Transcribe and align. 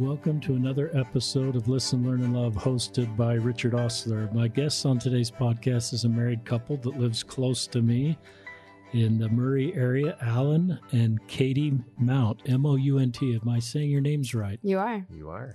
Welcome 0.00 0.40
to 0.42 0.54
another 0.54 0.90
episode 0.94 1.56
of 1.56 1.68
Listen, 1.68 2.06
Learn, 2.06 2.22
and 2.22 2.34
Love, 2.34 2.54
hosted 2.54 3.14
by 3.18 3.34
Richard 3.34 3.74
Ostler. 3.74 4.32
My 4.32 4.48
guest 4.48 4.86
on 4.86 4.98
today's 4.98 5.30
podcast 5.30 5.92
is 5.92 6.04
a 6.04 6.08
married 6.08 6.42
couple 6.46 6.78
that 6.78 6.98
lives 6.98 7.22
close 7.22 7.66
to 7.66 7.82
me 7.82 8.16
in 8.94 9.18
the 9.18 9.28
Murray 9.28 9.74
area, 9.74 10.16
Alan 10.22 10.78
and 10.92 11.20
Katie 11.28 11.78
Mount, 11.98 12.40
M 12.46 12.64
O 12.64 12.76
U 12.76 12.98
N 12.98 13.12
T. 13.12 13.38
Am 13.42 13.46
I 13.46 13.58
saying 13.58 13.90
your 13.90 14.00
names 14.00 14.34
right? 14.34 14.58
You 14.62 14.78
are. 14.78 15.04
You 15.14 15.28
are. 15.28 15.54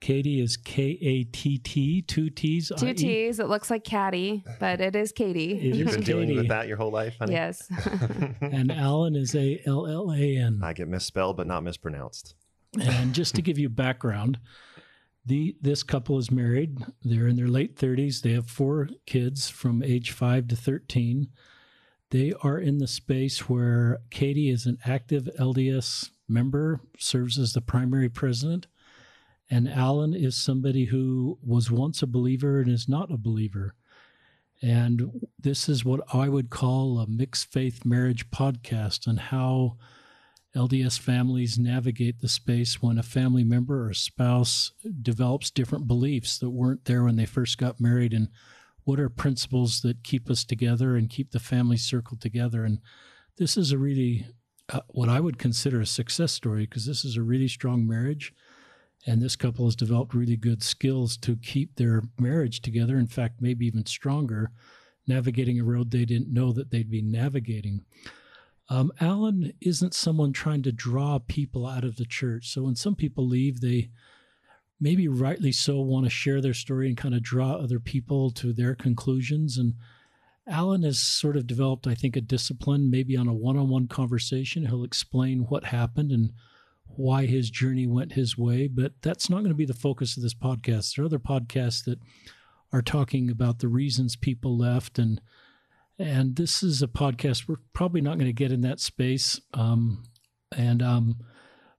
Katie 0.00 0.40
is 0.40 0.56
K 0.56 0.98
A 1.02 1.24
T 1.24 1.58
T, 1.58 2.00
two 2.00 2.30
T's. 2.30 2.72
Two 2.78 2.86
I-E. 2.88 2.94
T's. 2.94 3.38
It 3.38 3.48
looks 3.48 3.70
like 3.70 3.84
Caddy, 3.84 4.44
but 4.60 4.80
it 4.80 4.96
is 4.96 5.12
Katie. 5.12 5.58
It 5.58 5.76
You've 5.76 5.88
is 5.88 5.96
been 5.96 6.04
dealing 6.04 6.34
with 6.34 6.48
that 6.48 6.68
your 6.68 6.78
whole 6.78 6.90
life, 6.90 7.16
honey? 7.18 7.32
yes. 7.34 7.68
And 8.40 8.72
Alan 8.72 9.14
is 9.14 9.34
A 9.34 9.60
L 9.66 9.86
L 9.86 10.10
A 10.10 10.36
N. 10.38 10.60
I 10.62 10.72
get 10.72 10.88
misspelled 10.88 11.36
but 11.36 11.46
not 11.46 11.62
mispronounced. 11.62 12.34
And 12.80 13.14
just 13.14 13.34
to 13.34 13.42
give 13.42 13.58
you 13.58 13.68
background, 13.68 14.38
the 15.26 15.56
this 15.60 15.82
couple 15.82 16.18
is 16.18 16.30
married. 16.30 16.78
They're 17.02 17.28
in 17.28 17.36
their 17.36 17.48
late 17.48 17.76
30s. 17.76 18.20
They 18.20 18.32
have 18.32 18.48
four 18.48 18.88
kids 19.06 19.48
from 19.48 19.82
age 19.82 20.10
5 20.10 20.48
to 20.48 20.56
13. 20.56 21.28
They 22.10 22.32
are 22.42 22.58
in 22.58 22.78
the 22.78 22.86
space 22.86 23.48
where 23.48 24.00
Katie 24.10 24.50
is 24.50 24.66
an 24.66 24.78
active 24.84 25.28
LDS 25.38 26.10
member, 26.28 26.80
serves 26.98 27.38
as 27.38 27.52
the 27.52 27.60
primary 27.60 28.08
president, 28.08 28.66
and 29.50 29.68
Alan 29.68 30.14
is 30.14 30.36
somebody 30.36 30.86
who 30.86 31.38
was 31.42 31.70
once 31.70 32.02
a 32.02 32.06
believer 32.06 32.60
and 32.60 32.70
is 32.70 32.88
not 32.88 33.12
a 33.12 33.16
believer. 33.16 33.74
And 34.62 35.26
this 35.38 35.68
is 35.68 35.84
what 35.84 36.00
I 36.14 36.28
would 36.28 36.50
call 36.50 36.98
a 36.98 37.06
mixed 37.06 37.52
faith 37.52 37.84
marriage 37.84 38.30
podcast 38.30 39.06
and 39.06 39.18
how 39.18 39.76
LDS 40.56 40.98
families 40.98 41.58
navigate 41.58 42.20
the 42.20 42.28
space 42.28 42.80
when 42.80 42.98
a 42.98 43.02
family 43.02 43.42
member 43.42 43.88
or 43.88 43.94
spouse 43.94 44.72
develops 45.02 45.50
different 45.50 45.88
beliefs 45.88 46.38
that 46.38 46.50
weren't 46.50 46.84
there 46.84 47.04
when 47.04 47.16
they 47.16 47.26
first 47.26 47.58
got 47.58 47.80
married 47.80 48.12
and 48.12 48.28
what 48.84 49.00
are 49.00 49.08
principles 49.08 49.80
that 49.80 50.04
keep 50.04 50.30
us 50.30 50.44
together 50.44 50.94
and 50.94 51.10
keep 51.10 51.32
the 51.32 51.40
family 51.40 51.76
circle 51.76 52.16
together? 52.16 52.64
And 52.64 52.78
this 53.36 53.56
is 53.56 53.72
a 53.72 53.78
really 53.78 54.26
uh, 54.72 54.80
what 54.88 55.08
I 55.08 55.20
would 55.20 55.38
consider 55.38 55.80
a 55.80 55.86
success 55.86 56.32
story 56.32 56.66
because 56.66 56.86
this 56.86 57.04
is 57.04 57.16
a 57.16 57.22
really 57.22 57.48
strong 57.48 57.86
marriage 57.86 58.32
and 59.06 59.20
this 59.20 59.36
couple 59.36 59.66
has 59.66 59.76
developed 59.76 60.14
really 60.14 60.36
good 60.36 60.62
skills 60.62 61.16
to 61.18 61.36
keep 61.36 61.76
their 61.76 62.04
marriage 62.18 62.62
together 62.62 62.96
in 62.96 63.06
fact 63.06 63.42
maybe 63.42 63.66
even 63.66 63.84
stronger 63.84 64.50
navigating 65.06 65.60
a 65.60 65.64
road 65.64 65.90
they 65.90 66.06
didn't 66.06 66.32
know 66.32 66.50
that 66.50 66.70
they'd 66.70 66.90
be 66.90 67.02
navigating 67.02 67.84
um, 68.68 68.92
Alan 69.00 69.52
isn't 69.60 69.94
someone 69.94 70.32
trying 70.32 70.62
to 70.62 70.72
draw 70.72 71.18
people 71.18 71.66
out 71.66 71.84
of 71.84 71.96
the 71.96 72.06
church. 72.06 72.48
So 72.48 72.62
when 72.62 72.76
some 72.76 72.94
people 72.94 73.26
leave, 73.26 73.60
they 73.60 73.90
maybe 74.80 75.06
rightly 75.06 75.52
so 75.52 75.80
want 75.80 76.06
to 76.06 76.10
share 76.10 76.40
their 76.40 76.54
story 76.54 76.88
and 76.88 76.96
kind 76.96 77.14
of 77.14 77.22
draw 77.22 77.52
other 77.52 77.78
people 77.78 78.30
to 78.30 78.52
their 78.52 78.74
conclusions. 78.74 79.58
And 79.58 79.74
Alan 80.46 80.82
has 80.82 80.98
sort 80.98 81.36
of 81.36 81.46
developed, 81.46 81.86
I 81.86 81.94
think, 81.94 82.16
a 82.16 82.20
discipline, 82.20 82.90
maybe 82.90 83.16
on 83.16 83.28
a 83.28 83.34
one 83.34 83.56
on 83.56 83.68
one 83.68 83.86
conversation. 83.86 84.66
He'll 84.66 84.84
explain 84.84 85.40
what 85.48 85.64
happened 85.64 86.10
and 86.10 86.32
why 86.86 87.26
his 87.26 87.50
journey 87.50 87.86
went 87.86 88.12
his 88.12 88.38
way. 88.38 88.66
But 88.66 88.92
that's 89.02 89.28
not 89.28 89.38
going 89.38 89.48
to 89.48 89.54
be 89.54 89.66
the 89.66 89.74
focus 89.74 90.16
of 90.16 90.22
this 90.22 90.34
podcast. 90.34 90.96
There 90.96 91.04
are 91.04 91.06
other 91.06 91.18
podcasts 91.18 91.84
that 91.84 91.98
are 92.72 92.82
talking 92.82 93.30
about 93.30 93.58
the 93.58 93.68
reasons 93.68 94.16
people 94.16 94.56
left 94.56 94.98
and 94.98 95.20
and 95.98 96.36
this 96.36 96.62
is 96.62 96.82
a 96.82 96.88
podcast 96.88 97.46
we're 97.48 97.56
probably 97.72 98.00
not 98.00 98.14
going 98.18 98.26
to 98.26 98.32
get 98.32 98.52
in 98.52 98.62
that 98.62 98.80
space 98.80 99.40
um, 99.54 100.02
and 100.56 100.82
um, 100.82 101.16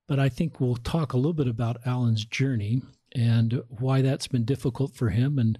but 0.06 0.18
i 0.18 0.28
think 0.28 0.60
we'll 0.60 0.76
talk 0.76 1.12
a 1.12 1.16
little 1.16 1.32
bit 1.32 1.48
about 1.48 1.76
alan's 1.86 2.24
journey 2.24 2.82
and 3.14 3.62
why 3.68 4.02
that's 4.02 4.26
been 4.26 4.44
difficult 4.44 4.94
for 4.94 5.10
him 5.10 5.38
and 5.38 5.58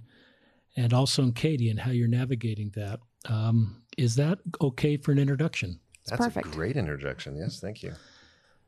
and 0.75 0.93
also 0.93 1.23
in 1.23 1.33
katie 1.33 1.69
and 1.69 1.79
how 1.79 1.91
you're 1.91 2.07
navigating 2.07 2.71
that 2.75 2.99
um, 3.29 3.83
is 3.97 4.15
that 4.15 4.39
okay 4.61 4.97
for 4.97 5.11
an 5.11 5.17
introduction 5.19 5.79
That's 6.05 6.21
perfect. 6.23 6.47
a 6.47 6.49
great 6.51 6.77
interjection. 6.77 7.35
Yes, 7.35 7.59
thank 7.59 7.83
you. 7.83 7.93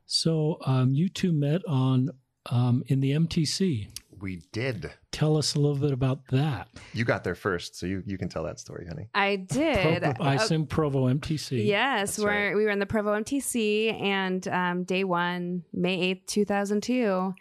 so 0.05 0.57
um, 0.65 0.93
you 0.93 1.07
two 1.07 1.31
met 1.31 1.61
on 1.67 2.09
um, 2.49 2.83
in 2.87 2.99
the 2.99 3.11
mtc 3.11 3.87
We 4.21 4.41
did. 4.51 4.91
tell 5.11 5.37
us 5.37 5.55
a 5.55 5.59
little 5.59 5.77
bit 5.77 5.91
about 5.91 6.27
that 6.31 6.67
You 6.93 7.03
got 7.05 7.23
there 7.23 7.35
first, 7.35 7.75
so 7.77 7.85
you, 7.85 8.03
you 8.05 8.17
can 8.17 8.29
tell 8.29 8.43
that 8.43 8.59
story, 8.59 8.85
honey. 8.87 9.07
I 9.13 9.35
did. 9.37 10.01
Provo, 10.01 10.23
i 10.23 10.35
Uh, 10.35 10.41
assume 10.41 10.65
provo 10.65 11.07
mtc 11.07 11.65
Yes, 11.65 12.15
That's 12.15 12.19
we're, 12.19 12.47
right. 12.49 12.55
we 12.55 12.63
were 12.63 12.69
in 12.69 12.79
the 12.79 12.85
Provo 12.85 13.13
MTC, 13.19 14.01
and 14.01 14.47
um, 14.47 14.83
day 14.83 15.03
one, 15.03 15.63
May 15.73 16.13
8th, 16.15 16.25
2002, 16.27 17.33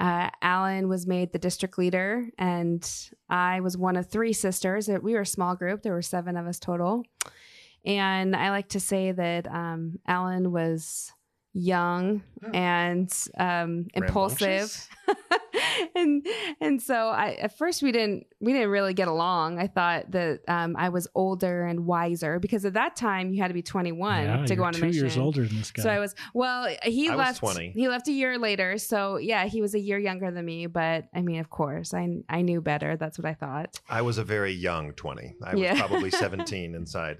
uh, 0.00 0.30
Alan 0.40 0.88
was 0.88 1.06
made 1.06 1.32
the 1.32 1.38
district 1.38 1.78
leader, 1.78 2.28
and 2.38 2.88
I 3.28 3.60
was 3.60 3.76
one 3.76 3.96
of 3.96 4.08
three 4.10 4.32
sisters. 4.32 4.88
We 4.88 5.12
were 5.14 5.20
a 5.20 5.26
small 5.26 5.54
group, 5.54 5.82
there 5.82 5.92
were 5.92 6.02
seven 6.02 6.36
of 6.36 6.46
us 6.46 6.58
total. 6.58 7.04
And 7.84 8.34
I 8.36 8.50
like 8.50 8.68
to 8.70 8.80
say 8.80 9.12
that 9.12 9.46
um, 9.48 9.98
Alan 10.06 10.52
was 10.52 11.12
young 11.52 12.22
and 12.54 13.12
um, 13.38 13.86
impulsive. 13.94 14.88
and 16.02 16.26
and 16.60 16.82
so 16.82 17.08
I 17.08 17.32
at 17.34 17.56
first 17.56 17.82
we 17.82 17.92
didn't 17.92 18.26
we 18.40 18.52
didn't 18.52 18.70
really 18.70 18.94
get 18.94 19.08
along. 19.08 19.58
I 19.58 19.66
thought 19.66 20.10
that 20.10 20.40
um, 20.48 20.74
I 20.76 20.88
was 20.88 21.08
older 21.14 21.64
and 21.66 21.86
wiser 21.86 22.38
because 22.38 22.64
at 22.64 22.74
that 22.74 22.96
time 22.96 23.32
you 23.32 23.40
had 23.40 23.48
to 23.48 23.54
be 23.54 23.62
21 23.62 24.24
yeah, 24.24 24.44
to 24.46 24.56
go 24.56 24.64
on 24.64 24.70
a 24.74 24.78
two 24.78 24.86
mission. 24.86 25.02
years 25.02 25.16
older 25.16 25.46
than 25.46 25.58
this 25.58 25.70
guy 25.70 25.82
So 25.82 25.90
I 25.90 25.98
was 25.98 26.14
well. 26.34 26.68
He 26.82 27.08
I 27.08 27.16
was 27.16 27.26
left. 27.26 27.38
20. 27.40 27.70
He 27.70 27.88
left 27.88 28.08
a 28.08 28.12
year 28.12 28.38
later. 28.38 28.78
So 28.78 29.16
yeah, 29.16 29.46
he 29.46 29.60
was 29.62 29.74
a 29.74 29.80
year 29.80 29.98
younger 29.98 30.30
than 30.30 30.44
me. 30.44 30.66
But 30.66 31.08
I 31.14 31.22
mean, 31.22 31.40
of 31.40 31.50
course, 31.50 31.94
I 31.94 32.08
I 32.28 32.42
knew 32.42 32.60
better. 32.60 32.96
That's 32.96 33.18
what 33.18 33.26
I 33.26 33.34
thought. 33.34 33.80
I 33.88 34.02
was 34.02 34.18
a 34.18 34.24
very 34.24 34.52
young 34.52 34.92
20. 34.92 35.36
I 35.44 35.54
was 35.54 35.78
probably 35.78 36.10
17 36.22 36.74
inside. 36.74 37.18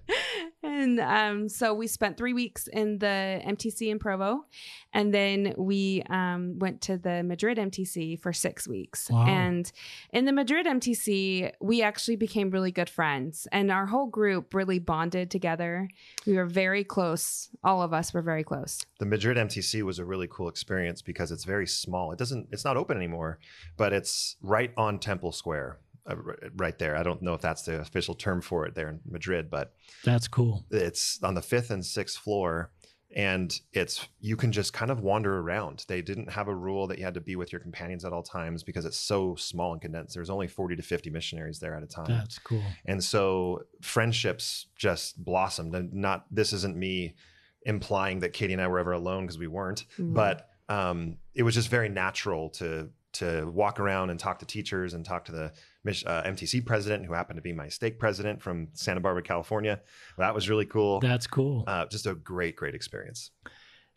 And 0.65 1.01
um, 1.01 1.49
so 1.49 1.75
we 1.75 1.87
spent 1.87 2.17
three 2.17 2.33
weeks 2.33 2.69
in 2.69 2.99
the 2.99 3.41
MTC 3.45 3.91
in 3.91 3.99
Provo, 3.99 4.45
and 4.93 5.13
then 5.13 5.55
we 5.57 6.03
um, 6.11 6.59
went 6.59 6.81
to 6.83 6.97
the 6.97 7.23
Madrid 7.23 7.59
MTC 7.59 8.21
for 8.21 8.33
six 8.33 8.69
weeks. 8.69 9.11
Wow. 9.11 9.27
And 9.27 9.71
in 10.13 10.25
the 10.25 10.33
Madrid 10.33 10.67
MTC, 10.67 11.53
we 11.61 11.83
actually 11.83 12.17
became 12.17 12.51
really 12.51 12.73
good 12.73 12.91
friends, 12.91 13.49
and 13.53 13.71
our 13.71 13.87
whole 13.87 14.07
group 14.07 14.55
really 14.55 14.79
bonded 14.79 15.31
together. 15.31 15.89
We 16.27 16.35
were 16.35 16.47
very 16.47 16.85
close. 16.85 17.49
All 17.65 17.83
of 17.83 17.93
us 17.93 18.13
were 18.13 18.23
very 18.23 18.45
close. 18.45 18.85
The 18.99 19.07
Madrid 19.07 19.37
MTC 19.37 19.83
was 19.83 19.99
a 19.99 20.05
really 20.05 20.29
cool 20.31 20.49
experience 20.49 21.03
because 21.03 21.33
it's 21.33 21.45
very 21.45 21.67
small. 21.67 22.13
It 22.13 22.19
doesn't 22.19 22.49
it's 22.51 22.65
not 22.65 22.77
open 22.77 22.97
anymore, 22.97 23.39
but 23.77 23.93
it's 23.93 24.37
right 24.43 24.73
on 24.77 24.99
Temple 24.99 25.33
Square. 25.33 25.79
Uh, 26.05 26.17
right 26.57 26.81
there. 26.81 26.97
I 26.97 27.05
don't 27.05 27.23
know 27.23 27.35
if 27.35 27.41
that's 27.41 27.63
the 27.63 27.81
official 27.81 28.17
term 28.17 28.41
for 28.41 28.67
it 28.67 28.75
there 28.75 28.89
in 28.89 28.99
Madrid, 29.09 29.49
but 29.49 29.73
that's 30.05 30.27
cool 30.27 30.65
it's 30.73 31.23
on 31.23 31.35
the 31.35 31.41
fifth 31.41 31.71
and 31.71 31.87
sixth 31.87 32.19
floor 32.19 32.73
and 33.15 33.59
it's 33.73 34.09
you 34.21 34.37
can 34.37 34.53
just 34.53 34.73
kind 34.73 34.91
of 34.91 35.01
wander 35.01 35.39
around. 35.39 35.85
They 35.89 36.03
didn't 36.03 36.31
have 36.31 36.49
a 36.49 36.55
rule 36.55 36.87
that 36.87 36.99
you 36.99 37.05
had 37.05 37.15
to 37.15 37.21
be 37.21 37.37
with 37.37 37.53
your 37.53 37.61
companions 37.61 38.05
at 38.05 38.13
all 38.13 38.23
times 38.23 38.63
because 38.63 38.85
it's 38.85 38.97
so 38.97 39.35
small 39.37 39.73
and 39.73 39.81
condensed. 39.83 40.15
There's 40.15 40.31
only 40.31 40.49
40 40.49 40.77
to 40.77 40.83
50 40.83 41.11
missionaries 41.11 41.59
there 41.59 41.75
at 41.75 41.83
a 41.83 41.87
time. 41.87 42.07
That's 42.09 42.39
cool. 42.39 42.63
And 42.87 43.03
so 43.05 43.63
friendships 43.83 44.67
just 44.77 45.23
blossomed. 45.25 45.75
And 45.75 45.93
not 45.93 46.25
this 46.31 46.53
isn't 46.53 46.77
me 46.77 47.15
implying 47.65 48.19
that 48.19 48.33
katie 48.33 48.53
and 48.53 48.61
i 48.61 48.67
were 48.67 48.81
ever 48.81 48.91
alone 48.91 49.23
because 49.25 49.39
we 49.39 49.47
weren't 49.47 49.85
Mhm. 49.97 50.15
but 50.15 50.49
um, 50.69 51.19
it 51.35 51.45
was 51.45 51.55
just 51.55 51.69
very 51.69 51.89
natural 51.89 52.51
to 52.51 52.91
to 53.13 53.49
walk 53.53 53.79
around 53.79 54.11
and 54.11 54.19
talk 54.19 54.39
to 54.41 54.47
teachers 54.47 54.95
and 54.95 55.05
talk 55.05 55.27
to 55.27 55.33
the 55.33 55.53
mis- 55.53 55.53
uh, 55.87 56.23
MTC 56.25 56.65
president, 56.65 57.07
who 57.07 57.13
happened 57.13 57.37
to 57.37 57.43
be 57.43 57.53
my 57.53 57.69
stake 57.69 57.99
president 57.99 58.41
from 58.43 58.69
Santa 58.73 59.01
Barbara, 59.01 59.23
California. 59.23 59.81
That 60.19 60.35
was 60.35 60.49
really 60.49 60.67
cool. 60.67 61.01
that's 61.01 61.27
cool 61.27 61.65
Uh, 61.67 61.87
just 61.87 62.07
a 62.07 62.15
great, 62.15 62.57
great 62.57 62.75
experience. 62.75 63.31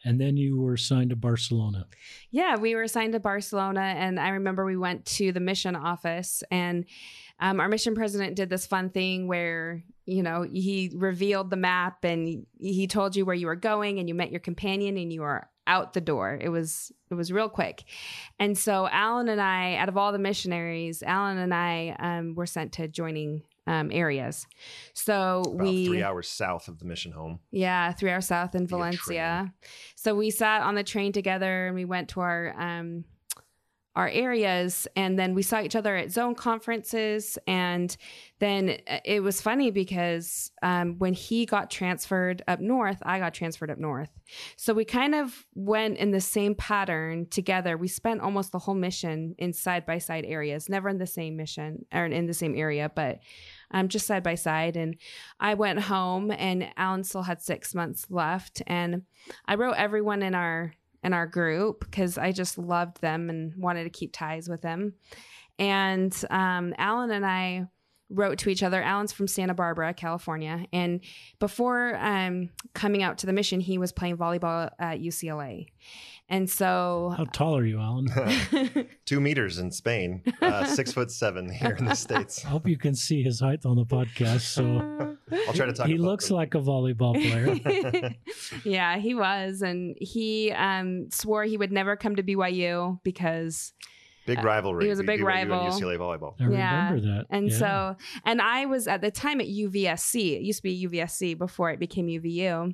and 0.04 0.20
then 0.20 0.36
you 0.38 0.60
were 0.60 0.78
signed 0.78 1.10
to 1.12 1.16
barcelona 1.16 1.86
Yeah, 2.32 2.58
we 2.58 2.76
were 2.76 2.84
assigned 2.84 3.14
to 3.14 3.20
Barcelona, 3.20 3.82
and 3.82 4.20
I 4.20 4.30
remember 4.30 4.66
we 4.66 4.78
went 4.78 5.06
to 5.18 5.32
the 5.32 5.40
mission 5.40 5.76
office, 5.76 6.44
and 6.52 6.86
um, 7.40 7.60
our 7.60 7.68
mission 7.70 7.96
president 7.96 8.36
did 8.36 8.50
this 8.50 8.66
fun 8.66 8.90
thing 8.90 9.28
where 9.28 9.84
you 10.06 10.22
know 10.24 10.44
he 10.44 10.92
revealed 10.96 11.50
the 11.50 11.56
map 11.58 12.04
and 12.04 12.46
he 12.60 12.88
told 12.88 13.16
you 13.16 13.26
where 13.26 13.36
you 13.36 13.48
were 13.48 13.56
going, 13.56 14.00
and 14.00 14.08
you 14.10 14.16
met 14.16 14.32
your 14.32 14.40
companion, 14.42 14.98
and 14.98 15.12
you 15.14 15.22
were 15.22 15.48
out 15.68 15.94
the 15.94 16.02
door. 16.02 16.38
It 16.42 16.50
was 16.50 16.92
it 17.10 17.16
was 17.16 17.32
real 17.32 17.50
quick, 17.50 17.84
and 18.40 18.58
so 18.58 18.88
Alan 18.92 19.28
and 19.30 19.42
I, 19.42 19.76
out 19.76 19.90
of 19.90 19.98
all 19.98 20.12
the 20.12 20.20
missionaries, 20.20 21.04
Alan 21.04 21.38
and 21.38 21.54
I 21.54 21.96
um, 22.00 22.36
were 22.36 22.46
sent 22.46 22.74
to 22.74 22.84
adjoining 22.84 23.44
um, 23.68 23.90
areas. 23.92 24.46
So 24.94 25.42
About 25.42 25.58
we 25.64 25.88
three 25.88 26.04
hours 26.04 26.28
south 26.28 26.68
of 26.68 26.80
the 26.80 26.86
mission 26.86 27.12
home. 27.12 27.40
yeah, 27.52 27.92
three 27.94 28.12
hours 28.12 28.28
south 28.28 28.54
in 28.56 28.68
Valencia. 28.68 29.54
So 29.96 30.16
we 30.16 30.30
sat 30.30 30.62
on 30.62 30.76
the 30.76 30.84
train 30.84 31.12
together 31.12 31.68
and 31.68 31.76
we 31.76 31.86
went 31.86 32.10
to 32.10 32.22
our 32.22 32.54
um 32.60 33.06
our 33.96 34.10
areas 34.10 34.88
and 34.96 35.18
then 35.18 35.34
we 35.34 35.42
saw 35.42 35.62
each 35.62 35.76
other 35.76 35.96
at 35.96 36.12
zone 36.12 36.36
conferences 36.36 37.38
and 37.48 37.96
then 38.40 38.78
uh, 38.90 39.00
it 39.06 39.22
was 39.22 39.42
funny 39.42 39.72
because 39.72 40.52
um, 40.62 40.98
when 41.00 41.14
he 41.14 41.46
got 41.46 41.72
transferred 41.72 42.44
up 42.48 42.60
north 42.60 43.02
i 43.04 43.20
got 43.20 43.34
transferred 43.34 43.72
up 43.72 43.78
north. 43.78 44.10
So 44.58 44.74
we 44.74 44.86
kind 44.86 45.14
of 45.14 45.46
went 45.54 45.98
in 45.98 46.10
the 46.10 46.20
same 46.20 46.56
pattern 46.56 47.28
together. 47.30 47.78
We 47.78 47.88
spent 47.88 48.22
almost 48.22 48.52
the 48.52 48.60
whole 48.60 48.74
mission 48.74 49.36
in 49.38 49.54
side 49.54 49.86
by 49.86 50.00
side 50.00 50.26
areas 50.26 50.68
never 50.68 50.90
in 50.90 50.98
the 50.98 51.08
same 51.08 51.36
mission 51.36 51.86
or 51.94 52.06
in 52.06 52.26
the 52.26 52.34
same 52.34 52.56
area 52.56 52.92
but 52.94 53.20
um, 53.72 53.88
just 53.88 54.08
side 54.08 54.24
by 54.24 54.36
side 54.36 54.76
and 54.76 54.96
i 55.40 55.54
went 55.54 55.80
home 55.80 56.32
and 56.32 56.68
alan 56.78 57.04
still 57.04 57.24
had 57.24 57.42
six 57.42 57.74
months 57.74 58.06
left 58.10 58.62
and 58.68 59.04
i 59.46 59.56
wrote 59.56 59.76
everyone 59.78 60.22
in 60.22 60.36
our 60.36 60.74
in 61.06 61.14
our 61.14 61.28
group 61.28 61.82
because 61.82 62.18
I 62.18 62.32
just 62.32 62.58
loved 62.58 63.00
them 63.00 63.30
and 63.30 63.54
wanted 63.56 63.84
to 63.84 63.90
keep 63.90 64.12
ties 64.12 64.50
with 64.50 64.62
them. 64.62 64.96
And 65.60 66.14
um, 66.30 66.74
Alan 66.78 67.12
and 67.12 67.26
I 67.26 67.68
wrote 68.10 68.40
to 68.40 68.50
each 68.50 68.64
other. 68.64 68.82
Alan's 68.82 69.12
from 69.12 69.28
Santa 69.28 69.54
Barbara, 69.54 69.94
California. 69.94 70.66
And 70.74 71.02
before 71.40 71.96
um, 71.98 72.50
coming 72.74 73.04
out 73.04 73.20
to 73.20 73.26
the 73.26 73.34
mission, 73.34 73.60
he 73.60 73.78
was 73.78 73.92
playing 73.92 74.18
volleyball 74.18 74.70
at 74.80 75.00
UCLA. 75.00 75.68
And 76.28 76.50
so. 76.50 77.14
How 77.16 77.26
tall 77.26 77.58
are 77.58 77.66
you, 77.66 77.80
Alan? 77.80 78.08
Two 79.06 79.20
meters 79.20 79.60
in 79.60 79.72
Spain, 79.72 80.24
uh, 80.42 80.66
six 80.66 80.92
foot 80.92 81.12
seven 81.12 81.52
here 81.52 81.76
in 81.78 81.86
the 81.86 81.96
States. 81.96 82.44
I 82.44 82.50
hope 82.50 82.68
you 82.68 82.78
can 82.78 82.96
see 82.96 83.22
his 83.22 83.40
height 83.40 83.66
on 83.66 83.76
the 83.76 83.86
podcast. 83.86 84.42
So 84.42 84.64
I'll 85.48 85.54
try 85.54 85.68
to 85.68 85.74
talk. 85.74 85.88
he 85.88 85.98
looks 85.98 86.30
them. 86.30 86.38
like 86.38 86.56
a 86.56 86.60
volleyball 86.60 87.14
player. 87.14 88.16
yeah, 88.64 88.98
he 88.98 89.14
was. 89.14 89.62
And 89.62 89.96
he 90.00 90.52
um, 90.52 91.10
swore 91.12 91.44
he 91.44 91.58
would 91.58 91.72
never 91.72 91.96
come 91.96 92.16
to 92.16 92.24
BYU 92.24 93.00
because 93.04 93.74
Big 94.26 94.44
rivalry. 94.44 94.86
he 94.86 94.90
was 94.90 95.00
a 95.00 95.04
big 95.04 95.20
BYU 95.22 95.26
rival. 95.26 95.62
And 95.66 95.74
UCLA 95.74 95.98
volleyball. 95.98 96.34
I 96.40 96.50
Yeah. 96.52 96.90
remember 96.90 97.08
that. 97.18 97.26
And 97.30 97.50
Yeah. 97.50 97.58
so, 97.58 97.96
and 98.26 98.42
I 98.42 98.66
was 98.66 98.88
at 98.88 99.02
the 99.02 99.12
time 99.12 99.40
at 99.40 99.48
UVSC. 99.48 100.36
It 100.36 100.42
used 100.42 100.60
to 100.60 100.64
be 100.64 100.74
UVSC 100.88 101.34
before 101.38 101.70
it 101.72 101.80
became 101.80 102.08
UVU. 102.08 102.74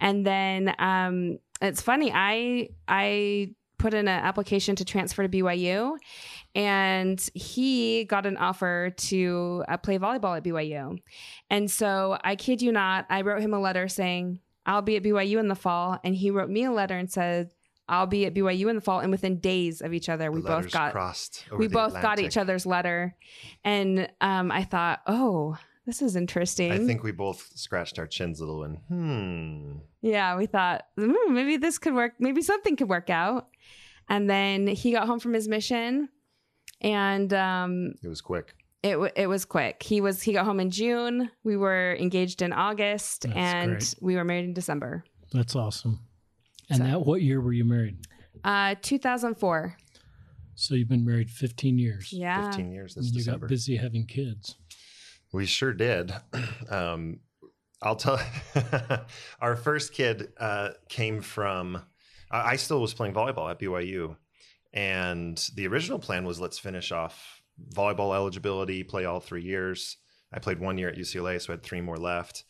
And 0.00 0.26
then 0.26 0.74
um, 0.78 1.38
it's 1.60 1.80
funny. 1.82 2.10
I 2.14 2.68
I 2.88 3.50
put 3.78 3.92
in 3.92 4.08
an 4.08 4.24
application 4.24 4.74
to 4.76 4.86
transfer 4.86 5.22
to 5.22 5.28
BYU, 5.28 5.98
and 6.54 7.20
he 7.34 8.04
got 8.04 8.24
an 8.24 8.36
offer 8.38 8.90
to 8.96 9.64
uh, 9.68 9.76
play 9.76 9.98
volleyball 9.98 10.36
at 10.36 10.42
BYU. 10.44 10.96
And 11.50 11.70
so, 11.70 12.16
I 12.24 12.36
kid 12.36 12.62
you 12.62 12.72
not, 12.72 13.04
I 13.10 13.20
wrote 13.20 13.42
him 13.42 13.52
a 13.52 13.60
letter 13.60 13.86
saying 13.88 14.40
I'll 14.64 14.82
be 14.82 14.96
at 14.96 15.02
BYU 15.02 15.38
in 15.38 15.48
the 15.48 15.54
fall, 15.54 15.98
and 16.02 16.14
he 16.16 16.30
wrote 16.30 16.48
me 16.50 16.64
a 16.64 16.72
letter 16.72 16.96
and 16.96 17.10
said. 17.10 17.50
I'll 17.88 18.06
be 18.06 18.26
at 18.26 18.34
BYU 18.34 18.68
in 18.68 18.74
the 18.76 18.80
fall, 18.82 19.00
and 19.00 19.10
within 19.12 19.38
days 19.38 19.80
of 19.80 19.92
each 19.94 20.08
other, 20.08 20.30
we 20.32 20.40
both 20.40 20.70
got 20.72 20.92
crossed. 20.92 21.44
we 21.56 21.66
the 21.68 21.72
both 21.74 21.92
got 22.02 22.18
each 22.18 22.36
other's 22.36 22.66
letter 22.66 23.14
and 23.64 24.08
um, 24.20 24.50
i 24.50 24.64
thought 24.64 25.00
oh 25.06 25.56
this 25.86 26.02
is 26.02 26.16
interesting 26.16 26.72
I 26.72 26.78
think 26.78 27.04
we 27.04 27.12
both 27.12 27.48
scratched 27.54 27.98
our 28.00 28.08
chins 28.08 28.40
a 28.40 28.44
little 28.44 28.64
and 28.64 28.78
hmm. 28.88 29.78
yeah 30.02 30.36
we 30.36 30.46
thought 30.46 30.86
"Hmm, 30.98 31.32
maybe 31.32 31.56
this 31.58 31.78
could 31.78 31.94
work 31.94 32.14
maybe 32.18 32.42
something 32.42 32.74
could 32.76 32.88
work 32.88 33.08
out 33.08 33.46
and 34.08 34.28
then 34.28 34.66
he 34.66 34.90
got 34.92 35.06
home 35.06 35.20
from 35.20 35.32
his 35.32 35.46
mission 35.46 36.08
and 36.80 37.32
um, 37.32 37.94
It 38.02 38.08
was 38.08 38.20
quick. 38.20 38.54
it, 38.82 38.92
w- 38.92 39.12
it 39.14 39.28
was 39.28 39.44
quick 39.44 39.82
he 39.82 40.00
was 40.00 40.22
he 40.22 40.32
got 40.32 40.44
home 40.44 40.58
in 40.60 40.70
june 40.70 41.30
we 41.44 41.56
were 41.56 41.96
engaged 42.00 42.42
in 42.42 42.52
august 42.52 43.22
That's 43.22 43.36
and 43.36 43.70
great. 43.70 43.94
we 44.00 44.16
were 44.16 44.24
married 44.24 44.44
in 44.46 44.54
december 44.54 45.04
That's 45.32 45.54
awesome. 45.54 46.00
And 46.68 46.78
So- 46.78 46.84
that 46.84 47.00
what 47.06 47.22
year 47.22 47.40
were 47.40 47.52
you 47.52 47.64
married? 47.64 47.98
uh, 48.44 48.74
2004 48.82 49.76
So 50.54 50.74
you've 50.74 50.88
been 50.88 51.04
married 51.04 51.30
15 51.30 51.78
years. 51.78 52.12
yeah 52.12 52.46
15 52.50 52.70
years 52.72 52.94
this 52.94 53.06
And 53.06 53.14
you 53.14 53.20
December. 53.20 53.46
got 53.46 53.50
busy 53.50 53.76
having 53.76 54.06
kids. 54.06 54.56
We 55.32 55.46
sure 55.46 55.72
did. 55.72 56.12
Um, 56.70 57.20
I'll 57.82 57.96
tell. 57.96 58.18
our 59.40 59.54
first 59.56 59.92
kid 59.92 60.32
uh, 60.38 60.70
came 60.88 61.20
from. 61.20 61.82
I 62.30 62.52
I 62.52 62.56
still 62.56 62.80
was 62.80 62.94
playing 62.94 63.14
volleyball 63.14 63.50
at 63.50 63.58
BYU, 63.60 64.16
and 64.72 65.36
the 65.54 65.66
original 65.66 65.98
plan 65.98 66.24
was 66.24 66.40
let's 66.40 66.58
finish 66.58 66.90
off 66.90 67.42
volleyball 67.74 68.14
eligibility, 68.14 68.82
play 68.82 69.04
all 69.04 69.20
three 69.20 69.42
years. 69.42 69.98
I 70.32 70.38
played 70.38 70.58
one 70.58 70.78
year 70.78 70.88
at 70.88 70.96
UCLA, 70.96 71.40
so 71.40 71.52
I 71.52 71.56
had 71.56 71.62
three 71.62 71.80
more 71.82 71.98
left, 71.98 72.44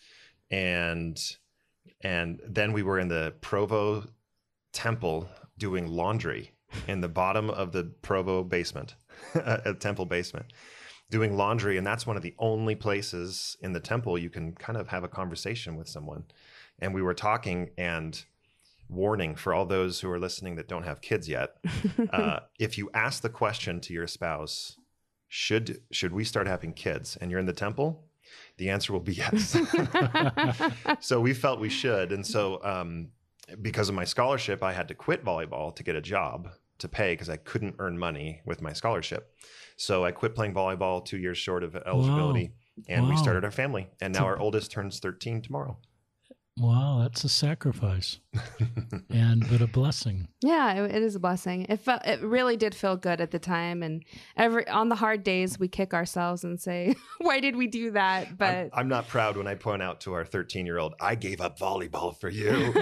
and 0.50 1.18
and 2.00 2.40
then 2.46 2.72
we 2.72 2.82
were 2.82 2.98
in 2.98 3.08
the 3.08 3.34
Provo 3.40 4.04
Temple 4.72 5.28
doing 5.58 5.86
laundry 5.88 6.52
in 6.86 7.00
the 7.00 7.08
bottom 7.08 7.50
of 7.50 7.72
the 7.72 7.84
Provo 8.02 8.42
basement, 8.42 8.94
a 9.34 9.74
temple 9.78 10.06
basement 10.06 10.52
doing 11.10 11.36
laundry. 11.36 11.78
And 11.78 11.86
that's 11.86 12.06
one 12.06 12.16
of 12.16 12.22
the 12.22 12.34
only 12.38 12.74
places 12.74 13.56
in 13.60 13.72
the 13.72 13.80
temple 13.80 14.18
you 14.18 14.30
can 14.30 14.52
kind 14.52 14.76
of 14.76 14.88
have 14.88 15.04
a 15.04 15.08
conversation 15.08 15.76
with 15.76 15.88
someone. 15.88 16.24
And 16.80 16.92
we 16.92 17.02
were 17.02 17.14
talking 17.14 17.70
and 17.78 18.22
warning 18.88 19.34
for 19.34 19.54
all 19.54 19.66
those 19.66 20.00
who 20.00 20.10
are 20.10 20.18
listening 20.18 20.56
that 20.56 20.68
don't 20.68 20.84
have 20.84 21.00
kids 21.00 21.28
yet 21.28 21.56
uh, 22.12 22.38
if 22.60 22.78
you 22.78 22.88
ask 22.94 23.20
the 23.20 23.28
question 23.28 23.80
to 23.80 23.92
your 23.92 24.06
spouse 24.06 24.76
should 25.28 25.80
should 25.90 26.12
we 26.12 26.24
start 26.24 26.46
having 26.46 26.72
kids? 26.72 27.16
And 27.20 27.30
you're 27.30 27.40
in 27.40 27.46
the 27.46 27.52
temple 27.52 28.05
the 28.56 28.70
answer 28.70 28.92
will 28.92 29.00
be 29.00 29.14
yes. 29.14 29.56
So 31.00 31.20
we 31.20 31.34
felt 31.34 31.60
we 31.60 31.68
should. 31.68 32.12
And 32.12 32.26
so 32.26 32.62
um, 32.64 33.08
because 33.62 33.88
of 33.88 33.94
my 33.94 34.04
scholarship 34.04 34.62
i 34.62 34.72
had 34.72 34.88
to 34.88 34.94
quit 34.94 35.24
volleyball 35.24 35.74
to 35.76 35.82
get 35.84 35.94
a 35.94 36.00
job 36.00 36.48
to 36.78 36.88
pay 36.88 37.12
because 37.12 37.28
i 37.30 37.36
couldn't 37.36 37.76
earn 37.78 37.98
money 37.98 38.40
with 38.44 38.60
my 38.60 38.72
scholarship. 38.72 39.32
So 39.76 40.04
i 40.04 40.10
quit 40.10 40.34
playing 40.34 40.54
volleyball 40.54 41.04
two 41.04 41.18
years 41.18 41.38
short 41.38 41.62
of 41.62 41.76
eligibility 41.76 42.52
and 42.88 43.08
we 43.08 43.16
started 43.16 43.44
our 43.44 43.50
family. 43.50 43.88
And 44.00 44.12
now 44.14 44.24
our 44.26 44.38
oldest 44.38 44.70
turns 44.70 44.98
13 44.98 45.42
tomorrow 45.42 45.78
Wow, 46.58 47.00
that's 47.02 47.22
a 47.24 47.28
sacrifice. 47.28 48.18
and 49.10 49.48
but 49.50 49.60
a 49.60 49.66
blessing. 49.66 50.28
Yeah, 50.42 50.84
it, 50.84 50.94
it 50.94 51.02
is 51.02 51.16
a 51.16 51.20
blessing. 51.20 51.66
It 51.68 51.80
felt 51.80 52.04
it 52.06 52.22
really 52.22 52.56
did 52.56 52.74
feel 52.74 52.96
good 52.96 53.20
at 53.20 53.30
the 53.30 53.38
time, 53.38 53.82
and 53.82 54.02
every 54.36 54.66
on 54.68 54.88
the 54.88 54.94
hard 54.94 55.22
days 55.22 55.58
we 55.58 55.68
kick 55.68 55.94
ourselves 55.94 56.44
and 56.44 56.60
say, 56.60 56.94
"Why 57.18 57.40
did 57.40 57.56
we 57.56 57.66
do 57.66 57.90
that?" 57.92 58.28
I'm, 58.28 58.36
But 58.36 58.70
I'm 58.72 58.88
not 58.88 59.08
proud 59.08 59.36
when 59.36 59.46
i 59.46 59.54
point 59.54 59.82
out 59.82 60.00
to 60.02 60.12
our 60.12 60.24
13 60.24 60.66
year 60.66 60.78
old 60.78 60.94
i 61.00 61.14
gave 61.14 61.40
up 61.40 61.58
volleyball 61.58 62.18
for 62.18 62.28
you 62.28 62.50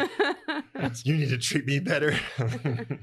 you 1.05 1.17
need 1.17 1.29
to 1.31 1.39
treat 1.39 1.67
me 1.67 1.79
better 1.79 2.17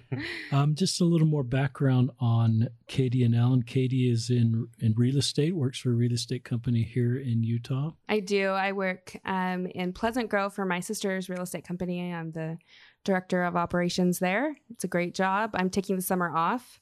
Um, 0.52 0.76
just 0.76 1.00
a 1.00 1.06
little 1.06 1.28
more 1.28 1.44
background 1.44 2.12
on 2.20 2.68
Katie 2.88 3.24
and 3.24 3.34
Alan. 3.34 3.64
Katie 3.64 4.12
is 4.12 4.30
in 4.30 4.68
in 4.80 4.94
real 4.98 5.18
estate, 5.18 5.56
works 5.56 5.80
for 5.80 5.92
a 5.92 5.94
real 5.94 6.12
estate 6.12 6.44
company 6.44 6.84
here 6.84 7.18
in 7.18 7.44
Utah. 7.44 7.92
I 8.10 8.20
do. 8.20 8.50
I 8.50 8.74
work 8.74 9.16
um, 9.26 9.66
in 9.68 9.94
Pleasant 9.94 10.30
Grove 10.30 10.54
for 10.62 10.66
my 10.66 10.80
sister's 10.80 11.28
real 11.28 11.42
estate 11.42 11.66
company. 11.68 12.14
I'm 12.14 12.32
the 12.34 12.56
director 13.04 13.44
of 13.44 13.56
operations 13.56 14.20
there. 14.20 14.56
It's 14.70 14.84
a 14.84 14.88
great 14.88 15.16
job. 15.16 15.50
I'm 15.56 15.72
taking 15.72 15.96
the 15.96 16.04
summer 16.04 16.32
off 16.32 16.80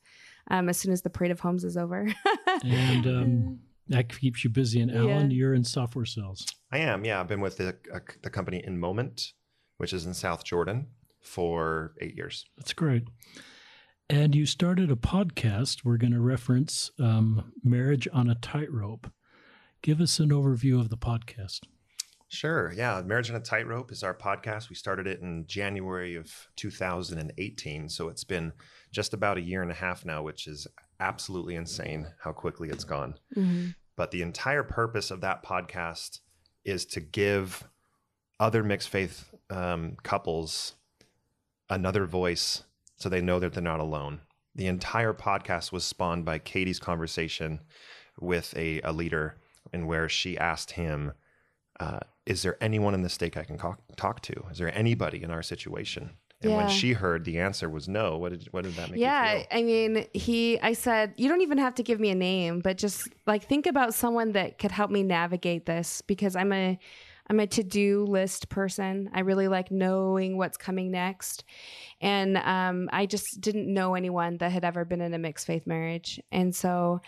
um, 0.52 0.68
as 0.68 0.76
soon 0.78 0.92
as 0.92 1.02
the 1.02 1.10
parade 1.10 1.32
of 1.32 1.40
homes 1.40 1.64
is 1.64 1.78
over. 1.78 2.08
And 2.66 3.08
um, 3.08 3.60
that 3.88 4.10
keeps 4.10 4.44
you 4.44 4.50
busy. 4.50 4.82
And 4.82 4.92
Alan, 4.92 5.32
Yeah. 5.32 5.38
you're 5.38 5.54
in 5.54 5.64
software 5.64 6.04
sales. 6.04 6.46
I 6.74 6.80
am, 6.80 7.06
yeah. 7.06 7.22
I've 7.22 7.30
been 7.30 7.40
with 7.40 7.56
the, 7.56 7.78
uh, 7.94 8.00
the 8.22 8.30
company 8.30 8.62
InMoment, 8.68 9.32
which 9.78 9.94
is 9.94 10.06
in 10.06 10.14
South 10.14 10.44
Jordan, 10.44 10.88
for 11.24 11.94
eight 12.02 12.18
years. 12.18 12.44
That's 12.58 12.74
great. 12.74 13.04
And 14.10 14.36
you 14.36 14.46
started 14.46 14.92
a 14.92 14.96
podcast. 14.98 15.86
We're 15.86 15.96
going 15.98 16.12
to 16.12 16.20
reference 16.20 16.92
um, 17.00 17.54
Marriage 17.64 18.10
on 18.12 18.30
a 18.30 18.36
Tightrope. 18.36 19.10
Give 19.82 20.02
us 20.02 20.20
an 20.20 20.32
overview 20.32 20.82
of 20.82 20.90
the 20.90 20.98
podcast. 20.98 21.62
Sure, 22.32 22.72
yeah. 22.76 23.02
Marriage 23.04 23.30
on 23.32 23.36
a 23.36 23.40
Tightrope 23.40 23.92
is 23.92 24.04
our 24.04 24.14
podcast. 24.14 24.70
We 24.70 24.76
started 24.76 25.08
it 25.08 25.20
in 25.20 25.46
January 25.48 26.16
of 26.16 26.32
2018, 26.58 27.90
so 27.90 28.08
it's 28.08 28.24
been 28.24 28.54
just 28.92 29.16
about 29.16 29.38
a 29.38 29.42
year 29.42 29.64
and 29.64 29.72
a 29.72 29.76
half 29.76 30.06
now, 30.06 30.22
which 30.22 30.48
is 30.48 30.68
absolutely 31.00 31.56
insane 31.56 32.08
how 32.24 32.32
quickly 32.32 32.70
it's 32.70 32.84
gone. 32.84 33.16
Mhm. 33.36 33.74
But 33.96 34.12
the 34.12 34.22
entire 34.22 34.64
purpose 34.64 35.10
of 35.10 35.22
that 35.22 35.44
podcast 35.44 36.20
is 36.64 36.86
to 36.88 37.00
give 37.00 37.68
other 38.40 38.64
mixed 38.64 38.90
faith 38.90 39.34
um, 39.50 39.98
couples 40.04 40.76
another 41.70 42.06
voice 42.06 42.64
so 42.98 43.10
they 43.10 43.22
know 43.22 43.40
that 43.40 43.54
they're 43.54 43.64
not 43.64 43.80
alone. 43.80 44.22
The 44.54 44.68
entire 44.68 45.14
podcast 45.14 45.72
was 45.72 45.84
spawned 45.84 46.26
by 46.26 46.38
Katie's 46.38 46.80
conversation 46.80 47.62
with 48.20 48.56
a, 48.56 48.82
a 48.82 48.92
leader, 48.92 49.38
and 49.74 49.88
where 49.88 50.10
she 50.10 50.38
asked 50.38 50.72
him, 50.72 51.14
uh, 51.80 52.00
Is 52.30 52.44
there 52.44 52.58
anyone 52.62 52.94
in 52.94 53.02
the 53.02 53.10
stake 53.10 53.38
I 53.38 53.44
can 53.44 53.58
talk, 53.58 53.80
talk 53.98 54.22
to? 54.22 54.46
Is 54.52 54.60
there 54.60 54.76
anybody 54.78 55.24
in 55.24 55.32
our 55.32 55.44
situation? 55.44 56.12
And 56.42 56.56
when 56.56 56.70
she 56.70 56.94
heard 56.94 57.26
the 57.26 57.40
answer 57.40 57.70
was 57.70 57.90
no, 57.90 58.18
what 58.18 58.30
did, 58.30 58.48
what 58.52 58.64
did 58.64 58.74
that 58.76 58.90
make 58.90 59.00
you 59.00 59.06
yeah 59.06 59.44
i 59.52 59.62
mean 59.62 60.08
he 60.14 60.58
i 60.62 60.72
said 60.72 61.14
you 61.18 61.28
don't 61.28 61.42
even 61.42 61.58
have 61.58 61.76
to 61.76 61.84
give 61.84 62.00
me 62.00 62.12
a 62.12 62.16
name 62.16 62.62
but 62.62 62.78
just 62.78 63.10
like 63.28 63.44
think 63.44 63.68
about 63.68 63.94
someone 63.94 64.32
that 64.32 64.58
could 64.58 64.72
help 64.72 64.90
me 64.90 65.04
navigate 65.04 65.66
this 65.66 66.02
because 66.02 66.38
i'm 66.38 66.54
a 66.54 66.80
I'm 67.30 67.40
a 67.40 67.48
to 67.48 67.64
do 67.64 68.06
list 68.06 68.50
person. 68.50 69.10
I 69.14 69.20
really 69.20 69.48
like 69.48 69.70
knowing 69.70 70.36
what's 70.38 70.58
coming 70.58 70.90
next. 70.90 71.44
And 72.02 72.38
um, 72.38 72.90
I 72.92 73.06
just 73.06 73.40
didn't 73.40 73.72
know 73.72 73.94
anyone 73.94 74.38
that 74.38 74.52
had 74.52 74.66
ever 74.66 74.84
been 74.84 75.00
in 75.00 75.14
a 75.14 75.20
mixed 75.20 75.46
faith 75.46 75.68
marriage. 75.68 76.20
And 76.32 76.56
so 76.56 77.02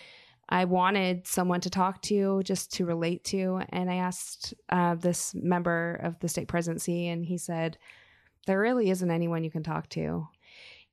I 0.51 0.65
wanted 0.65 1.25
someone 1.25 1.61
to 1.61 1.69
talk 1.69 2.01
to, 2.03 2.43
just 2.43 2.73
to 2.73 2.85
relate 2.85 3.23
to. 3.25 3.61
And 3.69 3.89
I 3.89 3.95
asked 3.95 4.53
uh, 4.69 4.95
this 4.95 5.33
member 5.33 5.99
of 6.03 6.19
the 6.19 6.27
stake 6.27 6.49
presidency, 6.49 7.07
and 7.07 7.25
he 7.25 7.37
said, 7.37 7.77
There 8.45 8.59
really 8.59 8.89
isn't 8.89 9.09
anyone 9.09 9.45
you 9.45 9.49
can 9.49 9.63
talk 9.63 9.87
to. 9.89 10.27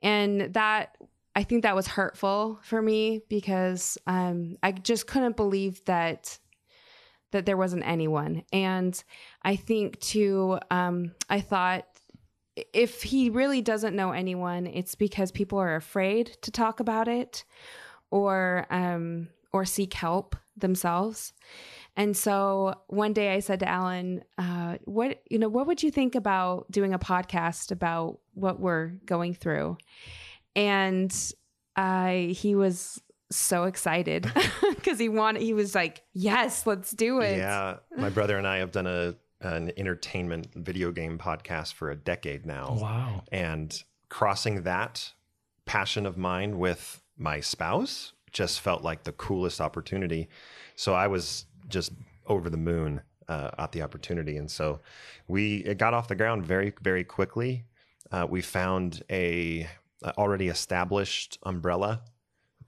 And 0.01 0.55
that 0.55 0.97
I 1.35 1.43
think 1.43 1.63
that 1.63 1.77
was 1.77 1.89
hurtful 1.89 2.61
for 2.63 2.81
me 2.81 3.23
because 3.29 3.99
um, 4.07 4.57
I 4.63 4.73
just 4.73 5.07
couldn't 5.07 5.37
believe 5.37 5.85
that 5.85 6.39
that 7.31 7.45
there 7.45 7.57
wasn't 7.57 7.87
anyone. 7.87 8.43
And 8.53 9.03
I 9.43 9.57
think 9.57 10.01
too, 10.01 10.59
um, 10.71 11.13
I 11.29 11.41
thought 11.41 11.85
if 12.73 13.03
he 13.03 13.29
really 13.29 13.61
doesn't 13.61 13.95
know 13.95 14.13
anyone, 14.13 14.67
it's 14.67 14.95
because 14.95 15.31
people 15.31 15.59
are 15.59 15.77
afraid 15.77 16.39
to 16.43 16.51
talk 16.51 16.81
about 16.81 17.07
it 17.07 17.45
or 18.11 18.67
um, 18.71 19.29
or 19.53 19.65
seek 19.65 19.95
help 19.95 20.37
themselves. 20.57 21.33
And 21.97 22.17
so 22.17 22.75
one 22.87 23.13
day 23.13 23.35
I 23.35 23.41
said 23.41 23.61
to 23.61 23.69
Alan, 23.69 24.23
uh, 24.37 24.79
"What 24.85 25.23
you 25.31 25.39
know? 25.39 25.49
What 25.49 25.67
would 25.67 25.83
you 25.83 25.91
think 25.91 26.15
about 26.15 26.71
doing 26.71 26.95
a 26.95 26.99
podcast 26.99 27.73
about 27.73 28.19
what 28.35 28.61
we're 28.61 28.89
going 29.05 29.35
through?" 29.35 29.79
and 30.59 31.33
I 31.77 32.35
he 32.37 32.55
was 32.55 33.01
so 33.31 33.65
excited 33.65 34.31
because 34.75 34.99
he 34.99 35.09
wanted 35.09 35.43
he 35.43 35.53
was 35.53 35.75
like 35.75 36.03
yes 36.15 36.67
let's 36.67 36.91
do 36.93 37.21
it 37.21 37.37
yeah 37.37 37.77
my 37.95 38.09
brother 38.09 38.39
and 38.39 38.49
i 38.49 38.57
have 38.57 38.73
done 38.73 38.87
a 38.87 39.15
an 39.43 39.71
entertainment 39.77 40.49
video 40.55 40.91
game 40.91 41.19
podcast 41.19 41.75
for 41.75 41.91
a 41.91 41.95
decade 41.95 42.47
now 42.47 42.77
wow 42.81 43.23
and 43.31 43.85
crossing 44.09 44.63
that 44.63 45.13
passion 45.67 46.07
of 46.07 46.17
mine 46.17 46.59
with 46.59 47.03
my 47.19 47.39
spouse 47.39 48.15
just 48.33 48.61
felt 48.61 48.83
like 48.83 49.05
the 49.05 49.13
coolest 49.13 49.61
opportunity 49.61 50.29
so 50.77 50.95
i 50.95 51.07
was 51.07 51.47
just 51.69 51.93
over 52.27 52.51
the 52.51 52.57
moon 52.57 53.01
uh, 53.29 53.51
at 53.59 53.73
the 53.73 53.83
opportunity 53.83 54.37
and 54.37 54.51
so 54.51 54.81
we 55.27 55.59
it 55.59 55.77
got 55.79 55.93
off 55.93 56.09
the 56.09 56.15
ground 56.15 56.45
very 56.45 56.73
very 56.81 57.05
quickly 57.05 57.65
uh, 58.11 58.27
we 58.29 58.41
found 58.41 59.03
a 59.11 59.69
already 60.17 60.49
established 60.49 61.39
umbrella 61.43 62.03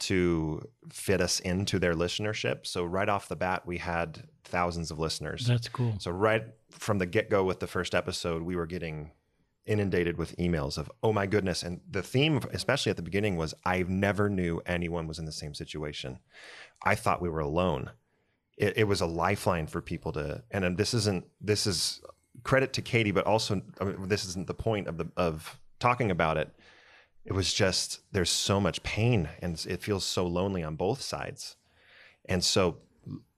to 0.00 0.66
fit 0.90 1.20
us 1.20 1.40
into 1.40 1.78
their 1.78 1.94
listenership. 1.94 2.66
So 2.66 2.84
right 2.84 3.08
off 3.08 3.28
the 3.28 3.36
bat, 3.36 3.66
we 3.66 3.78
had 3.78 4.24
thousands 4.44 4.90
of 4.90 4.98
listeners. 4.98 5.46
That's 5.46 5.68
cool. 5.68 5.94
So 5.98 6.10
right 6.10 6.42
from 6.70 6.98
the 6.98 7.06
get 7.06 7.30
go 7.30 7.44
with 7.44 7.60
the 7.60 7.66
first 7.66 7.94
episode, 7.94 8.42
we 8.42 8.56
were 8.56 8.66
getting 8.66 9.12
inundated 9.66 10.16
with 10.16 10.36
emails 10.36 10.78
of 10.78 10.90
oh 11.02 11.12
my 11.12 11.26
goodness 11.26 11.62
and 11.62 11.80
the 11.88 12.02
theme 12.02 12.40
especially 12.52 12.90
at 12.90 12.96
the 12.96 13.02
beginning 13.02 13.36
was 13.36 13.54
i 13.64 13.84
never 13.86 14.28
knew 14.28 14.60
anyone 14.66 15.06
was 15.06 15.18
in 15.18 15.26
the 15.26 15.32
same 15.32 15.54
situation. 15.54 16.18
I 16.82 16.94
thought 16.94 17.20
we 17.20 17.28
were 17.28 17.40
alone. 17.40 17.90
It, 18.56 18.78
it 18.78 18.84
was 18.84 19.02
a 19.02 19.06
lifeline 19.06 19.66
for 19.66 19.80
people 19.80 20.12
to 20.12 20.42
and 20.50 20.64
um, 20.64 20.76
this 20.76 20.94
isn't 20.94 21.26
this 21.40 21.66
is 21.66 22.00
credit 22.42 22.72
to 22.74 22.82
katie 22.82 23.10
but 23.10 23.26
also 23.26 23.60
I 23.80 23.84
mean, 23.84 24.08
this 24.08 24.24
isn't 24.24 24.46
the 24.46 24.54
point 24.54 24.88
of 24.88 24.96
the 24.96 25.10
of 25.16 25.58
talking 25.78 26.10
about 26.10 26.36
it. 26.36 26.50
It 27.24 27.32
was 27.32 27.52
just 27.52 28.00
there's 28.12 28.30
so 28.30 28.60
much 28.60 28.82
pain 28.82 29.28
and 29.42 29.62
it 29.68 29.82
feels 29.82 30.04
so 30.04 30.26
lonely 30.26 30.62
on 30.62 30.76
both 30.76 31.02
sides. 31.02 31.56
And 32.24 32.42
so 32.42 32.78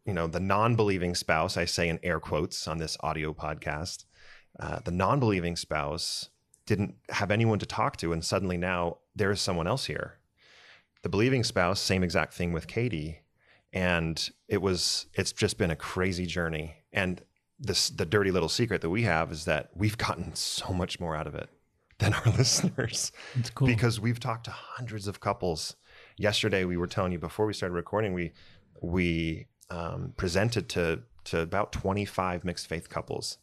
you 0.04 0.12
know 0.12 0.26
the 0.26 0.40
non-believing 0.40 1.14
spouse 1.14 1.56
i 1.56 1.64
say 1.64 1.88
in 1.88 1.98
air 2.02 2.18
quotes 2.18 2.66
on 2.66 2.78
this 2.78 2.96
audio 3.00 3.32
podcast 3.32 4.04
uh, 4.62 4.78
the 4.84 4.90
non-believing 4.90 5.56
spouse 5.56 6.30
didn't 6.66 6.94
have 7.10 7.30
anyone 7.30 7.58
to 7.58 7.66
talk 7.66 7.96
to 7.96 8.12
and 8.12 8.24
suddenly 8.24 8.56
now 8.56 8.98
there's 9.14 9.40
someone 9.40 9.66
else 9.66 9.86
here 9.86 10.18
the 11.02 11.08
believing 11.08 11.42
spouse 11.44 11.80
same 11.80 12.02
exact 12.02 12.32
thing 12.32 12.52
with 12.52 12.66
katie 12.66 13.20
and 13.72 14.30
it 14.48 14.62
was 14.62 15.06
it's 15.14 15.32
just 15.32 15.58
been 15.58 15.70
a 15.70 15.76
crazy 15.76 16.26
journey 16.26 16.76
and 16.92 17.22
this 17.58 17.90
the 17.90 18.04
dirty 18.04 18.30
little 18.30 18.48
secret 18.48 18.80
that 18.80 18.90
we 18.90 19.02
have 19.02 19.30
is 19.30 19.44
that 19.44 19.70
we've 19.74 19.98
gotten 19.98 20.34
so 20.34 20.72
much 20.72 20.98
more 20.98 21.16
out 21.16 21.26
of 21.26 21.34
it 21.34 21.48
than 21.98 22.12
our 22.12 22.32
listeners 22.36 23.12
cool. 23.54 23.66
because 23.66 24.00
we've 24.00 24.20
talked 24.20 24.44
to 24.44 24.50
hundreds 24.50 25.06
of 25.06 25.20
couples. 25.20 25.76
Yesterday, 26.18 26.64
we 26.64 26.76
were 26.76 26.86
telling 26.86 27.12
you 27.12 27.18
before 27.18 27.46
we 27.46 27.52
started 27.52 27.74
recording, 27.74 28.12
we 28.12 28.32
we 28.82 29.46
um, 29.70 30.12
presented 30.16 30.68
to 30.70 31.02
to 31.24 31.40
about 31.40 31.72
25 31.72 32.44
mixed 32.44 32.66
faith 32.66 32.88
couples 32.88 33.38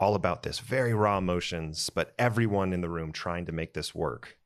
all 0.00 0.16
about 0.16 0.42
this 0.42 0.58
very 0.58 0.92
raw 0.92 1.18
emotions 1.18 1.90
but 1.90 2.12
everyone 2.18 2.72
in 2.72 2.80
the 2.80 2.88
room 2.88 3.12
trying 3.12 3.46
to 3.46 3.52
make 3.52 3.74
this 3.74 3.94
work 3.94 4.36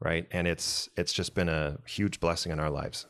right? 0.00 0.26
And 0.30 0.48
it's 0.48 0.88
it's 0.96 1.12
just 1.12 1.34
been 1.34 1.48
a 1.48 1.78
huge 1.86 2.20
blessing 2.20 2.50
in 2.52 2.58
our 2.58 2.70
lives. 2.70 3.06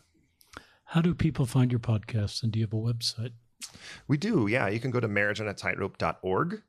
How 0.85 1.01
do 1.01 1.15
people 1.15 1.47
find 1.47 1.71
your 1.71 1.81
podcast? 1.81 2.43
And 2.43 2.53
do 2.53 2.59
you 2.59 2.67
have 2.67 2.73
a 2.73 2.77
website? 2.77 3.33
We 4.09 4.17
do 4.17 4.47
yeah. 4.49 4.69
You 4.69 4.81
can 4.81 4.91
go 4.91 5.01
to 5.01 5.09
marriageonatightrope.org 5.09 6.63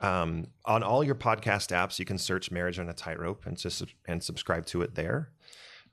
um, 0.00 0.46
on 0.64 0.82
all 0.82 1.02
your 1.02 1.16
podcast 1.16 1.72
apps, 1.72 1.98
you 1.98 2.04
can 2.04 2.16
search 2.16 2.50
"Marriage 2.50 2.78
on 2.78 2.88
a 2.88 2.94
Tightrope" 2.94 3.44
and 3.46 3.58
just 3.58 3.84
and 4.06 4.22
subscribe 4.22 4.66
to 4.66 4.82
it 4.82 4.94
there. 4.94 5.30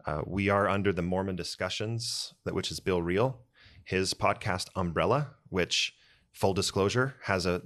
Uh, 0.05 0.21
we 0.25 0.47
are 0.47 0.69
under 0.69 0.93
the 0.93 1.01
Mormon 1.01 1.35
Discussions, 1.35 2.33
that 2.45 2.53
which 2.53 2.71
is 2.71 2.79
Bill 2.79 3.01
Reel, 3.01 3.41
his 3.83 4.13
podcast 4.13 4.69
Umbrella, 4.75 5.31
which 5.49 5.93
full 6.37 6.53
disclosure 6.53 7.15
has 7.23 7.47
a 7.47 7.63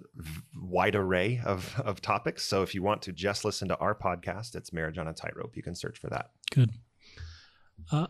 wide 0.56 0.96
array 0.96 1.42
of, 1.44 1.78
of 1.84 2.02
topics. 2.02 2.46
So 2.46 2.62
if 2.64 2.74
you 2.74 2.82
want 2.82 3.02
to 3.02 3.12
just 3.12 3.44
listen 3.44 3.68
to 3.68 3.78
our 3.80 3.94
podcast, 3.94 4.56
it's 4.56 4.72
Marriage 4.72 4.98
on 4.98 5.10
a 5.10 5.14
Tightrope. 5.14 5.58
You 5.58 5.62
can 5.62 5.76
search 5.76 6.00
for 6.00 6.08
that. 6.08 6.32
Good. 6.52 6.72
Uh, 7.92 8.08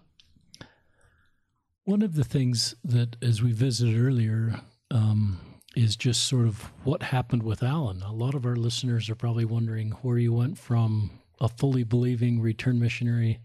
one 1.86 2.04
of 2.04 2.14
the 2.14 2.24
things 2.24 2.76
that, 2.84 3.16
as 3.24 3.42
we 3.42 3.52
visited 3.52 4.00
earlier, 4.00 4.62
um, 4.92 5.40
is 5.76 5.96
just 5.96 6.28
sort 6.28 6.46
of 6.46 6.72
what 6.84 7.02
happened 7.02 7.42
with 7.42 7.64
Alan. 7.64 8.04
A 8.04 8.14
lot 8.14 8.36
of 8.36 8.46
our 8.46 8.56
listeners 8.56 9.10
are 9.10 9.16
probably 9.16 9.46
wondering 9.46 9.94
where 10.04 10.20
you 10.20 10.32
went 10.32 10.60
from 10.60 11.10
a 11.40 11.50
fully 11.50 11.84
believing 11.84 12.40
return 12.40 12.80
missionary 12.80 13.40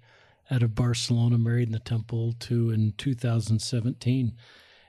out 0.51 0.63
of 0.63 0.75
Barcelona, 0.75 1.39
married 1.39 1.69
in 1.69 1.73
the 1.73 1.79
temple, 1.79 2.35
to 2.41 2.69
in 2.69 2.93
2017, 2.99 4.35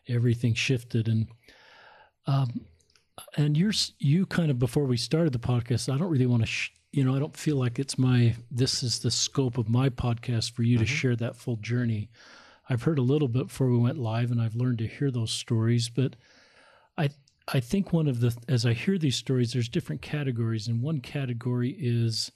everything 0.09 0.53
shifted. 0.53 1.07
And 1.07 1.27
um, 2.27 2.61
and 3.35 3.57
you're 3.57 3.73
you 3.99 4.25
kind 4.25 4.51
of 4.51 4.59
before 4.59 4.85
we 4.85 4.97
started 4.97 5.33
the 5.33 5.39
podcast, 5.39 5.93
I 5.93 5.97
don't 5.97 6.09
really 6.09 6.25
want 6.25 6.43
to. 6.43 6.47
Sh- 6.47 6.71
you 6.93 7.03
know, 7.03 7.15
I 7.15 7.19
don't 7.19 7.35
feel 7.35 7.57
like 7.57 7.79
it's 7.79 7.97
my 7.97 8.35
this 8.49 8.81
is 8.81 8.99
the 8.99 9.11
scope 9.11 9.57
of 9.57 9.69
my 9.69 9.89
podcast 9.89 10.51
for 10.51 10.63
you 10.63 10.77
mm-hmm. 10.77 10.85
to 10.85 10.89
share 10.89 11.15
that 11.17 11.35
full 11.35 11.57
journey. 11.57 12.09
I've 12.69 12.83
heard 12.83 12.99
a 12.99 13.03
little 13.03 13.27
bit 13.27 13.47
before 13.47 13.69
we 13.69 13.77
went 13.77 13.97
live, 13.97 14.31
and 14.31 14.41
I've 14.41 14.55
learned 14.55 14.79
to 14.79 14.87
hear 14.87 15.11
those 15.11 15.31
stories, 15.31 15.89
but 15.89 16.15
I 16.97 17.09
I 17.47 17.61
think 17.61 17.93
one 17.93 18.07
of 18.07 18.19
the, 18.19 18.35
as 18.49 18.65
I 18.65 18.73
hear 18.73 18.97
these 18.97 19.15
stories, 19.15 19.53
there's 19.53 19.69
different 19.69 20.01
categories. 20.01 20.67
And 20.67 20.81
one 20.81 20.99
category 20.99 21.75
is 21.79 22.31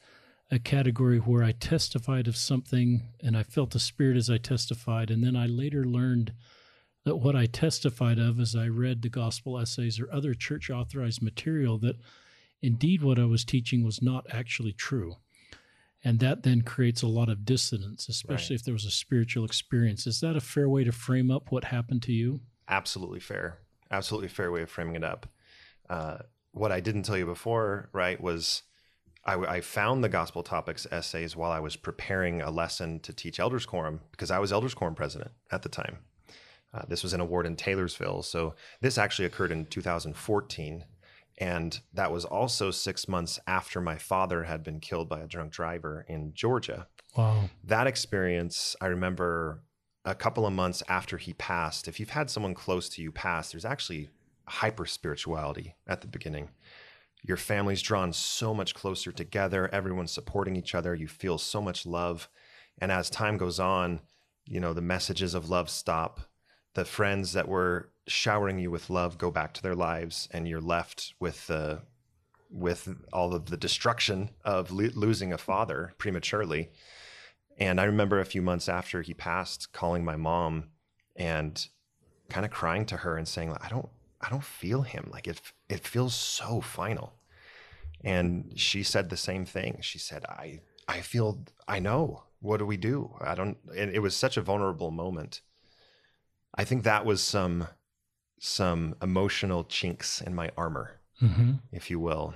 a 0.50 0.58
category 0.58 1.18
where 1.18 1.44
I 1.44 1.52
testified 1.52 2.28
of 2.28 2.38
something 2.38 3.04
and 3.22 3.36
I 3.36 3.44
felt 3.44 3.72
the 3.72 3.80
Spirit 3.80 4.16
as 4.16 4.30
I 4.30 4.38
testified. 4.38 5.12
And 5.12 5.22
then 5.24 5.36
I 5.36 5.48
later 5.48 5.84
learned 5.84 6.34
that 7.04 7.18
what 7.18 7.36
I 7.36 7.46
testified 7.46 8.20
of 8.20 8.40
as 8.40 8.56
I 8.56 8.68
read 8.68 9.02
the 9.02 9.10
gospel 9.10 9.58
essays 9.58 10.00
or 10.00 10.12
other 10.12 10.34
church 10.34 10.70
authorized 10.70 11.22
material, 11.22 11.78
that 11.80 11.98
indeed 12.62 13.02
what 13.02 13.20
I 13.20 13.26
was 13.26 13.44
teaching 13.44 13.84
was 13.84 14.02
not 14.02 14.26
actually 14.30 14.74
true. 14.74 15.16
And 16.04 16.20
that 16.20 16.44
then 16.44 16.62
creates 16.62 17.02
a 17.04 17.08
lot 17.08 17.30
of 17.30 17.46
dissonance, 17.46 18.10
especially 18.10 18.56
right. 18.56 18.60
if 18.60 18.66
there 18.66 18.74
was 18.74 18.86
a 18.86 18.92
spiritual 18.92 19.46
experience. 19.46 20.08
Is 20.08 20.20
that 20.22 20.36
a 20.36 20.42
fair 20.42 20.68
way 20.68 20.84
to 20.84 20.92
frame 20.92 21.30
up 21.30 21.52
what 21.52 21.66
happened 21.66 22.02
to 22.04 22.12
you? 22.12 22.42
Absolutely 22.68 23.20
fair 23.20 23.60
absolutely 23.92 24.30
fair 24.30 24.52
way 24.52 24.64
of 24.64 24.70
framing 24.70 24.96
it 24.96 25.04
up. 25.04 25.28
Uh, 25.90 26.18
what 26.54 26.72
I 26.72 26.80
didn't 26.80 27.04
tell 27.04 27.18
you 27.18 27.26
before, 27.26 27.90
right, 27.94 28.20
was 28.20 28.64
I, 29.26 29.36
I, 29.36 29.62
found 29.62 30.04
the 30.04 30.10
gospel 30.10 30.42
topics 30.42 30.88
essays 30.90 31.36
while 31.36 31.52
I 31.52 31.60
was 31.60 31.76
preparing 31.76 32.42
a 32.42 32.50
lesson 32.50 33.00
to 33.02 33.14
teach 33.14 33.40
elders 33.40 33.66
quorum 33.66 34.02
because 34.12 34.32
I 34.32 34.40
was 34.40 34.52
elders 34.52 34.74
quorum 34.74 34.96
president 34.96 35.32
at 35.52 35.62
the 35.62 35.70
time. 35.70 36.00
Uh, 36.74 36.84
this 36.88 37.04
was 37.04 37.14
in 37.14 37.20
a 37.20 37.26
ward 37.26 37.46
in 37.46 37.56
Taylorsville, 37.56 38.24
so 38.24 38.56
this 38.80 38.98
actually 38.98 39.26
occurred 39.26 39.52
in 39.52 39.66
2014, 39.66 40.86
and 41.38 41.80
that 41.94 42.12
was 42.12 42.24
also 42.24 42.72
six 42.72 43.08
months 43.08 43.40
after 43.46 43.82
my 43.82 43.98
father 43.98 44.44
had 44.44 44.64
been 44.64 44.80
killed 44.80 45.10
by 45.10 45.20
a 45.20 45.28
drunk 45.28 45.52
driver 45.52 46.06
in 46.08 46.34
Georgia. 46.34 46.88
Wow! 47.18 47.50
That 47.64 47.88
experience, 47.88 48.76
I 48.80 48.88
remember 48.88 49.64
a 50.06 50.16
couple 50.16 50.46
of 50.46 50.54
months 50.54 50.82
after 50.88 51.18
he 51.18 51.34
passed, 51.34 51.88
if 51.88 52.00
you've 52.00 52.10
had 52.10 52.30
someone 52.30 52.54
close 52.54 52.90
to 52.90 53.02
you 53.02 53.12
pass, 53.12 53.52
there's 53.52 53.66
actually 53.66 54.10
hyper 54.48 54.86
spirituality 54.86 55.76
at 55.88 56.02
the 56.02 56.08
beginning. 56.08 56.50
Your 57.24 57.38
family's 57.38 57.82
drawn 57.82 58.14
so 58.14 58.54
much 58.54 58.74
closer 58.74 59.12
together, 59.12 59.70
everyone's 59.72 60.12
supporting 60.12 60.56
each 60.56 60.74
other, 60.74 60.96
you 60.96 61.08
feel 61.08 61.38
so 61.38 61.62
much 61.62 61.86
love. 61.86 62.30
And 62.80 62.92
as 62.92 63.10
time 63.10 63.38
goes 63.38 63.60
on, 63.60 64.00
you 64.46 64.60
know, 64.60 64.74
the 64.74 64.82
messages 64.82 65.36
of 65.36 65.50
love 65.50 65.70
stop. 65.70 66.22
The 66.74 66.86
friends 66.86 67.34
that 67.34 67.48
were 67.48 67.90
showering 68.08 68.60
you 68.60 68.72
with 68.72 68.90
love 68.90 69.18
go 69.18 69.32
back 69.32 69.54
to 69.54 69.62
their 69.62 69.76
lives 69.76 70.28
and 70.32 70.48
you're 70.48 70.62
left 70.62 71.14
with 71.20 71.48
the 71.48 71.82
with 72.50 72.94
all 73.14 73.34
of 73.34 73.46
the 73.46 73.56
destruction 73.56 74.30
of 74.44 74.72
lo- 74.72 74.90
losing 74.94 75.32
a 75.32 75.38
father 75.38 75.94
prematurely. 75.98 76.70
And 77.58 77.80
i 77.80 77.84
remember 77.84 78.20
a 78.20 78.26
few 78.26 78.42
months 78.42 78.68
after 78.68 79.02
he 79.02 79.14
passed 79.14 79.72
calling 79.72 80.04
my 80.04 80.16
mom 80.16 80.70
and 81.16 81.68
kind 82.30 82.46
of 82.46 82.52
crying 82.52 82.86
to 82.88 82.98
her 82.98 83.18
and 83.18 83.28
saying 83.28 83.56
i 83.62 83.70
don't 83.70 83.90
i 84.22 84.30
don't 84.30 84.44
feel 84.44 84.82
him. 84.82 85.10
Like 85.12 85.28
it 85.28 85.42
it 85.70 85.88
feels 85.88 86.16
so 86.16 86.62
final. 86.62 87.14
And 88.04 88.54
she 88.56 88.82
said 88.84 89.10
the 89.10 89.18
same 89.18 89.46
thing. 89.46 89.80
She 89.82 90.00
said 90.00 90.26
i 90.26 90.62
i 90.88 91.02
feel 91.02 91.46
i 91.68 91.80
know. 91.80 92.24
What 92.40 92.58
do 92.58 92.66
we 92.66 92.78
do? 92.78 93.16
I 93.22 93.36
don't 93.36 93.58
and 93.78 93.92
it 93.92 94.00
was 94.00 94.16
such 94.16 94.36
a 94.38 94.42
vulnerable 94.42 94.92
moment 94.92 95.42
i 96.56 96.64
think 96.64 96.84
that 96.84 97.06
was 97.06 97.22
some 97.22 97.68
some 98.44 98.96
emotional 99.04 99.64
chinks 99.66 100.20
in 100.20 100.34
my 100.34 100.50
armor, 100.58 101.00
mm-hmm. 101.22 101.52
if 101.72 101.92
you 101.92 102.00
will. 102.00 102.34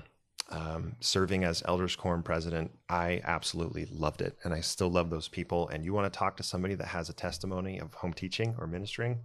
Um, 0.52 0.96
serving 1.00 1.44
as 1.44 1.64
Elders 1.66 1.96
Quorum 1.96 2.22
president, 2.22 2.70
I 2.88 3.22
absolutely 3.24 3.88
loved 3.88 4.22
it. 4.22 4.38
And 4.44 4.54
I 4.54 4.62
still 4.62 4.92
love 4.92 5.10
those 5.10 5.28
people. 5.28 5.68
And 5.70 5.84
you 5.84 5.94
want 5.94 6.14
to 6.14 6.16
talk 6.16 6.38
to 6.38 6.44
somebody 6.44 6.76
that 6.76 6.90
has 6.90 7.10
a 7.10 7.14
testimony 7.14 7.80
of 7.80 7.96
home 7.96 8.14
teaching 8.14 8.54
or 8.60 8.68
ministering, 8.68 9.22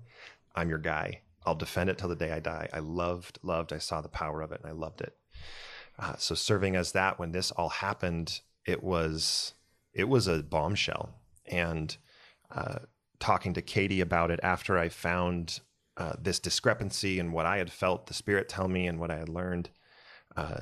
I'm 0.54 0.70
your 0.70 0.78
guy. 0.78 1.20
I'll 1.44 1.54
defend 1.54 1.90
it 1.90 1.98
till 1.98 2.08
the 2.08 2.16
day 2.16 2.32
I 2.32 2.40
die. 2.40 2.70
I 2.72 2.78
loved, 2.78 3.38
loved, 3.42 3.74
I 3.74 3.78
saw 3.78 4.00
the 4.00 4.08
power 4.08 4.40
of 4.40 4.50
it 4.50 4.62
and 4.62 4.70
I 4.70 4.74
loved 4.74 5.02
it. 5.02 5.14
Uh, 5.98 6.16
so 6.16 6.34
serving 6.34 6.76
as 6.76 6.92
that 6.92 7.18
when 7.18 7.32
this 7.32 7.50
all 7.50 7.68
happened, 7.68 8.40
it 8.64 8.82
was 8.82 9.52
it 9.92 10.08
was 10.08 10.26
a 10.26 10.42
bombshell. 10.42 11.10
And 11.44 11.94
uh, 12.50 12.78
talking 13.20 13.54
to 13.54 13.62
Katie 13.62 14.00
about 14.00 14.30
it 14.30 14.40
after 14.42 14.76
I 14.78 14.88
found 14.88 15.60
uh, 15.96 16.14
this 16.20 16.40
discrepancy 16.40 17.20
and 17.20 17.32
what 17.32 17.46
I 17.46 17.58
had 17.58 17.70
felt 17.70 18.06
the 18.06 18.14
Spirit 18.14 18.48
tell 18.48 18.68
me 18.68 18.86
and 18.86 18.98
what 18.98 19.10
I 19.10 19.18
had 19.18 19.28
learned, 19.28 19.70
uh, 20.36 20.60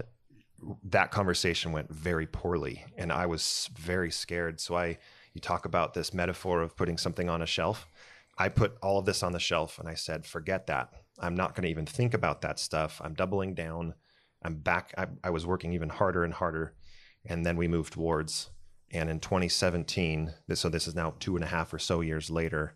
that 0.83 1.13
conversation 1.13 1.73
went 1.73 1.93
very 1.93 2.27
poorly, 2.27 2.85
and 2.97 3.13
I 3.13 3.27
was 3.27 3.71
very 3.79 4.11
scared. 4.11 4.61
So 4.61 4.77
I, 4.77 4.99
you 5.33 5.41
talk 5.41 5.65
about 5.65 5.95
this 5.95 6.13
metaphor 6.13 6.61
of 6.61 6.77
putting 6.77 6.99
something 6.99 7.29
on 7.29 7.43
a 7.43 7.47
shelf. 7.47 7.87
I 8.37 8.49
put 8.49 8.77
all 8.83 8.99
of 8.99 9.05
this 9.05 9.23
on 9.23 9.33
the 9.33 9.39
shelf, 9.39 9.79
and 9.79 9.89
I 9.89 9.95
said, 9.95 10.27
"Forget 10.27 10.67
that. 10.67 10.91
I'm 11.21 11.37
not 11.37 11.55
going 11.55 11.63
to 11.63 11.71
even 11.71 11.87
think 11.87 12.15
about 12.15 12.41
that 12.43 12.59
stuff. 12.59 13.01
I'm 13.05 13.15
doubling 13.15 13.55
down. 13.55 13.95
I'm 14.43 14.55
back. 14.55 14.95
I, 14.99 15.07
I 15.23 15.31
was 15.31 15.47
working 15.47 15.73
even 15.73 15.89
harder 15.89 16.25
and 16.25 16.35
harder, 16.35 16.75
and 17.25 17.47
then 17.47 17.57
we 17.57 17.69
moved 17.69 17.93
towards. 17.93 18.51
And 18.91 19.11
in 19.11 19.21
2017, 19.21 20.33
this, 20.47 20.61
so 20.61 20.69
this 20.69 20.87
is 20.89 20.95
now 20.95 21.15
two 21.21 21.37
and 21.37 21.45
a 21.45 21.49
half 21.49 21.73
or 21.75 21.79
so 21.79 22.01
years 22.01 22.31
later, 22.31 22.75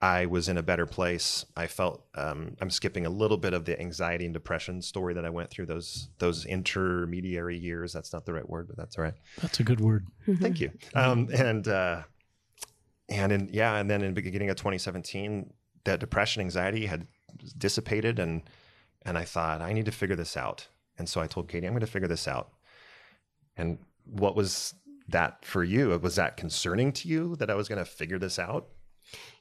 I 0.00 0.26
was 0.26 0.48
in 0.48 0.56
a 0.56 0.62
better 0.62 0.86
place. 0.86 1.44
I 1.56 1.66
felt 1.66 2.06
um, 2.14 2.56
I'm 2.60 2.70
skipping 2.70 3.04
a 3.04 3.10
little 3.10 3.36
bit 3.36 3.52
of 3.52 3.64
the 3.64 3.78
anxiety 3.80 4.24
and 4.24 4.32
depression 4.32 4.80
story 4.80 5.12
that 5.14 5.24
I 5.24 5.30
went 5.30 5.50
through 5.50 5.66
those 5.66 6.08
those 6.18 6.46
intermediary 6.46 7.58
years. 7.58 7.92
That's 7.92 8.12
not 8.12 8.24
the 8.24 8.32
right 8.32 8.48
word, 8.48 8.68
but 8.68 8.76
that's 8.76 8.96
all 8.96 9.04
right. 9.04 9.14
That's 9.42 9.58
a 9.58 9.64
good 9.64 9.80
word. 9.80 10.06
Thank 10.40 10.60
you. 10.60 10.70
Um, 10.94 11.28
and 11.34 11.66
uh, 11.66 12.02
and 13.08 13.32
in 13.32 13.48
yeah, 13.52 13.76
and 13.76 13.90
then 13.90 14.02
in 14.02 14.14
the 14.14 14.22
beginning 14.22 14.50
of 14.50 14.56
2017, 14.56 15.52
that 15.84 15.98
depression, 15.98 16.42
anxiety 16.42 16.86
had 16.86 17.08
dissipated, 17.56 18.20
and 18.20 18.42
and 19.02 19.18
I 19.18 19.24
thought 19.24 19.60
I 19.60 19.72
need 19.72 19.86
to 19.86 19.92
figure 19.92 20.16
this 20.16 20.36
out. 20.36 20.68
And 20.96 21.08
so 21.08 21.20
I 21.20 21.26
told 21.26 21.48
Katie, 21.48 21.66
I'm 21.66 21.72
going 21.72 21.80
to 21.80 21.86
figure 21.86 22.08
this 22.08 22.28
out. 22.28 22.50
And 23.56 23.78
what 24.04 24.36
was 24.36 24.74
that 25.08 25.44
for 25.44 25.64
you? 25.64 25.98
Was 25.98 26.16
that 26.16 26.36
concerning 26.36 26.92
to 26.92 27.08
you 27.08 27.36
that 27.36 27.50
I 27.50 27.54
was 27.54 27.68
going 27.68 27.78
to 27.78 27.84
figure 27.84 28.18
this 28.18 28.38
out? 28.38 28.68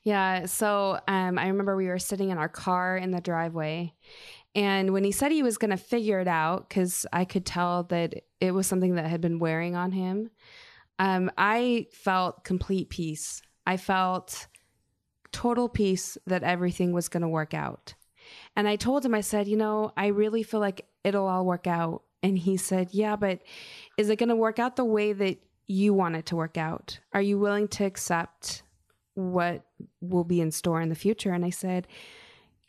Yeah. 0.04 0.46
So 0.46 1.00
um, 1.08 1.38
I 1.38 1.48
remember 1.48 1.76
we 1.76 1.88
were 1.88 2.00
sitting 2.00 2.30
in 2.30 2.38
our 2.38 2.50
car 2.50 2.98
in 2.98 3.12
the 3.12 3.22
driveway. 3.22 3.94
And 4.56 4.94
when 4.94 5.04
he 5.04 5.12
said 5.12 5.32
he 5.32 5.44
was 5.44 5.58
going 5.58 5.72
to 5.72 5.78
figure 5.78 6.20
it 6.20 6.28
out, 6.28 6.68
because 6.68 7.06
I 7.12 7.26
could 7.26 7.46
tell 7.46 7.84
that 7.84 8.24
it 8.40 8.54
was 8.54 8.66
something 8.66 8.96
that 8.96 9.06
had 9.06 9.22
been 9.22 9.40
wearing 9.40 9.76
on 9.76 9.92
him, 9.92 10.30
um, 11.00 11.30
I 11.38 11.88
felt 11.92 12.44
complete 12.44 12.90
peace. 12.90 13.42
I 13.66 13.78
felt 13.78 14.48
total 15.32 15.70
peace 15.70 16.18
that 16.26 16.44
everything 16.44 16.94
was 16.94 17.10
going 17.10 17.22
to 17.22 17.28
work 17.28 17.54
out. 17.54 17.94
And 18.56 18.68
I 18.68 18.78
told 18.78 19.06
him, 19.06 19.14
I 19.14 19.22
said, 19.22 19.48
you 19.48 19.58
know, 19.58 19.92
I 19.96 20.08
really 20.08 20.44
feel 20.44 20.60
like 20.60 20.88
it'll 21.04 21.28
all 21.28 21.46
work 21.46 21.68
out. 21.68 22.04
And 22.24 22.38
he 22.38 22.58
said, 22.58 22.90
yeah, 22.92 23.16
but 23.16 23.42
is 23.98 24.10
it 24.10 24.18
going 24.18 24.30
to 24.30 24.36
work 24.36 24.58
out 24.58 24.76
the 24.76 24.86
way 24.86 25.14
that 25.14 25.38
you 25.68 25.94
want 25.94 26.16
it 26.16 26.26
to 26.28 26.36
work 26.36 26.58
out? 26.58 27.00
Are 27.14 27.22
you 27.22 27.38
willing 27.38 27.68
to 27.70 27.86
accept 27.86 28.64
what 29.18 29.64
will 30.00 30.24
be 30.24 30.40
in 30.40 30.52
store 30.52 30.80
in 30.80 30.90
the 30.90 30.96
future. 30.96 31.32
And 31.32 31.44
I 31.44 31.50
said, 31.50 31.88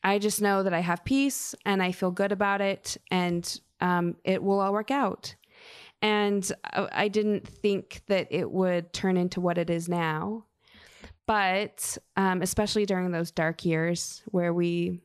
I 0.02 0.18
just 0.18 0.40
know 0.40 0.62
that 0.62 0.72
I 0.72 0.80
have 0.80 1.04
peace 1.04 1.54
and 1.66 1.82
I 1.82 1.92
feel 1.92 2.10
good 2.10 2.32
about 2.32 2.62
it 2.62 2.96
and 3.10 3.60
um, 3.80 4.16
it 4.24 4.42
will 4.42 4.60
all 4.60 4.72
work 4.72 4.90
out. 4.90 5.34
And 6.00 6.50
I 6.72 7.08
didn't 7.08 7.46
think 7.46 8.02
that 8.06 8.28
it 8.30 8.50
would 8.50 8.92
turn 8.92 9.16
into 9.16 9.40
what 9.40 9.58
it 9.58 9.68
is 9.68 9.88
now. 9.88 10.44
But 11.26 11.98
um, 12.16 12.40
especially 12.40 12.86
during 12.86 13.10
those 13.10 13.30
dark 13.30 13.66
years 13.66 14.22
where 14.26 14.54
we, 14.54 15.02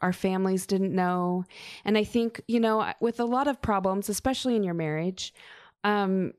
our 0.00 0.12
families 0.12 0.66
didn't 0.66 0.94
know. 0.94 1.44
And 1.84 1.96
I 1.96 2.02
think, 2.02 2.42
you 2.48 2.58
know, 2.58 2.92
with 3.00 3.20
a 3.20 3.24
lot 3.24 3.46
of 3.46 3.62
problems, 3.62 4.08
especially 4.08 4.56
in 4.56 4.64
your 4.64 4.74
marriage, 4.74 5.32
um, 5.84 6.32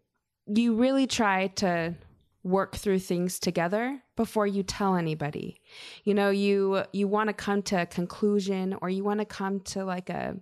you 0.47 0.75
really 0.75 1.08
try 1.08 1.47
to 1.47 1.95
work 2.43 2.75
through 2.75 2.99
things 2.99 3.39
together 3.39 4.01
before 4.15 4.45
you 4.45 4.63
tell 4.63 4.95
anybody. 4.95 5.62
You 6.03 6.13
know, 6.13 6.29
you 6.29 6.84
you 6.91 7.08
want 7.08 7.29
to 7.29 7.34
come 7.34 7.62
to 7.63 7.82
a 7.82 7.86
conclusion 7.86 8.75
or 8.82 8.89
you 8.89 9.03
want 9.03 9.19
to 9.19 9.25
come 9.25 9.62
to 9.62 9.86
like 9.86 10.10
a 10.10 10.36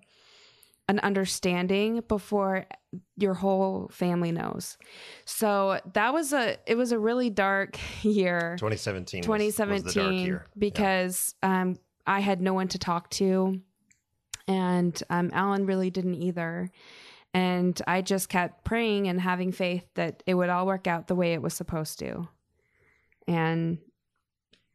an 0.88 1.00
understanding 1.00 2.02
before 2.08 2.66
your 3.16 3.34
whole 3.34 3.88
family 3.92 4.32
knows. 4.32 4.78
So 5.26 5.80
that 5.94 6.14
was 6.14 6.34
a 6.34 6.58
it 6.66 6.76
was 6.76 6.92
a 6.92 7.00
really 7.00 7.30
dark 7.30 7.78
year. 8.02 8.56
2017 8.58 9.22
2017 9.22 10.24
was, 10.24 10.32
was 10.32 10.42
because 10.58 11.36
yeah. 11.44 11.62
um 11.62 11.78
I 12.08 12.20
had 12.20 12.42
no 12.42 12.54
one 12.54 12.68
to 12.70 12.80
talk 12.80 13.10
to 13.12 13.62
and 14.48 15.02
um 15.10 15.30
Alan 15.34 15.66
really 15.66 15.92
didn't 15.92 16.16
either. 16.16 16.72
And 17.34 17.82
I 17.88 18.02
just 18.02 18.28
kept 18.28 18.66
praying 18.66 19.08
and 19.08 19.22
having 19.22 19.52
faith 19.52 19.86
that 19.96 20.22
it 20.26 20.34
would 20.34 20.50
all 20.50 20.66
work 20.66 20.86
out 20.88 21.08
the 21.08 21.16
way 21.16 21.34
it 21.34 21.42
was 21.42 21.54
supposed 21.54 22.00
to. 22.00 22.28
And 23.28 23.78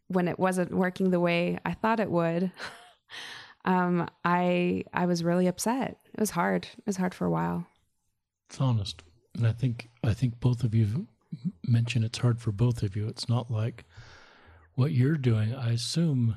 when 0.08 0.28
it 0.28 0.38
wasn't 0.38 0.72
working 0.72 1.10
the 1.10 1.20
way 1.20 1.58
I 1.64 1.74
thought 1.74 2.00
it 2.00 2.10
would, 2.10 2.50
um, 3.64 4.08
I 4.24 4.84
I 4.92 5.06
was 5.06 5.24
really 5.24 5.46
upset. 5.46 5.98
It 6.14 6.20
was 6.20 6.30
hard. 6.30 6.66
It 6.78 6.86
was 6.86 6.96
hard 6.96 7.14
for 7.14 7.26
a 7.26 7.30
while. 7.30 7.66
It's 8.48 8.60
honest, 8.60 9.02
and 9.36 9.46
I 9.46 9.52
think 9.52 9.88
I 10.04 10.14
think 10.14 10.40
both 10.40 10.62
of 10.62 10.74
you 10.74 11.08
mentioned 11.66 12.04
it's 12.04 12.18
hard 12.18 12.40
for 12.40 12.52
both 12.52 12.82
of 12.82 12.96
you. 12.96 13.08
It's 13.08 13.28
not 13.28 13.50
like 13.50 13.84
what 14.74 14.92
you're 14.92 15.16
doing. 15.16 15.54
I 15.54 15.70
assume, 15.70 16.36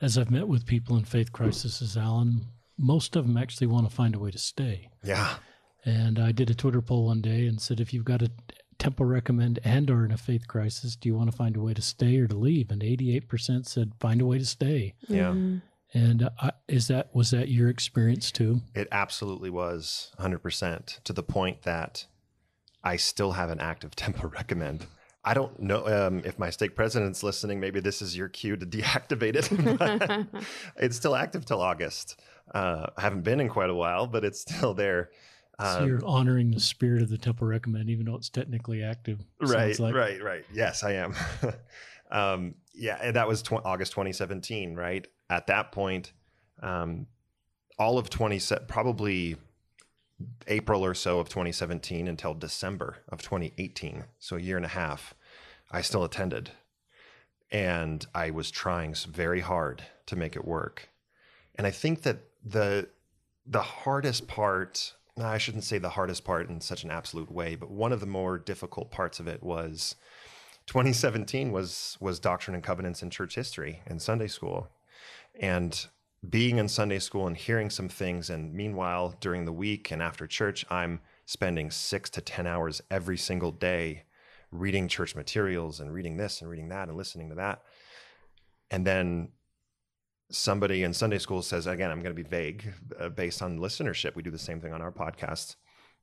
as 0.00 0.16
I've 0.16 0.30
met 0.30 0.48
with 0.48 0.66
people 0.66 0.96
in 0.96 1.04
faith 1.04 1.32
crises, 1.32 1.96
Alan, 1.96 2.46
most 2.78 3.16
of 3.16 3.26
them 3.26 3.36
actually 3.36 3.66
want 3.66 3.88
to 3.88 3.94
find 3.94 4.14
a 4.14 4.18
way 4.18 4.30
to 4.30 4.38
stay. 4.38 4.90
Yeah. 5.02 5.34
And 5.84 6.18
I 6.18 6.32
did 6.32 6.50
a 6.50 6.54
Twitter 6.54 6.80
poll 6.80 7.06
one 7.06 7.20
day 7.20 7.46
and 7.46 7.60
said, 7.60 7.80
if 7.80 7.92
you've 7.92 8.04
got 8.04 8.22
a 8.22 8.30
temple 8.78 9.06
recommend 9.06 9.58
and 9.64 9.90
or 9.90 10.04
in 10.04 10.10
a 10.10 10.16
faith 10.16 10.48
crisis, 10.48 10.96
do 10.96 11.08
you 11.08 11.14
want 11.14 11.30
to 11.30 11.36
find 11.36 11.56
a 11.56 11.60
way 11.60 11.74
to 11.74 11.82
stay 11.82 12.18
or 12.18 12.26
to 12.26 12.36
leave? 12.36 12.70
And 12.70 12.82
88% 12.82 13.66
said 13.66 13.92
find 14.00 14.20
a 14.20 14.26
way 14.26 14.38
to 14.38 14.46
stay. 14.46 14.94
Yeah. 15.08 15.30
Mm-hmm. 15.30 15.58
And 15.96 16.28
uh, 16.40 16.50
is 16.66 16.88
that 16.88 17.14
was 17.14 17.30
that 17.30 17.48
your 17.48 17.68
experience 17.68 18.32
too? 18.32 18.62
It 18.74 18.88
absolutely 18.90 19.50
was 19.50 20.10
100% 20.18 21.02
to 21.04 21.12
the 21.12 21.22
point 21.22 21.62
that 21.62 22.06
I 22.82 22.96
still 22.96 23.32
have 23.32 23.50
an 23.50 23.60
active 23.60 23.94
temple 23.96 24.28
recommend. 24.30 24.86
I 25.24 25.34
don't 25.34 25.58
know 25.58 25.86
um, 25.86 26.22
if 26.24 26.38
my 26.38 26.50
stake 26.50 26.76
president's 26.76 27.22
listening. 27.22 27.58
Maybe 27.58 27.80
this 27.80 28.02
is 28.02 28.16
your 28.16 28.28
cue 28.28 28.56
to 28.56 28.66
deactivate 28.66 29.36
it. 29.36 30.26
it's 30.76 30.96
still 30.96 31.16
active 31.16 31.44
till 31.44 31.60
August. 31.60 32.20
Uh, 32.52 32.86
I 32.96 33.00
haven't 33.00 33.22
been 33.22 33.40
in 33.40 33.48
quite 33.48 33.70
a 33.70 33.74
while, 33.74 34.06
but 34.06 34.24
it's 34.24 34.40
still 34.40 34.74
there. 34.74 35.10
Um, 35.58 35.78
so 35.78 35.84
you're 35.86 36.04
honoring 36.04 36.50
the 36.50 36.60
spirit 36.60 37.02
of 37.02 37.08
the 37.08 37.18
temple 37.18 37.46
recommend, 37.46 37.88
even 37.88 38.06
though 38.06 38.16
it's 38.16 38.28
technically 38.28 38.82
active. 38.82 39.20
Right, 39.40 39.78
like. 39.78 39.94
right, 39.94 40.22
right. 40.22 40.44
Yes, 40.52 40.82
I 40.82 40.92
am. 40.92 41.14
um, 42.10 42.54
yeah, 42.74 43.12
that 43.12 43.28
was 43.28 43.42
tw- 43.42 43.64
August 43.64 43.92
2017, 43.92 44.74
right? 44.74 45.06
At 45.30 45.46
that 45.46 45.72
point, 45.72 46.12
um, 46.60 47.06
all 47.78 47.98
of 47.98 48.10
20, 48.10 48.40
probably 48.66 49.36
April 50.46 50.84
or 50.84 50.94
so 50.94 51.18
of 51.18 51.28
2017 51.28 52.06
until 52.06 52.34
December 52.34 52.98
of 53.08 53.22
2018, 53.22 54.04
so 54.18 54.36
a 54.36 54.40
year 54.40 54.56
and 54.56 54.66
a 54.66 54.70
half, 54.70 55.14
I 55.70 55.80
still 55.80 56.04
attended. 56.04 56.50
And 57.50 58.06
I 58.14 58.30
was 58.30 58.50
trying 58.50 58.94
very 59.08 59.40
hard 59.40 59.84
to 60.06 60.16
make 60.16 60.36
it 60.36 60.44
work. 60.44 60.88
And 61.54 61.66
I 61.66 61.70
think 61.70 62.02
that 62.02 62.18
the 62.44 62.88
the 63.46 63.62
hardest 63.62 64.26
part 64.26 64.94
I 65.16 65.38
shouldn't 65.38 65.64
say 65.64 65.78
the 65.78 65.90
hardest 65.90 66.24
part 66.24 66.48
in 66.48 66.60
such 66.60 66.82
an 66.82 66.90
absolute 66.90 67.30
way, 67.30 67.54
but 67.54 67.70
one 67.70 67.92
of 67.92 68.00
the 68.00 68.06
more 68.06 68.36
difficult 68.36 68.90
parts 68.90 69.20
of 69.20 69.28
it 69.28 69.42
was 69.42 69.94
2017 70.66 71.52
was 71.52 71.96
was 72.00 72.18
Doctrine 72.18 72.54
and 72.54 72.64
Covenants 72.64 73.02
in 73.02 73.10
church 73.10 73.34
history 73.34 73.80
in 73.86 74.00
Sunday 74.00 74.26
school. 74.26 74.68
And 75.38 75.86
being 76.30 76.58
in 76.58 76.68
Sunday 76.68 76.98
school 76.98 77.26
and 77.26 77.36
hearing 77.36 77.70
some 77.70 77.88
things, 77.88 78.30
and 78.30 78.52
meanwhile, 78.52 79.14
during 79.20 79.44
the 79.44 79.52
week 79.52 79.90
and 79.90 80.02
after 80.02 80.26
church, 80.26 80.64
I'm 80.70 81.00
spending 81.26 81.70
six 81.70 82.10
to 82.10 82.20
10 82.20 82.46
hours 82.46 82.82
every 82.90 83.16
single 83.16 83.50
day 83.50 84.04
reading 84.50 84.88
church 84.88 85.16
materials 85.16 85.80
and 85.80 85.92
reading 85.92 86.16
this 86.16 86.40
and 86.40 86.48
reading 86.48 86.68
that 86.68 86.88
and 86.88 86.96
listening 86.96 87.28
to 87.30 87.34
that. 87.34 87.62
And 88.70 88.86
then 88.86 89.28
somebody 90.30 90.82
in 90.82 90.92
Sunday 90.92 91.18
school 91.18 91.42
says, 91.42 91.66
again, 91.66 91.90
I'm 91.90 92.00
going 92.00 92.14
to 92.14 92.22
be 92.22 92.28
vague 92.28 92.72
uh, 92.98 93.08
based 93.08 93.42
on 93.42 93.58
listenership. 93.58 94.14
We 94.14 94.22
do 94.22 94.30
the 94.30 94.38
same 94.38 94.60
thing 94.60 94.72
on 94.72 94.82
our 94.82 94.92
podcast. 94.92 95.56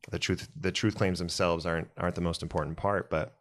The 0.10 0.19
truth, 0.19 0.49
the 0.60 0.71
truth 0.71 0.95
claims 0.95 1.19
themselves 1.19 1.65
aren't 1.65 1.89
aren't 1.97 2.15
the 2.15 2.21
most 2.21 2.41
important 2.41 2.75
part, 2.75 3.10
but 3.10 3.36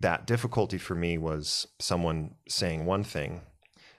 that 0.00 0.26
difficulty 0.26 0.78
for 0.78 0.94
me 0.94 1.18
was 1.18 1.66
someone 1.78 2.34
saying 2.48 2.86
one 2.86 3.04
thing, 3.04 3.42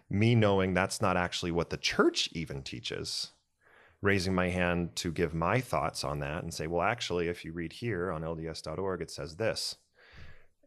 me 0.09 0.35
knowing 0.35 0.73
that's 0.73 1.01
not 1.01 1.17
actually 1.17 1.51
what 1.51 1.69
the 1.69 1.77
church 1.77 2.29
even 2.33 2.61
teaches. 2.61 3.31
Raising 4.01 4.35
my 4.35 4.49
hand 4.49 4.95
to 4.97 5.11
give 5.11 5.33
my 5.33 5.59
thoughts 5.59 6.03
on 6.03 6.19
that 6.19 6.43
and 6.43 6.53
say, 6.53 6.67
well, 6.67 6.83
actually, 6.83 7.27
if 7.27 7.43
you 7.43 7.53
read 7.53 7.73
here 7.73 8.11
on 8.11 8.21
LDS.org, 8.21 9.01
it 9.01 9.09
says 9.09 9.37
this. 9.37 9.77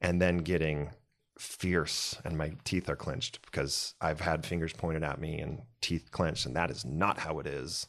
And 0.01 0.20
then 0.20 0.38
getting 0.38 0.90
fierce 1.38 2.16
and 2.24 2.37
my 2.37 2.53
teeth 2.64 2.88
are 2.88 2.96
clenched 2.96 3.40
because 3.46 3.94
I've 4.01 4.20
had 4.20 4.44
fingers 4.44 4.72
pointed 4.72 5.05
at 5.05 5.20
me 5.20 5.38
and 5.38 5.62
teeth 5.81 6.11
clenched 6.11 6.46
and 6.46 6.57
that 6.57 6.70
is 6.70 6.85
not 6.85 7.18
how 7.18 7.38
it 7.38 7.46
is. 7.46 7.87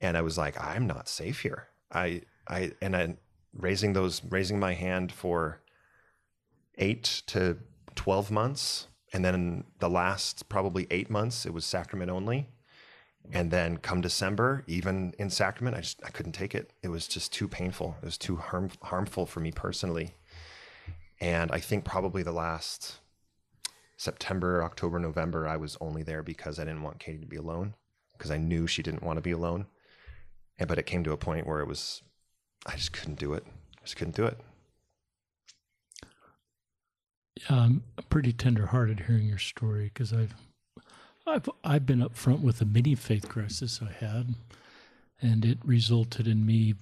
And 0.00 0.16
I 0.16 0.22
was 0.22 0.38
like, 0.38 0.58
I'm 0.58 0.86
not 0.86 1.08
safe 1.08 1.40
here. 1.40 1.68
I 1.92 2.22
I 2.48 2.72
and 2.80 2.96
I 2.96 3.16
raising 3.54 3.92
those 3.92 4.22
raising 4.24 4.58
my 4.58 4.72
hand 4.72 5.12
for 5.12 5.60
8 6.78 7.22
to 7.26 7.58
12 7.94 8.30
months 8.30 8.86
and 9.12 9.24
then 9.24 9.64
the 9.78 9.90
last 9.90 10.48
probably 10.48 10.86
8 10.90 11.10
months 11.10 11.46
it 11.46 11.52
was 11.52 11.64
sacrament 11.64 12.10
only. 12.10 12.48
And 13.30 13.52
then 13.52 13.76
come 13.76 14.00
December, 14.00 14.64
even 14.66 15.14
in 15.16 15.30
sacrament, 15.30 15.76
I 15.76 15.80
just 15.80 16.02
I 16.04 16.10
couldn't 16.10 16.32
take 16.32 16.56
it. 16.56 16.72
It 16.82 16.88
was 16.88 17.06
just 17.06 17.32
too 17.32 17.46
painful. 17.46 17.96
It 18.02 18.04
was 18.04 18.18
too 18.18 18.36
harm, 18.36 18.70
harmful 18.82 19.26
for 19.26 19.38
me 19.38 19.52
personally 19.52 20.16
and 21.22 21.52
I 21.52 21.60
think 21.60 21.84
probably 21.84 22.24
the 22.24 22.32
last 22.32 22.96
September, 23.96 24.64
October, 24.64 24.98
November, 24.98 25.46
I 25.46 25.56
was 25.56 25.78
only 25.80 26.02
there 26.02 26.24
because 26.24 26.58
I 26.58 26.64
didn't 26.64 26.82
want 26.82 26.98
Katie 26.98 27.20
to 27.20 27.26
be 27.26 27.36
alone 27.36 27.74
because 28.18 28.32
I 28.32 28.38
knew 28.38 28.66
she 28.66 28.82
didn't 28.82 29.04
want 29.04 29.18
to 29.18 29.22
be 29.22 29.30
alone. 29.30 29.66
And, 30.58 30.68
but 30.68 30.80
it 30.80 30.86
came 30.86 31.04
to 31.04 31.12
a 31.12 31.16
point 31.16 31.46
where 31.46 31.60
it 31.60 31.68
was, 31.68 32.02
I 32.66 32.74
just 32.74 32.92
couldn't 32.92 33.20
do 33.20 33.34
it. 33.34 33.44
I 33.46 33.84
just 33.84 33.94
couldn't 33.94 34.16
do 34.16 34.26
it. 34.26 34.36
I'm 37.48 37.82
pretty 38.10 38.32
tenderhearted 38.32 39.00
hearing 39.00 39.26
your 39.26 39.38
story 39.38 39.90
because 39.92 40.12
I've, 40.12 40.34
I've, 41.26 41.48
I've 41.64 41.86
been 41.86 42.02
up 42.02 42.16
front 42.16 42.40
with 42.40 42.60
a 42.60 42.64
mini 42.64 42.94
faith 42.94 43.28
crisis 43.28 43.80
I 43.82 43.92
had, 44.04 44.34
and 45.20 45.44
it 45.44 45.58
resulted 45.64 46.26
in 46.26 46.44
me 46.44 46.74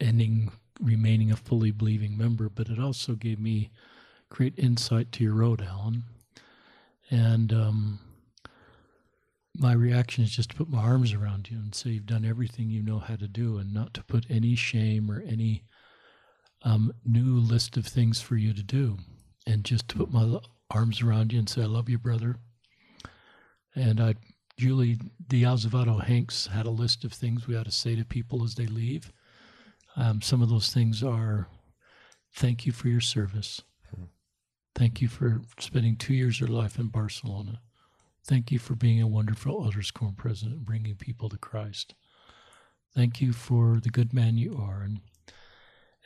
ending 0.00 0.52
remaining 0.80 1.30
a 1.30 1.36
fully 1.36 1.70
believing 1.70 2.18
member, 2.18 2.48
but 2.48 2.68
it 2.68 2.78
also 2.78 3.14
gave 3.14 3.38
me 3.38 3.70
great 4.28 4.58
insight 4.58 5.12
to 5.12 5.24
your 5.24 5.34
road, 5.34 5.62
Alan. 5.62 6.02
And 7.10 7.52
um, 7.52 7.98
my 9.56 9.72
reaction 9.72 10.24
is 10.24 10.34
just 10.34 10.50
to 10.50 10.56
put 10.56 10.68
my 10.68 10.82
arms 10.82 11.12
around 11.12 11.50
you 11.50 11.58
and 11.58 11.74
say 11.74 11.90
you've 11.90 12.06
done 12.06 12.24
everything 12.24 12.70
you 12.70 12.82
know 12.82 12.98
how 12.98 13.16
to 13.16 13.28
do, 13.28 13.58
and 13.58 13.72
not 13.72 13.94
to 13.94 14.02
put 14.02 14.26
any 14.28 14.54
shame 14.56 15.10
or 15.10 15.22
any 15.26 15.62
um, 16.62 16.92
new 17.04 17.36
list 17.36 17.76
of 17.76 17.86
things 17.86 18.20
for 18.20 18.36
you 18.36 18.52
to 18.52 18.62
do, 18.62 18.98
and 19.46 19.64
just 19.64 19.88
to 19.88 19.96
put 19.96 20.12
my 20.12 20.38
arms 20.70 21.02
around 21.02 21.32
you 21.32 21.38
and 21.38 21.48
say, 21.48 21.62
I 21.62 21.66
love 21.66 21.88
you, 21.88 21.98
brother. 21.98 22.36
And 23.74 24.00
I, 24.00 24.14
Julie 24.56 24.98
de 25.26 25.44
Azevedo 25.44 25.98
Hanks 25.98 26.46
had 26.46 26.66
a 26.66 26.70
list 26.70 27.04
of 27.04 27.12
things 27.12 27.46
we 27.46 27.56
ought 27.56 27.66
to 27.66 27.72
say 27.72 27.96
to 27.96 28.04
people 28.04 28.44
as 28.44 28.54
they 28.54 28.66
leave. 28.66 29.12
Um, 29.96 30.20
some 30.22 30.42
of 30.42 30.48
those 30.48 30.72
things 30.72 31.02
are 31.02 31.48
thank 32.34 32.66
you 32.66 32.72
for 32.72 32.88
your 32.88 33.00
service. 33.00 33.62
Thank 34.74 35.00
you 35.00 35.06
for 35.06 35.40
spending 35.60 35.96
two 35.96 36.14
years 36.14 36.40
of 36.40 36.48
your 36.48 36.58
life 36.58 36.78
in 36.78 36.88
Barcelona. 36.88 37.60
Thank 38.26 38.50
you 38.50 38.58
for 38.58 38.74
being 38.74 39.00
a 39.00 39.06
wonderful 39.06 39.64
Elders 39.64 39.92
Quorum 39.92 40.16
president 40.16 40.56
and 40.56 40.66
bringing 40.66 40.96
people 40.96 41.28
to 41.28 41.38
Christ. 41.38 41.94
Thank 42.94 43.20
you 43.20 43.32
for 43.32 43.78
the 43.80 43.90
good 43.90 44.12
man 44.12 44.36
you 44.36 44.56
are. 44.60 44.82
And, 44.82 45.00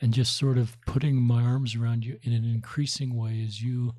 and 0.01 0.13
just 0.13 0.37
sort 0.37 0.57
of 0.57 0.77
putting 0.85 1.15
my 1.15 1.43
arms 1.43 1.75
around 1.75 2.05
you 2.05 2.17
in 2.23 2.33
an 2.33 2.45
increasing 2.45 3.15
way 3.15 3.43
as 3.45 3.61
you 3.61 3.93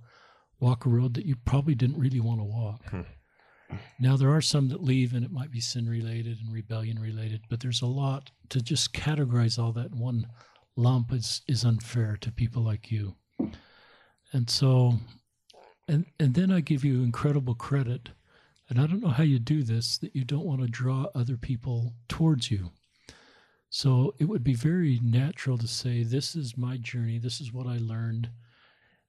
walk 0.58 0.86
a 0.86 0.88
road 0.88 1.14
that 1.14 1.26
you 1.26 1.36
probably 1.36 1.74
didn't 1.74 1.98
really 1.98 2.20
want 2.20 2.40
to 2.40 2.44
walk. 2.44 2.88
Hmm. 2.90 3.00
Now, 3.98 4.16
there 4.16 4.34
are 4.34 4.40
some 4.40 4.68
that 4.68 4.82
leave 4.82 5.14
and 5.14 5.24
it 5.24 5.30
might 5.30 5.50
be 5.50 5.60
sin 5.60 5.88
related 5.88 6.38
and 6.40 6.52
rebellion 6.52 6.98
related, 6.98 7.42
but 7.48 7.60
there's 7.60 7.82
a 7.82 7.86
lot 7.86 8.30
to 8.48 8.60
just 8.60 8.92
categorize 8.92 9.58
all 9.58 9.72
that 9.72 9.92
in 9.92 9.98
one 9.98 10.26
lump 10.76 11.12
is, 11.12 11.42
is 11.46 11.64
unfair 11.64 12.16
to 12.20 12.32
people 12.32 12.62
like 12.62 12.90
you. 12.90 13.14
And 14.32 14.48
so, 14.48 14.94
and, 15.88 16.06
and 16.18 16.34
then 16.34 16.50
I 16.50 16.60
give 16.60 16.84
you 16.84 17.02
incredible 17.02 17.54
credit. 17.54 18.10
And 18.68 18.80
I 18.80 18.86
don't 18.86 19.02
know 19.02 19.08
how 19.08 19.24
you 19.24 19.38
do 19.38 19.62
this, 19.62 19.98
that 19.98 20.14
you 20.14 20.24
don't 20.24 20.46
want 20.46 20.60
to 20.60 20.68
draw 20.68 21.06
other 21.14 21.36
people 21.36 21.94
towards 22.08 22.50
you. 22.50 22.70
So 23.70 24.14
it 24.18 24.24
would 24.24 24.42
be 24.42 24.54
very 24.54 24.98
natural 25.00 25.56
to 25.56 25.68
say, 25.68 26.02
This 26.02 26.34
is 26.34 26.58
my 26.58 26.76
journey, 26.76 27.18
this 27.18 27.40
is 27.40 27.52
what 27.52 27.68
I 27.68 27.78
learned, 27.78 28.28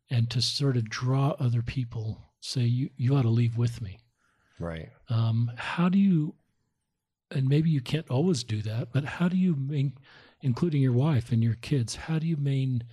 and 0.10 0.30
to 0.30 0.42
sort 0.42 0.78
of 0.78 0.88
draw 0.88 1.32
other 1.40 1.64
people, 1.64 2.22
say, 2.40 2.62
You, 2.62 2.92
you 2.96 3.16
ought 3.16 3.24
to 3.24 3.30
leave 3.30 3.58
with 3.58 3.82
me. 3.82 3.98
Right. 4.60 4.90
Um, 5.10 5.52
how 5.58 5.90
do 5.90 5.98
you, 5.98 6.36
and 7.32 7.50
maybe 7.50 7.72
you 7.72 7.82
can't 7.82 8.10
always 8.12 8.44
do 8.44 8.62
that, 8.62 8.90
but 8.94 9.04
how 9.04 9.28
do 9.28 9.36
you, 9.36 9.56
main, 9.56 9.94
including 10.42 10.82
your 10.84 10.94
wife 10.94 11.32
and 11.32 11.44
your 11.44 11.56
kids, 11.56 11.96
how 11.96 12.20
do 12.20 12.28
you 12.28 12.38
main, 12.38 12.84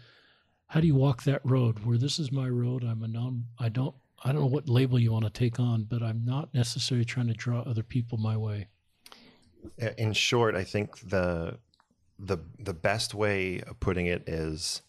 how 0.69 0.81
do 0.81 0.87
you 0.87 0.95
walk 0.95 1.25
that 1.25 1.45
road 1.45 1.85
where 1.85 1.99
this 1.99 2.19
is 2.19 2.33
my 2.33 2.49
road? 2.49 2.83
I'm 2.83 3.03
a 3.03 3.09
non, 3.09 3.45
I 3.59 3.69
don't, 3.69 3.95
I 4.25 4.33
don't 4.33 4.41
know 4.41 4.47
what 4.47 4.71
label 4.71 4.99
you 4.99 5.13
want 5.13 5.27
to 5.27 5.31
take 5.31 5.61
on, 5.61 5.85
but 5.85 6.03
I'm 6.03 6.25
not 6.25 6.55
necessarily 6.55 7.05
trying 7.05 7.29
to 7.29 7.35
draw 7.35 7.61
other 7.61 7.83
people 7.83 8.17
my 8.17 8.39
way. 8.39 8.69
Uh, 9.81 9.91
in 9.99 10.13
short, 10.13 10.55
I 10.55 10.65
think 10.65 10.99
the 11.01 11.59
the 12.19 12.39
the 12.59 12.75
best 12.75 13.15
way 13.15 13.61
of 13.61 13.79
putting 13.81 14.07
it 14.07 14.29
is 14.29 14.83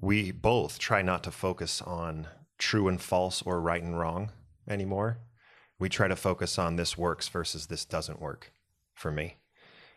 we 0.00 0.30
both 0.30 0.78
try 0.78 1.02
not 1.02 1.24
to 1.24 1.30
focus 1.30 1.82
on 1.82 2.28
true 2.58 2.88
and 2.88 3.00
false 3.00 3.42
or 3.42 3.60
right 3.60 3.82
and 3.82 3.98
wrong 3.98 4.30
anymore 4.68 5.18
we 5.82 5.88
try 5.88 6.06
to 6.06 6.14
focus 6.14 6.60
on 6.60 6.76
this 6.76 6.96
works 6.96 7.26
versus 7.26 7.66
this 7.66 7.84
doesn't 7.84 8.20
work 8.20 8.52
for 8.94 9.10
me. 9.10 9.38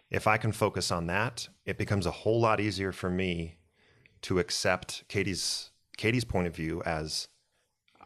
If 0.09 0.25
I 0.25 0.37
can 0.37 0.51
focus 0.51 0.89
on 0.89 1.05
that, 1.05 1.47
it 1.63 1.77
becomes 1.77 2.07
a 2.07 2.11
whole 2.11 2.41
lot 2.41 2.59
easier 2.59 2.91
for 2.91 3.07
me 3.07 3.59
to 4.23 4.39
accept 4.39 5.03
Katie's 5.07 5.69
Katie's 5.95 6.25
point 6.25 6.47
of 6.47 6.55
view 6.55 6.81
as 6.87 7.27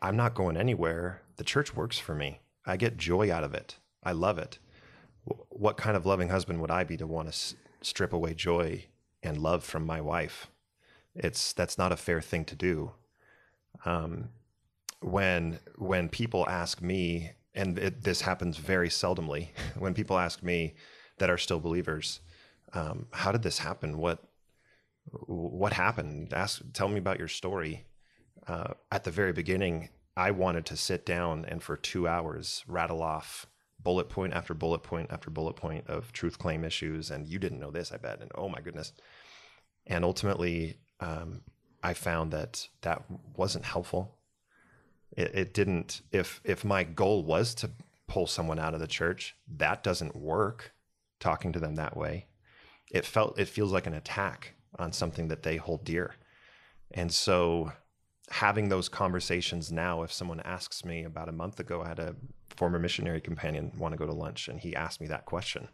I'm 0.01 0.17
not 0.17 0.35
going 0.35 0.57
anywhere. 0.57 1.21
The 1.37 1.45
church 1.45 1.73
works 1.73 1.97
for 1.97 2.13
me. 2.13 2.41
I 2.65 2.75
get 2.75 2.97
joy 2.97 3.31
out 3.31 3.45
of 3.45 3.53
it. 3.53 3.77
I 4.03 4.11
love 4.11 4.37
it. 4.37 4.59
What 5.49 5.77
kind 5.77 5.97
of 5.97 6.05
loving 6.05 6.29
husband 6.29 6.61
would 6.61 6.71
I 6.71 6.83
be 6.83 6.97
to 6.97 7.07
want 7.07 7.27
to 7.27 7.33
s- 7.33 7.55
strip 7.81 8.13
away 8.13 8.33
joy 8.33 8.85
and 9.23 9.37
love 9.37 9.63
from 9.63 9.85
my 9.85 10.01
wife? 10.01 10.47
It's 11.15 11.53
that's 11.53 11.77
not 11.77 11.91
a 11.91 11.97
fair 11.97 12.21
thing 12.21 12.45
to 12.45 12.55
do. 12.55 12.91
Um, 13.85 14.29
when 15.01 15.59
when 15.77 16.09
people 16.09 16.47
ask 16.49 16.81
me 16.81 17.31
and 17.53 17.79
it, 17.79 18.03
this 18.03 18.21
happens 18.21 18.57
very 18.57 18.89
seldomly 18.89 19.49
when 19.77 19.93
people 19.93 20.17
ask 20.17 20.43
me 20.43 20.75
that 21.17 21.29
are 21.29 21.37
still 21.37 21.59
believers, 21.59 22.21
um, 22.73 23.07
how 23.11 23.31
did 23.31 23.43
this 23.43 23.59
happen? 23.59 23.97
What 23.97 24.23
what 25.27 25.73
happened? 25.73 26.33
Ask, 26.33 26.61
tell 26.73 26.87
me 26.87 26.99
about 26.99 27.19
your 27.19 27.27
story. 27.27 27.85
Uh, 28.47 28.73
at 28.91 29.03
the 29.03 29.11
very 29.11 29.33
beginning, 29.33 29.89
I 30.15 30.31
wanted 30.31 30.65
to 30.67 30.77
sit 30.77 31.05
down 31.05 31.45
and 31.45 31.61
for 31.61 31.75
two 31.75 32.07
hours 32.07 32.63
rattle 32.67 33.01
off 33.01 33.47
bullet 33.83 34.09
point 34.09 34.33
after 34.33 34.53
bullet 34.53 34.83
point 34.83 35.11
after 35.11 35.29
bullet 35.29 35.55
point 35.55 35.87
of 35.87 36.11
truth 36.11 36.37
claim 36.37 36.63
issues, 36.63 37.11
and 37.11 37.27
you 37.27 37.39
didn't 37.39 37.59
know 37.59 37.71
this, 37.71 37.91
I 37.91 37.97
bet, 37.97 38.21
and 38.21 38.31
oh 38.35 38.49
my 38.49 38.61
goodness. 38.61 38.93
And 39.87 40.03
ultimately, 40.03 40.77
um, 40.99 41.41
I 41.81 41.93
found 41.93 42.31
that 42.31 42.67
that 42.81 43.03
wasn't 43.35 43.65
helpful 43.65 44.19
it, 45.11 45.31
it 45.33 45.53
didn't. 45.53 46.01
If 46.11 46.41
if 46.43 46.63
my 46.63 46.83
goal 46.83 47.23
was 47.23 47.53
to 47.55 47.71
pull 48.07 48.27
someone 48.27 48.59
out 48.59 48.73
of 48.73 48.79
the 48.79 48.87
church, 48.87 49.35
that 49.57 49.83
doesn't 49.83 50.15
work. 50.15 50.73
Talking 51.19 51.51
to 51.51 51.59
them 51.59 51.75
that 51.75 51.97
way, 51.97 52.27
it 52.91 53.05
felt 53.05 53.37
it 53.37 53.49
feels 53.49 53.73
like 53.73 53.87
an 53.87 53.93
attack 53.93 54.55
on 54.77 54.93
something 54.93 55.27
that 55.27 55.43
they 55.43 55.57
hold 55.57 55.83
dear, 55.83 56.15
and 56.91 57.11
so 57.11 57.73
having 58.29 58.69
those 58.69 58.87
conversations 58.87 59.71
now 59.71 60.03
if 60.03 60.13
someone 60.13 60.39
asks 60.41 60.85
me 60.85 61.03
about 61.03 61.27
a 61.27 61.31
month 61.31 61.59
ago 61.59 61.81
i 61.81 61.87
had 61.87 61.97
a 61.97 62.15
former 62.59 62.79
missionary 62.79 63.21
companion 63.21 63.71
want 63.77 63.93
to 63.93 63.97
go 63.97 64.05
to 64.05 64.13
lunch 64.13 64.47
and 64.47 64.59
he 64.59 64.75
asked 64.75 65.01
me 65.01 65.07
that 65.07 65.25
question 65.25 65.69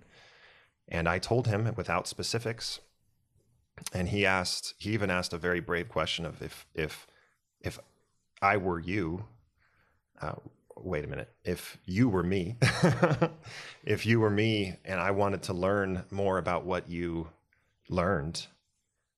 and 0.88 1.10
i 1.10 1.18
told 1.20 1.48
him 1.48 1.74
without 1.76 2.08
specifics 2.08 2.80
and 3.94 4.10
he 4.10 4.26
asked 4.26 4.74
he 4.78 4.92
even 4.92 5.10
asked 5.10 5.34
a 5.34 5.38
very 5.38 5.60
brave 5.60 5.90
question 5.90 6.26
of 6.26 6.42
if 6.42 6.66
if 6.74 7.08
if 7.62 7.80
I 8.42 8.58
were 8.58 8.80
you, 8.80 9.26
uh, 10.22 10.36
wait 10.78 11.04
a 11.04 11.08
minute. 11.08 11.30
If 11.44 11.78
you 11.86 12.10
were 12.10 12.24
me, 12.24 12.58
if 13.84 14.06
you 14.06 14.20
were 14.20 14.30
me 14.30 14.78
and 14.86 15.00
I 15.00 15.12
wanted 15.12 15.44
to 15.44 15.54
learn 15.54 16.04
more 16.12 16.38
about 16.38 16.66
what 16.66 16.90
you 16.90 17.30
learned, 17.90 18.46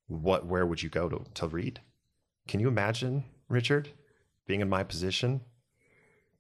what 0.07 0.45
where 0.45 0.65
would 0.65 0.81
you 0.81 0.89
go 0.89 1.09
to, 1.09 1.25
to 1.35 1.47
read? 1.47 1.81
Can 2.47 2.59
you 2.59 2.67
imagine, 2.67 3.25
Richard, 3.49 3.89
being 4.45 4.61
in 4.61 4.69
my 4.69 4.83
position? 4.83 5.41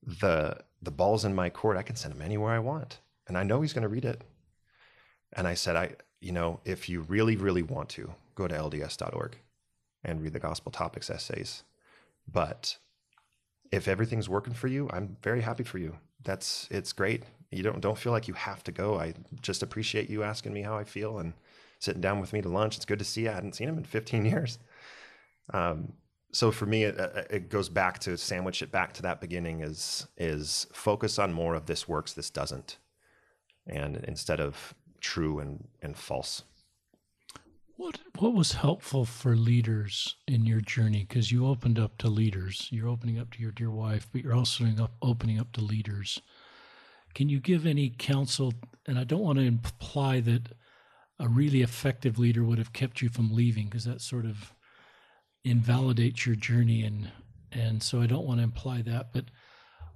The 0.05 0.59
the 0.81 0.91
ball's 0.91 1.25
in 1.25 1.35
my 1.35 1.49
court. 1.49 1.77
I 1.77 1.83
can 1.83 1.95
send 1.95 2.13
him 2.13 2.21
anywhere 2.21 2.51
I 2.51 2.59
want. 2.59 2.99
And 3.27 3.37
I 3.37 3.43
know 3.43 3.61
he's 3.61 3.73
going 3.73 3.83
to 3.83 3.87
read 3.89 4.05
it. 4.05 4.23
And 5.33 5.47
I 5.47 5.53
said, 5.53 5.75
I, 5.75 5.95
you 6.21 6.31
know, 6.31 6.59
if 6.65 6.87
you 6.87 7.01
really, 7.01 7.35
really 7.35 7.63
want 7.63 7.89
to, 7.89 8.13
go 8.35 8.47
to 8.47 8.55
LDS.org 8.55 9.37
and 10.03 10.21
read 10.21 10.33
the 10.33 10.39
gospel 10.39 10.71
topics 10.71 11.09
essays. 11.09 11.63
But 12.31 12.77
if 13.71 13.87
everything's 13.87 14.29
working 14.29 14.53
for 14.53 14.67
you, 14.67 14.89
I'm 14.91 15.17
very 15.21 15.41
happy 15.41 15.63
for 15.63 15.77
you. 15.77 15.97
That's 16.23 16.67
it's 16.71 16.93
great. 16.93 17.23
You 17.51 17.63
don't 17.63 17.81
don't 17.81 17.97
feel 17.97 18.11
like 18.11 18.27
you 18.27 18.33
have 18.33 18.63
to 18.65 18.71
go. 18.71 18.99
I 18.99 19.13
just 19.41 19.63
appreciate 19.63 20.09
you 20.09 20.23
asking 20.23 20.53
me 20.53 20.61
how 20.61 20.77
I 20.77 20.83
feel 20.83 21.19
and 21.19 21.33
sitting 21.79 22.01
down 22.01 22.19
with 22.19 22.33
me 22.33 22.41
to 22.41 22.49
lunch. 22.49 22.75
It's 22.75 22.85
good 22.85 22.99
to 22.99 23.05
see 23.05 23.23
you. 23.23 23.29
I 23.29 23.33
hadn't 23.33 23.55
seen 23.55 23.69
him 23.69 23.77
in 23.77 23.83
15 23.83 24.25
years. 24.25 24.59
Um, 25.53 25.93
so 26.37 26.51
for 26.51 26.67
me, 26.67 26.83
it, 26.83 26.99
uh, 26.99 27.23
it 27.31 27.49
goes 27.49 27.67
back 27.67 27.97
to 28.01 28.15
sandwich 28.15 28.61
it 28.61 28.71
back 28.71 28.93
to 28.93 29.01
that 29.01 29.19
beginning 29.19 29.61
is 29.61 30.05
is 30.17 30.67
focus 30.71 31.17
on 31.17 31.33
more 31.33 31.55
of 31.55 31.65
this 31.65 31.87
works, 31.87 32.13
this 32.13 32.29
doesn't, 32.29 32.77
and 33.65 33.97
instead 34.07 34.39
of 34.39 34.75
true 35.01 35.39
and 35.39 35.67
and 35.81 35.97
false. 35.97 36.43
What 37.75 37.97
what 38.19 38.35
was 38.35 38.51
helpful 38.51 39.03
for 39.03 39.35
leaders 39.35 40.15
in 40.27 40.45
your 40.45 40.61
journey? 40.61 41.05
Because 41.07 41.31
you 41.31 41.47
opened 41.47 41.79
up 41.79 41.97
to 41.97 42.07
leaders. 42.07 42.67
You're 42.69 42.87
opening 42.87 43.17
up 43.17 43.31
to 43.31 43.41
your 43.41 43.51
dear 43.51 43.71
wife, 43.71 44.07
but 44.11 44.21
you're 44.21 44.35
also 44.35 44.63
opening 45.01 45.39
up 45.39 45.51
to 45.53 45.61
leaders. 45.61 46.21
Can 47.15 47.29
you 47.29 47.39
give 47.39 47.65
any 47.65 47.89
counsel? 47.89 48.53
And 48.85 48.99
I 48.99 49.05
don't 49.05 49.23
want 49.23 49.39
to 49.39 49.45
imply 49.45 50.19
that 50.21 50.53
a 51.19 51.27
really 51.27 51.63
effective 51.63 52.19
leader 52.19 52.43
would 52.43 52.59
have 52.59 52.73
kept 52.73 53.01
you 53.01 53.09
from 53.09 53.33
leaving, 53.33 53.65
because 53.65 53.85
that 53.85 54.01
sort 54.01 54.25
of 54.25 54.53
invalidates 55.43 56.25
your 56.25 56.35
journey, 56.35 56.83
and 56.83 57.11
and 57.51 57.81
so 57.81 58.01
I 58.01 58.07
don't 58.07 58.25
want 58.25 58.39
to 58.39 58.43
imply 58.43 58.81
that. 58.83 59.13
But 59.13 59.25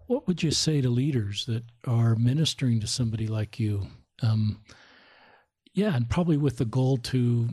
what 0.07 0.27
would 0.27 0.43
you 0.43 0.51
say 0.51 0.81
to 0.81 0.89
leaders 0.89 1.45
that 1.45 1.63
are 1.85 2.15
ministering 2.15 2.79
to 2.81 2.87
somebody 2.87 3.27
like 3.27 3.59
you? 3.59 3.87
Um, 4.21 4.61
yeah, 5.73 5.95
and 5.95 6.09
probably 6.09 6.37
with 6.37 6.57
the 6.57 6.65
goal 6.65 6.97
to 6.97 7.49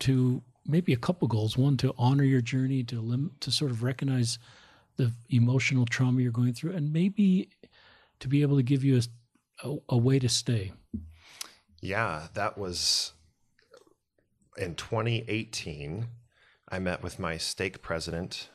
to 0.00 0.42
maybe 0.66 0.92
a 0.92 0.96
couple 0.96 1.28
goals. 1.28 1.56
One, 1.56 1.76
to 1.78 1.94
honor 1.98 2.24
your 2.24 2.40
journey, 2.40 2.82
to 2.84 3.00
lim- 3.00 3.36
to 3.40 3.50
sort 3.50 3.70
of 3.70 3.82
recognize 3.82 4.38
the 4.96 5.12
emotional 5.30 5.86
trauma 5.86 6.20
you're 6.20 6.32
going 6.32 6.54
through, 6.54 6.72
and 6.72 6.92
maybe 6.92 7.50
to 8.20 8.28
be 8.28 8.42
able 8.42 8.56
to 8.56 8.62
give 8.62 8.84
you 8.84 8.98
a, 8.98 9.68
a, 9.68 9.76
a 9.90 9.96
way 9.96 10.18
to 10.18 10.28
stay. 10.28 10.72
Yeah, 11.80 12.28
that 12.34 12.56
was 12.56 13.12
in 14.56 14.76
2018. 14.76 16.06
I 16.72 16.78
met 16.78 17.02
with 17.02 17.18
my 17.18 17.36
stake 17.36 17.82
president 17.82 18.48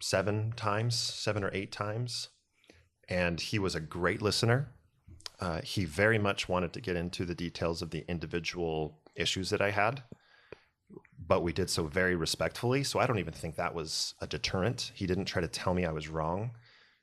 seven 0.00 0.52
times, 0.56 0.96
seven 0.96 1.44
or 1.44 1.50
eight 1.52 1.70
times, 1.70 2.30
and 3.08 3.40
he 3.40 3.60
was 3.60 3.76
a 3.76 3.80
great 3.80 4.20
listener. 4.20 4.72
Uh, 5.38 5.60
he 5.62 5.84
very 5.84 6.18
much 6.18 6.48
wanted 6.48 6.72
to 6.72 6.80
get 6.80 6.96
into 6.96 7.24
the 7.24 7.34
details 7.36 7.82
of 7.82 7.90
the 7.90 8.04
individual 8.08 8.98
issues 9.14 9.50
that 9.50 9.62
I 9.62 9.70
had, 9.70 10.02
but 11.24 11.44
we 11.44 11.52
did 11.52 11.70
so 11.70 11.86
very 11.86 12.16
respectfully. 12.16 12.82
So 12.82 12.98
I 12.98 13.06
don't 13.06 13.20
even 13.20 13.32
think 13.32 13.54
that 13.54 13.76
was 13.76 14.14
a 14.20 14.26
deterrent. 14.26 14.90
He 14.92 15.06
didn't 15.06 15.26
try 15.26 15.40
to 15.40 15.46
tell 15.46 15.72
me 15.72 15.86
I 15.86 15.92
was 15.92 16.08
wrong. 16.08 16.50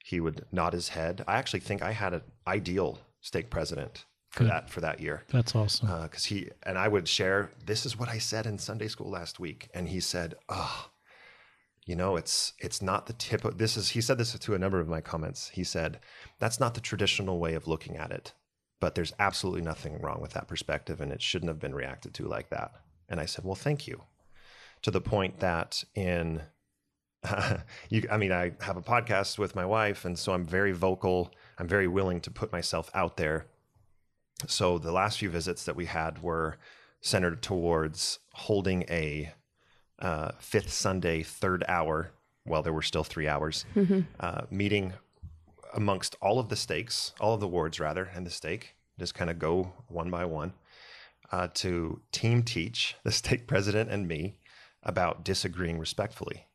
He 0.04 0.20
would 0.20 0.46
nod 0.52 0.74
his 0.74 0.90
head. 0.90 1.24
I 1.26 1.38
actually 1.38 1.62
think 1.62 1.82
I 1.82 1.94
had 1.94 2.14
an 2.14 2.24
ideal 2.46 3.00
stake 3.22 3.50
president 3.50 4.04
for 4.32 4.44
Good. 4.44 4.52
that 4.52 4.70
for 4.70 4.80
that 4.80 5.02
year 5.02 5.24
That's 5.30 5.54
awesome. 5.56 5.90
Uh, 5.90 6.04
because 6.04 6.26
he 6.26 6.50
and 6.64 6.78
I 6.78 6.88
would 6.88 7.08
share. 7.08 7.52
This 7.66 7.86
is 7.86 8.00
what 8.00 8.10
I 8.10 8.18
said 8.18 8.46
in 8.46 8.58
Sunday 8.58 8.88
school 8.88 9.10
last 9.10 9.40
week, 9.40 9.70
and 9.74 9.90
he 9.90 10.00
said, 10.00 10.36
"Oh, 10.48 10.90
you 11.86 11.96
know, 11.96 12.16
it's 12.16 12.54
it's 12.60 12.82
not 12.82 13.08
the 13.08 13.14
tip. 13.14 13.44
Of, 13.44 13.58
this 13.58 13.76
is." 13.76 13.90
He 13.90 14.02
said 14.02 14.18
this 14.18 14.38
to 14.38 14.56
a 14.56 14.60
number 14.60 14.80
of 14.80 14.88
my 14.88 15.02
comments. 15.02 15.50
He 15.50 15.66
said, 15.66 16.00
"That's 16.40 16.60
not 16.60 16.74
the 16.74 16.82
traditional 16.82 17.40
way 17.40 17.56
of 17.56 17.68
looking 17.68 17.98
at 17.98 18.12
it, 18.12 18.32
but 18.80 18.96
there's 18.96 19.14
absolutely 19.20 19.62
nothing 19.62 20.00
wrong 20.00 20.22
with 20.22 20.32
that 20.32 20.48
perspective, 20.48 21.02
and 21.02 21.12
it 21.12 21.22
shouldn't 21.22 21.50
have 21.50 21.60
been 21.60 21.76
reacted 21.76 22.14
to 22.16 22.28
like 22.28 22.50
that." 22.50 22.72
And 23.10 23.20
I 23.20 23.26
said, 23.26 23.44
"Well, 23.44 23.56
thank 23.56 23.86
you." 23.86 24.04
To 24.84 24.92
the 24.92 25.02
point 25.02 25.42
that 25.42 25.84
in 25.94 26.42
you, 27.90 28.08
I 28.10 28.18
mean, 28.18 28.32
I 28.32 28.54
have 28.62 28.78
a 28.78 28.82
podcast 28.82 29.38
with 29.38 29.56
my 29.56 29.66
wife, 29.66 30.06
and 30.06 30.18
so 30.18 30.34
I'm 30.34 30.46
very 30.46 30.72
vocal. 30.72 31.34
I'm 31.58 31.68
very 31.68 31.88
willing 31.88 32.22
to 32.22 32.32
put 32.32 32.52
myself 32.54 32.90
out 32.94 33.18
there 33.18 33.46
so 34.48 34.78
the 34.78 34.92
last 34.92 35.20
few 35.20 35.30
visits 35.30 35.64
that 35.66 35.76
we 35.76 35.86
had 35.86 36.22
were 36.22 36.58
centered 37.02 37.42
towards 37.42 38.20
holding 38.34 38.84
a 38.90 39.34
uh, 40.00 40.32
fifth 40.40 40.72
Sunday, 40.72 41.24
third 41.24 41.64
hour, 41.68 42.12
well, 42.46 42.62
there 42.64 42.74
were 42.74 42.82
still 42.82 43.04
three 43.04 43.28
hours, 43.28 43.66
uh, 44.20 44.42
meeting 44.50 44.94
amongst 45.74 46.16
all 46.22 46.40
of 46.40 46.50
the 46.50 46.56
stakes, 46.56 47.14
all 47.20 47.34
of 47.36 47.40
the 47.40 47.48
wards 47.48 47.80
rather, 47.80 48.06
and 48.16 48.26
the 48.26 48.32
stake, 48.32 48.76
just 49.00 49.14
kind 49.16 49.30
of 49.30 49.40
go 49.40 49.72
one 49.88 50.10
by 50.10 50.26
one 50.26 50.54
uh, 51.32 51.48
to 51.56 52.02
team 52.12 52.44
teach 52.44 52.96
the 53.04 53.12
stake 53.12 53.48
president 53.48 53.90
and 53.90 54.08
me 54.08 54.36
about 54.84 55.24
disagreeing 55.24 55.78
respectfully 55.78 56.48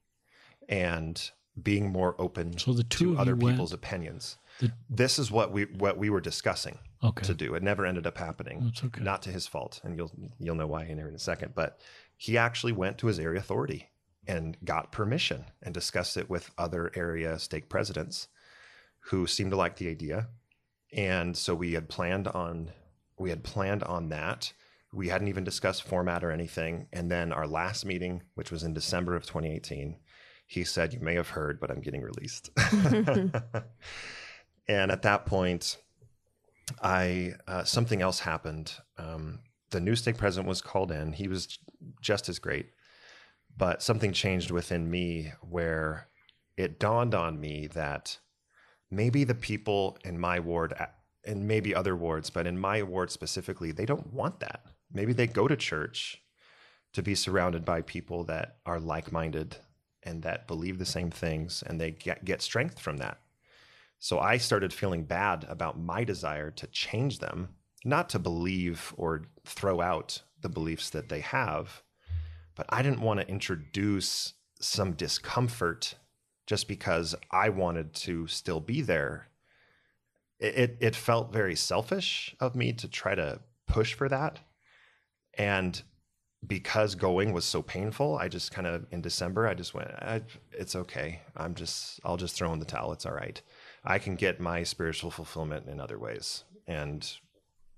and 0.68 1.30
being 1.62 1.90
more 1.90 2.14
open 2.18 2.58
So 2.58 2.72
the 2.72 2.82
two 2.84 3.14
to 3.14 3.20
other 3.20 3.32
you 3.32 3.36
went- 3.44 3.56
people's 3.56 3.72
opinions. 3.72 4.36
The- 4.60 4.72
this 4.90 5.18
is 5.18 5.30
what 5.30 5.52
we 5.52 5.64
what 5.64 5.96
we 5.98 6.08
were 6.10 6.20
discussing 6.20 6.78
Okay. 7.04 7.26
to 7.26 7.34
do. 7.34 7.54
It 7.54 7.62
never 7.62 7.84
ended 7.84 8.06
up 8.06 8.18
happening. 8.18 8.64
That's 8.64 8.84
okay. 8.84 9.02
Not 9.02 9.22
to 9.22 9.30
his 9.30 9.46
fault, 9.46 9.80
and 9.84 9.96
you'll 9.96 10.12
you'll 10.38 10.54
know 10.54 10.66
why 10.66 10.84
in 10.84 10.98
here 10.98 11.08
in 11.08 11.14
a 11.14 11.18
second. 11.18 11.54
But 11.54 11.80
he 12.16 12.38
actually 12.38 12.72
went 12.72 12.98
to 12.98 13.06
his 13.06 13.18
area 13.18 13.38
authority 13.38 13.90
and 14.26 14.56
got 14.64 14.92
permission 14.92 15.44
and 15.62 15.72
discussed 15.72 16.16
it 16.16 16.28
with 16.28 16.50
other 16.58 16.90
area 16.94 17.38
stake 17.38 17.68
presidents 17.68 18.28
who 19.00 19.26
seemed 19.26 19.50
to 19.50 19.56
like 19.56 19.76
the 19.76 19.88
idea. 19.88 20.28
And 20.92 21.36
so 21.36 21.54
we 21.54 21.72
had 21.72 21.88
planned 21.88 22.28
on 22.28 22.72
we 23.18 23.30
had 23.30 23.44
planned 23.44 23.82
on 23.82 24.10
that. 24.10 24.52
We 24.92 25.08
hadn't 25.08 25.28
even 25.28 25.44
discussed 25.44 25.82
format 25.82 26.22
or 26.22 26.30
anything. 26.30 26.88
And 26.92 27.10
then 27.10 27.32
our 27.32 27.46
last 27.46 27.84
meeting, 27.84 28.22
which 28.34 28.50
was 28.50 28.62
in 28.62 28.74
December 28.74 29.16
of 29.16 29.24
2018, 29.24 29.96
he 30.46 30.64
said, 30.64 30.92
"You 30.92 31.00
may 31.00 31.14
have 31.14 31.30
heard, 31.30 31.60
but 31.60 31.70
I'm 31.70 31.80
getting 31.80 32.02
released." 32.02 32.50
and 34.68 34.90
at 34.90 35.02
that 35.02 35.26
point, 35.26 35.78
I 36.82 37.34
uh, 37.46 37.64
something 37.64 38.02
else 38.02 38.20
happened. 38.20 38.72
Um, 38.98 39.40
the 39.70 39.80
new 39.80 39.96
stake 39.96 40.16
president 40.16 40.48
was 40.48 40.62
called 40.62 40.90
in. 40.90 41.12
He 41.12 41.28
was 41.28 41.58
just 42.00 42.28
as 42.28 42.38
great, 42.38 42.70
but 43.56 43.82
something 43.82 44.12
changed 44.12 44.50
within 44.50 44.90
me 44.90 45.32
where 45.40 46.08
it 46.56 46.78
dawned 46.80 47.14
on 47.14 47.40
me 47.40 47.66
that 47.68 48.18
maybe 48.90 49.24
the 49.24 49.34
people 49.34 49.98
in 50.04 50.18
my 50.18 50.40
ward 50.40 50.74
and 51.24 51.48
maybe 51.48 51.74
other 51.74 51.96
wards, 51.96 52.30
but 52.30 52.46
in 52.46 52.58
my 52.58 52.82
ward 52.82 53.10
specifically, 53.10 53.72
they 53.72 53.84
don't 53.84 54.12
want 54.12 54.40
that. 54.40 54.64
Maybe 54.92 55.12
they 55.12 55.26
go 55.26 55.48
to 55.48 55.56
church 55.56 56.22
to 56.92 57.02
be 57.02 57.14
surrounded 57.14 57.64
by 57.64 57.82
people 57.82 58.24
that 58.24 58.58
are 58.64 58.80
like-minded 58.80 59.56
and 60.04 60.22
that 60.22 60.46
believe 60.46 60.78
the 60.78 60.86
same 60.86 61.10
things, 61.10 61.64
and 61.66 61.80
they 61.80 61.90
get, 61.90 62.24
get 62.24 62.40
strength 62.40 62.78
from 62.78 62.98
that. 62.98 63.18
So 63.98 64.18
I 64.18 64.36
started 64.36 64.72
feeling 64.72 65.04
bad 65.04 65.44
about 65.48 65.78
my 65.78 66.04
desire 66.04 66.50
to 66.52 66.66
change 66.68 67.18
them, 67.18 67.48
not 67.84 68.08
to 68.10 68.18
believe 68.18 68.94
or 68.96 69.22
throw 69.44 69.80
out 69.80 70.22
the 70.42 70.48
beliefs 70.48 70.90
that 70.90 71.08
they 71.08 71.20
have, 71.20 71.82
but 72.54 72.66
I 72.68 72.82
didn't 72.82 73.00
want 73.00 73.20
to 73.20 73.28
introduce 73.28 74.34
some 74.60 74.92
discomfort 74.92 75.94
just 76.46 76.68
because 76.68 77.14
I 77.30 77.48
wanted 77.48 77.92
to 77.94 78.26
still 78.26 78.60
be 78.60 78.80
there. 78.80 79.28
It, 80.38 80.76
it, 80.80 80.94
felt 80.94 81.32
very 81.32 81.56
selfish 81.56 82.36
of 82.40 82.54
me 82.54 82.72
to 82.74 82.88
try 82.88 83.14
to 83.14 83.40
push 83.66 83.94
for 83.94 84.08
that. 84.08 84.38
And 85.34 85.80
because 86.46 86.94
going 86.94 87.32
was 87.32 87.44
so 87.44 87.62
painful, 87.62 88.18
I 88.18 88.28
just 88.28 88.52
kind 88.52 88.66
of 88.66 88.86
in 88.90 89.00
December, 89.00 89.48
I 89.48 89.54
just 89.54 89.72
went, 89.72 89.88
I, 89.90 90.22
it's 90.52 90.76
okay. 90.76 91.20
I'm 91.36 91.54
just, 91.54 92.00
I'll 92.04 92.18
just 92.18 92.36
throw 92.36 92.52
in 92.52 92.58
the 92.58 92.66
towel. 92.66 92.92
It's 92.92 93.06
all 93.06 93.14
right. 93.14 93.40
I 93.86 93.98
can 93.98 94.16
get 94.16 94.40
my 94.40 94.62
spiritual 94.62 95.10
fulfillment 95.10 95.66
in 95.68 95.80
other 95.80 95.98
ways. 95.98 96.44
And 96.66 97.08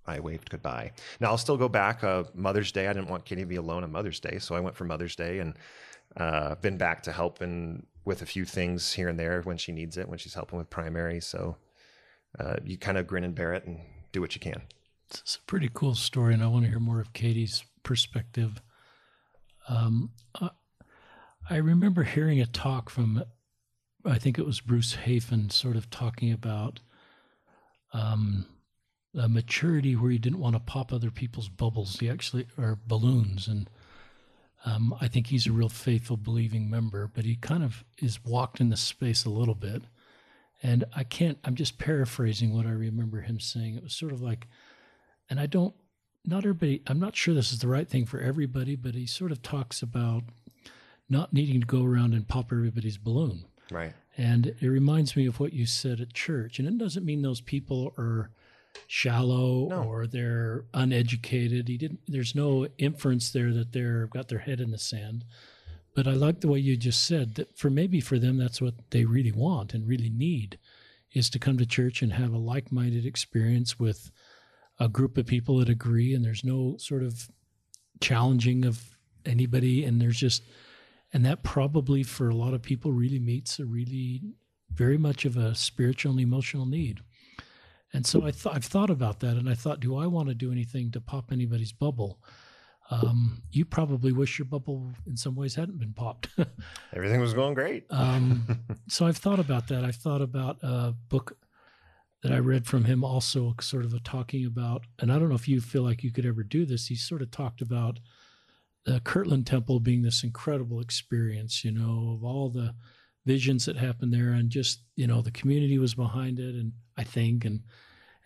I 0.07 0.21
waved 0.21 0.51
goodbye. 0.51 0.92
Now 1.21 1.29
I'll 1.29 1.38
still 1.38 1.59
go 1.59 1.68
back. 1.68 2.03
Uh, 2.03 2.25
Mother's 2.35 2.73
Day, 2.73 2.88
I 2.88 2.92
didn't 2.92 3.11
want 3.11 3.27
Kitty 3.27 3.42
to 3.42 3.47
be 3.47 3.57
alone 3.57 3.85
on 3.85 3.92
Mother's 3.92 4.21
Day, 4.21 4.38
so 4.38 4.55
I 4.55 4.61
went 4.61 4.75
for 4.75 4.85
Mother's 4.85 5.14
Day 5.14 5.38
and 5.40 5.55
uh, 6.16 6.55
been 6.57 6.79
back 6.79 7.03
to 7.03 7.12
helping 7.12 7.87
with 8.05 8.23
a 8.23 8.27
few 8.27 8.47
things 8.47 8.92
here 8.92 9.09
and 9.09 9.18
there 9.18 9.42
when 9.42 9.59
she 9.59 9.71
needs 9.71 9.99
it, 9.99 10.09
when 10.09 10.18
she's 10.18 10.35
helping 10.35 10.59
with 10.59 10.71
primary. 10.71 11.21
So 11.21 11.57
uh, 12.40 12.57
you 12.64 12.79
kind 12.79 12.97
of 12.97 13.07
grin 13.07 13.25
and 13.25 13.35
bear 13.35 13.53
it 13.53 13.66
and 13.66 13.81
do 14.12 14.23
what 14.23 14.35
you 14.35 14.40
can. 14.40 14.62
It's 15.11 15.37
a 15.37 15.47
pretty 15.47 15.71
cool 15.73 15.94
story, 15.94 16.35
and 16.35 16.42
I 16.42 16.47
want 16.47 16.64
to 16.64 16.71
hear 16.71 16.81
more 16.81 17.01
of 17.01 17.12
Katie's 17.12 17.64
perspective. 17.83 18.62
Um, 19.68 20.11
uh, 20.40 20.51
I 21.51 21.57
remember 21.57 22.03
hearing 22.03 22.40
a 22.40 22.47
talk 22.47 22.90
from 22.90 23.23
I 24.04 24.18
think 24.18 24.38
it 24.38 24.46
was 24.46 24.61
Bruce 24.61 24.96
Hafen 25.04 25.50
sort 25.50 25.76
of 25.76 25.90
talking 25.90 26.32
about 26.32 26.80
um, 27.92 28.46
a 29.18 29.28
maturity 29.28 29.96
where 29.96 30.11
he 30.11 30.18
didn't 30.18 30.38
want 30.38 30.54
to 30.54 30.61
pop 30.61 30.92
other 30.92 31.11
people's 31.11 31.48
bubbles. 31.48 31.98
He 31.98 32.08
actually 32.08 32.46
or 32.56 32.78
balloons, 32.87 33.48
and 33.48 33.68
um, 34.64 34.94
I 35.00 35.08
think 35.08 35.28
he's 35.28 35.46
a 35.46 35.52
real 35.52 35.68
faithful, 35.68 36.16
believing 36.16 36.70
member. 36.70 37.11
But 37.12 37.24
he 37.24 37.37
kind 37.37 37.64
of 37.64 37.84
is 38.00 38.24
walked 38.24 38.61
in 38.61 38.70
this 38.70 38.80
space 38.80 39.24
a 39.24 39.30
little 39.30 39.54
bit, 39.54 39.82
and 40.62 40.84
I 40.94 41.04
can't. 41.04 41.38
I'm 41.44 41.54
just 41.54 41.78
paraphrasing 41.78 42.54
what 42.54 42.66
I 42.66 42.70
remember 42.70 43.20
him 43.22 43.40
saying. 43.40 43.76
It 43.76 43.82
was 43.82 43.94
sort 43.94 44.12
of 44.12 44.20
like, 44.22 44.46
and 45.28 45.40
I 45.40 45.46
don't. 45.46 45.74
Not 46.24 46.38
everybody. 46.38 46.82
I'm 46.87 47.00
not 47.00 47.16
sure 47.16 47.32
this 47.34 47.52
is 47.52 47.61
the 47.61 47.68
right 47.68 47.88
thing 47.88 48.04
for 48.04 48.20
everybody, 48.20 48.76
but 48.76 48.94
he 48.94 49.06
sort 49.06 49.32
of 49.32 49.42
talks 49.42 49.82
about 49.82 50.24
not 51.08 51.32
needing 51.32 51.61
to 51.61 51.66
go 51.66 51.84
around 51.84 52.12
and 52.12 52.28
pop 52.28 52.52
everybody's 52.52 52.98
balloon. 52.98 53.46
Right. 53.70 53.92
And 54.16 54.46
it 54.61 54.66
reminds 54.66 55.16
me 55.16 55.26
of 55.26 55.38
what 55.40 55.52
you 55.52 55.66
said 55.66 56.00
at 56.00 56.12
church. 56.12 56.59
And 56.59 56.66
it 56.66 56.78
doesn't 56.78 57.04
mean 57.04 57.22
those 57.22 57.40
people 57.40 57.92
are 57.98 58.31
shallow 58.87 59.68
No. 59.68 59.83
or 59.83 60.07
they're 60.07 60.64
uneducated. 60.74 61.68
He 61.68 61.76
didn't 61.78 62.00
there's 62.07 62.35
no 62.35 62.68
inference 62.78 63.31
there 63.31 63.52
that 63.52 63.72
they're 63.72 64.07
got 64.07 64.28
their 64.28 64.38
head 64.38 64.61
in 64.61 64.70
the 64.70 64.78
sand. 64.78 65.24
But 65.94 66.07
I 66.07 66.12
like 66.12 66.40
the 66.40 66.48
way 66.48 66.61
you 66.61 66.76
just 66.76 67.04
said 67.04 67.35
that 67.37 67.57
for 67.59 67.70
maybe 67.70 68.00
for 68.00 68.18
them 68.18 68.37
that's 68.37 68.61
what 68.61 68.74
they 68.90 69.04
really 69.04 69.33
want 69.33 69.74
and 69.74 69.87
really 69.88 70.11
need 70.11 70.59
is 71.12 71.28
to 71.31 71.38
come 71.38 71.59
to 71.59 71.66
church 71.66 72.02
and 72.02 72.12
have 72.12 72.33
a 72.33 72.38
like-minded 72.38 73.04
experience 73.07 73.78
with 73.81 74.11
a 74.78 74.88
group 74.88 75.16
of 75.18 75.26
people 75.26 75.57
that 75.59 75.68
agree 75.68 76.14
and 76.14 76.24
there's 76.24 76.44
no 76.44 76.76
sort 76.78 77.02
of 77.02 77.28
challenging 78.00 78.64
of 78.64 78.96
anybody 79.26 79.85
and 79.85 80.00
there's 80.00 80.18
just 80.18 80.42
and 81.12 81.25
that 81.25 81.42
probably 81.42 82.03
for 82.03 82.29
a 82.29 82.35
lot 82.35 82.55
of 82.55 82.62
people 82.62 82.92
really 82.92 83.18
meets 83.18 83.59
a 83.59 83.64
really 83.64 84.23
very 84.73 84.99
much 84.99 85.25
of 85.25 85.37
a 85.37 85.55
spiritual 85.55 86.12
and 86.12 86.21
emotional 86.21 86.66
need 86.66 87.01
and 87.92 88.07
so 88.07 88.27
I 88.27 88.31
thought 88.31 88.55
I've 88.55 88.64
thought 88.64 88.90
about 88.90 89.21
that, 89.21 89.37
and 89.37 89.49
I 89.49 89.55
thought, 89.55 89.81
do 89.81 89.97
I 89.97 90.07
want 90.07 90.29
to 90.29 90.35
do 90.35 90.53
anything 90.53 90.90
to 90.92 91.01
pop 91.01 91.33
anybody's 91.33 91.73
bubble? 91.73 92.21
Um, 92.90 93.42
you 93.51 93.64
probably 93.64 94.12
wish 94.12 94.38
your 94.38 94.47
bubble 94.47 94.90
in 95.07 95.16
some 95.16 95.35
ways 95.35 95.55
hadn't 95.55 95.79
been 95.79 95.92
popped. 95.92 96.29
Everything 96.94 97.21
was 97.21 97.35
going 97.35 97.55
great. 97.55 97.85
um, 97.90 98.47
so 98.88 99.07
I've 99.07 99.18
thought 99.18 99.38
about 99.38 99.68
that. 99.68 99.85
I've 99.85 99.97
thought 99.97 100.23
about 100.23 100.59
a 100.62 100.94
book 101.09 101.37
that 102.23 102.33
I 102.33 102.38
read 102.38 102.66
from 102.66 102.85
him, 102.85 103.05
also 103.05 103.55
sort 103.61 103.85
of 103.85 103.94
a 103.94 104.01
talking 104.01 104.44
about, 104.44 104.85
and 104.99 105.12
I 105.12 105.18
don't 105.18 105.29
know 105.29 105.35
if 105.35 105.49
you 105.49 105.61
feel 105.61 105.83
like 105.83 106.03
you 106.03 106.12
could 106.12 106.27
ever 106.27 106.42
do 106.42 106.66
this. 106.66 106.87
He 106.87 106.94
sort 106.94 107.23
of 107.23 107.31
talked 107.31 107.62
about 107.62 108.01
the 108.92 109.01
Kirtland 109.01 109.46
Temple 109.46 109.81
being 109.81 110.03
this 110.03 110.24
incredible 110.24 110.81
experience, 110.81 111.64
you 111.64 111.70
know, 111.70 112.14
of 112.16 112.24
all 112.24 112.48
the 112.48 112.74
visions 113.27 113.66
that 113.66 113.77
happened 113.77 114.12
there, 114.12 114.33
and 114.33 114.51
just 114.51 114.81
you 114.96 115.07
know 115.07 115.20
the 115.22 115.31
community 115.31 115.79
was 115.79 115.94
behind 115.94 116.38
it, 116.38 116.55
and 116.55 116.72
I 116.96 117.05
think, 117.05 117.44
and 117.44 117.62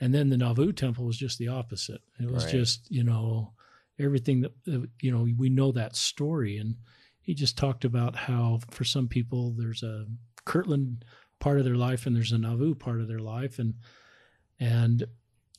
and 0.00 0.14
then 0.14 0.30
the 0.30 0.36
Nauvoo 0.36 0.72
Temple 0.72 1.04
was 1.04 1.16
just 1.16 1.38
the 1.38 1.48
opposite. 1.48 2.00
It 2.20 2.30
was 2.30 2.44
Right. 2.44 2.52
just 2.52 2.90
you 2.90 3.04
know 3.04 3.52
everything 3.98 4.42
that 4.42 4.52
you 5.00 5.10
know 5.10 5.26
we 5.36 5.48
know 5.48 5.72
that 5.72 5.96
story, 5.96 6.58
and 6.58 6.76
he 7.20 7.34
just 7.34 7.56
talked 7.58 7.84
about 7.84 8.16
how 8.16 8.60
for 8.70 8.84
some 8.84 9.08
people 9.08 9.52
there's 9.52 9.82
a 9.82 10.06
Kirtland 10.44 11.04
part 11.38 11.58
of 11.58 11.64
their 11.64 11.76
life 11.76 12.06
and 12.06 12.14
there's 12.14 12.32
a 12.32 12.38
Nauvoo 12.38 12.74
part 12.74 13.00
of 13.00 13.08
their 13.08 13.20
life, 13.20 13.58
and 13.58 13.74
and 14.60 15.04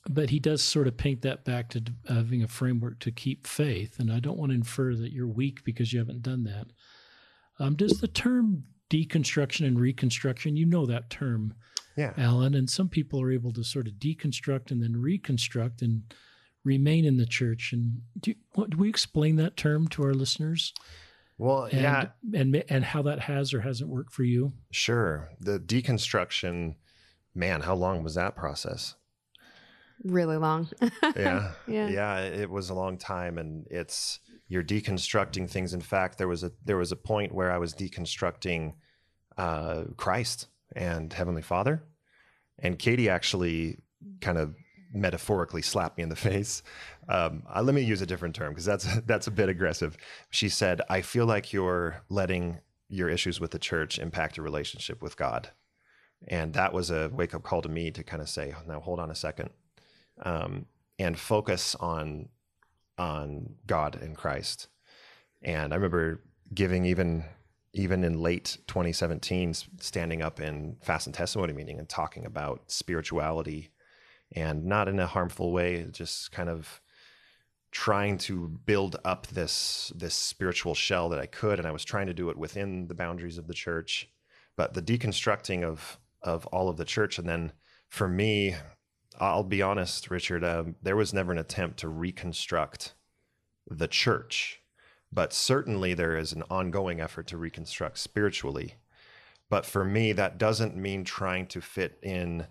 but 0.10 0.30
he 0.30 0.40
does 0.40 0.62
sort 0.62 0.88
of 0.88 0.98
paint 0.98 1.22
that 1.22 1.46
back 1.46 1.70
to 1.70 1.84
having 2.08 2.44
a 2.44 2.48
framework 2.48 3.00
to 3.00 3.12
keep 3.12 3.48
faith. 3.48 4.00
And 4.00 4.12
I 4.12 4.20
don't 4.20 4.38
want 4.38 4.52
to 4.52 4.56
infer 4.56 4.96
that 4.96 5.14
you're 5.14 5.28
weak 5.28 5.64
because 5.64 5.94
you 5.94 6.00
haven't 6.00 6.22
done 6.24 6.44
that. 6.44 6.68
Um, 7.60 7.76
does 7.76 8.00
the 8.02 8.08
term 8.08 8.64
deconstruction 8.90 9.66
and 9.66 9.80
reconstruction, 9.80 10.58
you 10.58 10.66
know 10.66 10.86
that 10.86 11.10
term, 11.10 11.54
Yeah. 11.96 12.14
Alan, 12.18 12.54
and 12.54 12.70
some 12.70 12.90
people 12.90 13.22
are 13.22 13.32
able 13.32 13.54
to 13.54 13.64
sort 13.64 13.88
of 13.88 13.94
deconstruct 13.94 14.72
and 14.72 14.84
then 14.84 14.98
reconstruct 14.98 15.82
and 15.82 16.04
remain 16.66 17.06
in 17.06 17.18
the 17.18 17.26
church. 17.26 17.72
And 17.72 18.02
do, 18.20 18.32
you, 18.32 18.38
what, 18.56 18.72
do 18.72 18.78
we 18.78 18.90
explain 18.90 19.38
that 19.38 19.56
term 19.56 19.88
to 19.90 20.04
our 20.04 20.14
listeners 20.14 20.74
Well, 21.38 21.64
and, 21.66 21.82
yeah, 21.82 22.06
and 22.34 22.64
and 22.70 22.84
how 22.84 23.02
that 23.04 23.20
has 23.22 23.54
or 23.54 23.62
hasn't 23.62 23.90
worked 23.90 24.12
for 24.12 24.24
you? 24.24 24.54
sure. 24.72 25.30
The 25.40 25.60
deconstruction, 25.60 26.76
man, 27.34 27.62
how 27.62 27.76
long 27.76 28.04
was 28.04 28.16
that 28.16 28.36
process? 28.36 28.96
Really 30.04 30.38
long. 30.38 30.70
yeah. 31.16 31.52
Yeah. 31.68 31.88
yeah 31.88 32.20
it 32.20 32.50
was 32.50 32.70
a 32.70 32.74
long 32.74 32.98
time 32.98 33.38
and 33.38 33.66
it's 33.70 34.20
you're 34.48 34.64
deconstructing 34.64 35.50
things. 35.50 35.74
In 35.74 35.82
fact 35.82 36.18
there 36.18 36.28
was 36.28 36.44
a 36.44 36.52
there 36.66 36.78
was 36.78 36.92
a 36.92 36.96
point 36.96 37.34
where 37.34 37.52
i 37.52 37.58
was 37.58 37.74
deconstructing 37.74 38.74
uh 39.38 39.86
christ 39.98 40.48
and 40.76 41.12
heavenly 41.12 41.42
father 41.42 41.84
and 42.60 42.78
katie 42.78 43.10
actually 43.10 43.80
kind 44.22 44.38
of 44.38 44.56
metaphorically 44.94 45.62
slapped 45.62 45.98
me 45.98 46.04
in 46.04 46.10
the 46.10 46.16
face. 46.30 46.62
Um, 47.10 47.44
uh, 47.54 47.62
let 47.62 47.76
me 47.76 47.82
use 47.82 48.02
a 48.02 48.06
different 48.06 48.36
term 48.36 48.54
because 48.54 48.66
that's 48.66 49.02
that's 49.06 49.28
a 49.28 49.32
bit 49.32 49.50
aggressive. 49.50 49.98
She 50.30 50.50
said 50.50 50.82
i 50.90 51.02
feel 51.02 51.26
like 51.26 51.54
you're 51.54 52.04
letting 52.10 52.60
your 52.90 53.10
issues 53.10 53.40
with 53.40 53.52
the 53.52 53.60
church 53.60 53.98
impact 53.98 54.38
your 54.38 54.44
relationship 54.44 55.02
with 55.02 55.18
god. 55.18 55.50
And 56.28 56.54
that 56.54 56.74
was 56.74 56.90
a 56.92 57.10
wake 57.14 57.34
up 57.34 57.44
call 57.44 57.62
to 57.64 57.70
me 57.70 57.92
to 57.92 58.04
kind 58.04 58.22
of 58.22 58.30
say 58.30 58.54
now 58.68 58.80
hold 58.80 59.00
on 59.00 59.12
a 59.12 59.16
second 59.16 59.50
um, 60.22 60.66
and 61.00 61.18
focus 61.18 61.76
on 61.76 62.30
on 62.98 63.56
God 63.66 63.98
and 64.02 64.16
Christ. 64.16 64.68
And 65.42 65.74
I 65.74 65.76
remember 65.76 66.22
giving 66.54 66.86
even 66.86 67.26
even 67.76 68.04
in 68.04 68.20
late 68.20 68.58
2017, 68.68 69.56
standing 69.80 70.22
up 70.22 70.40
in 70.40 70.78
fast 70.82 71.08
and 71.08 71.14
testimony 71.14 71.54
meeting 71.54 71.80
and 71.80 71.90
talking 71.90 72.26
about 72.26 72.62
spirituality, 72.68 73.72
and 74.36 74.66
not 74.66 74.88
in 74.88 75.00
a 75.00 75.08
harmful 75.08 75.52
way, 75.52 75.86
just 75.92 76.32
kind 76.32 76.50
of 76.50 76.82
trying 77.72 78.20
to 78.20 78.48
build 78.66 78.96
up 79.04 79.26
this 79.28 79.92
this 79.96 80.14
spiritual 80.14 80.76
shell 80.76 81.10
that 81.10 81.20
I 81.20 81.26
could, 81.26 81.60
and 81.60 81.68
I 81.68 81.72
was 81.72 81.84
trying 81.84 82.08
to 82.08 82.14
do 82.14 82.30
it 82.30 82.38
within 82.38 82.88
the 82.88 82.96
boundaries 82.96 83.40
of 83.40 83.48
the 83.48 83.54
church, 83.54 84.10
but 84.56 84.74
the 84.74 84.82
deconstructing 84.82 85.64
of 85.64 85.98
of 86.22 86.46
all 86.48 86.70
of 86.70 86.78
the 86.78 86.86
church, 86.86 87.18
and 87.18 87.28
then 87.28 87.52
for 87.90 88.08
me, 88.08 88.56
I'll 89.20 89.44
be 89.44 89.62
honest, 89.62 90.10
Richard. 90.10 90.44
Um, 90.44 90.76
there 90.82 90.96
was 90.96 91.14
never 91.14 91.32
an 91.32 91.38
attempt 91.38 91.80
to 91.80 91.88
reconstruct 91.88 92.94
the 93.70 93.88
church, 93.88 94.62
but 95.12 95.34
certainly 95.34 95.94
there 95.94 96.18
is 96.18 96.34
an 96.34 96.44
ongoing 96.50 97.00
effort 97.00 97.28
to 97.28 97.38
reconstruct 97.38 97.98
spiritually. 97.98 98.76
But 99.50 99.66
for 99.66 99.86
me, 99.86 100.14
that 100.14 100.38
doesn't 100.38 100.76
mean 100.76 101.04
trying 101.04 101.48
to 101.48 101.62
fit 101.62 102.00
in 102.02 102.48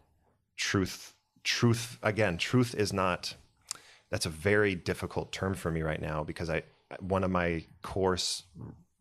truth. 0.56 1.14
Truth 1.44 1.98
again, 2.02 2.38
truth 2.38 2.74
is 2.74 2.92
not. 2.92 3.34
That's 4.10 4.26
a 4.26 4.30
very 4.30 4.76
difficult 4.76 5.32
term 5.32 5.54
for 5.54 5.70
me 5.70 5.82
right 5.82 6.00
now 6.00 6.22
because 6.22 6.48
I 6.48 6.62
one 7.00 7.24
of 7.24 7.30
my 7.30 7.64
core 7.82 8.18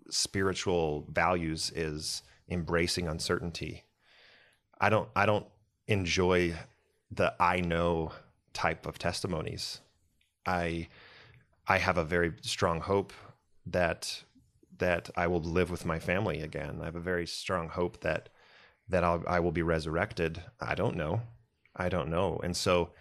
spiritual 0.10 1.06
values 1.12 1.72
is 1.76 2.24
embracing 2.50 3.08
uncertainty. 3.08 3.84
I 4.80 4.90
don't 4.90 5.10
I 5.16 5.28
don't 5.28 5.46
enjoy 5.88 6.56
the 7.12 7.34
I 7.40 7.62
know 7.62 8.14
type 8.54 8.86
of 8.86 8.98
testimonies. 8.98 9.82
I 10.46 10.88
I 11.68 11.78
have 11.78 11.98
a 11.98 12.04
very 12.04 12.34
strong 12.42 12.82
hope 12.82 13.14
that 13.66 14.24
that 14.78 15.10
I 15.16 15.28
will 15.28 15.42
live 15.42 15.70
with 15.70 15.86
my 15.86 16.00
family 16.00 16.42
again. 16.42 16.80
I 16.82 16.86
have 16.86 16.96
a 16.96 17.02
very 17.02 17.28
strong 17.28 17.70
hope 17.70 18.02
that 18.02 18.30
that 18.90 19.04
I'll, 19.04 19.24
I 19.28 19.40
will 19.40 19.52
be 19.52 19.62
resurrected. 19.62 20.42
I 20.60 20.76
don't 20.76 20.96
know. 20.96 21.22
I 21.76 21.88
don't 21.90 22.10
know. 22.10 22.40
And 22.44 22.58
so 22.58 22.92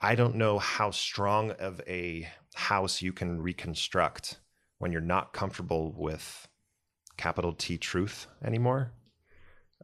I 0.00 0.14
don't 0.14 0.34
know 0.34 0.58
how 0.58 0.90
strong 0.90 1.52
of 1.52 1.80
a 1.86 2.28
house 2.54 3.02
you 3.02 3.12
can 3.12 3.40
reconstruct 3.40 4.40
when 4.78 4.90
you're 4.90 5.00
not 5.00 5.32
comfortable 5.32 5.94
with 5.96 6.48
capital 7.16 7.52
T 7.52 7.78
truth 7.78 8.26
anymore 8.44 8.90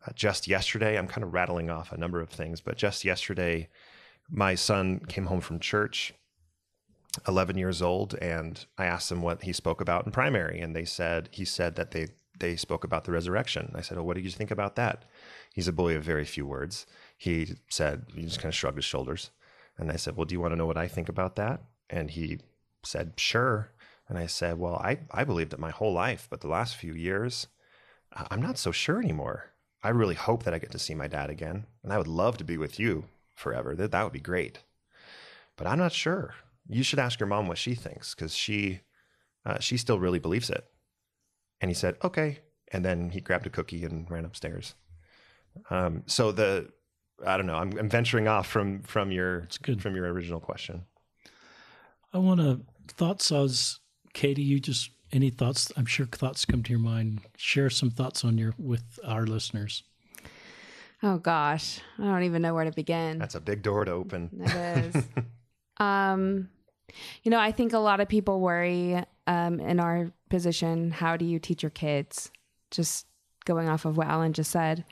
uh, 0.07 0.13
just 0.15 0.47
yesterday, 0.47 0.99
I'm 0.99 1.09
kind 1.09 1.25
of 1.25 1.33
rattling 1.33 1.71
off 1.71 1.93
a 1.93 1.97
number 1.97 2.21
of 2.21 2.31
things, 2.31 2.61
but 2.61 2.77
just 2.77 3.05
yesterday, 3.05 3.69
my 4.31 4.55
son 4.55 5.01
came 5.01 5.27
home 5.27 5.41
from 5.41 5.59
church, 5.59 6.13
11 7.27 7.57
years 7.57 7.83
old, 7.83 8.15
and 8.17 8.65
I 8.77 8.87
asked 8.87 9.11
him 9.11 9.23
what 9.23 9.43
he 9.43 9.53
spoke 9.53 9.81
about 9.81 10.07
in 10.07 10.13
primary, 10.13 10.61
and 10.61 10.77
they 10.77 10.85
said 10.85 11.29
he 11.33 11.45
said 11.45 11.77
that 11.77 11.91
they 11.91 12.09
they 12.39 12.55
spoke 12.55 12.85
about 12.85 13.05
the 13.05 13.11
resurrection. 13.11 13.73
I 13.75 13.81
said, 13.81 13.99
"Oh, 13.99 14.05
what 14.05 14.15
did 14.15 14.25
you 14.25 14.31
think 14.31 14.51
about 14.51 14.77
that?" 14.77 15.05
He's 15.55 15.67
a 15.67 15.73
boy 15.73 15.97
of 15.97 16.05
very 16.05 16.25
few 16.25 16.47
words. 16.47 16.87
He 17.17 17.57
said 17.69 18.07
he 18.15 18.23
just 18.23 18.39
kind 18.39 18.53
of 18.53 18.55
shrugged 18.55 18.77
his 18.77 18.85
shoulders, 18.85 19.31
and 19.77 19.91
I 19.91 19.97
said, 19.97 20.17
"Well, 20.17 20.27
do 20.27 20.35
you 20.35 20.41
want 20.41 20.53
to 20.53 20.57
know 20.57 20.67
what 20.67 20.77
I 20.77 20.87
think 20.89 21.09
about 21.09 21.37
that?" 21.37 21.63
And 21.91 22.11
he 22.11 22.39
said, 22.85 23.15
"Sure." 23.17 23.73
And 24.09 24.19
I 24.19 24.27
said, 24.27 24.59
"Well, 24.59 24.77
I 24.77 25.01
I 25.11 25.25
believed 25.25 25.53
it 25.53 25.59
my 25.59 25.71
whole 25.71 25.93
life, 25.93 26.29
but 26.31 26.41
the 26.41 26.49
last 26.49 26.77
few 26.77 26.95
years, 26.95 27.49
I'm 28.13 28.43
not 28.43 28.59
so 28.59 28.71
sure 28.71 29.01
anymore." 29.01 29.53
I 29.83 29.91
really 29.91 30.15
hope 30.15 30.43
that 30.43 30.55
I 30.55 30.59
get 30.59 30.73
to 30.73 30.79
see 30.79 30.95
my 30.95 31.07
dad 31.07 31.31
again, 31.31 31.67
and 31.83 31.93
I 31.93 31.99
would 31.99 32.09
love 32.09 32.37
to 32.39 32.45
be 32.45 32.57
with 32.57 32.81
you 32.81 33.05
forever. 33.35 33.75
That 33.75 33.93
that 33.93 34.03
would 34.03 34.13
be 34.13 34.21
great. 34.21 34.61
But 35.57 35.67
I'm 35.67 35.79
not 35.79 35.93
sure. 35.93 36.35
You 36.69 36.83
should 36.83 36.99
ask 36.99 37.21
your 37.21 37.29
mom 37.29 37.49
what 37.49 37.59
she 37.59 37.75
thinks 37.75 38.15
because 38.15 38.35
she 38.35 38.81
uh, 39.47 39.59
she 39.61 39.77
still 39.77 39.99
really 39.99 40.19
believes 40.19 40.51
it. 40.51 40.65
And 41.61 41.71
he 41.71 41.75
said, 41.75 41.97
"Okay." 42.03 42.41
And 42.71 42.85
then 42.85 43.11
he 43.11 43.21
grabbed 43.21 43.47
a 43.47 43.51
cookie 43.51 43.85
and 43.85 44.11
ran 44.11 44.25
upstairs. 44.25 44.75
Um, 45.71 46.03
so 46.07 46.33
the 46.33 46.71
I 47.27 47.37
don't 47.37 47.47
know. 47.47 47.57
I'm, 47.57 47.77
I'm 47.79 47.89
venturing 47.89 48.29
off 48.29 48.47
from 48.47 48.83
from 48.83 49.11
your 49.11 49.49
from 49.79 49.97
your 49.97 50.13
original 50.13 50.41
question. 50.41 50.85
I 52.13 52.19
want 52.19 52.41
to 52.41 52.61
thoughts 52.89 53.33
as 53.33 53.81
Katie. 54.13 54.43
You 54.43 54.61
just 54.61 54.91
any 55.13 55.31
thoughts? 55.31 55.73
I'm 55.77 55.87
sure 55.87 56.07
thoughts 56.07 56.45
come 56.45 56.63
to 56.63 56.71
your 56.71 56.81
mind. 56.81 57.21
Share 57.37 57.71
some 57.71 57.91
thoughts 57.91 58.25
on 58.25 58.39
your 58.39 58.55
with 58.59 58.99
our 59.05 59.27
listeners. 59.27 59.83
Oh 61.03 61.19
gosh, 61.19 61.81
I 61.99 62.05
don't 62.05 62.25
even 62.25 62.43
know 62.43 62.55
where 62.55 62.65
to 62.65 62.73
begin. 62.73 63.19
That's 63.19 63.35
a 63.37 63.41
big 63.41 63.63
door 63.63 63.85
to 63.85 63.93
open. 63.93 64.31
It 64.41 64.95
is. 64.95 65.05
um, 65.79 66.49
you 67.23 67.31
know, 67.31 67.39
I 67.39 67.53
think 67.53 67.73
a 67.73 67.79
lot 67.79 68.01
of 68.01 68.09
people 68.09 68.41
worry 68.41 69.03
um, 69.27 69.61
in 69.61 69.79
our 69.79 70.11
position. 70.29 70.91
How 70.91 71.17
do 71.17 71.25
you 71.25 71.39
teach 71.39 71.63
your 71.63 71.71
kids? 71.71 72.31
Just 72.71 73.07
going 73.45 73.69
off 73.69 73.85
of 73.85 73.97
what 73.97 74.09
Alan 74.09 74.33
just 74.33 74.51
said. 74.51 74.85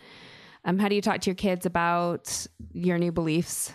Um, 0.65 0.79
how 0.79 0.89
do 0.89 0.95
you 0.95 1.03
talk 1.03 1.21
to 1.23 1.31
your 1.31 1.37
kids 1.37 1.67
about 1.67 2.47
your 2.73 2.99
new 2.99 3.13
beliefs? 3.13 3.73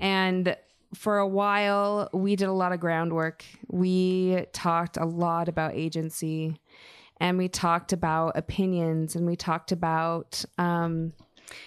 And 0.00 0.56
for 0.94 1.18
a 1.18 1.26
while, 1.26 2.10
we 2.12 2.36
did 2.36 2.48
a 2.48 2.52
lot 2.52 2.72
of 2.72 2.80
groundwork. 2.80 3.44
We 3.68 4.46
talked 4.52 4.96
a 4.96 5.04
lot 5.04 5.48
about 5.48 5.74
agency, 5.74 6.56
and 7.20 7.38
we 7.38 7.48
talked 7.48 7.92
about 7.92 8.36
opinions, 8.36 9.16
and 9.16 9.26
we 9.26 9.36
talked 9.36 9.72
about, 9.72 10.44
um, 10.58 11.12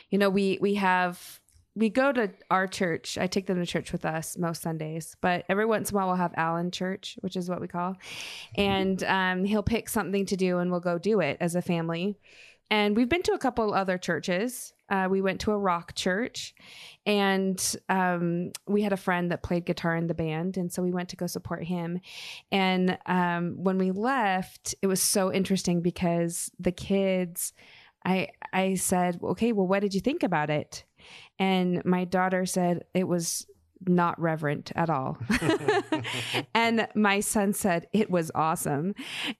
you 0.09 0.17
know, 0.17 0.29
we 0.29 0.59
we 0.61 0.75
have 0.75 1.39
we 1.75 1.89
go 1.89 2.11
to 2.11 2.31
our 2.49 2.67
church. 2.67 3.17
I 3.17 3.27
take 3.27 3.47
them 3.47 3.59
to 3.59 3.65
church 3.65 3.91
with 3.91 4.05
us 4.05 4.37
most 4.37 4.61
Sundays, 4.61 5.15
but 5.21 5.43
every 5.49 5.65
once 5.65 5.89
in 5.89 5.95
a 5.95 5.97
while 5.97 6.07
we'll 6.07 6.15
have 6.17 6.33
Alan 6.37 6.71
church, 6.71 7.17
which 7.21 7.35
is 7.35 7.49
what 7.49 7.61
we 7.61 7.67
call, 7.67 7.97
and 8.55 9.03
um, 9.03 9.43
he'll 9.43 9.63
pick 9.63 9.89
something 9.89 10.25
to 10.27 10.37
do, 10.37 10.59
and 10.59 10.71
we'll 10.71 10.79
go 10.79 10.97
do 10.97 11.19
it 11.19 11.37
as 11.39 11.55
a 11.55 11.61
family. 11.61 12.17
And 12.69 12.95
we've 12.95 13.09
been 13.09 13.23
to 13.23 13.33
a 13.33 13.39
couple 13.39 13.73
other 13.73 13.97
churches. 13.97 14.73
Uh, 14.89 15.07
we 15.09 15.21
went 15.21 15.41
to 15.41 15.51
a 15.51 15.57
rock 15.57 15.95
church, 15.95 16.53
and 17.05 17.75
um, 17.89 18.51
we 18.67 18.83
had 18.83 18.93
a 18.93 18.97
friend 18.97 19.31
that 19.31 19.43
played 19.43 19.65
guitar 19.65 19.95
in 19.95 20.07
the 20.07 20.13
band, 20.13 20.57
and 20.57 20.71
so 20.71 20.81
we 20.81 20.91
went 20.91 21.09
to 21.09 21.15
go 21.15 21.27
support 21.27 21.63
him. 21.63 21.99
And 22.51 22.97
um, 23.05 23.55
when 23.57 23.77
we 23.77 23.91
left, 23.91 24.75
it 24.81 24.87
was 24.87 25.01
so 25.01 25.31
interesting 25.33 25.81
because 25.81 26.51
the 26.59 26.71
kids, 26.71 27.53
I 28.03 28.29
I 28.53 28.75
said, 28.75 29.19
okay, 29.23 29.51
well, 29.51 29.67
what 29.67 29.81
did 29.81 29.93
you 29.93 30.01
think 30.01 30.23
about 30.23 30.49
it? 30.49 30.83
And 31.39 31.83
my 31.85 32.05
daughter 32.05 32.45
said 32.45 32.83
it 32.93 33.07
was 33.07 33.47
not 33.87 34.19
reverent 34.19 34.71
at 34.75 34.89
all. 34.89 35.17
and 36.53 36.87
my 36.95 37.19
son 37.19 37.53
said 37.53 37.87
it 37.93 38.09
was 38.09 38.31
awesome. 38.33 38.95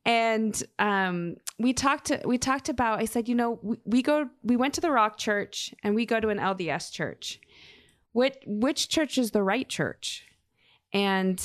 And 0.05 0.61
um, 0.79 1.36
we 1.59 1.73
talked 1.73 2.05
to, 2.05 2.21
we 2.25 2.38
talked 2.38 2.69
about 2.69 2.99
I 2.99 3.05
said, 3.05 3.27
you 3.27 3.36
know, 3.36 3.59
we, 3.61 3.77
we 3.86 4.01
go 4.01 4.29
we 4.43 4.55
went 4.55 4.73
to 4.75 4.81
the 4.81 4.91
Rock 4.91 5.17
Church 5.17 5.73
and 5.83 5.95
we 5.95 6.05
go 6.05 6.19
to 6.19 6.29
an 6.29 6.39
LDS 6.39 6.91
church. 6.91 7.39
Which 8.13 8.38
which 8.45 8.89
church 8.89 9.17
is 9.17 9.31
the 9.31 9.43
right 9.43 9.67
church? 9.67 10.25
And 10.93 11.41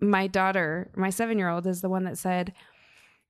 my 0.00 0.26
daughter, 0.26 0.90
my 0.96 1.08
7-year-old 1.08 1.66
is 1.66 1.80
the 1.80 1.88
one 1.88 2.04
that 2.04 2.18
said, 2.18 2.52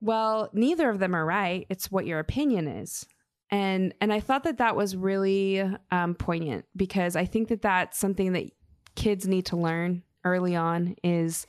"Well, 0.00 0.50
neither 0.54 0.88
of 0.88 0.98
them 0.98 1.14
are 1.14 1.26
right. 1.26 1.66
It's 1.68 1.92
what 1.92 2.06
your 2.06 2.18
opinion 2.18 2.66
is." 2.66 3.06
and 3.50 3.94
and 4.00 4.12
I 4.12 4.20
thought 4.20 4.44
that 4.44 4.58
that 4.58 4.76
was 4.76 4.96
really 4.96 5.62
um, 5.90 6.14
poignant 6.14 6.64
because 6.74 7.16
I 7.16 7.26
think 7.26 7.48
that 7.48 7.62
that's 7.62 7.98
something 7.98 8.32
that 8.32 8.50
kids 8.96 9.26
need 9.28 9.46
to 9.46 9.56
learn 9.56 10.02
early 10.24 10.56
on 10.56 10.96
is 11.04 11.46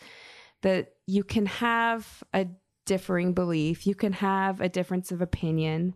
that 0.61 0.93
you 1.07 1.23
can 1.23 1.45
have 1.45 2.23
a 2.33 2.47
differing 2.85 3.33
belief, 3.33 3.87
you 3.87 3.95
can 3.95 4.13
have 4.13 4.61
a 4.61 4.69
difference 4.69 5.11
of 5.11 5.21
opinion, 5.21 5.95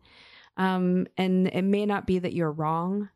um, 0.57 1.07
and 1.17 1.47
it 1.47 1.63
may 1.63 1.85
not 1.85 2.07
be 2.07 2.19
that 2.19 2.33
you're 2.33 2.51
wrong, 2.51 3.09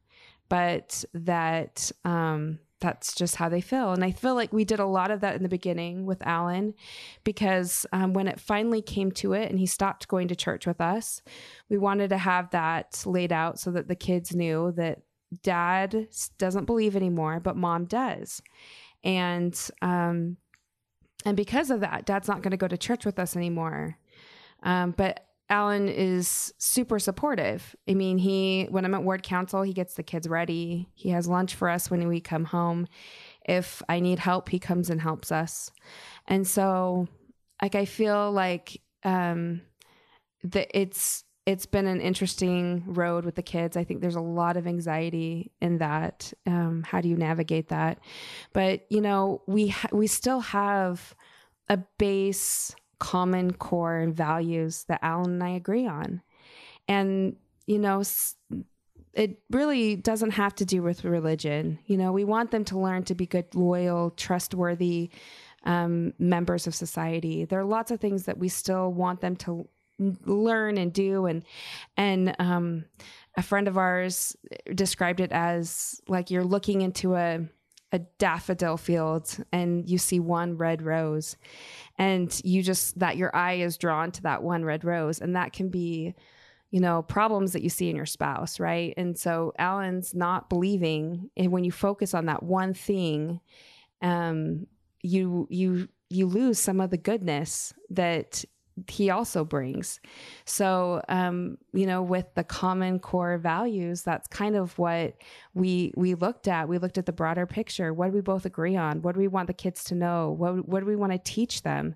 but 0.49 1.03
that 1.13 1.91
um, 2.03 2.59
that's 2.79 3.15
just 3.15 3.35
how 3.35 3.49
they 3.49 3.61
feel. 3.61 3.93
And 3.93 4.03
I 4.03 4.11
feel 4.11 4.35
like 4.35 4.53
we 4.53 4.65
did 4.65 4.79
a 4.79 4.85
lot 4.85 5.11
of 5.11 5.21
that 5.21 5.35
in 5.35 5.43
the 5.43 5.49
beginning 5.49 6.05
with 6.05 6.25
Alan 6.25 6.73
because 7.23 7.85
um, 7.91 8.13
when 8.13 8.27
it 8.27 8.39
finally 8.39 8.81
came 8.81 9.11
to 9.13 9.33
it 9.33 9.49
and 9.49 9.59
he 9.59 9.65
stopped 9.65 10.07
going 10.07 10.27
to 10.27 10.35
church 10.35 10.67
with 10.67 10.81
us, 10.81 11.21
we 11.69 11.77
wanted 11.77 12.09
to 12.09 12.17
have 12.17 12.51
that 12.51 13.01
laid 13.05 13.31
out 13.31 13.59
so 13.59 13.71
that 13.71 13.87
the 13.87 13.95
kids 13.95 14.35
knew 14.35 14.71
that 14.75 15.01
dad 15.43 16.07
doesn't 16.37 16.65
believe 16.65 16.95
anymore, 16.95 17.39
but 17.39 17.55
mom 17.55 17.85
does. 17.85 18.41
And, 19.03 19.59
um, 19.81 20.37
and 21.25 21.35
because 21.35 21.71
of 21.71 21.81
that, 21.81 22.05
dad's 22.05 22.27
not 22.27 22.41
going 22.41 22.51
to 22.51 22.57
go 22.57 22.67
to 22.67 22.77
church 22.77 23.05
with 23.05 23.19
us 23.19 23.35
anymore. 23.35 23.97
Um, 24.63 24.91
but 24.91 25.25
Alan 25.49 25.87
is 25.87 26.53
super 26.57 26.97
supportive. 26.97 27.75
I 27.87 27.93
mean, 27.93 28.17
he 28.17 28.65
when 28.69 28.83
I'm 28.83 28.95
at 28.95 29.03
ward 29.03 29.21
council, 29.21 29.61
he 29.61 29.73
gets 29.73 29.93
the 29.93 30.03
kids 30.03 30.27
ready. 30.27 30.89
He 30.95 31.09
has 31.09 31.27
lunch 31.27 31.53
for 31.53 31.69
us 31.69 31.91
when 31.91 32.07
we 32.07 32.19
come 32.19 32.45
home. 32.45 32.87
If 33.47 33.83
I 33.87 33.99
need 33.99 34.17
help, 34.17 34.49
he 34.49 34.57
comes 34.57 34.89
and 34.89 34.99
helps 34.99 35.31
us. 35.31 35.69
And 36.27 36.47
so 36.47 37.07
like 37.61 37.75
I 37.75 37.85
feel 37.85 38.31
like 38.31 38.81
um 39.03 39.61
that 40.43 40.67
it's 40.73 41.24
it's 41.45 41.65
been 41.65 41.85
an 41.85 42.01
interesting 42.01 42.83
road 42.87 43.23
with 43.23 43.35
the 43.35 43.43
kids. 43.43 43.77
I 43.77 43.83
think 43.83 44.01
there's 44.01 44.15
a 44.15 44.21
lot 44.21 44.57
of 44.57 44.65
anxiety 44.65 45.51
in 45.61 45.77
that. 45.77 46.33
Um, 46.47 46.83
how 46.83 47.01
do 47.01 47.07
you 47.07 47.15
navigate 47.15 47.69
that? 47.69 47.99
But 48.53 48.85
you 48.89 49.01
know, 49.01 49.41
we 49.45 49.67
ha- 49.67 49.89
we 49.91 50.07
still 50.07 50.39
have 50.39 51.15
a 51.69 51.77
base 51.97 52.75
common 52.99 53.53
core 53.53 54.07
values 54.09 54.85
that 54.87 54.99
Alan 55.01 55.33
and 55.33 55.43
I 55.43 55.49
agree 55.49 55.87
on. 55.87 56.21
And, 56.87 57.35
you 57.65 57.79
know, 57.79 58.03
it 59.13 59.39
really 59.49 59.95
doesn't 59.95 60.31
have 60.31 60.55
to 60.55 60.65
do 60.65 60.81
with 60.81 61.03
religion. 61.03 61.79
You 61.85 61.97
know, 61.97 62.11
we 62.11 62.23
want 62.23 62.51
them 62.51 62.65
to 62.65 62.79
learn 62.79 63.03
to 63.03 63.15
be 63.15 63.25
good, 63.25 63.53
loyal, 63.55 64.11
trustworthy 64.11 65.09
um, 65.63 66.13
members 66.19 66.67
of 66.67 66.75
society. 66.75 67.45
There 67.45 67.59
are 67.59 67.65
lots 67.65 67.91
of 67.91 67.99
things 67.99 68.25
that 68.25 68.37
we 68.37 68.49
still 68.49 68.91
want 68.91 69.21
them 69.21 69.35
to 69.37 69.67
learn 69.99 70.77
and 70.77 70.91
do. 70.93 71.25
And, 71.25 71.43
and, 71.97 72.35
um, 72.39 72.85
a 73.37 73.41
friend 73.41 73.67
of 73.67 73.77
ours 73.77 74.35
described 74.73 75.19
it 75.19 75.31
as 75.31 76.01
like 76.07 76.31
you're 76.31 76.43
looking 76.43 76.81
into 76.81 77.15
a, 77.15 77.41
a 77.91 77.99
daffodil 78.17 78.77
field 78.77 79.37
and 79.51 79.89
you 79.89 79.97
see 79.97 80.19
one 80.19 80.57
red 80.57 80.81
rose 80.81 81.37
and 81.97 82.41
you 82.43 82.61
just 82.61 82.97
that 82.99 83.17
your 83.17 83.35
eye 83.35 83.55
is 83.55 83.77
drawn 83.77 84.11
to 84.11 84.21
that 84.23 84.43
one 84.43 84.63
red 84.63 84.83
rose 84.83 85.19
and 85.19 85.35
that 85.35 85.53
can 85.53 85.69
be 85.69 86.13
you 86.71 86.79
know 86.79 87.01
problems 87.03 87.53
that 87.53 87.61
you 87.61 87.69
see 87.69 87.89
in 87.89 87.95
your 87.95 88.05
spouse 88.05 88.59
right 88.59 88.93
and 88.97 89.17
so 89.17 89.53
alan's 89.59 90.13
not 90.13 90.49
believing 90.49 91.29
and 91.37 91.51
when 91.51 91.63
you 91.63 91.71
focus 91.71 92.13
on 92.13 92.25
that 92.25 92.43
one 92.43 92.73
thing 92.73 93.39
um 94.01 94.65
you 95.01 95.47
you 95.49 95.87
you 96.09 96.25
lose 96.25 96.59
some 96.59 96.79
of 96.79 96.89
the 96.89 96.97
goodness 96.97 97.73
that 97.89 98.43
he 98.87 99.09
also 99.09 99.45
brings. 99.45 99.99
So, 100.45 101.01
um, 101.07 101.57
you 101.73 101.85
know, 101.85 102.01
with 102.01 102.25
the 102.35 102.43
common 102.43 102.99
core 102.99 103.37
values, 103.37 104.01
that's 104.01 104.27
kind 104.27 104.55
of 104.55 104.77
what 104.77 105.15
we 105.53 105.93
we 105.95 106.13
looked 106.15 106.47
at. 106.47 106.67
We 106.67 106.77
looked 106.77 106.97
at 106.97 107.05
the 107.05 107.13
broader 107.13 107.45
picture. 107.45 107.93
What 107.93 108.07
do 108.07 108.13
we 108.13 108.21
both 108.21 108.45
agree 108.45 108.75
on? 108.75 109.01
What 109.01 109.13
do 109.13 109.19
we 109.19 109.27
want 109.27 109.47
the 109.47 109.53
kids 109.53 109.83
to 109.85 109.95
know? 109.95 110.31
What 110.31 110.67
what 110.67 110.81
do 110.81 110.85
we 110.85 110.95
want 110.95 111.13
to 111.13 111.19
teach 111.19 111.63
them? 111.63 111.95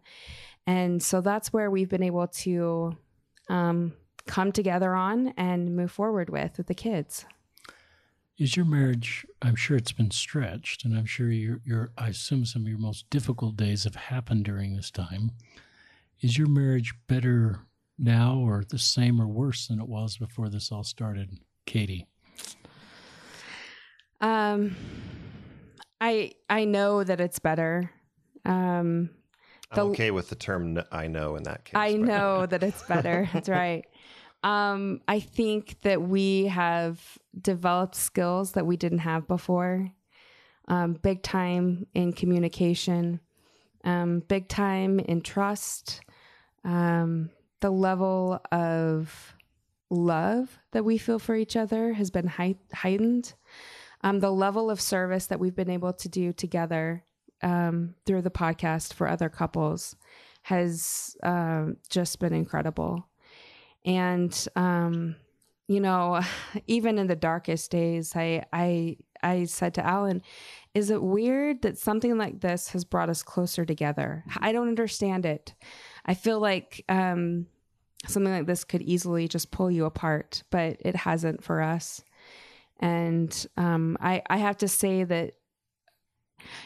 And 0.66 1.02
so 1.02 1.20
that's 1.20 1.52
where 1.52 1.70
we've 1.70 1.90
been 1.90 2.04
able 2.04 2.28
to 2.28 2.96
um, 3.50 3.94
come 4.28 4.52
together 4.52 4.94
on 4.94 5.34
and 5.36 5.76
move 5.76 5.92
forward 5.92 6.30
with 6.30 6.58
with 6.58 6.68
the 6.68 6.76
kids. 6.76 7.26
Is 8.38 8.56
your 8.56 8.66
marriage? 8.66 9.26
I'm 9.42 9.56
sure 9.58 9.76
it's 9.76 9.92
been 9.92 10.12
stretched, 10.12 10.86
and 10.86 10.98
I'm 10.98 11.06
sure 11.06 11.30
your 11.30 11.60
your 11.66 11.92
I 11.98 12.08
assume 12.08 12.46
some 12.46 12.62
of 12.62 12.70
your 12.70 12.78
most 12.78 13.10
difficult 13.10 13.58
days 13.58 13.84
have 13.84 13.96
happened 13.96 14.46
during 14.46 14.78
this 14.78 14.90
time. 14.90 15.32
Is 16.22 16.38
your 16.38 16.48
marriage 16.48 16.94
better 17.08 17.62
now 17.98 18.38
or 18.40 18.64
the 18.68 18.80
same 18.80 19.22
or 19.22 19.28
worse 19.28 19.68
than 19.68 19.80
it 19.80 19.88
was 19.88 20.18
before 20.18 20.50
this 20.50 20.72
all 20.72 20.84
started, 20.84 21.40
Katie? 21.66 22.08
Um 24.22 24.76
I 26.02 26.34
I 26.50 26.66
know 26.66 27.04
that 27.04 27.22
it's 27.22 27.40
better. 27.40 27.92
Um 28.46 29.10
the, 29.72 29.82
I'm 29.82 29.88
okay 29.92 30.12
with 30.12 30.30
the 30.30 30.36
term 30.36 30.82
I 30.92 31.08
know 31.08 31.36
in 31.36 31.44
that 31.44 31.66
case. 31.66 31.76
I 31.76 31.94
know 31.94 32.46
that 32.50 32.64
it's 32.64 32.84
better. 32.84 33.30
That's 33.32 33.50
right. 33.50 33.86
Um, 34.44 35.02
I 35.08 35.20
think 35.20 35.82
that 35.82 36.02
we 36.02 36.46
have 36.46 37.02
developed 37.40 37.96
skills 37.96 38.54
that 38.54 38.66
we 38.66 38.78
didn't 38.78 39.00
have 39.00 39.28
before. 39.28 39.92
Um, 40.68 40.94
big 40.94 41.24
time 41.24 41.88
in 41.94 42.14
communication, 42.14 43.20
um, 43.84 44.22
big 44.28 44.48
time 44.48 45.00
in 45.00 45.22
trust, 45.22 46.02
um, 46.64 47.30
the 47.62 47.72
level 47.72 48.42
of 48.52 49.36
love 49.90 50.60
that 50.72 50.86
we 50.86 50.98
feel 50.98 51.20
for 51.20 51.36
each 51.36 51.56
other 51.56 51.94
has 51.94 52.10
been 52.12 52.28
heightened. 52.28 53.34
Um, 54.02 54.20
the 54.20 54.32
level 54.32 54.70
of 54.70 54.80
service 54.80 55.26
that 55.28 55.40
we've 55.40 55.56
been 55.56 55.70
able 55.70 55.94
to 55.94 56.08
do 56.10 56.32
together 56.32 57.04
um, 57.42 57.96
through 58.06 58.22
the 58.22 58.32
podcast 58.32 58.94
for 58.94 59.08
other 59.08 59.30
couples 59.30 59.96
has 60.44 61.18
uh, 61.24 61.68
just 61.90 62.20
been 62.20 62.34
incredible. 62.34 63.08
And, 63.86 64.48
um, 64.56 65.16
you 65.68 65.80
know, 65.80 66.22
even 66.68 66.98
in 66.98 67.08
the 67.08 67.16
darkest 67.16 67.72
days, 67.72 68.16
I 68.16 68.44
I 68.54 68.98
I 69.22 69.46
said 69.46 69.74
to 69.76 69.86
Alan, 69.86 70.22
is 70.74 70.90
it 70.90 71.02
weird 71.02 71.62
that 71.64 71.78
something 71.78 72.18
like 72.18 72.40
this 72.40 72.70
has 72.70 72.86
brought 72.86 73.10
us 73.10 73.22
closer 73.22 73.66
together? 73.66 74.24
I 74.38 74.52
don't 74.52 74.70
understand 74.70 75.26
it. 75.26 75.54
I 76.10 76.16
feel 76.16 76.40
like 76.40 76.84
um, 76.90 77.46
something 78.08 78.34
like 78.34 78.48
this 78.48 78.64
could 78.64 78.82
easily 78.82 79.28
just 79.28 79.52
pull 79.52 79.70
you 79.70 79.86
apart, 79.86 80.42
but 80.50 80.78
it 80.80 80.96
hasn't 80.96 81.44
for 81.44 81.62
us. 81.62 82.04
And 82.80 83.48
um, 83.58 83.96
I, 84.02 84.24
I 84.28 84.38
have 84.38 84.58
to 84.58 84.68
say 84.68 85.04
that, 85.04 85.36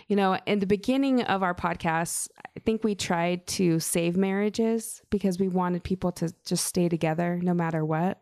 you 0.07 0.15
know, 0.15 0.39
in 0.45 0.59
the 0.59 0.65
beginning 0.65 1.23
of 1.23 1.43
our 1.43 1.53
podcast, 1.53 2.29
I 2.55 2.61
think 2.61 2.85
we 2.85 2.95
tried 2.95 3.45
to 3.47 3.81
save 3.81 4.15
marriages 4.15 5.01
because 5.09 5.37
we 5.37 5.49
wanted 5.49 5.83
people 5.83 6.13
to 6.13 6.33
just 6.45 6.65
stay 6.65 6.87
together 6.87 7.37
no 7.43 7.53
matter 7.53 7.83
what. 7.83 8.21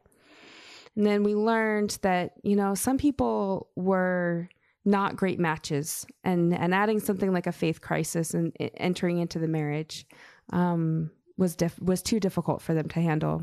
And 0.95 1.05
then 1.05 1.21
we 1.21 1.35
learned 1.35 1.99
that, 2.01 2.31
you 2.41 2.55
know, 2.55 2.73
some 2.73 2.97
people 2.97 3.69
were 3.75 4.49
not 4.85 5.17
great 5.17 5.39
matches 5.39 6.07
and, 6.23 6.51
and 6.51 6.73
adding 6.73 6.99
something 6.99 7.31
like 7.31 7.45
a 7.45 7.51
faith 7.51 7.79
crisis 7.79 8.33
and 8.33 8.57
entering 8.77 9.19
into 9.19 9.37
the 9.37 9.47
marriage 9.47 10.07
um, 10.51 11.11
was 11.37 11.55
diff- 11.55 11.81
was 11.81 12.01
too 12.01 12.19
difficult 12.19 12.61
for 12.61 12.73
them 12.73 12.87
to 12.89 13.01
handle. 13.01 13.41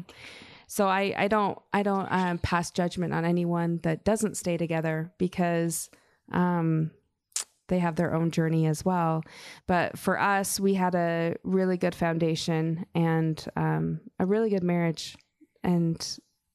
So 0.66 0.86
I, 0.86 1.14
I 1.16 1.28
don't 1.28 1.58
I 1.72 1.82
don't 1.82 2.06
um, 2.10 2.38
pass 2.38 2.70
judgment 2.70 3.14
on 3.14 3.24
anyone 3.24 3.80
that 3.82 4.04
doesn't 4.04 4.36
stay 4.36 4.56
together 4.56 5.12
because 5.18 5.88
um, 6.30 6.90
they 7.68 7.78
have 7.78 7.96
their 7.96 8.14
own 8.14 8.30
journey 8.30 8.66
as 8.66 8.84
well. 8.84 9.22
But 9.66 9.98
for 9.98 10.20
us, 10.20 10.60
we 10.60 10.74
had 10.74 10.94
a 10.94 11.36
really 11.44 11.76
good 11.76 11.94
foundation 11.94 12.86
and 12.94 13.42
um, 13.56 14.00
a 14.18 14.26
really 14.26 14.50
good 14.50 14.62
marriage. 14.62 15.16
And 15.62 15.96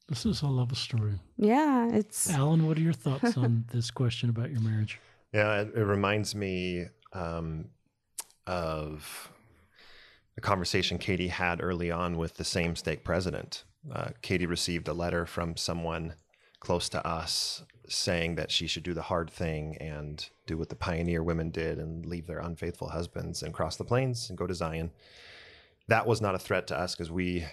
this 0.09 0.25
is 0.25 0.41
a 0.41 0.47
love 0.47 0.75
story. 0.77 1.19
Yeah, 1.37 1.89
it's 1.91 2.29
Alan. 2.29 2.67
What 2.67 2.77
are 2.77 2.81
your 2.81 2.93
thoughts 2.93 3.37
on 3.37 3.65
this 3.73 3.89
question 3.89 4.29
about 4.29 4.51
your 4.51 4.61
marriage? 4.61 4.99
Yeah, 5.33 5.61
it, 5.61 5.73
it 5.75 5.83
reminds 5.83 6.35
me 6.35 6.85
um, 7.13 7.69
of 8.45 9.31
a 10.37 10.41
conversation 10.41 10.97
Katie 10.97 11.27
had 11.27 11.61
early 11.61 11.91
on 11.91 12.17
with 12.17 12.35
the 12.35 12.43
same 12.43 12.75
stake 12.75 13.03
president. 13.03 13.63
Uh, 13.91 14.09
Katie 14.21 14.45
received 14.45 14.87
a 14.87 14.93
letter 14.93 15.25
from 15.25 15.57
someone 15.57 16.15
close 16.59 16.87
to 16.89 17.05
us 17.05 17.63
saying 17.89 18.35
that 18.35 18.49
she 18.49 18.67
should 18.67 18.83
do 18.83 18.93
the 18.93 19.01
hard 19.01 19.29
thing 19.29 19.77
and 19.77 20.29
do 20.47 20.57
what 20.57 20.69
the 20.69 20.75
pioneer 20.75 21.21
women 21.21 21.49
did 21.49 21.77
and 21.77 22.05
leave 22.05 22.25
their 22.25 22.39
unfaithful 22.39 22.89
husbands 22.89 23.43
and 23.43 23.53
cross 23.53 23.75
the 23.75 23.83
plains 23.83 24.29
and 24.29 24.37
go 24.37 24.47
to 24.47 24.53
Zion. 24.53 24.91
That 25.89 26.07
was 26.07 26.21
not 26.21 26.35
a 26.35 26.39
threat 26.39 26.67
to 26.67 26.77
us 26.77 26.95
because 26.95 27.11
we 27.11 27.45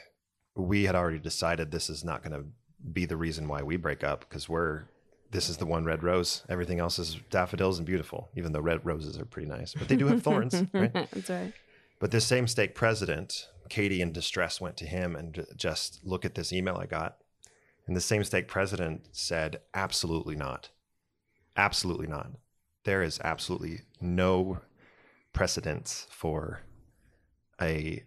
we 0.57 0.85
had 0.85 0.95
already 0.95 1.19
decided 1.19 1.71
this 1.71 1.91
is 1.91 2.05
not 2.05 2.23
going 2.23 2.33
to 2.33 2.45
be 2.93 3.07
the 3.07 3.17
reason 3.17 3.49
why 3.49 3.63
we 3.63 3.77
break 3.77 4.05
up 4.05 4.21
because 4.21 4.49
we're 4.49 4.85
this 5.33 5.49
is 5.49 5.57
the 5.57 5.67
one 5.67 5.85
red 5.85 6.03
rose. 6.03 6.45
Everything 6.49 6.81
else 6.81 6.99
is 6.99 7.17
daffodils 7.31 7.79
and 7.79 7.87
beautiful, 7.87 8.29
even 8.37 8.53
though 8.53 8.61
red 8.61 8.85
roses 8.85 9.19
are 9.19 9.25
pretty 9.25 9.49
nice, 9.49 9.75
but 9.75 9.89
they 9.89 9.97
do 9.97 10.07
have 10.07 10.23
thorns, 10.23 10.55
right? 10.73 10.93
That's 10.93 11.31
right. 11.31 11.53
But 12.01 12.11
this 12.11 12.27
same 12.27 12.49
stake 12.49 12.75
president, 12.75 13.49
Katie 13.69 14.01
in 14.01 14.13
distress, 14.13 14.61
went 14.61 14.77
to 14.79 14.87
him 14.87 15.15
and 15.15 15.47
just 15.55 16.01
look 16.03 16.25
at 16.25 16.35
this 16.35 16.53
email 16.53 16.77
I 16.77 16.87
got. 16.87 17.19
And 17.87 17.95
the 17.95 18.01
same 18.01 18.25
stake 18.25 18.49
president 18.49 19.09
said, 19.13 19.61
absolutely 19.75 20.35
not. 20.35 20.71
Absolutely 21.57 22.07
not. 22.07 22.33
There 22.85 23.03
is 23.03 23.21
absolutely 23.23 23.83
no 24.01 24.61
precedence 25.35 26.07
for 26.11 26.63
a 27.61 28.03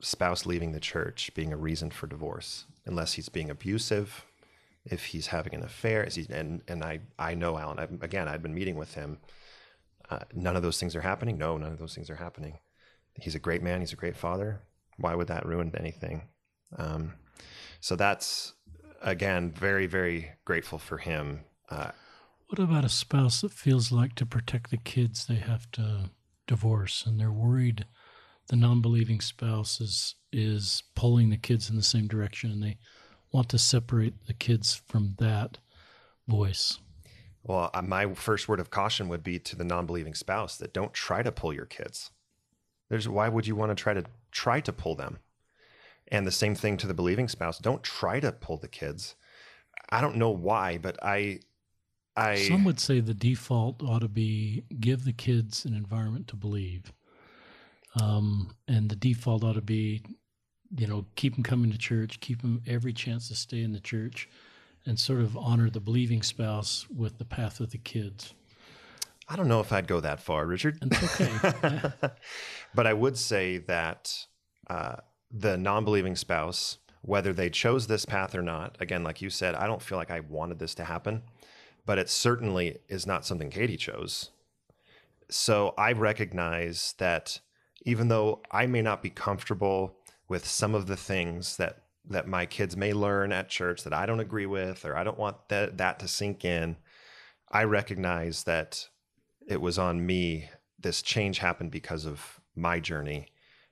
spouse 0.00 0.46
leaving 0.46 0.72
the 0.72 0.80
church 0.80 1.30
being 1.34 1.52
a 1.52 1.56
reason 1.56 1.90
for 1.90 2.06
divorce 2.06 2.66
unless 2.86 3.14
he's 3.14 3.28
being 3.28 3.50
abusive 3.50 4.24
if 4.84 5.06
he's 5.06 5.28
having 5.28 5.54
an 5.54 5.64
affair 5.64 6.04
he, 6.04 6.24
and 6.30 6.62
and 6.68 6.84
I 6.84 7.00
I 7.18 7.34
know 7.34 7.58
Alan 7.58 7.80
I've, 7.80 8.00
again 8.00 8.28
I'd 8.28 8.42
been 8.42 8.54
meeting 8.54 8.76
with 8.76 8.94
him 8.94 9.18
uh, 10.08 10.20
none 10.32 10.54
of 10.54 10.62
those 10.62 10.78
things 10.78 10.94
are 10.94 11.00
happening 11.00 11.36
no 11.36 11.56
none 11.58 11.72
of 11.72 11.78
those 11.78 11.96
things 11.96 12.10
are 12.10 12.16
happening 12.16 12.58
he's 13.20 13.34
a 13.34 13.40
great 13.40 13.62
man 13.62 13.80
he's 13.80 13.92
a 13.92 13.96
great 13.96 14.16
father. 14.16 14.60
Why 14.96 15.14
would 15.14 15.28
that 15.28 15.46
ruin 15.46 15.72
anything? 15.78 16.28
Um, 16.76 17.14
so 17.80 17.96
that's 17.96 18.54
again 19.02 19.50
very 19.50 19.86
very 19.86 20.32
grateful 20.44 20.78
for 20.78 20.98
him. 20.98 21.40
Uh, 21.70 21.90
what 22.48 22.58
about 22.58 22.84
a 22.84 22.88
spouse 22.88 23.42
that 23.42 23.52
feels 23.52 23.92
like 23.92 24.14
to 24.14 24.26
protect 24.26 24.70
the 24.70 24.78
kids 24.78 25.26
they 25.26 25.36
have 25.36 25.70
to 25.72 26.10
divorce 26.46 27.04
and 27.06 27.20
they're 27.20 27.30
worried 27.30 27.84
the 28.48 28.56
non-believing 28.56 29.20
spouse 29.20 29.80
is 29.80 30.14
is 30.32 30.82
pulling 30.94 31.30
the 31.30 31.36
kids 31.36 31.70
in 31.70 31.76
the 31.76 31.82
same 31.82 32.08
direction 32.08 32.50
and 32.50 32.62
they 32.62 32.78
want 33.32 33.48
to 33.50 33.58
separate 33.58 34.26
the 34.26 34.32
kids 34.32 34.80
from 34.86 35.14
that 35.18 35.58
voice? 36.26 36.78
Well 37.42 37.70
uh, 37.74 37.82
my 37.82 38.14
first 38.14 38.48
word 38.48 38.60
of 38.60 38.70
caution 38.70 39.08
would 39.08 39.22
be 39.22 39.38
to 39.40 39.56
the 39.56 39.64
non-believing 39.64 40.14
spouse 40.14 40.56
that 40.56 40.72
don't 40.72 40.94
try 40.94 41.22
to 41.22 41.30
pull 41.30 41.52
your 41.52 41.66
kids 41.66 42.10
there's 42.88 43.08
why 43.08 43.28
would 43.28 43.46
you 43.46 43.56
want 43.56 43.70
to 43.70 43.80
try 43.80 43.94
to 43.94 44.04
try 44.30 44.60
to 44.60 44.72
pull 44.72 44.94
them? 44.94 45.18
And 46.10 46.26
the 46.26 46.32
same 46.32 46.54
thing 46.54 46.76
to 46.78 46.86
the 46.86 46.94
believing 46.94 47.28
spouse 47.28 47.58
don't 47.58 47.82
try 47.82 48.20
to 48.20 48.32
pull 48.32 48.56
the 48.56 48.68
kids. 48.68 49.14
I 49.90 50.00
don't 50.00 50.16
know 50.16 50.30
why 50.30 50.78
but 50.78 50.98
i 51.02 51.40
i 52.16 52.34
some 52.36 52.64
would 52.64 52.80
say 52.80 53.00
the 53.00 53.14
default 53.14 53.82
ought 53.82 54.00
to 54.00 54.08
be 54.08 54.64
give 54.80 55.04
the 55.04 55.12
kids 55.12 55.64
an 55.64 55.74
environment 55.74 56.28
to 56.28 56.36
believe. 56.36 56.92
Um, 58.00 58.54
and 58.66 58.88
the 58.88 58.96
default 58.96 59.44
ought 59.44 59.54
to 59.54 59.62
be, 59.62 60.02
you 60.76 60.86
know, 60.86 61.06
keep 61.16 61.34
them 61.34 61.42
coming 61.42 61.72
to 61.72 61.78
church, 61.78 62.20
keep 62.20 62.42
them 62.42 62.62
every 62.66 62.92
chance 62.92 63.28
to 63.28 63.34
stay 63.34 63.62
in 63.62 63.72
the 63.72 63.80
church, 63.80 64.28
and 64.86 64.98
sort 64.98 65.20
of 65.20 65.36
honor 65.36 65.70
the 65.70 65.80
believing 65.80 66.22
spouse 66.22 66.86
with 66.94 67.18
the 67.18 67.24
path 67.24 67.60
of 67.60 67.70
the 67.70 67.78
kids. 67.78 68.34
I 69.28 69.36
don't 69.36 69.48
know 69.48 69.60
if 69.60 69.72
I'd 69.72 69.86
go 69.86 70.00
that 70.00 70.20
far, 70.20 70.46
Richard. 70.46 70.78
It's 70.80 71.20
okay. 71.20 71.92
but 72.74 72.86
I 72.86 72.94
would 72.94 73.18
say 73.18 73.58
that 73.58 74.26
uh, 74.70 74.96
the 75.30 75.56
non 75.58 75.84
believing 75.84 76.16
spouse, 76.16 76.78
whether 77.02 77.32
they 77.32 77.50
chose 77.50 77.86
this 77.86 78.06
path 78.06 78.34
or 78.34 78.42
not, 78.42 78.76
again, 78.80 79.04
like 79.04 79.20
you 79.20 79.28
said, 79.28 79.54
I 79.54 79.66
don't 79.66 79.82
feel 79.82 79.98
like 79.98 80.10
I 80.10 80.20
wanted 80.20 80.58
this 80.58 80.74
to 80.76 80.84
happen, 80.84 81.22
but 81.84 81.98
it 81.98 82.08
certainly 82.08 82.78
is 82.88 83.06
not 83.06 83.26
something 83.26 83.50
Katie 83.50 83.76
chose. 83.76 84.30
So 85.30 85.74
I 85.76 85.92
recognize 85.92 86.94
that 86.98 87.40
even 87.82 88.08
though 88.08 88.40
I 88.50 88.66
may 88.66 88.80
not 88.80 89.02
be 89.02 89.10
comfortable 89.10 89.96
with 90.28 90.46
some 90.46 90.74
of 90.74 90.86
the 90.86 90.96
things 90.96 91.56
that 91.56 91.82
that 92.10 92.26
my 92.26 92.46
kids 92.46 92.74
may 92.74 92.94
learn 92.94 93.32
at 93.32 93.50
church 93.50 93.84
that 93.84 93.92
I 93.92 94.06
don't 94.06 94.20
agree 94.20 94.46
with 94.46 94.86
or 94.86 94.96
I 94.96 95.04
don't 95.04 95.18
want 95.18 95.36
that 95.50 95.76
that 95.76 95.98
to 95.98 96.08
sink 96.08 96.44
in, 96.44 96.76
I 97.50 97.64
recognize 97.64 98.44
that 98.44 98.88
it 99.48 99.60
was 99.60 99.78
on 99.78 100.04
me 100.04 100.50
this 100.78 101.02
change 101.02 101.38
happened 101.38 101.70
because 101.70 102.04
of 102.04 102.40
my 102.54 102.78
journey 102.78 103.26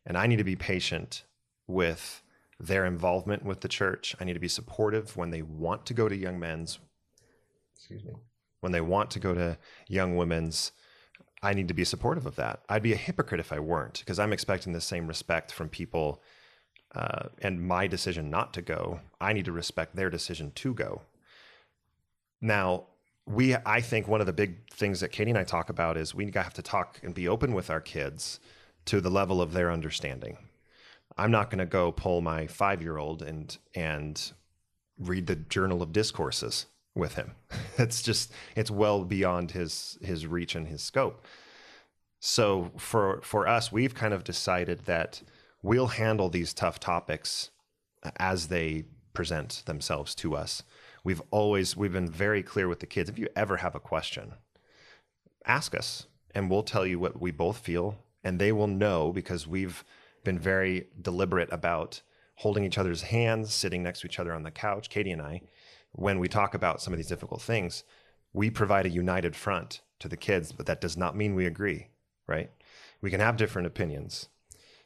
and 0.05 0.17
I 0.17 0.27
need 0.27 0.37
to 0.37 0.45
be 0.45 0.57
patient 0.57 1.25
with 1.67 2.23
their 2.59 2.87
involvement 2.87 3.45
with 3.45 3.61
the 3.61 3.69
church. 3.69 4.17
I 4.19 4.25
need 4.25 4.33
to 4.33 4.41
be 4.41 4.49
supportive 4.49 5.17
when 5.17 5.31
they 5.31 5.43
want 5.43 5.85
to 5.87 5.95
go 5.95 6.09
to 6.09 6.17
young 6.17 6.39
men's 6.39 6.79
excuse 7.77 8.05
me. 8.05 8.15
When 8.61 8.73
they 8.73 8.81
want 8.81 9.11
to 9.13 9.21
go 9.21 9.35
to 9.35 9.59
young 9.87 10.17
women's 10.17 10.73
I 11.43 11.53
need 11.53 11.69
to 11.69 11.75
be 11.75 11.85
supportive 11.85 12.27
of 12.27 12.37
that. 12.37 12.63
I'd 12.69 12.83
be 12.83 12.93
a 12.93 12.97
hypocrite 12.97 13.41
if 13.41 13.53
I 13.53 13.61
weren't, 13.61 14.01
because 14.01 14.19
I'm 14.19 14.33
expecting 14.33 14.73
the 14.73 14.81
same 14.81 15.07
respect 15.07 15.53
from 15.53 15.69
people. 15.69 16.23
Uh, 16.95 17.29
and 17.43 17.63
my 17.63 17.87
decision 17.87 18.31
not 18.31 18.55
to 18.55 18.63
go, 18.63 19.01
I 19.21 19.33
need 19.33 19.45
to 19.45 19.53
respect 19.53 19.95
their 19.95 20.09
decision 20.09 20.53
to 20.53 20.73
go. 20.73 21.03
Now, 22.41 22.87
we, 23.27 23.57
I 23.67 23.81
think 23.81 24.07
one 24.07 24.21
of 24.21 24.27
the 24.27 24.33
big 24.33 24.71
things 24.71 25.01
that 25.01 25.11
Katie 25.11 25.31
and 25.31 25.39
I 25.39 25.45
talk 25.45 25.69
about 25.69 25.97
is 25.97 26.15
we 26.15 26.31
have 26.35 26.55
to 26.55 26.63
talk 26.63 27.01
and 27.03 27.13
be 27.15 27.29
open 27.29 27.55
with 27.55 27.71
our 27.71 27.81
kids 27.81 28.39
to 28.87 29.01
the 29.01 29.11
level 29.11 29.43
of 29.43 29.53
their 29.53 29.71
understanding. 29.71 30.39
I'm 31.19 31.31
not 31.31 31.51
going 31.51 31.59
to 31.59 31.67
go 31.67 31.93
pull 31.93 32.21
my 32.21 32.47
five 32.47 32.83
year 32.83 32.99
old 32.99 33.23
and 33.23 33.57
and 33.75 34.33
read 34.99 35.27
the 35.27 35.37
Journal 35.37 35.83
of 35.83 35.93
Discourses 35.93 36.67
with 36.95 37.15
him. 37.15 37.33
It's 37.79 38.01
just 38.01 38.33
it's 38.55 38.71
well 38.71 39.05
beyond 39.05 39.51
his 39.51 39.99
his 40.01 40.27
reach 40.27 40.55
and 40.55 40.67
his 40.67 40.83
scope. 40.83 41.27
So 42.21 42.71
for 42.79 43.21
for 43.23 43.47
us, 43.47 43.71
we've 43.71 43.95
kind 43.95 44.15
of 44.15 44.25
decided 44.25 44.87
that 44.87 45.23
we'll 45.63 45.89
handle 45.89 46.31
these 46.31 46.55
tough 46.55 46.81
topics 46.81 47.51
as 48.17 48.49
they 48.49 48.85
present 49.13 49.63
themselves 49.67 50.15
to 50.15 50.37
us. 50.37 50.63
We've 51.07 51.23
always 51.31 51.77
we've 51.77 51.93
been 51.93 52.11
very 52.11 52.43
clear 52.43 52.67
with 52.67 52.81
the 52.81 52.87
kids. 52.87 53.09
If 53.09 53.17
you 53.17 53.29
ever 53.37 53.59
have 53.59 53.77
a 53.77 53.79
question, 53.79 54.35
ask 55.47 55.73
us 55.73 56.09
and 56.35 56.51
we'll 56.51 56.65
tell 56.65 56.85
you 56.85 56.99
what 56.99 57.21
we 57.21 57.31
both 57.31 57.59
feel 57.59 58.03
and 58.25 58.41
they 58.41 58.51
will 58.51 58.67
know 58.67 59.13
because 59.13 59.47
we've 59.47 59.85
been 60.25 60.37
very 60.37 60.89
deliberate 61.01 61.49
about 61.53 62.03
holding 62.35 62.65
each 62.65 62.77
other's 62.77 63.03
hands, 63.03 63.55
sitting 63.55 63.85
next 63.85 64.01
to 64.01 64.09
each 64.09 64.19
other 64.19 64.33
on 64.33 64.43
the 64.43 64.51
couch, 64.51 64.91
Katie 64.91 65.13
and 65.13 65.23
I, 65.23 65.43
when 65.93 66.19
we 66.19 66.27
talk 66.27 66.55
about 66.55 66.83
some 66.83 66.93
of 66.93 66.97
these 66.97 67.07
difficult 67.07 67.41
things, 67.41 67.85
we 68.33 68.51
provide 68.51 68.85
a 68.85 68.91
united 68.91 69.37
front 69.37 69.83
to 70.01 70.09
the 70.09 70.17
kids, 70.17 70.51
but 70.51 70.67
that 70.67 70.81
does 70.81 70.97
not 70.97 71.17
mean 71.17 71.37
we 71.37 71.47
agree, 71.47 71.87
right? 72.27 72.51
We 73.01 73.13
can 73.13 73.21
have 73.21 73.37
different 73.37 73.69
opinions. 73.69 74.27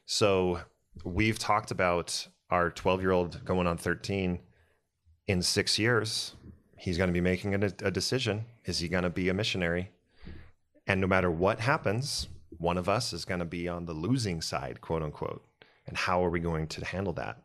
So 0.05 0.61
we've 1.03 1.39
talked 1.39 1.71
about 1.71 2.29
our 2.51 2.69
12 2.69 3.01
year 3.01 3.13
old 3.13 3.43
going 3.43 3.67
on 3.67 3.79
13 3.79 4.41
in 5.31 5.43
six 5.43 5.79
years, 5.79 6.35
he's 6.77 6.99
going 6.99 7.09
to 7.09 7.15
be 7.15 7.21
making 7.21 7.55
a, 7.55 7.73
a 7.83 7.91
decision. 7.91 8.47
Is 8.65 8.81
he 8.81 8.89
going 8.89 9.05
to 9.05 9.11
be 9.11 9.29
a 9.29 9.35
missionary? 9.35 9.91
And 10.87 11.01
no 11.01 11.07
matter 11.07 11.31
what 11.31 11.61
happens, 11.61 12.27
one 12.59 12.77
of 12.77 12.89
us 12.89 13.13
is 13.13 13.25
going 13.25 13.39
to 13.39 13.47
be 13.47 13.69
on 13.69 13.87
the 13.87 13.93
losing 13.93 14.43
side, 14.43 14.81
quote 14.81 15.03
unquote. 15.03 15.45
And 15.87 15.97
how 15.97 16.25
are 16.25 16.31
we 16.31 16.41
going 16.41 16.67
to 16.69 16.85
handle 16.85 17.13
that? 17.15 17.43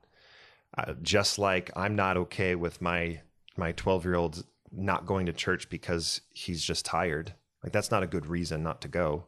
Uh, 0.77 0.93
just 1.01 1.37
like 1.37 1.71
I'm 1.75 1.95
not 1.95 2.17
okay 2.17 2.55
with 2.55 2.81
my 2.81 3.21
my 3.55 3.71
12 3.73 4.03
year 4.03 4.15
old 4.15 4.43
not 4.71 5.05
going 5.05 5.27
to 5.27 5.33
church 5.33 5.69
because 5.69 6.21
he's 6.31 6.63
just 6.63 6.85
tired. 6.85 7.33
Like 7.63 7.71
that's 7.71 7.91
not 7.91 8.03
a 8.03 8.07
good 8.07 8.25
reason 8.25 8.63
not 8.63 8.81
to 8.81 8.87
go. 8.87 9.25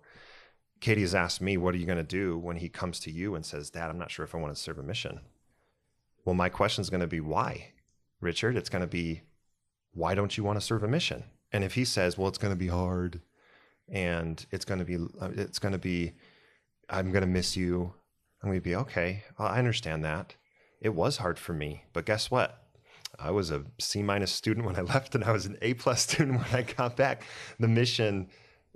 Katie 0.81 1.01
has 1.01 1.15
asked 1.15 1.41
me, 1.41 1.57
"What 1.57 1.73
are 1.73 1.77
you 1.77 1.85
going 1.85 1.97
to 1.97 2.03
do 2.03 2.37
when 2.37 2.57
he 2.57 2.69
comes 2.69 2.99
to 3.01 3.11
you 3.11 3.35
and 3.35 3.45
says, 3.45 3.69
"Dad, 3.69 3.89
I'm 3.89 3.97
not 3.97 4.11
sure 4.11 4.25
if 4.25 4.35
I 4.35 4.39
want 4.39 4.55
to 4.55 4.61
serve 4.61 4.77
a 4.77 4.83
mission." 4.83 5.21
Well, 6.25 6.35
my 6.35 6.49
question 6.49 6.81
is 6.81 6.89
going 6.89 7.01
to 7.01 7.07
be 7.07 7.21
why, 7.21 7.71
Richard. 8.21 8.57
It's 8.57 8.69
going 8.69 8.81
to 8.81 8.87
be 8.87 9.21
why 9.93 10.13
don't 10.13 10.37
you 10.37 10.43
want 10.43 10.59
to 10.59 10.65
serve 10.65 10.83
a 10.83 10.87
mission? 10.87 11.23
And 11.51 11.63
if 11.63 11.73
he 11.73 11.85
says, 11.85 12.17
"Well, 12.17 12.27
it's 12.27 12.37
going 12.37 12.53
to 12.53 12.59
be 12.59 12.67
hard," 12.67 13.21
and 13.89 14.45
it's 14.51 14.65
going 14.65 14.79
to 14.79 14.85
be 14.85 14.95
uh, 14.95 15.29
it's 15.35 15.59
going 15.59 15.71
to 15.71 15.77
be 15.77 16.13
I'm 16.89 17.11
going 17.11 17.21
to 17.21 17.27
miss 17.27 17.57
you. 17.57 17.93
I'm 18.41 18.49
going 18.49 18.59
to 18.59 18.63
be 18.63 18.75
okay. 18.75 19.23
I 19.39 19.57
understand 19.57 20.05
that. 20.05 20.35
It 20.79 20.93
was 20.93 21.17
hard 21.17 21.39
for 21.39 21.53
me, 21.53 21.85
but 21.93 22.05
guess 22.05 22.29
what? 22.29 22.63
I 23.19 23.31
was 23.31 23.49
a 23.49 23.63
C 23.79 24.03
minus 24.03 24.31
student 24.31 24.65
when 24.65 24.75
I 24.75 24.81
left, 24.93 25.15
and 25.15 25.23
I 25.23 25.31
was 25.31 25.45
an 25.45 25.57
A 25.61 25.73
plus 25.73 26.01
student 26.03 26.39
when 26.39 26.53
I 26.53 26.61
got 26.63 26.95
back. 26.95 27.23
The 27.59 27.67
mission 27.67 28.29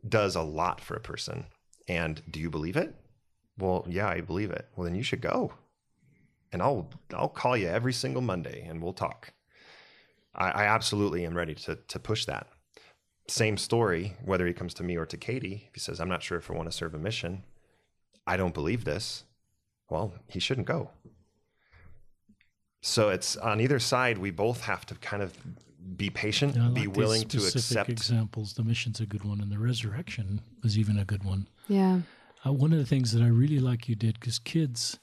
does 0.08 0.36
a 0.36 0.42
lot 0.42 0.82
for 0.82 0.96
a 0.96 1.02
person. 1.02 1.46
And 1.88 2.22
do 2.30 2.40
you 2.40 2.50
believe 2.50 2.78
it? 2.78 2.96
Well, 3.58 3.86
yeah, 3.88 4.08
I 4.08 4.22
believe 4.22 4.52
it. 4.52 4.68
Well, 4.76 4.86
then 4.86 4.96
you 4.96 5.04
should 5.04 5.22
go. 5.22 5.54
And 6.52 6.62
I'll 6.62 6.90
I'll 7.14 7.30
call 7.30 7.56
you 7.56 7.68
every 7.68 7.94
single 7.94 8.22
Monday, 8.22 8.66
and 8.68 8.82
we'll 8.82 8.94
talk. 8.94 9.34
I, 10.36 10.52
I 10.52 10.64
absolutely 10.66 11.26
am 11.26 11.36
ready 11.36 11.56
to 11.56 11.76
to 11.76 12.00
push 12.00 12.26
that. 12.26 12.48
Same 13.28 13.58
story, 13.58 14.18
whether 14.26 14.46
he 14.46 14.54
comes 14.54 14.74
to 14.76 14.84
me 14.84 14.98
or 14.98 15.06
to 15.06 15.18
Katie. 15.18 15.66
If 15.68 15.76
he 15.76 15.80
says, 15.80 16.00
"I'm 16.02 16.10
not 16.10 16.24
sure 16.24 16.38
if 16.38 16.52
I 16.52 16.54
want 16.54 16.70
to 16.70 16.76
serve 16.76 16.94
a 16.94 17.00
mission," 17.00 17.44
I 18.28 18.38
don't 18.38 18.54
believe 18.54 18.84
this. 18.84 19.24
Well, 19.90 20.14
he 20.28 20.40
shouldn't 20.40 20.68
go 20.68 20.92
so 22.82 23.10
it's 23.10 23.38
on 23.38 23.62
either 23.62 23.80
side 23.80 24.18
we 24.18 24.32
both 24.32 24.62
have 24.62 24.86
to 24.88 24.96
kind 24.96 25.22
of 25.22 25.34
be 25.96 26.10
patient 26.10 26.56
Yeah, 26.56 26.70
be 26.70 26.88
like 26.88 26.98
willing 26.98 27.28
to 27.28 27.40
specific 27.40 27.56
accept 27.56 27.90
examples. 27.90 28.54
The 28.54 28.64
mission's 28.64 29.00
a 29.00 29.06
good 29.06 29.24
one, 29.24 29.40
and 29.40 29.52
the 29.52 29.60
resurrection 29.60 30.42
was 30.64 30.78
even 30.78 30.98
a 30.98 31.06
good 31.06 31.24
one. 31.24 31.48
Yeah. 31.68 32.02
Uh, 32.46 32.54
one 32.54 32.74
of 32.74 32.80
the 32.80 32.86
things 32.86 33.12
that 33.14 33.22
I 33.22 33.28
really 33.28 33.60
like 33.60 33.88
you 33.88 33.96
did 33.96 34.20
because 34.20 34.40
kids 34.40 35.00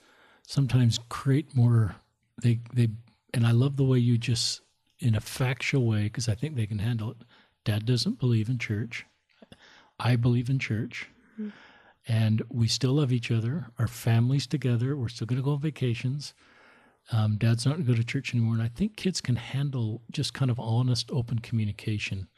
sometimes 0.48 0.98
create 1.10 1.54
more. 1.54 1.94
They 2.42 2.60
they 2.72 2.88
and 3.34 3.46
I 3.46 3.52
love 3.52 3.76
the 3.76 3.84
way 3.84 3.98
you 3.98 4.16
just 4.18 4.62
in 4.98 5.14
a 5.14 5.20
factual 5.20 5.86
way 5.86 6.04
because 6.04 6.28
I 6.28 6.34
think 6.34 6.56
they 6.56 6.66
can 6.66 6.78
handle 6.78 7.10
it. 7.10 7.18
Dad 7.64 7.84
doesn't 7.84 8.18
believe 8.18 8.48
in 8.48 8.58
church. 8.58 9.04
I 10.00 10.16
believe 10.16 10.48
in 10.48 10.58
church, 10.58 11.08
and 12.06 12.42
we 12.48 12.68
still 12.68 12.94
love 12.94 13.12
each 13.12 13.30
other. 13.30 13.66
Our 13.78 13.88
families 13.88 14.46
together. 14.46 14.96
We're 14.96 15.08
still 15.08 15.26
going 15.26 15.40
to 15.40 15.44
go 15.44 15.52
on 15.52 15.60
vacations. 15.60 16.34
Um, 17.12 17.36
Dad's 17.36 17.66
not 17.66 17.74
going 17.76 17.86
to 17.86 17.92
go 17.92 17.96
to 17.96 18.04
church 18.04 18.34
anymore, 18.34 18.54
and 18.54 18.62
I 18.62 18.68
think 18.68 18.96
kids 18.96 19.20
can 19.20 19.36
handle 19.36 20.02
just 20.10 20.34
kind 20.34 20.50
of 20.50 20.60
honest, 20.60 21.10
open 21.10 21.40
communication. 21.40 22.28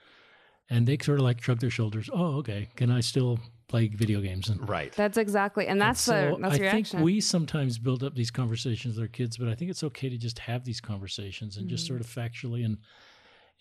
And 0.70 0.86
they 0.86 0.96
sort 1.02 1.18
of 1.18 1.24
like 1.24 1.42
shrug 1.42 1.58
their 1.58 1.70
shoulders. 1.70 2.08
Oh, 2.12 2.36
okay. 2.38 2.68
Can 2.76 2.90
I 2.90 3.00
still 3.00 3.40
play 3.66 3.88
video 3.88 4.20
games? 4.20 4.48
And 4.48 4.68
right 4.68 4.92
That's 4.92 5.18
exactly, 5.18 5.66
and 5.66 5.80
that's 5.80 6.00
so 6.00 6.36
the 6.36 6.42
that's 6.42 6.54
I 6.54 6.58
your 6.62 6.70
think 6.70 6.92
we 6.94 7.20
sometimes 7.20 7.78
build 7.78 8.02
up 8.04 8.14
these 8.14 8.30
conversations 8.30 8.94
with 8.96 9.02
our 9.02 9.08
kids, 9.08 9.36
but 9.36 9.48
I 9.48 9.54
think 9.54 9.70
it's 9.70 9.82
okay 9.84 10.08
to 10.08 10.16
just 10.16 10.38
have 10.40 10.64
these 10.64 10.80
conversations 10.80 11.56
and 11.56 11.66
Mm-hmm. 11.66 11.74
just 11.74 11.86
sort 11.86 12.00
of 12.00 12.06
factually 12.06 12.64
and 12.64 12.78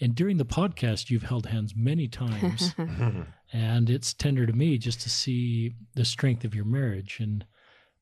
and 0.02 0.16
during 0.16 0.38
the 0.38 0.46
podcast 0.46 1.10
you've 1.10 1.24
held 1.24 1.46
hands 1.48 1.74
many 1.76 2.08
times 2.08 2.74
and 3.54 3.90
it's 3.90 4.14
tender 4.14 4.46
to 4.46 4.54
me 4.54 4.78
just 4.78 5.02
to 5.02 5.10
see 5.10 5.74
the 5.96 6.06
strength 6.06 6.46
of 6.46 6.56
your 6.56 6.66
marriage 6.66 7.18
and 7.20 7.46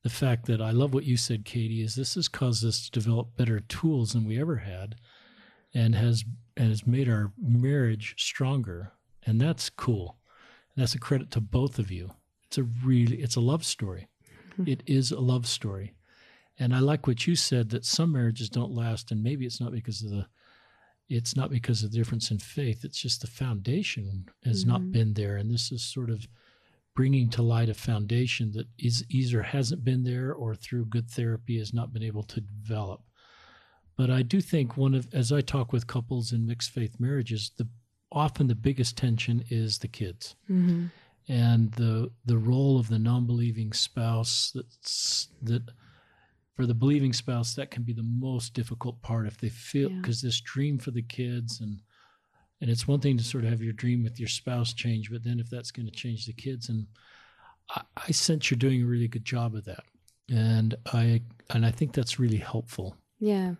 the 0.04 0.10
fact 0.10 0.46
that 0.46 0.60
I 0.62 0.70
love 0.70 0.94
what 0.94 1.04
you 1.04 1.16
said, 1.16 1.44
Katie, 1.44 1.82
is 1.82 1.96
this 1.96 2.14
has 2.14 2.28
caused 2.28 2.64
us 2.64 2.84
to 2.84 2.90
develop 2.92 3.36
better 3.36 3.58
tools 3.58 4.12
than 4.12 4.26
we 4.28 4.40
ever 4.40 4.56
had 4.58 4.94
and 5.74 5.94
has 5.96 6.24
and 6.56 6.68
has 6.68 6.86
made 6.86 7.08
our 7.08 7.32
marriage 7.36 8.14
stronger. 8.16 8.92
And 9.28 9.40
that's 9.40 9.68
cool. 9.70 10.16
And 10.74 10.82
that's 10.82 10.94
a 10.94 10.98
credit 10.98 11.30
to 11.32 11.40
both 11.40 11.78
of 11.78 11.90
you. 11.90 12.12
It's 12.46 12.56
a 12.58 12.62
really 12.62 13.16
it's 13.22 13.36
a 13.36 13.40
love 13.40 13.64
story. 13.64 14.08
It 14.66 14.82
is 14.86 15.12
a 15.12 15.20
love 15.20 15.46
story. 15.46 15.94
And 16.58 16.74
I 16.74 16.80
like 16.80 17.06
what 17.06 17.26
you 17.26 17.36
said 17.36 17.68
that 17.70 17.84
some 17.84 18.10
marriages 18.12 18.48
don't 18.48 18.72
last 18.74 19.10
and 19.12 19.22
maybe 19.22 19.44
it's 19.46 19.60
not 19.60 19.70
because 19.72 20.02
of 20.02 20.10
the 20.10 20.26
it's 21.10 21.36
not 21.36 21.50
because 21.50 21.82
of 21.82 21.90
the 21.90 21.96
difference 21.98 22.30
in 22.30 22.38
faith. 22.38 22.84
It's 22.84 23.00
just 23.00 23.20
the 23.20 23.26
foundation 23.26 24.28
has 24.44 24.64
not 24.66 24.80
Mhm. 24.80 24.92
been 24.92 25.14
there. 25.14 25.36
And 25.36 25.50
this 25.50 25.70
is 25.72 25.82
sort 25.82 26.10
of 26.10 26.26
bringing 26.94 27.28
to 27.30 27.42
light 27.42 27.68
a 27.68 27.74
foundation 27.74 28.52
that 28.52 28.66
is 28.78 29.04
either 29.08 29.42
hasn't 29.42 29.84
been 29.84 30.04
there 30.04 30.32
or 30.34 30.54
through 30.54 30.86
good 30.86 31.08
therapy 31.10 31.58
has 31.58 31.72
not 31.72 31.92
been 31.92 32.02
able 32.02 32.24
to 32.24 32.40
develop. 32.40 33.02
But 33.96 34.10
I 34.10 34.22
do 34.22 34.40
think 34.40 34.76
one 34.76 34.94
of, 34.94 35.12
as 35.14 35.32
I 35.32 35.40
talk 35.40 35.72
with 35.72 35.86
couples 35.86 36.32
in 36.32 36.46
mixed 36.46 36.70
faith 36.70 36.98
marriages, 37.00 37.50
the 37.56 37.68
often 38.12 38.46
the 38.46 38.54
biggest 38.54 38.96
tension 38.96 39.44
is 39.50 39.78
the 39.78 39.88
kids 39.88 40.34
hmm 40.46 40.86
and 41.30 41.72
the 41.72 42.10
the 42.24 42.38
role 42.38 42.78
of 42.78 42.88
the 42.88 42.98
non-believing 42.98 43.72
spouse 43.72 44.50
that's 44.54 45.28
that 45.42 45.62
for 46.56 46.64
the 46.66 46.74
believing 46.74 47.12
spouse 47.12 47.54
that 47.54 47.70
can 47.70 47.82
be 47.82 47.92
the 47.92 48.02
most 48.02 48.54
difficult 48.54 49.00
part 49.02 49.26
if 49.26 49.36
they 49.38 49.50
feel 49.50 49.90
Yeah. 49.90 49.96
because 50.00 50.22
this 50.22 50.40
dream 50.40 50.78
for 50.78 50.90
the 50.90 51.02
kids 51.02 51.60
and 51.60 51.80
and 52.60 52.70
it's 52.70 52.88
one 52.88 52.98
thing 53.00 53.16
to 53.18 53.22
sort 53.24 53.44
of 53.44 53.50
have 53.50 53.62
your 53.62 53.74
dream 53.74 54.02
with 54.02 54.18
your 54.18 54.28
spouse 54.28 54.72
change 54.72 55.10
but 55.10 55.22
then 55.22 55.38
if 55.38 55.50
that's 55.50 55.70
going 55.70 55.86
to 55.86 55.92
change 55.92 56.24
the 56.26 56.32
kids 56.32 56.70
and 56.70 56.86
I, 57.70 57.82
I 58.08 58.10
sense 58.12 58.50
you're 58.50 58.58
doing 58.58 58.82
a 58.82 58.86
really 58.86 59.08
good 59.08 59.24
job 59.26 59.54
of 59.54 59.64
that 59.66 59.84
and 60.30 60.74
i 60.92 61.20
and 61.50 61.64
i 61.66 61.70
think 61.70 61.92
that's 61.92 62.18
really 62.18 62.38
helpful 62.38 62.96
Yeah. 63.20 63.54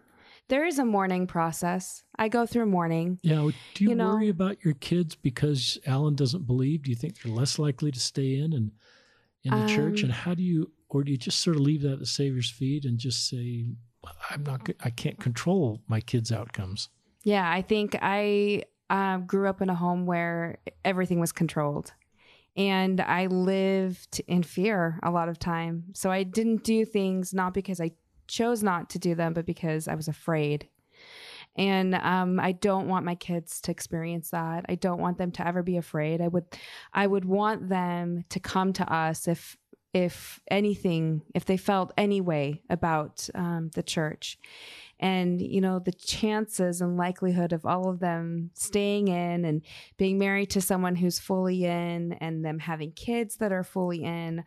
There 0.48 0.64
is 0.64 0.78
a 0.78 0.84
mourning 0.84 1.26
process. 1.26 2.02
I 2.18 2.28
go 2.28 2.46
through 2.46 2.66
mourning. 2.66 3.18
yeah 3.22 3.48
do 3.74 3.84
you, 3.84 3.90
You 3.90 3.94
know- 3.96 4.14
worry 4.14 4.28
about 4.28 4.64
your 4.64 4.74
kids 4.74 5.14
because 5.14 5.78
alan 5.86 6.14
doesn't 6.14 6.46
believe 6.46 6.82
do 6.82 6.90
you 6.90 6.96
think 6.96 7.20
they're 7.20 7.32
less 7.32 7.58
likely 7.58 7.90
to 7.92 8.00
stay 8.00 8.36
in 8.38 8.52
and 8.52 8.72
in 9.44 9.50
the 9.52 9.66
church 9.68 10.00
Um, 10.00 10.06
and 10.06 10.12
how 10.12 10.34
do 10.34 10.42
you 10.42 10.70
or 10.88 11.04
do 11.04 11.10
you 11.12 11.18
just 11.18 11.40
sort 11.40 11.56
of 11.56 11.62
leave 11.62 11.82
that 11.82 11.92
at 11.92 11.98
the 12.00 12.06
savior's 12.06 12.50
feet 12.50 12.84
and 12.84 12.98
just 12.98 13.28
say 13.28 13.66
i'm 14.30 14.42
not 14.42 14.68
i 14.84 14.90
can't 14.90 15.18
control 15.20 15.80
my 15.86 16.00
kids 16.00 16.32
outcomes 16.32 16.88
Yeah, 17.24 17.48
I 17.58 17.62
think 17.62 17.96
I 18.00 18.62
uh, 18.88 19.18
grew 19.18 19.48
up 19.48 19.60
in 19.60 19.68
a 19.68 19.74
home 19.74 20.06
where 20.06 20.58
everything 20.84 21.20
was 21.20 21.32
controlled. 21.32 21.92
And 22.56 23.00
I 23.00 23.26
lived 23.26 24.22
in 24.26 24.42
fear 24.42 24.98
a 25.02 25.10
lot 25.10 25.28
of 25.28 25.38
time. 25.38 25.84
So 25.92 26.10
I 26.10 26.22
didn't 26.22 26.64
do 26.64 26.84
things 26.86 27.34
not 27.34 27.52
because 27.54 27.80
I 27.86 27.90
chose 28.28 28.62
not 28.62 28.90
to 28.90 28.98
do 28.98 29.14
them, 29.14 29.34
but 29.34 29.46
because 29.46 29.88
I 29.88 29.94
was 29.94 30.08
afraid. 30.08 30.68
And 31.56 31.94
um, 31.96 32.38
I 32.38 32.52
don't 32.52 32.86
want 32.86 33.04
my 33.04 33.16
kids 33.16 33.60
to 33.62 33.72
experience 33.72 34.30
that. 34.30 34.64
I 34.68 34.76
don't 34.76 35.00
want 35.00 35.18
them 35.18 35.32
to 35.32 35.46
ever 35.46 35.62
be 35.62 35.76
afraid. 35.76 36.20
I 36.20 36.28
would, 36.28 36.44
I 36.92 37.06
would 37.06 37.24
want 37.24 37.68
them 37.68 38.24
to 38.28 38.38
come 38.38 38.72
to 38.74 38.92
us 38.92 39.26
if, 39.26 39.56
if 39.92 40.40
anything, 40.48 41.22
if 41.34 41.46
they 41.46 41.56
felt 41.56 41.92
any 41.96 42.20
way 42.20 42.62
about 42.70 43.28
um, 43.34 43.70
the 43.74 43.82
church 43.82 44.38
and 45.00 45.40
you 45.40 45.60
know 45.60 45.78
the 45.78 45.92
chances 45.92 46.80
and 46.80 46.96
likelihood 46.96 47.52
of 47.52 47.64
all 47.64 47.88
of 47.88 48.00
them 48.00 48.50
staying 48.54 49.08
in 49.08 49.44
and 49.44 49.62
being 49.96 50.18
married 50.18 50.50
to 50.50 50.60
someone 50.60 50.96
who's 50.96 51.18
fully 51.18 51.64
in 51.64 52.12
and 52.14 52.44
them 52.44 52.58
having 52.58 52.92
kids 52.92 53.36
that 53.36 53.52
are 53.52 53.64
fully 53.64 54.02
in 54.02 54.42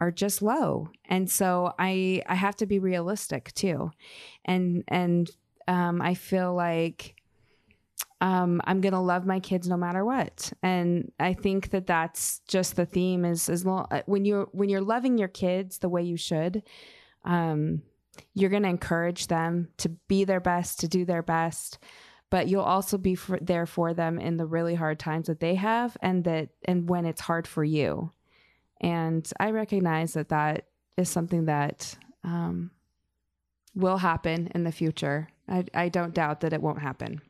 are 0.00 0.10
just 0.10 0.42
low 0.42 0.88
and 1.06 1.30
so 1.30 1.72
i 1.78 2.22
i 2.26 2.34
have 2.34 2.56
to 2.56 2.66
be 2.66 2.78
realistic 2.78 3.52
too 3.54 3.90
and 4.44 4.84
and 4.88 5.30
um 5.68 6.00
i 6.02 6.14
feel 6.14 6.54
like 6.54 7.14
um, 8.20 8.62
I'm 8.64 8.80
gonna 8.80 9.02
love 9.02 9.26
my 9.26 9.40
kids 9.40 9.68
no 9.68 9.76
matter 9.76 10.04
what, 10.04 10.52
and 10.62 11.12
I 11.20 11.34
think 11.34 11.70
that 11.70 11.86
that's 11.86 12.40
just 12.48 12.76
the 12.76 12.86
theme. 12.86 13.24
Is 13.24 13.48
as 13.48 13.66
long 13.66 13.86
when 14.06 14.24
you're 14.24 14.48
when 14.52 14.70
you're 14.70 14.80
loving 14.80 15.18
your 15.18 15.28
kids 15.28 15.78
the 15.78 15.88
way 15.90 16.02
you 16.02 16.16
should, 16.16 16.62
um, 17.24 17.82
you're 18.34 18.50
to 18.50 18.68
encourage 18.68 19.26
them 19.26 19.68
to 19.78 19.90
be 20.08 20.24
their 20.24 20.40
best, 20.40 20.80
to 20.80 20.88
do 20.88 21.04
their 21.04 21.22
best, 21.22 21.78
but 22.30 22.48
you'll 22.48 22.62
also 22.62 22.96
be 22.96 23.14
for, 23.14 23.38
there 23.40 23.66
for 23.66 23.92
them 23.92 24.18
in 24.18 24.36
the 24.36 24.46
really 24.46 24.74
hard 24.74 24.98
times 24.98 25.26
that 25.26 25.40
they 25.40 25.54
have 25.54 25.96
and 26.00 26.24
that 26.24 26.48
and 26.64 26.88
when 26.88 27.04
it's 27.04 27.20
hard 27.20 27.46
for 27.46 27.64
you. 27.64 28.12
And 28.80 29.28
I 29.40 29.50
recognize 29.50 30.14
that 30.14 30.28
that 30.28 30.66
is 30.96 31.08
something 31.08 31.46
that 31.46 31.96
um, 32.24 32.70
will 33.74 33.98
happen 33.98 34.50
in 34.54 34.64
the 34.64 34.72
future. 34.72 35.28
I, 35.48 35.64
I 35.74 35.88
don't 35.88 36.14
doubt 36.14 36.40
that 36.40 36.52
it 36.52 36.62
won't 36.62 36.80
happen. 36.80 37.20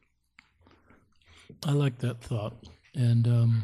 i 1.65 1.73
like 1.73 1.99
that 1.99 2.21
thought 2.21 2.55
and 2.95 3.27
um 3.29 3.63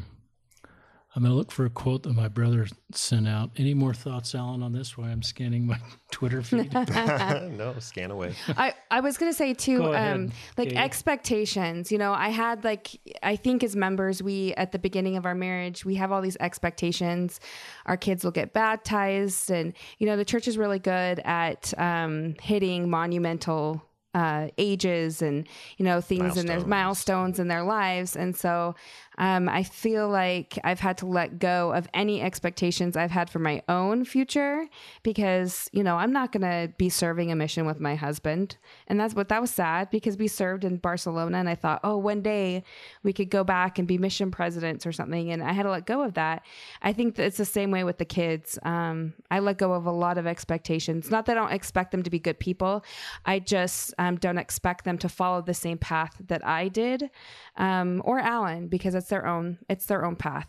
I'm 1.14 1.22
going 1.22 1.30
to 1.30 1.36
look 1.36 1.52
for 1.52 1.66
a 1.66 1.70
quote 1.70 2.04
that 2.04 2.14
my 2.14 2.28
brother 2.28 2.66
sent 2.92 3.28
out. 3.28 3.50
Any 3.58 3.74
more 3.74 3.92
thoughts, 3.92 4.34
Alan, 4.34 4.62
on 4.62 4.72
this 4.72 4.96
while 4.96 5.08
I'm 5.08 5.22
scanning 5.22 5.66
my 5.66 5.78
Twitter 6.10 6.42
feed? 6.42 6.72
no, 6.72 7.74
scan 7.80 8.10
away. 8.10 8.34
I, 8.48 8.72
I 8.90 9.00
was 9.00 9.18
gonna 9.18 9.34
say 9.34 9.52
too, 9.52 9.94
um, 9.94 10.32
like 10.56 10.68
Katie. 10.68 10.76
expectations. 10.78 11.92
You 11.92 11.98
know, 11.98 12.14
I 12.14 12.30
had 12.30 12.64
like 12.64 12.98
I 13.22 13.36
think 13.36 13.62
as 13.62 13.76
members, 13.76 14.22
we 14.22 14.54
at 14.54 14.72
the 14.72 14.78
beginning 14.78 15.18
of 15.18 15.26
our 15.26 15.34
marriage, 15.34 15.84
we 15.84 15.96
have 15.96 16.12
all 16.12 16.22
these 16.22 16.38
expectations. 16.40 17.40
Our 17.84 17.98
kids 17.98 18.24
will 18.24 18.30
get 18.30 18.54
baptized, 18.54 19.50
and 19.50 19.74
you 19.98 20.06
know, 20.06 20.16
the 20.16 20.24
church 20.24 20.48
is 20.48 20.56
really 20.56 20.78
good 20.78 21.20
at 21.24 21.78
um, 21.78 22.36
hitting 22.40 22.88
monumental 22.88 23.82
uh, 24.14 24.48
ages 24.58 25.22
and 25.22 25.48
you 25.78 25.84
know 25.84 26.00
things 26.00 26.36
in 26.36 26.46
their 26.46 26.56
Milestones. 26.56 26.68
milestones 26.68 27.38
in 27.38 27.48
their 27.48 27.62
lives, 27.62 28.16
and 28.16 28.36
so 28.36 28.74
um, 29.22 29.48
I 29.48 29.62
feel 29.62 30.08
like 30.08 30.58
I've 30.64 30.80
had 30.80 30.98
to 30.98 31.06
let 31.06 31.38
go 31.38 31.72
of 31.72 31.86
any 31.94 32.20
expectations 32.20 32.96
I've 32.96 33.12
had 33.12 33.30
for 33.30 33.38
my 33.38 33.62
own 33.68 34.04
future 34.04 34.66
because, 35.04 35.70
you 35.72 35.84
know, 35.84 35.94
I'm 35.94 36.12
not 36.12 36.32
going 36.32 36.42
to 36.42 36.72
be 36.76 36.88
serving 36.88 37.30
a 37.30 37.36
mission 37.36 37.64
with 37.64 37.78
my 37.78 37.94
husband. 37.94 38.56
And 38.88 38.98
that's 38.98 39.14
what 39.14 39.28
that 39.28 39.40
was 39.40 39.52
sad 39.52 39.90
because 39.90 40.16
we 40.16 40.26
served 40.26 40.64
in 40.64 40.78
Barcelona 40.78 41.38
and 41.38 41.48
I 41.48 41.54
thought, 41.54 41.78
oh, 41.84 41.98
one 41.98 42.20
day 42.20 42.64
we 43.04 43.12
could 43.12 43.30
go 43.30 43.44
back 43.44 43.78
and 43.78 43.86
be 43.86 43.96
mission 43.96 44.32
presidents 44.32 44.84
or 44.86 44.90
something. 44.90 45.30
And 45.30 45.40
I 45.40 45.52
had 45.52 45.62
to 45.62 45.70
let 45.70 45.86
go 45.86 46.02
of 46.02 46.14
that. 46.14 46.44
I 46.82 46.92
think 46.92 47.14
that 47.14 47.24
it's 47.24 47.36
the 47.36 47.44
same 47.44 47.70
way 47.70 47.84
with 47.84 47.98
the 47.98 48.04
kids. 48.04 48.58
Um, 48.64 49.14
I 49.30 49.38
let 49.38 49.56
go 49.56 49.72
of 49.72 49.86
a 49.86 49.92
lot 49.92 50.18
of 50.18 50.26
expectations. 50.26 51.12
Not 51.12 51.26
that 51.26 51.38
I 51.38 51.40
don't 51.40 51.52
expect 51.52 51.92
them 51.92 52.02
to 52.02 52.10
be 52.10 52.18
good 52.18 52.40
people, 52.40 52.84
I 53.24 53.38
just 53.38 53.94
um, 53.98 54.16
don't 54.16 54.38
expect 54.38 54.84
them 54.84 54.98
to 54.98 55.08
follow 55.08 55.42
the 55.42 55.54
same 55.54 55.78
path 55.78 56.16
that 56.26 56.44
I 56.44 56.66
did 56.66 57.08
um, 57.56 58.02
or 58.04 58.18
Alan 58.18 58.68
because 58.68 58.94
it's 58.94 59.08
their 59.08 59.26
own 59.26 59.58
it's 59.68 59.86
their 59.86 60.04
own 60.04 60.16
path. 60.16 60.48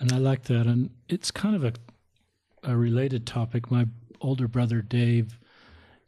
And 0.00 0.12
I 0.12 0.18
like 0.18 0.44
that. 0.44 0.66
And 0.66 0.90
it's 1.08 1.30
kind 1.30 1.56
of 1.56 1.64
a, 1.64 1.72
a 2.62 2.76
related 2.76 3.26
topic. 3.26 3.70
My 3.70 3.86
older 4.20 4.46
brother, 4.46 4.80
Dave, 4.80 5.38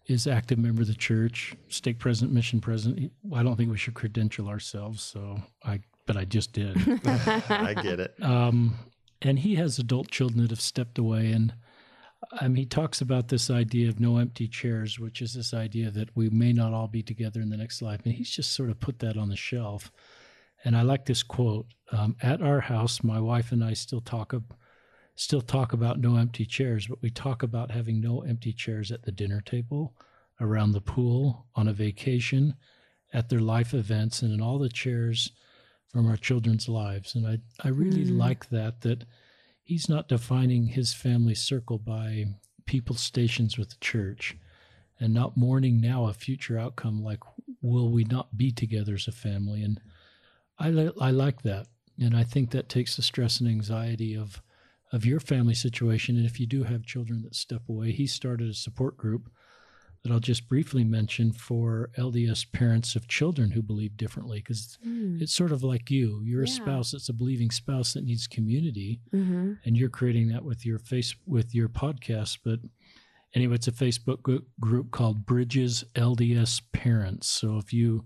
is 0.06 0.26
active 0.26 0.58
member 0.58 0.82
of 0.82 0.88
the 0.88 0.94
church, 0.94 1.54
stake 1.68 1.98
president, 1.98 2.32
mission 2.32 2.60
president. 2.60 3.12
I 3.34 3.42
don't 3.42 3.56
think 3.56 3.70
we 3.70 3.78
should 3.78 3.94
credential 3.94 4.48
ourselves, 4.48 5.02
so 5.02 5.40
I, 5.64 5.80
but 6.06 6.16
I 6.16 6.24
just 6.24 6.52
did. 6.52 6.76
I 7.48 7.74
get 7.74 8.00
it. 8.00 8.14
um, 8.22 8.74
and 9.22 9.38
he 9.40 9.56
has 9.56 9.78
adult 9.78 10.10
children 10.10 10.42
that 10.42 10.50
have 10.50 10.60
stepped 10.60 10.98
away. 10.98 11.32
And 11.32 11.52
um, 12.40 12.54
he 12.54 12.66
talks 12.66 13.00
about 13.00 13.28
this 13.28 13.50
idea 13.50 13.88
of 13.88 14.00
no 14.00 14.18
empty 14.18 14.46
chairs, 14.46 14.98
which 14.98 15.22
is 15.22 15.34
this 15.34 15.54
idea 15.54 15.90
that 15.90 16.14
we 16.14 16.28
may 16.30 16.52
not 16.52 16.72
all 16.72 16.88
be 16.88 17.02
together 17.02 17.40
in 17.40 17.50
the 17.50 17.56
next 17.56 17.82
life. 17.82 18.00
And 18.04 18.14
he's 18.14 18.30
just 18.30 18.52
sort 18.52 18.70
of 18.70 18.78
put 18.80 18.98
that 19.00 19.16
on 19.16 19.28
the 19.28 19.36
shelf. 19.36 19.90
And 20.64 20.76
I 20.76 20.82
like 20.82 21.06
this 21.06 21.22
quote: 21.22 21.66
um, 21.92 22.16
"At 22.22 22.42
our 22.42 22.60
house, 22.60 23.02
my 23.02 23.18
wife 23.18 23.52
and 23.52 23.64
I 23.64 23.72
still 23.72 24.02
talk 24.02 24.34
ab- 24.34 24.54
still 25.14 25.40
talk 25.40 25.72
about 25.72 26.00
no 26.00 26.16
empty 26.16 26.44
chairs, 26.44 26.86
but 26.86 27.00
we 27.02 27.10
talk 27.10 27.42
about 27.42 27.70
having 27.70 28.00
no 28.00 28.20
empty 28.22 28.52
chairs 28.52 28.90
at 28.92 29.02
the 29.02 29.12
dinner 29.12 29.40
table, 29.40 29.94
around 30.40 30.72
the 30.72 30.80
pool, 30.80 31.46
on 31.54 31.68
a 31.68 31.72
vacation, 31.72 32.54
at 33.12 33.28
their 33.28 33.40
life 33.40 33.72
events, 33.74 34.22
and 34.22 34.32
in 34.32 34.40
all 34.40 34.58
the 34.58 34.68
chairs 34.68 35.32
from 35.88 36.06
our 36.06 36.16
children's 36.18 36.68
lives." 36.68 37.14
And 37.14 37.26
I 37.26 37.38
I 37.64 37.68
really 37.68 38.04
Mm. 38.04 38.18
like 38.18 38.50
that 38.50 38.82
that 38.82 39.04
he's 39.62 39.88
not 39.88 40.08
defining 40.08 40.66
his 40.66 40.92
family 40.92 41.34
circle 41.34 41.78
by 41.78 42.24
people's 42.66 43.00
stations 43.00 43.58
with 43.58 43.70
the 43.70 43.76
church 43.80 44.36
and 44.98 45.14
not 45.14 45.36
mourning 45.36 45.80
now 45.80 46.06
a 46.06 46.12
future 46.12 46.58
outcome 46.58 47.02
like 47.02 47.20
will 47.62 47.90
we 47.90 48.04
not 48.04 48.36
be 48.36 48.50
together 48.52 48.94
as 48.94 49.08
a 49.08 49.12
family? 49.12 49.62
And 49.62 49.80
I, 50.58 50.90
I 51.00 51.10
like 51.10 51.42
that. 51.42 51.66
And 51.98 52.16
i 52.16 52.24
think 52.24 52.50
that 52.50 52.68
takes 52.68 52.96
the 52.96 53.02
stress 53.02 53.40
and 53.40 53.48
anxiety 53.48 54.16
of 54.16 54.42
of 54.92 55.06
your 55.06 55.20
family 55.20 55.54
situation. 55.54 56.16
And 56.16 56.26
if 56.26 56.40
you 56.40 56.46
do 56.46 56.64
have 56.64 56.84
children 56.84 57.22
that 57.22 57.34
step 57.34 57.62
away 57.68 57.92
he 57.92 58.06
started 58.06 58.48
a 58.50 58.54
support 58.54 58.96
group 58.96 59.30
that 60.02 60.10
i'll 60.12 60.18
just 60.20 60.48
briefly 60.48 60.82
mention 60.84 61.32
for 61.32 61.90
lds 61.98 62.50
parents 62.52 62.96
of 62.96 63.06
children 63.08 63.50
who 63.50 63.60
believe 63.62 63.96
differently 63.96 64.38
because 64.38 64.78
it's 65.20 65.34
sort 65.34 65.52
of 65.52 65.62
like 65.62 65.90
you. 65.90 66.22
You're 66.24 66.44
a 66.44 66.48
spouse 66.48 66.92
that's 66.92 67.08
a 67.10 67.12
believing 67.12 67.50
spouse 67.50 67.92
that 67.94 68.04
needs 68.04 68.26
community 68.26 69.00
Mm-hmm. 69.12 69.52
and 69.64 69.76
you're 69.76 69.88
creating 69.90 70.28
that 70.28 70.44
with 70.44 70.64
your 70.64 70.78
face 70.78 71.14
with 71.26 71.54
your 71.54 71.68
podcast 71.68 72.38
but 72.44 72.60
anyway 73.34 73.56
it's 73.56 73.68
a 73.68 73.72
facebook 73.72 74.40
group 74.60 74.90
called 74.90 75.26
bridges 75.26 75.84
lds 75.94 76.62
parents. 76.72 77.26
So 77.28 77.58
if 77.58 77.72
you 77.72 78.04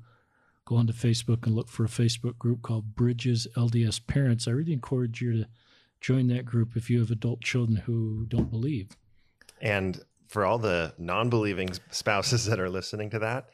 go 0.67 0.77
onto 0.77 0.93
facebook 0.93 1.47
and 1.47 1.55
look 1.55 1.69
for 1.69 1.85
a 1.85 1.89
facebook 1.89 2.39
group 2.39 2.63
called 2.63 2.95
bridges 2.97 3.47
lds 3.57 4.05
parents 4.07 4.49
i 4.49 4.51
really 4.51 4.73
encourage 4.73 5.21
you 5.21 5.33
to 5.43 5.49
join 6.01 6.27
that 6.29 6.45
group 6.45 6.77
if 6.77 6.91
you 6.91 6.99
have 7.01 7.11
adult 7.11 7.41
children 7.41 7.77
who 7.87 8.27
don't 8.29 8.51
believe. 8.51 8.89
And 9.63 10.01
for 10.29 10.45
all 10.45 10.59
the 10.59 10.95
non-believing 10.99 11.71
spouses 11.91 12.47
that 12.47 12.59
are 12.61 12.71
listening 12.71 13.11
to 13.11 13.19
that, 13.21 13.49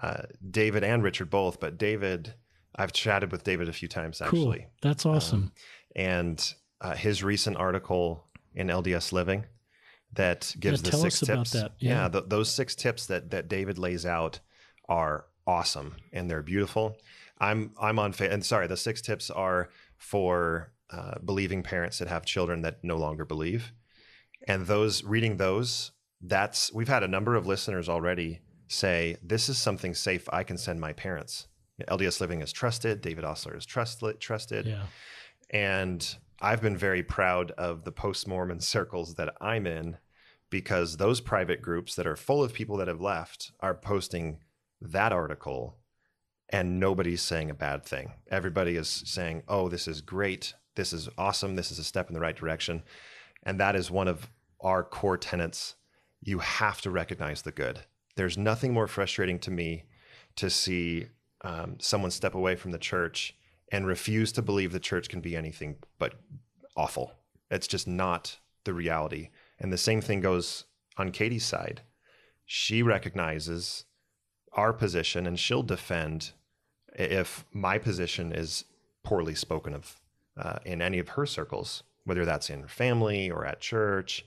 uh, 0.00 0.22
David 0.50 0.84
and 0.84 1.02
Richard 1.02 1.30
both, 1.30 1.60
but 1.60 1.76
David, 1.78 2.34
I've 2.76 2.92
chatted 2.92 3.32
with 3.32 3.44
David 3.44 3.68
a 3.68 3.72
few 3.72 3.88
times 3.88 4.20
actually. 4.20 4.58
cool 4.60 4.68
that's 4.82 5.04
awesome 5.06 5.52
and 5.96 6.54
uh, 6.80 6.94
his 6.94 7.24
recent 7.24 7.56
article 7.56 8.24
in 8.54 8.68
LDS 8.68 9.12
Living 9.12 9.44
that 10.12 10.54
gives 10.60 10.80
Yeah, 10.80 10.84
the 10.84 10.90
tell 10.90 11.00
six 11.00 11.22
us 11.22 11.28
about 11.28 11.38
tips. 11.38 11.50
that. 11.52 11.72
Yeah. 11.80 12.08
th- 12.08 12.24
those 12.28 12.50
six 12.50 12.74
tips 12.74 13.06
that 13.06 13.30
that 13.30 13.48
David 13.48 13.78
lays 13.78 14.06
out 14.06 14.38
are 14.88 15.26
awesome 15.46 15.96
and 16.12 16.30
they're 16.30 16.42
beautiful. 16.42 16.96
I'm 17.38 17.72
I'm 17.80 17.98
on 17.98 18.12
fa- 18.12 18.30
and 18.32 18.44
sorry, 18.44 18.66
the 18.68 18.76
six 18.76 19.00
tips 19.02 19.30
are 19.30 19.70
for 19.96 20.72
uh, 20.90 21.18
believing 21.24 21.62
parents 21.62 21.98
that 21.98 22.08
have 22.08 22.24
children 22.24 22.62
that 22.62 22.82
no 22.82 22.96
longer 22.96 23.24
believe, 23.24 23.72
and 24.46 24.66
those 24.66 25.02
reading 25.04 25.36
those, 25.36 25.90
that's 26.20 26.72
we've 26.72 26.88
had 26.88 27.02
a 27.02 27.08
number 27.08 27.36
of 27.36 27.46
listeners 27.46 27.88
already 27.88 28.40
say 28.66 29.16
this 29.22 29.48
is 29.48 29.56
something 29.58 29.94
safe 29.94 30.28
I 30.32 30.42
can 30.42 30.58
send 30.58 30.80
my 30.80 30.92
parents. 30.92 31.46
LDS 31.88 32.20
Living 32.20 32.42
is 32.42 32.52
trusted. 32.52 33.00
David 33.00 33.24
Ostler 33.24 33.56
is 33.56 33.64
trust- 33.64 34.02
trusted. 34.18 34.66
yeah 34.66 34.84
And 35.50 36.16
I've 36.40 36.60
been 36.60 36.76
very 36.76 37.02
proud 37.02 37.52
of 37.52 37.84
the 37.84 37.92
post 37.92 38.26
Mormon 38.26 38.60
circles 38.74 39.14
that 39.14 39.34
I'm 39.40 39.66
in 39.66 39.96
because 40.50 40.96
those 40.96 41.20
private 41.20 41.62
groups 41.62 41.94
that 41.94 42.06
are 42.06 42.16
full 42.16 42.42
of 42.42 42.52
people 42.52 42.76
that 42.78 42.88
have 42.88 43.00
left 43.00 43.52
are 43.60 43.74
posting 43.74 44.38
that 44.80 45.12
article 45.12 45.76
and 46.50 46.80
nobody's 46.80 47.20
saying 47.22 47.50
a 47.50 47.54
bad 47.54 47.84
thing. 47.84 48.12
Everybody 48.30 48.76
is 48.76 48.88
saying, 48.88 49.42
oh, 49.48 49.68
this 49.68 49.86
is 49.86 50.00
great. 50.00 50.54
This 50.76 50.92
is 50.92 51.08
awesome. 51.18 51.56
This 51.56 51.70
is 51.70 51.78
a 51.78 51.84
step 51.84 52.08
in 52.08 52.14
the 52.14 52.20
right 52.20 52.36
direction. 52.36 52.82
And 53.42 53.60
that 53.60 53.76
is 53.76 53.90
one 53.90 54.08
of 54.08 54.30
our 54.60 54.82
core 54.82 55.18
tenets. 55.18 55.74
You 56.20 56.38
have 56.40 56.80
to 56.82 56.90
recognize 56.90 57.42
the 57.42 57.52
good. 57.52 57.80
There's 58.16 58.38
nothing 58.38 58.72
more 58.72 58.86
frustrating 58.86 59.38
to 59.40 59.50
me 59.50 59.84
to 60.36 60.50
see 60.50 61.06
um, 61.42 61.76
someone 61.78 62.10
step 62.10 62.34
away 62.34 62.56
from 62.56 62.72
the 62.72 62.78
church 62.78 63.36
and 63.70 63.86
refuse 63.86 64.32
to 64.32 64.42
believe 64.42 64.72
the 64.72 64.80
church 64.80 65.08
can 65.08 65.20
be 65.20 65.36
anything 65.36 65.76
but 65.98 66.14
awful. 66.76 67.12
It's 67.50 67.68
just 67.68 67.86
not 67.86 68.38
the 68.64 68.74
reality. 68.74 69.30
And 69.58 69.72
the 69.72 69.78
same 69.78 70.00
thing 70.00 70.20
goes 70.20 70.64
on 70.96 71.12
Katie's 71.12 71.44
side. 71.44 71.82
She 72.44 72.82
recognizes 72.82 73.84
our 74.52 74.72
position 74.72 75.26
and 75.26 75.38
she'll 75.38 75.62
defend 75.62 76.32
if 76.94 77.44
my 77.52 77.78
position 77.78 78.32
is 78.32 78.64
poorly 79.04 79.34
spoken 79.34 79.74
of 79.74 80.00
uh, 80.36 80.58
in 80.64 80.80
any 80.80 80.98
of 80.98 81.10
her 81.10 81.26
circles, 81.26 81.82
whether 82.04 82.24
that's 82.24 82.50
in 82.50 82.62
her 82.62 82.68
family 82.68 83.30
or 83.30 83.44
at 83.44 83.60
church. 83.60 84.24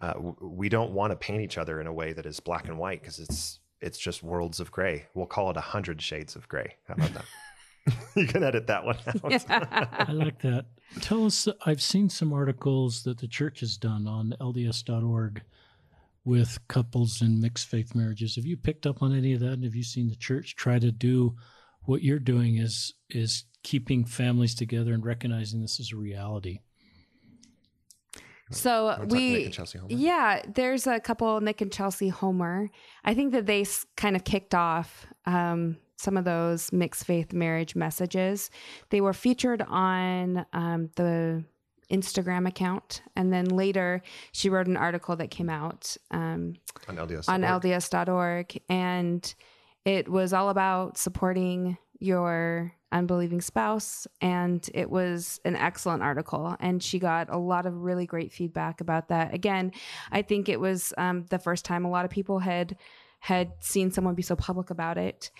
Uh, 0.00 0.14
we 0.40 0.68
don't 0.68 0.92
want 0.92 1.10
to 1.10 1.16
paint 1.16 1.42
each 1.42 1.58
other 1.58 1.80
in 1.80 1.86
a 1.86 1.92
way 1.92 2.12
that 2.12 2.26
is 2.26 2.40
black 2.40 2.68
and 2.68 2.78
white 2.78 3.00
because 3.00 3.18
it's 3.18 3.60
it's 3.80 3.98
just 3.98 4.22
worlds 4.22 4.60
of 4.60 4.70
gray. 4.70 5.06
We'll 5.14 5.26
call 5.26 5.50
it 5.50 5.56
a 5.56 5.62
hundred 5.62 6.00
shades 6.00 6.36
of 6.36 6.48
gray. 6.48 6.76
How 6.88 6.94
about 6.94 7.14
that? 7.14 7.24
you 8.16 8.26
can 8.26 8.42
edit 8.42 8.66
that 8.66 8.84
one 8.84 8.96
out. 9.06 9.50
I 9.50 10.12
like 10.12 10.40
that. 10.42 10.66
Tell 11.00 11.26
us, 11.26 11.46
I've 11.64 11.82
seen 11.82 12.08
some 12.08 12.32
articles 12.32 13.02
that 13.04 13.18
the 13.18 13.28
church 13.28 13.60
has 13.60 13.76
done 13.76 14.06
on 14.06 14.34
LDS.org 14.40 15.42
with 16.24 16.58
couples 16.68 17.22
in 17.22 17.40
mixed 17.40 17.68
faith 17.68 17.94
marriages. 17.94 18.36
Have 18.36 18.46
you 18.46 18.56
picked 18.56 18.86
up 18.86 19.02
on 19.02 19.16
any 19.16 19.32
of 19.32 19.40
that? 19.40 19.52
And 19.52 19.64
have 19.64 19.76
you 19.76 19.84
seen 19.84 20.08
the 20.08 20.16
church 20.16 20.56
try 20.56 20.78
to 20.78 20.90
do 20.90 21.36
what 21.82 22.02
you're 22.02 22.18
doing 22.18 22.56
is 22.56 22.94
is 23.10 23.44
keeping 23.62 24.04
families 24.04 24.54
together 24.54 24.92
and 24.92 25.04
recognizing 25.04 25.60
this 25.60 25.78
is 25.78 25.92
a 25.92 25.96
reality? 25.96 26.60
So 28.50 29.04
we, 29.08 29.46
and 29.46 29.52
Chelsea 29.52 29.78
Homer? 29.78 29.92
yeah, 29.92 30.42
there's 30.46 30.86
a 30.86 31.00
couple 31.00 31.40
Nick 31.40 31.60
and 31.60 31.72
Chelsea 31.72 32.08
Homer. 32.08 32.70
I 33.04 33.14
think 33.14 33.32
that 33.32 33.46
they 33.46 33.66
kind 33.96 34.14
of 34.14 34.24
kicked 34.24 34.54
off 34.54 35.06
um, 35.24 35.78
some 35.96 36.16
of 36.16 36.24
those 36.24 36.72
mixed 36.72 37.04
faith 37.04 37.32
marriage 37.32 37.74
messages. 37.74 38.50
They 38.90 39.00
were 39.00 39.12
featured 39.12 39.62
on 39.62 40.46
um, 40.52 40.90
the 40.94 41.44
Instagram 41.90 42.46
account, 42.46 43.02
and 43.16 43.32
then 43.32 43.46
later 43.46 44.02
she 44.32 44.48
wrote 44.48 44.68
an 44.68 44.76
article 44.76 45.16
that 45.16 45.30
came 45.30 45.50
out 45.50 45.96
um, 46.12 46.54
on 46.88 46.96
LDS. 46.96 47.28
on 47.28 47.42
LDS.org, 47.42 48.60
and 48.68 49.34
it 49.84 50.08
was 50.08 50.32
all 50.32 50.50
about 50.50 50.98
supporting 50.98 51.78
your 51.98 52.72
unbelieving 52.96 53.40
spouse. 53.40 54.06
And 54.20 54.68
it 54.74 54.90
was 54.90 55.40
an 55.44 55.56
excellent 55.56 56.02
article. 56.02 56.56
And 56.60 56.82
she 56.82 56.98
got 56.98 57.28
a 57.30 57.38
lot 57.38 57.66
of 57.66 57.82
really 57.82 58.06
great 58.06 58.32
feedback 58.32 58.80
about 58.80 59.08
that. 59.08 59.34
Again, 59.34 59.72
I 60.10 60.22
think 60.22 60.48
it 60.48 60.60
was 60.60 60.92
um, 60.98 61.26
the 61.30 61.38
first 61.38 61.64
time 61.64 61.84
a 61.84 61.90
lot 61.90 62.04
of 62.04 62.10
people 62.10 62.38
had 62.38 62.76
had 63.20 63.52
seen 63.60 63.90
someone 63.90 64.14
be 64.14 64.22
so 64.22 64.36
public 64.36 64.70
about 64.70 64.98
it. 64.98 65.30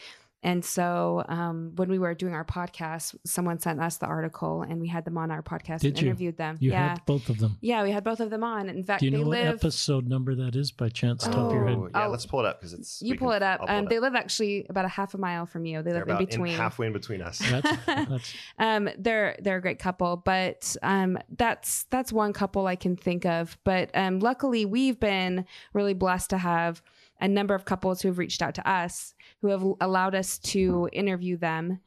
And 0.43 0.65
so 0.65 1.25
um, 1.29 1.73
when 1.75 1.89
we 1.89 1.99
were 1.99 2.15
doing 2.15 2.33
our 2.33 2.45
podcast, 2.45 3.17
someone 3.25 3.59
sent 3.59 3.81
us 3.81 3.97
the 3.97 4.07
article 4.07 4.63
and 4.63 4.81
we 4.81 4.87
had 4.87 5.05
them 5.05 5.19
on 5.19 5.31
our 5.33 5.43
podcast 5.43 5.81
Did 5.81 5.95
and 5.95 6.03
you? 6.03 6.07
interviewed 6.09 6.37
them. 6.37 6.57
You 6.61 6.71
yeah. 6.71 6.91
had 6.91 7.05
both 7.07 7.29
of 7.31 7.39
them. 7.39 7.57
Yeah, 7.61 7.83
we 7.83 7.91
had 7.91 8.05
both 8.05 8.21
of 8.21 8.31
them 8.31 8.45
on. 8.45 8.69
In 8.69 8.85
fact, 8.85 9.01
Do 9.01 9.07
you 9.07 9.11
they 9.13 9.17
know 9.19 9.29
what 9.29 9.39
live. 9.39 9.55
episode 9.57 10.07
number 10.07 10.35
that 10.37 10.55
is 10.55 10.71
by 10.71 10.89
chance? 10.89 11.25
Top 11.25 11.35
of 11.35 11.53
your 11.53 11.67
head. 11.67 11.77
Oh, 11.79 11.89
yeah, 11.93 12.07
Oh. 12.07 12.11
let's 12.11 12.27
pull 12.27 12.41
it 12.41 12.47
up 12.47 12.61
because 12.61 12.75
it's. 12.75 13.03
you 13.03 13.17
pull 13.17 13.29
can- 13.31 13.39
it 13.39 13.43
up. 13.43 13.61
I'll 13.63 13.67
pull 13.67 13.77
Um, 13.77 13.85
it 13.87 13.89
they 13.91 13.99
live 13.99 14.15
actually 14.15 14.67
about 14.69 14.85
a 14.85 14.89
half 14.89 15.15
a 15.15 15.19
mile 15.19 15.47
from 15.47 15.65
you. 15.65 15.83
They 15.83 15.91
They're 15.91 16.01
live 16.01 16.09
in 16.09 16.15
about 16.17 16.29
between. 16.31 16.55
halfway 16.57 16.87
in 16.87 16.93
between 16.93 17.23
us. 17.23 17.39
That's, 17.39 17.77
that's 17.87 18.35
um, 18.59 18.89
they're 18.99 19.37
they're 19.43 19.57
a 19.57 19.63
great 19.63 19.81
couple, 19.81 20.17
but 20.19 20.77
um, 20.83 21.19
that's 21.37 21.85
that's 21.85 22.13
one 22.13 22.33
couple 22.33 22.67
I 22.69 22.77
can 22.77 22.95
think 22.95 23.25
of. 23.27 23.59
But 23.65 23.91
um, 23.95 24.21
luckily, 24.21 24.65
we've 24.65 25.01
been 25.01 25.45
really 25.73 25.95
blessed 25.95 26.31
to 26.31 26.39
have 26.39 26.83
a 27.19 27.27
number 27.27 27.55
of 27.55 27.65
couples 27.65 28.03
who 28.03 28.09
have 28.09 28.19
reached 28.19 28.43
out 28.43 28.55
to 28.55 28.71
us, 28.71 29.15
who 29.41 29.49
have 29.49 29.65
allowed 29.81 30.15
us 30.15 30.39
to 30.39 30.89
interview 30.93 31.37
them 31.37 31.81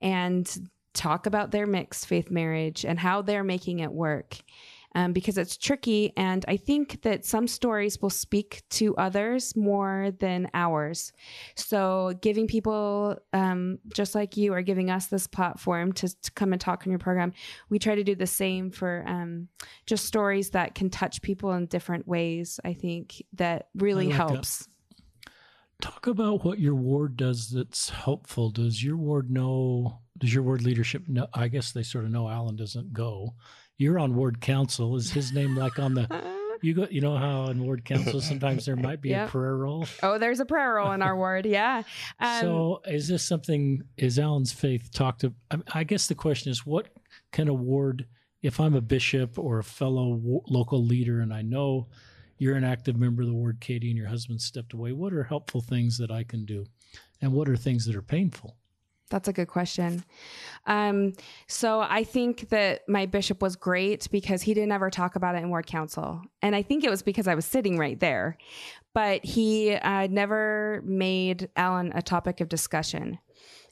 and 0.00 0.70
talk 0.96 1.26
about 1.26 1.50
their 1.50 1.66
mixed 1.66 2.06
faith 2.06 2.30
marriage 2.30 2.84
and 2.84 2.98
how 2.98 3.22
they're 3.22 3.44
making 3.44 3.80
it 3.80 3.92
work. 3.92 4.36
Um, 4.94 5.12
because 5.12 5.36
it's 5.36 5.58
tricky, 5.58 6.14
and 6.16 6.42
I 6.48 6.56
think 6.56 7.02
that 7.02 7.26
some 7.26 7.46
stories 7.46 8.00
will 8.00 8.08
speak 8.08 8.62
to 8.70 8.96
others 8.96 9.54
more 9.54 10.10
than 10.20 10.48
ours. 10.54 11.12
So, 11.54 12.14
giving 12.22 12.46
people 12.46 13.18
um, 13.34 13.78
just 13.92 14.14
like 14.14 14.38
you 14.38 14.54
are 14.54 14.62
giving 14.62 14.90
us 14.90 15.08
this 15.08 15.26
platform 15.26 15.92
to, 15.94 16.08
to 16.22 16.30
come 16.32 16.52
and 16.52 16.60
talk 16.60 16.86
on 16.86 16.90
your 16.90 16.98
program, 16.98 17.34
we 17.68 17.78
try 17.78 17.94
to 17.94 18.04
do 18.04 18.14
the 18.14 18.26
same 18.26 18.70
for 18.70 19.04
um, 19.06 19.48
just 19.84 20.06
stories 20.06 20.52
that 20.52 20.74
can 20.74 20.88
touch 20.88 21.20
people 21.20 21.52
in 21.52 21.66
different 21.66 22.08
ways. 22.08 22.58
I 22.64 22.72
think 22.72 23.22
that 23.34 23.68
really 23.74 24.06
I 24.06 24.16
like 24.16 24.28
that. 24.62 24.75
Talk 25.80 26.06
about 26.06 26.44
what 26.44 26.58
your 26.58 26.74
ward 26.74 27.16
does 27.16 27.50
that's 27.50 27.90
helpful. 27.90 28.50
Does 28.50 28.82
your 28.82 28.96
ward 28.96 29.30
know? 29.30 30.00
Does 30.18 30.32
your 30.32 30.42
ward 30.42 30.62
leadership 30.62 31.06
know? 31.06 31.26
I 31.34 31.48
guess 31.48 31.72
they 31.72 31.82
sort 31.82 32.06
of 32.06 32.10
know 32.10 32.28
Alan 32.28 32.56
doesn't 32.56 32.92
go. 32.94 33.34
You're 33.76 33.98
on 33.98 34.14
ward 34.14 34.40
council. 34.40 34.96
Is 34.96 35.10
his 35.12 35.32
name 35.32 35.54
like 35.56 35.78
on 35.78 35.94
the? 35.94 36.36
You 36.62 36.72
go. 36.72 36.86
You 36.90 37.02
know 37.02 37.18
how 37.18 37.48
in 37.48 37.62
ward 37.62 37.84
council 37.84 38.18
sometimes 38.22 38.64
there 38.64 38.76
might 38.76 39.02
be 39.02 39.10
Yep. 39.10 39.28
a 39.28 39.30
prayer 39.30 39.58
roll. 39.58 39.86
Oh, 40.02 40.18
there's 40.18 40.40
a 40.40 40.46
prayer 40.46 40.72
roll 40.76 40.92
in 40.92 41.02
our 41.02 41.14
ward. 41.14 41.44
Yeah. 41.44 41.82
Um, 42.18 42.40
so 42.40 42.80
is 42.86 43.06
this 43.08 43.22
something? 43.22 43.82
Is 43.98 44.18
Alan's 44.18 44.52
faith 44.54 44.90
talked 44.90 45.20
to? 45.20 45.34
I, 45.50 45.58
I 45.74 45.84
guess 45.84 46.06
the 46.06 46.14
question 46.14 46.50
is, 46.50 46.64
what 46.64 46.88
can 47.30 47.48
a 47.48 47.54
ward? 47.54 48.06
If 48.40 48.58
I'm 48.58 48.74
a 48.74 48.80
bishop 48.80 49.38
or 49.38 49.58
a 49.58 49.64
fellow 49.64 50.18
local 50.48 50.82
leader, 50.82 51.20
and 51.20 51.32
I 51.32 51.42
know 51.42 51.88
you're 52.38 52.56
an 52.56 52.64
active 52.64 52.96
member 52.96 53.22
of 53.22 53.28
the 53.28 53.34
ward, 53.34 53.60
Katie, 53.60 53.88
and 53.88 53.98
your 53.98 54.08
husband 54.08 54.40
stepped 54.40 54.72
away, 54.72 54.92
what 54.92 55.12
are 55.12 55.24
helpful 55.24 55.60
things 55.60 55.98
that 55.98 56.10
I 56.10 56.24
can 56.24 56.44
do, 56.44 56.66
and 57.20 57.32
what 57.32 57.48
are 57.48 57.56
things 57.56 57.86
that 57.86 57.96
are 57.96 58.02
painful? 58.02 58.56
That's 59.08 59.28
a 59.28 59.32
good 59.32 59.46
question. 59.46 60.04
Um, 60.66 61.12
so 61.46 61.80
I 61.80 62.02
think 62.02 62.48
that 62.48 62.88
my 62.88 63.06
bishop 63.06 63.40
was 63.40 63.54
great 63.54 64.08
because 64.10 64.42
he 64.42 64.52
didn't 64.52 64.72
ever 64.72 64.90
talk 64.90 65.14
about 65.14 65.36
it 65.36 65.42
in 65.42 65.48
ward 65.48 65.66
council, 65.66 66.22
and 66.42 66.56
I 66.56 66.62
think 66.62 66.82
it 66.82 66.90
was 66.90 67.02
because 67.02 67.28
I 67.28 67.36
was 67.36 67.44
sitting 67.44 67.78
right 67.78 67.98
there. 68.00 68.36
But 68.94 69.24
he 69.24 69.74
uh, 69.74 70.08
never 70.10 70.82
made 70.84 71.50
Alan 71.54 71.92
a 71.94 72.02
topic 72.02 72.40
of 72.40 72.48
discussion, 72.48 73.18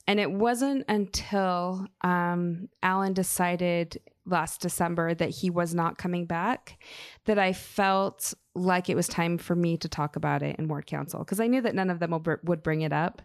and 0.06 0.20
it 0.20 0.30
wasn't 0.30 0.84
until 0.88 1.86
um, 2.02 2.68
Alan 2.82 3.12
decided 3.12 4.00
last 4.26 4.60
December 4.60 5.14
that 5.14 5.30
he 5.30 5.50
was 5.50 5.74
not 5.74 5.98
coming 5.98 6.26
back 6.26 6.82
that 7.26 7.38
I 7.38 7.52
felt 7.52 8.34
like 8.54 8.88
it 8.88 8.94
was 8.94 9.08
time 9.08 9.36
for 9.36 9.54
me 9.54 9.76
to 9.76 9.88
talk 9.88 10.16
about 10.16 10.42
it 10.42 10.56
in 10.58 10.68
ward 10.68 10.86
council 10.86 11.20
because 11.20 11.40
I 11.40 11.46
knew 11.46 11.60
that 11.60 11.74
none 11.74 11.90
of 11.90 11.98
them 11.98 12.18
would 12.44 12.62
bring 12.62 12.82
it 12.82 12.92
up. 12.92 13.20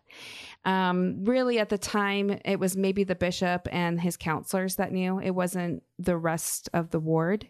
Um, 0.65 1.23
really, 1.23 1.59
at 1.59 1.69
the 1.69 1.77
time, 1.77 2.39
it 2.43 2.59
was 2.59 2.75
maybe 2.75 3.03
the 3.03 3.15
bishop 3.15 3.67
and 3.71 4.01
his 4.01 4.17
counselors 4.17 4.75
that 4.75 4.91
knew. 4.91 5.19
It 5.19 5.31
wasn't 5.31 5.83
the 5.97 6.17
rest 6.17 6.69
of 6.73 6.89
the 6.89 6.99
ward. 6.99 7.47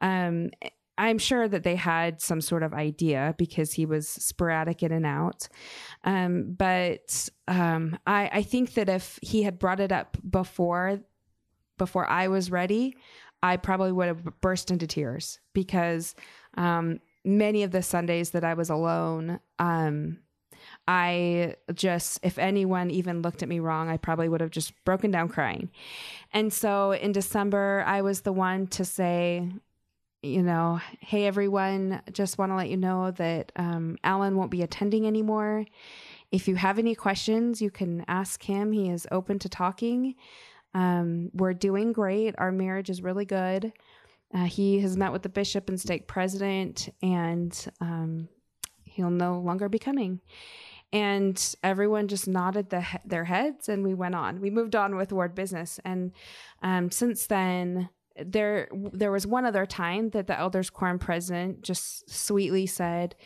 Um, 0.00 0.50
I'm 0.98 1.18
sure 1.18 1.46
that 1.48 1.62
they 1.62 1.76
had 1.76 2.20
some 2.20 2.40
sort 2.40 2.64
of 2.64 2.74
idea 2.74 3.34
because 3.38 3.72
he 3.72 3.86
was 3.86 4.08
sporadic 4.08 4.82
in 4.82 4.90
and 4.90 5.06
out. 5.06 5.48
Um, 6.02 6.54
but 6.58 7.28
um, 7.46 7.96
I, 8.04 8.28
I 8.32 8.42
think 8.42 8.74
that 8.74 8.88
if 8.88 9.18
he 9.22 9.44
had 9.44 9.60
brought 9.60 9.78
it 9.78 9.92
up 9.92 10.16
before, 10.28 11.00
before 11.78 12.06
I 12.06 12.28
was 12.28 12.50
ready, 12.50 12.96
I 13.42 13.56
probably 13.56 13.92
would 13.92 14.08
have 14.08 14.40
burst 14.40 14.70
into 14.70 14.86
tears 14.86 15.38
because 15.52 16.14
um, 16.56 17.00
many 17.24 17.62
of 17.62 17.70
the 17.70 17.82
Sundays 17.82 18.30
that 18.30 18.44
I 18.44 18.54
was 18.54 18.70
alone, 18.70 19.40
um, 19.58 20.18
I 20.86 21.54
just, 21.72 22.18
if 22.22 22.38
anyone 22.38 22.90
even 22.90 23.22
looked 23.22 23.42
at 23.42 23.48
me 23.48 23.60
wrong, 23.60 23.88
I 23.88 23.96
probably 23.96 24.28
would 24.28 24.40
have 24.40 24.50
just 24.50 24.72
broken 24.84 25.10
down 25.10 25.28
crying. 25.28 25.70
And 26.32 26.52
so 26.52 26.92
in 26.92 27.12
December, 27.12 27.84
I 27.86 28.02
was 28.02 28.22
the 28.22 28.32
one 28.32 28.66
to 28.68 28.84
say, 28.84 29.48
you 30.22 30.42
know, 30.42 30.80
hey, 31.00 31.26
everyone, 31.26 32.02
just 32.12 32.38
want 32.38 32.50
to 32.50 32.56
let 32.56 32.68
you 32.68 32.76
know 32.76 33.12
that 33.12 33.52
um, 33.54 33.98
Alan 34.02 34.36
won't 34.36 34.50
be 34.50 34.62
attending 34.62 35.06
anymore. 35.06 35.64
If 36.32 36.48
you 36.48 36.56
have 36.56 36.78
any 36.78 36.94
questions, 36.94 37.62
you 37.62 37.70
can 37.70 38.04
ask 38.08 38.42
him. 38.42 38.72
He 38.72 38.90
is 38.90 39.06
open 39.12 39.38
to 39.40 39.48
talking. 39.48 40.16
Um, 40.78 41.30
we're 41.34 41.54
doing 41.54 41.92
great. 41.92 42.36
Our 42.38 42.52
marriage 42.52 42.88
is 42.88 43.02
really 43.02 43.24
good. 43.24 43.72
Uh, 44.32 44.44
he 44.44 44.78
has 44.80 44.96
met 44.96 45.10
with 45.10 45.22
the 45.22 45.28
bishop 45.28 45.68
and 45.68 45.80
stake 45.80 46.06
president, 46.06 46.88
and 47.02 47.66
um, 47.80 48.28
he'll 48.84 49.10
no 49.10 49.40
longer 49.40 49.68
be 49.68 49.80
coming. 49.80 50.20
And 50.92 51.56
everyone 51.64 52.06
just 52.06 52.28
nodded 52.28 52.70
the, 52.70 52.86
their 53.04 53.24
heads, 53.24 53.68
and 53.68 53.82
we 53.82 53.94
went 53.94 54.14
on. 54.14 54.40
We 54.40 54.50
moved 54.50 54.76
on 54.76 54.94
with 54.94 55.12
ward 55.12 55.34
business, 55.34 55.80
and 55.84 56.12
um, 56.62 56.92
since 56.92 57.26
then, 57.26 57.88
there 58.24 58.68
there 58.92 59.12
was 59.12 59.26
one 59.26 59.46
other 59.46 59.66
time 59.66 60.10
that 60.10 60.26
the 60.26 60.38
elders 60.38 60.70
quorum 60.70 60.98
president 60.98 61.62
just 61.62 62.08
sweetly 62.08 62.66
said, 62.66 63.16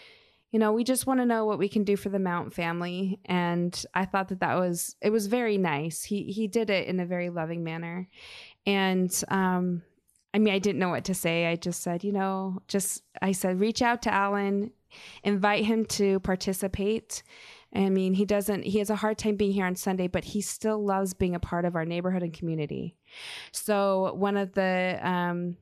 "You 0.53 0.61
know, 0.61 0.73
we 0.73 0.85
just 0.85 1.07
want 1.07 1.21
to 1.21 1.27
know 1.27 1.45
what 1.45 1.59
we 1.59 1.69
can 1.69 1.83
do 1.83 1.97
for 1.97 2.09
the 2.09 2.19
Mount 2.19 2.55
family." 2.55 3.19
And 3.25 3.85
I 3.95 4.05
thought 4.05 4.29
that 4.29 4.41
that 4.41 4.55
was 4.55 4.95
it 5.01 5.11
was 5.11 5.27
very 5.27 5.59
nice. 5.59 6.05
He 6.05 6.25
he 6.25 6.47
did 6.47 6.71
it 6.71 6.87
in 6.87 7.01
a 7.01 7.07
very 7.07 7.31
loving 7.31 7.65
manner, 7.65 8.09
and 8.65 9.13
um, 9.29 9.83
I 10.35 10.39
mean, 10.39 10.55
I 10.55 10.59
didn't 10.59 10.79
know 10.79 10.89
what 10.89 11.05
to 11.05 11.15
say. 11.15 11.47
I 11.47 11.57
just 11.57 11.83
said, 11.83 12.05
you 12.05 12.13
know, 12.13 12.63
just 12.69 13.03
I 13.21 13.33
said, 13.33 13.61
reach 13.61 13.83
out 13.83 14.03
to 14.03 14.15
Alan, 14.15 14.71
invite 15.23 15.65
him 15.65 15.85
to 15.87 16.21
participate. 16.21 17.23
I 17.75 17.89
mean, 17.89 18.15
he 18.15 18.25
doesn't, 18.25 18.65
he 18.65 18.79
has 18.79 18.91
a 18.91 18.97
hard 18.97 19.19
time 19.19 19.37
being 19.37 19.53
here 19.53 19.67
on 19.67 19.77
Sunday, 19.77 20.07
but 20.07 20.25
he 20.25 20.41
still 20.43 20.85
loves 20.85 21.15
being 21.15 21.35
a 21.35 21.41
part 21.41 21.65
of 21.65 21.75
our 21.75 21.85
neighborhood 21.85 22.23
and 22.23 22.33
community. 22.33 22.97
So, 23.51 24.13
one 24.15 24.37
of 24.37 24.53
the, 24.53 24.99
um, 25.03 25.57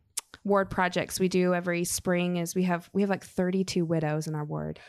ward 0.44 0.70
projects 0.70 1.20
we 1.20 1.28
do 1.28 1.54
every 1.54 1.84
spring 1.84 2.36
is 2.36 2.54
we 2.54 2.62
have 2.62 2.88
we 2.92 3.02
have 3.02 3.10
like 3.10 3.24
32 3.24 3.84
widows 3.84 4.26
in 4.26 4.34
our 4.34 4.44
ward 4.44 4.80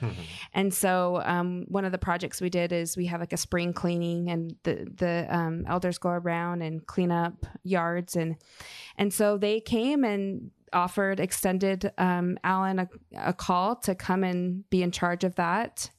and 0.54 0.74
so 0.74 1.22
um, 1.26 1.66
one 1.68 1.84
of 1.84 1.92
the 1.92 1.98
projects 1.98 2.40
we 2.40 2.50
did 2.50 2.72
is 2.72 2.96
we 2.96 3.06
have 3.08 3.20
like 3.20 3.34
a 3.34 3.38
spring 3.38 3.74
cleaning 3.74 4.30
and 4.30 4.56
the 4.64 4.88
the 4.96 5.28
um, 5.30 5.66
elders 5.68 5.98
go 5.98 6.10
around 6.10 6.62
and 6.62 6.86
clean 6.88 7.12
up 7.12 7.46
yards 7.64 8.16
and 8.16 8.38
and 8.98 9.14
so 9.14 9.38
they 9.38 9.60
came 9.60 10.04
and 10.04 10.52
offered 10.74 11.20
extended 11.20 11.92
um, 11.98 12.38
Alan 12.46 12.80
a, 12.80 12.90
a 13.18 13.34
call 13.34 13.76
to 13.76 13.94
come 13.94 14.24
and 14.24 14.70
be 14.70 14.82
in 14.82 14.92
charge 14.92 15.26
of 15.26 15.36
that 15.36 15.90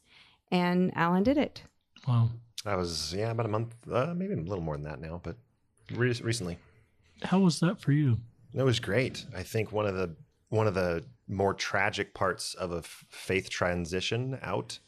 and 0.50 0.90
Alan 0.96 1.22
did 1.22 1.36
it 1.36 1.62
Wow. 2.06 2.30
That 2.64 2.76
was 2.76 3.14
yeah, 3.14 3.30
about 3.30 3.46
a 3.46 3.48
month, 3.48 3.74
uh, 3.90 4.14
maybe 4.14 4.34
a 4.34 4.36
little 4.36 4.62
more 4.62 4.76
than 4.76 4.84
that 4.84 5.00
now, 5.00 5.20
but 5.22 5.36
re- 5.90 6.20
recently. 6.22 6.58
How 7.22 7.40
was 7.40 7.60
that 7.60 7.80
for 7.80 7.92
you? 7.92 8.18
It 8.54 8.62
was 8.62 8.80
great. 8.80 9.24
I 9.34 9.42
think 9.42 9.72
one 9.72 9.86
of 9.86 9.94
the 9.94 10.14
one 10.50 10.66
of 10.66 10.74
the 10.74 11.04
more 11.28 11.54
tragic 11.54 12.12
parts 12.12 12.54
of 12.54 12.72
a 12.72 12.82
faith 12.82 13.48
transition 13.48 14.38
out 14.42 14.78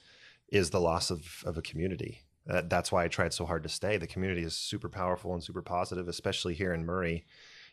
is 0.48 0.70
the 0.70 0.80
loss 0.80 1.10
of 1.10 1.42
of 1.46 1.56
a 1.56 1.62
community. 1.62 2.20
Uh, 2.48 2.62
that's 2.66 2.92
why 2.92 3.04
I 3.04 3.08
tried 3.08 3.32
so 3.32 3.46
hard 3.46 3.62
to 3.62 3.70
stay. 3.70 3.96
The 3.96 4.06
community 4.06 4.42
is 4.42 4.54
super 4.54 4.90
powerful 4.90 5.32
and 5.32 5.42
super 5.42 5.62
positive, 5.62 6.08
especially 6.08 6.52
here 6.52 6.74
in 6.74 6.84
Murray, 6.84 7.24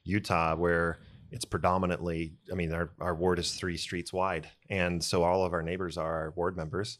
Utah, 0.06 0.56
where 0.56 1.00
it's 1.30 1.44
predominantly. 1.44 2.34
I 2.52 2.56
mean, 2.56 2.72
our 2.72 2.92
our 3.00 3.16
ward 3.16 3.40
is 3.40 3.54
three 3.54 3.78
streets 3.78 4.14
wide, 4.14 4.50
and 4.70 5.04
so 5.04 5.24
all 5.24 5.46
of 5.46 5.54
our 5.54 5.62
neighbors 5.62 5.98
are 5.98 6.14
our 6.14 6.34
ward 6.36 6.56
members. 6.56 7.00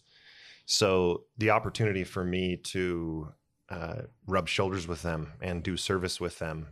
So 0.66 1.24
the 1.38 1.50
opportunity 1.52 2.04
for 2.04 2.24
me 2.24 2.58
to 2.58 3.34
uh, 3.70 4.02
rub 4.28 4.48
shoulders 4.48 4.88
with 4.88 5.02
them 5.02 5.34
and 5.42 5.64
do 5.64 5.76
service 5.78 6.20
with 6.20 6.40
them, 6.40 6.68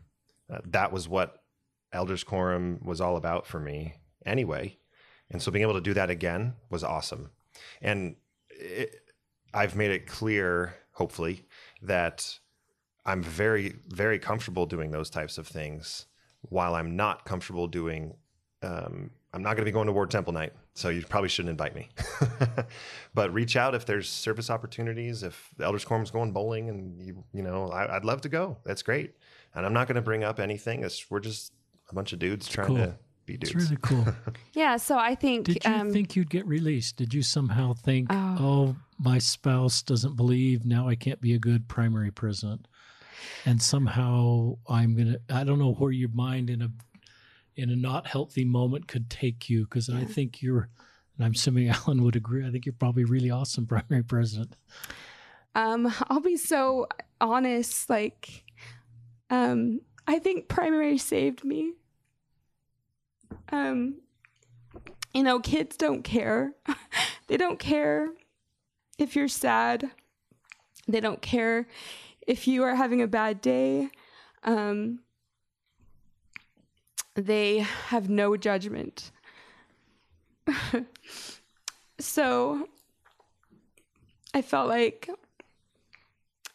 uh, 0.54 0.60
that 0.66 0.92
was 0.92 1.08
what 1.08 1.39
Elders 1.92 2.24
Quorum 2.24 2.80
was 2.84 3.02
all 3.02 3.18
about 3.18 3.48
for 3.48 3.60
me 3.60 3.96
anyway. 4.26 4.78
And 5.32 5.42
so 5.42 5.52
being 5.52 5.64
able 5.64 5.74
to 5.76 5.82
do 5.82 5.94
that 5.94 6.10
again 6.10 6.54
was 6.70 6.84
awesome. 6.84 7.30
And 7.82 8.16
it, 8.50 9.02
I've 9.54 9.76
made 9.76 9.92
it 9.92 10.08
clear, 10.08 10.76
hopefully, 10.94 11.46
that 11.82 12.40
I'm 13.06 13.24
very, 13.24 13.76
very 13.88 14.20
comfortable 14.20 14.66
doing 14.66 14.92
those 14.92 15.10
types 15.10 15.38
of 15.38 15.48
things 15.48 16.06
while 16.42 16.76
I'm 16.76 16.96
not 16.96 17.26
comfortable 17.26 17.68
doing, 17.68 18.16
um, 18.62 19.12
I'm 19.34 19.44
not 19.44 19.56
going 19.56 19.66
to 19.66 19.66
be 19.66 19.72
going 19.72 19.88
to 19.88 19.94
Ward 19.94 20.10
Temple 20.10 20.34
night. 20.34 20.54
So 20.74 20.90
you 20.90 21.04
probably 21.04 21.30
shouldn't 21.30 21.50
invite 21.50 21.76
me. 21.76 21.90
but 23.14 23.34
reach 23.34 23.58
out 23.58 23.76
if 23.76 23.86
there's 23.86 24.08
service 24.08 24.50
opportunities. 24.50 25.24
If 25.24 25.50
the 25.58 25.66
Elders 25.66 25.84
Quorum's 25.84 26.12
going 26.12 26.32
bowling 26.32 26.70
and 26.70 27.02
you, 27.02 27.24
you 27.34 27.44
know, 27.44 27.70
I, 27.70 27.94
would 27.96 28.06
love 28.06 28.22
to 28.22 28.30
go. 28.30 28.58
That's 28.64 28.82
great. 28.82 29.16
And 29.54 29.66
I'm 29.66 29.74
not 29.74 29.88
going 29.88 29.96
to 29.96 30.02
bring 30.02 30.24
up 30.24 30.40
anything. 30.40 30.84
It's, 30.84 31.12
we're 31.12 31.20
just 31.20 31.52
a 31.90 31.96
bunch 31.96 32.14
of 32.14 32.20
dudes 32.20 32.48
trying 32.48 32.68
cool. 32.68 32.78
to 32.78 32.96
be 33.26 33.38
dudes. 33.38 33.56
It's 33.56 33.64
really 33.64 33.82
cool. 33.82 34.06
yeah. 34.54 34.78
So 34.78 34.98
I 34.98 35.16
think. 35.16 35.46
Did 35.46 35.64
you 35.64 35.72
um, 35.72 35.92
think 35.92 36.16
you'd 36.16 36.30
get 36.30 36.46
released? 36.46 36.98
Did 36.98 37.14
you 37.14 37.22
somehow 37.22 37.74
think, 37.74 38.08
oh. 38.12 38.38
oh, 38.40 38.76
my 39.00 39.18
spouse 39.18 39.82
doesn't 39.82 40.16
believe 40.16 40.66
now 40.66 40.88
I 40.88 40.96
can't 40.96 41.22
be 41.22 41.34
a 41.34 41.40
good 41.40 41.68
primary 41.68 42.12
president? 42.12 42.68
and 43.46 43.62
somehow 43.62 44.56
I'm 44.68 44.96
gonna 44.96 45.18
I 45.30 45.44
don't 45.44 45.60
know 45.60 45.74
where 45.74 45.92
your 45.92 46.10
mind 46.10 46.50
in 46.50 46.62
a 46.62 46.70
in 47.56 47.70
a 47.70 47.76
not 47.76 48.08
healthy 48.08 48.46
moment 48.46 48.88
could 48.88 49.10
take 49.10 49.50
you 49.50 49.64
because 49.64 49.90
yeah. 49.90 50.00
I 50.00 50.06
think 50.06 50.42
you're 50.42 50.70
and 51.18 51.26
I'm 51.26 51.32
assuming 51.32 51.70
Alan 51.88 52.04
would 52.04 52.16
agree. 52.16 52.46
I 52.46 52.52
think 52.52 52.66
you're 52.66 52.74
probably 52.74 53.04
really 53.04 53.32
awesome 53.32 53.66
primary 53.68 54.04
president. 54.04 54.56
Um, 55.56 55.94
I'll 56.10 56.22
be 56.22 56.38
so 56.38 56.88
honest, 57.20 57.90
like 57.90 58.44
um 59.30 59.82
I 60.08 60.20
think 60.20 60.48
primary 60.48 60.98
saved 60.98 61.44
me. 61.44 61.74
Um 63.52 63.96
you 65.14 65.24
know, 65.24 65.40
kids 65.40 65.76
don't 65.76 66.04
care. 66.04 66.54
they 67.28 67.38
don't 67.38 67.58
care 67.58 68.10
if 68.98 69.16
you're 69.16 69.28
sad. 69.28 69.92
They 70.88 71.00
don't 71.00 71.22
care 71.22 71.68
if 72.30 72.48
you 72.48 72.64
are 72.64 72.76
having 72.76 73.02
a 73.02 73.08
bad 73.08 73.42
day, 73.42 73.90
um, 74.44 75.00
they 77.16 77.58
have 77.58 78.08
no 78.08 78.38
judgment. 78.38 79.10
so 82.00 82.70
I 84.32 84.44
felt 84.44 84.70
like 84.70 85.10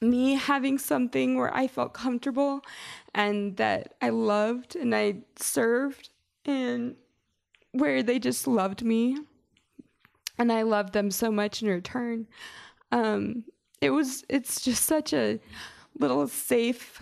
me 0.01 0.35
having 0.35 0.79
something 0.79 1.37
where 1.37 1.53
I 1.53 1.66
felt 1.66 1.93
comfortable 1.93 2.61
and 3.12 3.57
that 3.57 3.95
I 4.01 4.11
loved 4.11 4.77
and 4.77 4.95
I 4.95 5.16
served 5.35 6.11
and 6.45 6.97
where 7.72 8.03
they 8.03 8.18
just 8.18 8.47
loved 8.47 8.84
me 8.84 9.18
and 10.38 10.53
I 10.53 10.62
loved 10.62 10.92
them 10.92 11.11
so 11.11 11.30
much 11.30 11.62
in 11.62 11.68
return. 11.68 12.26
Um, 12.92 13.45
it 13.80 13.90
was 13.90 14.24
it's 14.28 14.62
just 14.62 14.84
such 14.84 15.12
a 15.12 15.40
little 15.99 16.26
safe 16.26 17.01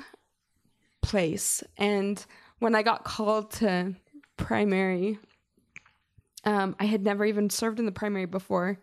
place 1.00 1.62
and 1.78 2.24
when 2.58 2.74
i 2.74 2.82
got 2.82 3.04
called 3.04 3.50
to 3.50 3.94
primary 4.36 5.18
um, 6.44 6.74
I 6.80 6.86
had 6.86 7.04
never 7.04 7.24
even 7.24 7.50
served 7.50 7.78
in 7.78 7.86
the 7.86 7.92
primary 7.92 8.26
before. 8.26 8.80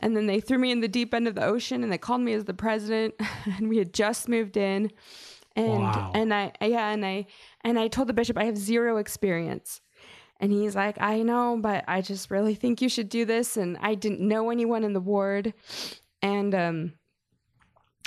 And 0.00 0.16
then 0.16 0.26
they 0.26 0.40
threw 0.40 0.58
me 0.58 0.72
in 0.72 0.80
the 0.80 0.88
deep 0.88 1.14
end 1.14 1.28
of 1.28 1.36
the 1.36 1.44
ocean 1.44 1.84
and 1.84 1.92
they 1.92 1.98
called 1.98 2.20
me 2.20 2.32
as 2.32 2.44
the 2.44 2.54
president 2.54 3.14
and 3.44 3.68
we 3.68 3.78
had 3.78 3.94
just 3.94 4.28
moved 4.28 4.56
in. 4.56 4.90
And 5.54 5.82
wow. 5.82 6.10
and 6.14 6.34
I 6.34 6.52
yeah, 6.60 6.90
and 6.90 7.06
I 7.06 7.26
and 7.62 7.78
I 7.78 7.88
told 7.88 8.08
the 8.08 8.12
bishop 8.12 8.36
I 8.36 8.44
have 8.44 8.58
zero 8.58 8.96
experience. 8.96 9.80
And 10.38 10.52
he's 10.52 10.76
like, 10.76 11.00
I 11.00 11.22
know, 11.22 11.58
but 11.60 11.84
I 11.88 12.02
just 12.02 12.30
really 12.30 12.54
think 12.54 12.82
you 12.82 12.88
should 12.88 13.08
do 13.08 13.24
this. 13.24 13.56
And 13.56 13.78
I 13.80 13.94
didn't 13.94 14.20
know 14.20 14.50
anyone 14.50 14.84
in 14.84 14.92
the 14.92 15.00
ward. 15.00 15.54
And 16.22 16.54
um 16.54 16.92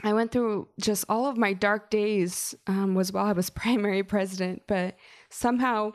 I 0.04 0.14
went 0.14 0.32
through 0.32 0.70
just 0.80 1.06
all 1.10 1.26
of 1.26 1.38
my 1.38 1.54
dark 1.54 1.90
days 1.90 2.56
um, 2.68 2.96
was 2.96 3.12
while 3.12 3.26
I 3.26 3.34
was 3.34 3.50
primary 3.50 4.04
president, 4.04 4.64
but 4.68 4.96
somehow 5.30 5.92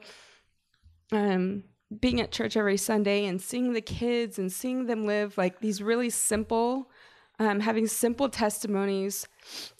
um, 1.12 1.64
being 2.00 2.20
at 2.20 2.32
church 2.32 2.56
every 2.56 2.76
Sunday 2.76 3.26
and 3.26 3.40
seeing 3.40 3.72
the 3.72 3.80
kids 3.80 4.38
and 4.38 4.52
seeing 4.52 4.86
them 4.86 5.06
live 5.06 5.38
like 5.38 5.60
these 5.60 5.82
really 5.82 6.10
simple, 6.10 6.90
um, 7.38 7.60
having 7.60 7.86
simple 7.86 8.28
testimonies, 8.28 9.26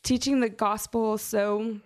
teaching 0.03 0.41
the 0.41 0.49
gospel 0.49 1.19
so 1.19 1.81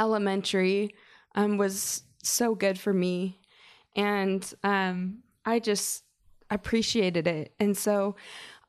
elementary 0.00 0.94
um, 1.34 1.56
was 1.56 2.02
so 2.22 2.54
good 2.54 2.78
for 2.78 2.92
me. 2.92 3.38
And 3.98 4.54
um, 4.62 5.18
I 5.44 5.58
just 5.58 6.04
appreciated 6.50 7.26
it. 7.26 7.52
And 7.58 7.76
so 7.76 8.16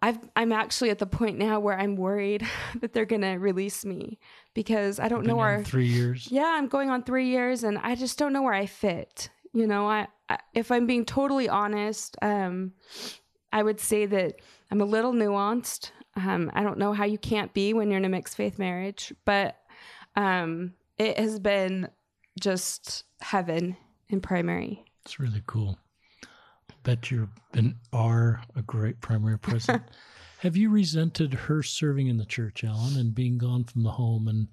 I've, 0.01 0.17
I'm 0.35 0.51
actually 0.51 0.89
at 0.89 0.99
the 0.99 1.05
point 1.05 1.37
now 1.37 1.59
where 1.59 1.77
I'm 1.77 1.95
worried 1.95 2.45
that 2.81 2.93
they're 2.93 3.05
going 3.05 3.21
to 3.21 3.33
release 3.33 3.85
me 3.85 4.19
because 4.53 4.99
I 4.99 5.07
don't 5.07 5.25
know 5.25 5.35
where 5.35 5.63
three 5.63 5.87
years. 5.87 6.29
Yeah, 6.31 6.51
I'm 6.55 6.67
going 6.67 6.89
on 6.89 7.03
three 7.03 7.27
years, 7.27 7.63
and 7.63 7.77
I 7.77 7.95
just 7.95 8.17
don't 8.17 8.33
know 8.33 8.41
where 8.41 8.53
I 8.53 8.65
fit. 8.65 9.29
You 9.53 9.67
know, 9.67 9.87
I, 9.87 10.07
I 10.29 10.39
if 10.53 10.71
I'm 10.71 10.87
being 10.87 11.05
totally 11.05 11.47
honest, 11.47 12.17
um, 12.21 12.73
I 13.51 13.63
would 13.63 13.79
say 13.79 14.05
that 14.05 14.35
I'm 14.71 14.81
a 14.81 14.85
little 14.85 15.13
nuanced. 15.13 15.91
Um, 16.15 16.51
I 16.53 16.63
don't 16.63 16.77
know 16.77 16.93
how 16.93 17.05
you 17.05 17.17
can't 17.17 17.53
be 17.53 17.73
when 17.73 17.89
you're 17.89 17.99
in 17.99 18.05
a 18.05 18.09
mixed 18.09 18.35
faith 18.35 18.57
marriage, 18.57 19.13
but 19.25 19.57
um, 20.15 20.73
it 20.97 21.17
has 21.19 21.39
been 21.39 21.89
just 22.39 23.03
heaven 23.21 23.77
in 24.09 24.21
primary. 24.21 24.85
It's 25.09 25.19
really 25.19 25.41
cool 25.47 25.75
I 26.23 26.73
bet 26.83 27.09
you've 27.09 27.29
been 27.51 27.77
are 27.91 28.43
a 28.55 28.61
great 28.61 29.01
primary 29.01 29.39
president. 29.39 29.81
have 30.41 30.55
you 30.55 30.69
resented 30.69 31.33
her 31.33 31.63
serving 31.63 32.05
in 32.05 32.17
the 32.17 32.27
church, 32.27 32.63
Alan, 32.63 32.95
and 32.95 33.15
being 33.15 33.39
gone 33.39 33.63
from 33.63 33.81
the 33.81 33.89
home 33.89 34.27
and 34.27 34.49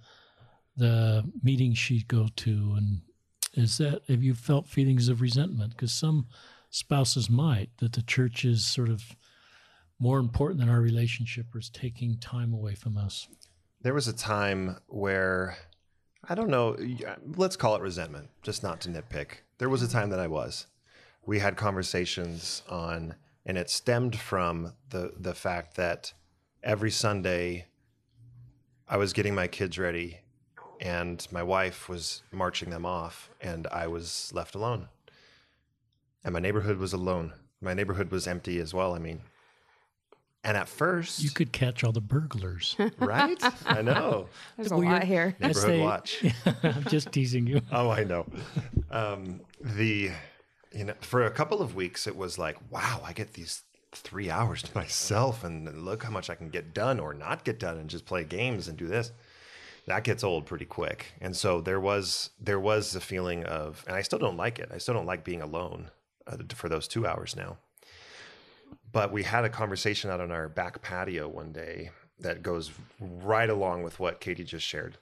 the 0.74 1.30
meetings 1.42 1.76
she'd 1.76 2.09
go 2.09 2.28
to? 2.36 2.74
And 2.74 3.02
is 3.52 3.76
that 3.76 4.00
have 4.09 4.22
you 4.22 4.34
felt 4.34 4.66
feelings 4.66 5.11
of 5.11 5.20
resentment? 5.20 5.72
Because 5.72 5.92
some 5.92 6.26
spouses 6.70 7.28
might 7.28 7.68
that 7.80 7.92
the 7.92 8.00
church 8.00 8.42
is 8.46 8.64
sort 8.64 8.88
of 8.88 9.14
more 9.98 10.18
important 10.18 10.59
than 10.59 10.70
our 10.70 10.80
relationship 10.80 11.54
or 11.54 11.59
is 11.59 11.68
taking 11.68 12.16
time 12.16 12.54
away 12.54 12.74
from 12.74 12.96
us. 12.96 13.28
There 13.82 13.92
was 13.92 14.09
a 14.09 14.14
time 14.14 14.78
where 14.86 15.59
I 16.26 16.34
don't 16.34 16.48
know, 16.48 16.78
let's 17.36 17.57
call 17.57 17.76
it 17.76 17.82
resentment, 17.82 18.30
just 18.40 18.62
not 18.62 18.80
to 18.80 18.88
nitpick. 18.88 19.42
There 19.59 19.68
was 19.68 19.82
a 19.82 19.88
time 19.88 20.11
that 20.11 20.20
I 20.20 20.26
was 20.26 20.66
we 21.26 21.40
had 21.40 21.57
conversations 21.57 22.62
on, 22.68 23.16
and 23.44 23.59
it 23.59 23.68
stemmed 23.68 24.16
from 24.16 24.72
the 24.90 25.12
the 25.18 25.34
fact 25.34 25.76
that 25.76 26.12
every 26.62 26.90
Sunday 26.90 27.66
I 28.88 28.96
was 28.96 29.12
getting 29.12 29.34
my 29.34 29.48
kids 29.48 29.78
ready, 29.78 30.20
and 30.80 31.26
my 31.32 31.42
wife 31.42 31.88
was 31.88 32.22
marching 32.32 32.70
them 32.70 32.86
off, 32.86 33.28
and 33.40 33.66
I 33.66 33.88
was 33.88 34.30
left 34.32 34.54
alone. 34.54 34.88
And 36.24 36.32
my 36.32 36.40
neighborhood 36.40 36.78
was 36.78 36.92
alone. 36.92 37.32
My 37.61 37.74
neighborhood 37.74 38.11
was 38.11 38.26
empty 38.26 38.61
as 38.61 38.72
well. 38.72 38.94
I 38.94 38.98
mean, 38.98 39.22
and 40.47 40.57
at 40.57 40.68
first, 40.68 41.20
you 41.20 41.30
could 41.30 41.53
catch 41.53 41.82
all 41.82 41.90
the 41.90 42.01
burglars, 42.01 42.76
right? 42.99 43.36
I 43.66 43.82
know. 43.82 44.28
There's 44.57 44.70
well, 44.70 44.80
a 44.80 44.84
lot 44.84 45.03
here. 45.03 45.34
Neighborhood 45.40 45.70
they, 45.70 45.80
watch. 45.80 46.24
I'm 46.62 46.84
just 46.84 47.11
teasing 47.11 47.49
you. 47.49 47.62
oh, 47.72 47.90
I 47.90 48.05
know. 48.05 48.26
Um, 48.92 49.40
the 49.61 50.12
you 50.72 50.84
know, 50.84 50.94
for 51.01 51.26
a 51.26 51.32
couple 51.32 51.61
of 51.61 51.74
weeks, 51.74 52.07
it 52.07 52.16
was 52.16 52.38
like, 52.38 52.59
wow, 52.70 53.01
I 53.05 53.12
get 53.12 53.32
these 53.32 53.62
three 53.90 54.30
hours 54.30 54.62
to 54.62 54.74
myself, 54.76 55.42
and 55.42 55.84
look 55.84 56.05
how 56.05 56.11
much 56.11 56.30
I 56.30 56.36
can 56.36 56.51
get 56.51 56.72
done 56.72 57.01
or 57.01 57.12
not 57.12 57.44
get 57.44 57.59
done, 57.59 57.78
and 57.78 57.90
just 57.90 58.07
play 58.07 58.22
games 58.22 58.68
and 58.68 58.78
do 58.78 58.86
this. 58.86 59.11
That 59.86 60.05
gets 60.05 60.22
old 60.22 60.47
pretty 60.47 60.64
quick, 60.64 61.07
and 61.20 61.34
so 61.34 61.61
there 61.61 61.80
was 61.80 62.30
there 62.40 62.61
was 62.61 62.92
the 62.92 63.01
feeling 63.01 63.42
of, 63.42 63.84
and 63.88 63.97
I 63.97 64.03
still 64.03 64.20
don't 64.20 64.36
like 64.36 64.61
it. 64.61 64.70
I 64.72 64.78
still 64.78 64.94
don't 64.94 65.07
like 65.07 65.24
being 65.24 65.42
alone 65.42 65.90
uh, 66.28 66.36
for 66.55 66.68
those 66.68 66.86
two 66.86 67.05
hours 67.05 67.34
now. 67.34 67.57
But 68.97 69.12
we 69.12 69.24
had 69.24 69.44
a 69.44 69.51
conversation 69.51 70.09
out 70.09 70.22
on 70.22 70.32
our 70.32 70.49
back 70.49 70.80
patio 70.80 71.28
one 71.28 71.53
day 71.53 71.90
that 72.18 72.42
goes 72.42 72.70
right 72.99 73.51
along 73.51 73.82
with 73.82 74.01
what 74.01 74.20
Katie 74.20 74.42
just 74.42 74.66
shared, 74.66 74.97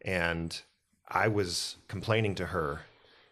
and 0.00 0.58
I 1.06 1.28
was 1.28 1.76
complaining 1.86 2.34
to 2.36 2.46
her, 2.46 2.80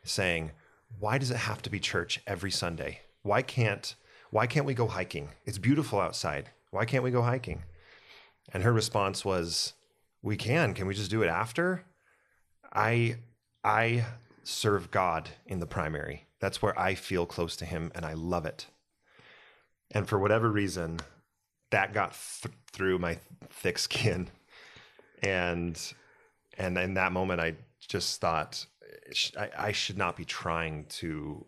saying 0.04 0.50
why 0.98 1.16
does 1.16 1.30
it 1.30 1.38
have 1.38 1.62
to 1.62 1.70
be 1.70 1.80
church 1.80 2.20
every 2.26 2.50
Sunday? 2.50 3.00
Why 3.22 3.40
can't 3.40 3.94
why 4.30 4.46
can't 4.46 4.66
we 4.66 4.74
go 4.74 4.88
hiking? 4.88 5.30
It's 5.46 5.56
beautiful 5.56 5.98
outside. 5.98 6.50
Why 6.70 6.84
can't 6.84 7.02
we 7.02 7.10
go 7.10 7.22
hiking? 7.22 7.62
And 8.52 8.64
her 8.64 8.74
response 8.74 9.24
was, 9.24 9.72
"We 10.20 10.36
can. 10.36 10.74
Can 10.74 10.86
we 10.86 10.92
just 10.92 11.10
do 11.10 11.22
it 11.22 11.28
after?" 11.28 11.86
I 12.74 13.16
I 13.64 14.04
serve 14.44 14.90
God 14.90 15.30
in 15.46 15.60
the 15.60 15.66
primary. 15.66 16.26
That's 16.40 16.60
where 16.60 16.78
I 16.78 16.94
feel 16.94 17.24
close 17.24 17.56
to 17.56 17.64
him 17.64 17.90
and 17.94 18.04
I 18.04 18.12
love 18.12 18.44
it. 18.44 18.66
And 19.92 20.08
for 20.08 20.18
whatever 20.18 20.50
reason, 20.50 21.00
that 21.70 21.92
got 21.92 22.16
th- 22.42 22.54
through 22.72 22.98
my 22.98 23.18
thick 23.50 23.78
skin. 23.78 24.28
And 25.22 25.80
and 26.56 26.78
in 26.78 26.94
that 26.94 27.12
moment 27.12 27.40
I 27.40 27.54
just 27.80 28.20
thought 28.20 28.64
I, 29.36 29.50
I 29.56 29.72
should 29.72 29.98
not 29.98 30.16
be 30.16 30.24
trying 30.24 30.86
to 31.00 31.44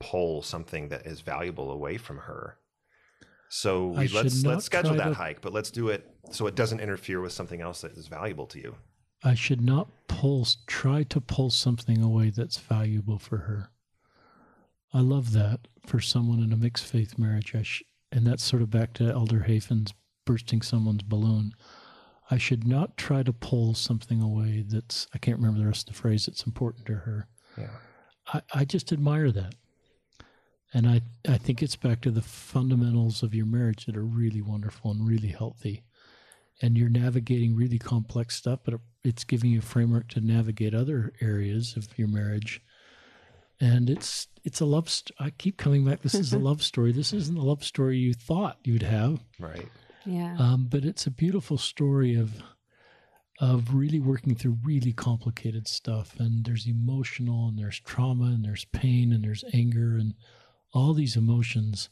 pull 0.00 0.42
something 0.42 0.88
that 0.88 1.06
is 1.06 1.20
valuable 1.20 1.70
away 1.70 1.96
from 1.96 2.18
her. 2.18 2.56
So 3.48 3.90
let's 3.90 4.44
let's 4.44 4.64
schedule 4.64 4.94
that 4.94 5.08
to... 5.08 5.14
hike, 5.14 5.42
but 5.42 5.52
let's 5.52 5.70
do 5.70 5.88
it 5.88 6.08
so 6.30 6.46
it 6.46 6.54
doesn't 6.54 6.80
interfere 6.80 7.20
with 7.20 7.32
something 7.32 7.60
else 7.60 7.82
that 7.82 7.92
is 7.92 8.08
valuable 8.08 8.46
to 8.46 8.58
you. 8.58 8.74
I 9.22 9.34
should 9.34 9.60
not 9.60 9.88
pull, 10.08 10.46
try 10.66 11.04
to 11.04 11.20
pull 11.20 11.50
something 11.50 12.02
away 12.02 12.30
that's 12.30 12.58
valuable 12.58 13.18
for 13.18 13.38
her. 13.38 13.70
I 14.92 15.00
love 15.00 15.32
that 15.32 15.68
for 15.86 16.00
someone 16.00 16.42
in 16.42 16.52
a 16.52 16.56
mixed 16.56 16.84
faith 16.84 17.18
marriage. 17.18 17.54
Sh- 17.62 17.82
and 18.10 18.26
that's 18.26 18.44
sort 18.44 18.62
of 18.62 18.70
back 18.70 18.92
to 18.94 19.10
Elder 19.10 19.40
Hafen's 19.40 19.94
bursting 20.26 20.62
someone's 20.62 21.02
balloon. 21.02 21.52
I 22.30 22.38
should 22.38 22.66
not 22.66 22.96
try 22.96 23.22
to 23.22 23.32
pull 23.32 23.74
something 23.74 24.22
away 24.22 24.64
that's, 24.66 25.06
I 25.14 25.18
can't 25.18 25.38
remember 25.38 25.60
the 25.60 25.66
rest 25.66 25.88
of 25.88 25.94
the 25.94 26.00
phrase, 26.00 26.26
that's 26.26 26.46
important 26.46 26.86
to 26.86 26.94
her. 26.94 27.28
Yeah. 27.58 27.70
I, 28.32 28.42
I 28.54 28.64
just 28.64 28.92
admire 28.92 29.30
that. 29.32 29.54
And 30.74 30.86
I, 30.86 31.02
I 31.28 31.36
think 31.36 31.62
it's 31.62 31.76
back 31.76 32.00
to 32.02 32.10
the 32.10 32.22
fundamentals 32.22 33.22
of 33.22 33.34
your 33.34 33.46
marriage 33.46 33.86
that 33.86 33.96
are 33.96 34.04
really 34.04 34.40
wonderful 34.40 34.90
and 34.90 35.06
really 35.06 35.28
healthy. 35.28 35.84
And 36.62 36.78
you're 36.78 36.88
navigating 36.88 37.56
really 37.56 37.78
complex 37.78 38.36
stuff, 38.36 38.60
but 38.64 38.74
it's 39.04 39.24
giving 39.24 39.50
you 39.50 39.58
a 39.58 39.62
framework 39.62 40.08
to 40.08 40.20
navigate 40.20 40.74
other 40.74 41.12
areas 41.20 41.76
of 41.76 41.98
your 41.98 42.08
marriage. 42.08 42.62
And 43.62 43.88
it's 43.88 44.26
it's 44.44 44.60
a 44.60 44.64
love. 44.64 44.90
St- 44.90 45.16
I 45.20 45.30
keep 45.30 45.56
coming 45.56 45.84
back. 45.84 46.02
This 46.02 46.14
is 46.14 46.32
a 46.32 46.38
love 46.50 46.62
story. 46.64 46.90
This 46.90 47.12
isn't 47.12 47.36
the 47.36 47.44
love 47.44 47.62
story 47.62 47.96
you 47.96 48.12
thought 48.12 48.58
you'd 48.64 48.82
have. 48.82 49.24
Right. 49.38 49.68
Yeah. 50.04 50.36
Um, 50.36 50.66
but 50.68 50.84
it's 50.84 51.06
a 51.06 51.12
beautiful 51.12 51.58
story 51.58 52.16
of 52.16 52.42
of 53.38 53.74
really 53.74 54.00
working 54.00 54.34
through 54.34 54.58
really 54.64 54.92
complicated 54.92 55.68
stuff. 55.68 56.14
And 56.18 56.44
there's 56.44 56.66
emotional, 56.66 57.48
and 57.48 57.58
there's 57.58 57.80
trauma, 57.80 58.26
and 58.26 58.44
there's 58.44 58.64
pain, 58.66 59.12
and 59.12 59.22
there's 59.24 59.44
anger, 59.52 59.96
and 59.96 60.14
all 60.72 60.92
these 60.92 61.16
emotions. 61.16 61.88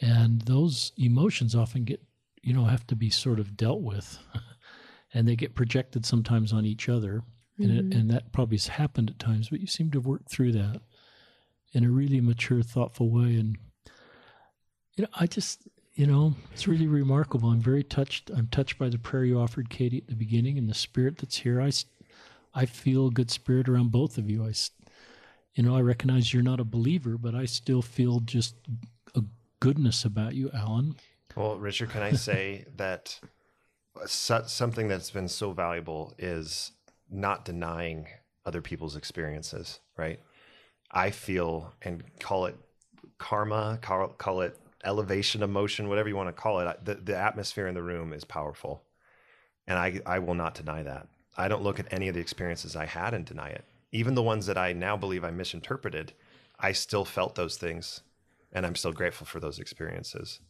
And 0.00 0.42
those 0.42 0.92
emotions 0.96 1.54
often 1.54 1.84
get, 1.84 2.02
you 2.42 2.52
know, 2.52 2.64
have 2.64 2.86
to 2.88 2.96
be 2.96 3.10
sort 3.10 3.40
of 3.40 3.56
dealt 3.56 3.80
with, 3.80 4.18
and 5.14 5.26
they 5.26 5.36
get 5.36 5.54
projected 5.54 6.06
sometimes 6.06 6.52
on 6.52 6.64
each 6.64 6.88
other. 6.88 7.22
And, 7.58 7.70
it, 7.70 7.88
mm-hmm. 7.88 7.98
and 7.98 8.10
that 8.10 8.32
probably 8.32 8.56
has 8.56 8.68
happened 8.68 9.10
at 9.10 9.18
times, 9.18 9.48
but 9.48 9.60
you 9.60 9.66
seem 9.66 9.90
to 9.92 9.98
have 9.98 10.06
worked 10.06 10.30
through 10.30 10.52
that 10.52 10.82
in 11.72 11.84
a 11.84 11.90
really 11.90 12.20
mature, 12.20 12.62
thoughtful 12.62 13.10
way. 13.10 13.36
And 13.36 13.56
you 14.96 15.04
know, 15.04 15.10
I 15.14 15.26
just 15.26 15.66
you 15.96 16.06
know, 16.06 16.34
it's 16.52 16.68
really 16.68 16.86
remarkable. 16.86 17.48
I'm 17.48 17.60
very 17.60 17.82
touched. 17.82 18.30
I'm 18.30 18.48
touched 18.48 18.78
by 18.78 18.90
the 18.90 18.98
prayer 18.98 19.24
you 19.24 19.40
offered, 19.40 19.70
Katie, 19.70 19.98
at 19.98 20.08
the 20.08 20.14
beginning, 20.14 20.58
and 20.58 20.68
the 20.68 20.74
spirit 20.74 21.16
that's 21.16 21.38
here. 21.38 21.60
I, 21.60 21.72
I 22.54 22.66
feel 22.66 23.06
a 23.06 23.10
good 23.10 23.30
spirit 23.30 23.66
around 23.66 23.92
both 23.92 24.18
of 24.18 24.30
you. 24.30 24.44
I, 24.44 24.52
you 25.54 25.62
know, 25.62 25.74
I 25.74 25.80
recognize 25.80 26.34
you're 26.34 26.42
not 26.42 26.60
a 26.60 26.64
believer, 26.64 27.16
but 27.16 27.34
I 27.34 27.46
still 27.46 27.80
feel 27.80 28.20
just 28.20 28.56
a 29.14 29.22
goodness 29.58 30.04
about 30.04 30.34
you, 30.34 30.50
Alan. 30.52 30.96
Well, 31.34 31.56
Richard, 31.56 31.88
can 31.88 32.02
I 32.02 32.12
say 32.12 32.66
that 32.76 33.18
uh, 33.98 34.06
something 34.06 34.88
that's 34.88 35.10
been 35.10 35.28
so 35.28 35.52
valuable 35.52 36.12
is 36.18 36.72
not 37.10 37.44
denying 37.44 38.06
other 38.44 38.62
people's 38.62 38.96
experiences, 38.96 39.80
right? 39.96 40.20
I 40.90 41.10
feel 41.10 41.74
and 41.82 42.02
call 42.20 42.46
it 42.46 42.56
karma, 43.18 43.78
call, 43.82 44.08
call 44.08 44.42
it 44.42 44.56
elevation 44.84 45.42
emotion, 45.42 45.88
whatever 45.88 46.08
you 46.08 46.16
want 46.16 46.28
to 46.28 46.32
call 46.32 46.60
it, 46.60 46.84
the, 46.84 46.94
the 46.94 47.16
atmosphere 47.16 47.66
in 47.66 47.74
the 47.74 47.82
room 47.82 48.12
is 48.12 48.24
powerful. 48.24 48.84
And 49.66 49.78
I, 49.78 50.00
I 50.06 50.20
will 50.20 50.34
not 50.34 50.54
deny 50.54 50.82
that. 50.84 51.08
I 51.36 51.48
don't 51.48 51.62
look 51.62 51.80
at 51.80 51.92
any 51.92 52.08
of 52.08 52.14
the 52.14 52.20
experiences 52.20 52.76
I 52.76 52.86
had 52.86 53.12
and 53.12 53.24
deny 53.24 53.48
it. 53.48 53.64
Even 53.92 54.14
the 54.14 54.22
ones 54.22 54.46
that 54.46 54.56
I 54.56 54.72
now 54.72 54.96
believe 54.96 55.24
I 55.24 55.30
misinterpreted, 55.30 56.12
I 56.58 56.72
still 56.72 57.04
felt 57.04 57.34
those 57.34 57.56
things. 57.56 58.00
And 58.52 58.64
I'm 58.64 58.76
still 58.76 58.92
grateful 58.92 59.26
for 59.26 59.40
those 59.40 59.58
experiences. 59.58 60.40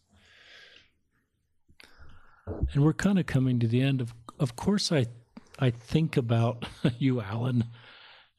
And 2.73 2.85
we're 2.85 2.93
kind 2.93 3.19
of 3.19 3.27
coming 3.27 3.59
to 3.59 3.67
the 3.67 3.81
end 3.81 4.01
of 4.01 4.15
of 4.39 4.55
course 4.55 4.93
I 4.93 5.07
I 5.59 5.71
think 5.71 6.17
about 6.17 6.65
you, 6.99 7.21
Alan, 7.21 7.65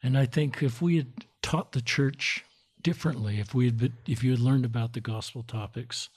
and 0.04 0.18
I 0.18 0.26
think 0.26 0.62
if 0.62 0.82
we 0.82 0.98
had 0.98 1.14
taught 1.42 1.72
the 1.72 1.82
church 1.82 2.44
differently 2.82 3.40
if 3.40 3.54
we 3.54 3.66
had 3.66 3.78
been, 3.78 3.94
if 4.08 4.24
you 4.24 4.32
had 4.32 4.40
learned 4.40 4.64
about 4.64 4.94
the 4.94 5.02
gospel 5.02 5.44
topics 5.44 6.10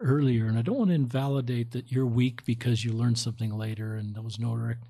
earlier. 0.00 0.46
And 0.46 0.58
I 0.58 0.62
don't 0.62 0.78
want 0.78 0.90
to 0.90 0.94
invalidate 0.94 1.72
that 1.72 1.92
you're 1.92 2.06
weak 2.06 2.44
because 2.44 2.84
you 2.84 2.92
learned 2.92 3.18
something 3.18 3.56
later 3.56 3.94
and 3.94 4.14
there 4.14 4.22
was 4.22 4.38
no 4.38 4.56
direct. 4.56 4.84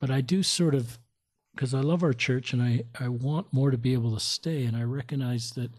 But 0.00 0.10
I 0.10 0.20
do 0.20 0.42
sort 0.42 0.74
of 0.74 0.98
because 1.54 1.72
I 1.72 1.80
love 1.80 2.02
our 2.02 2.12
church 2.12 2.52
and 2.52 2.62
I, 2.62 2.82
I 3.00 3.08
want 3.08 3.52
more 3.52 3.70
to 3.70 3.78
be 3.78 3.94
able 3.94 4.12
to 4.14 4.20
stay. 4.20 4.64
And 4.64 4.76
I 4.76 4.82
recognize 4.82 5.52
that 5.52 5.70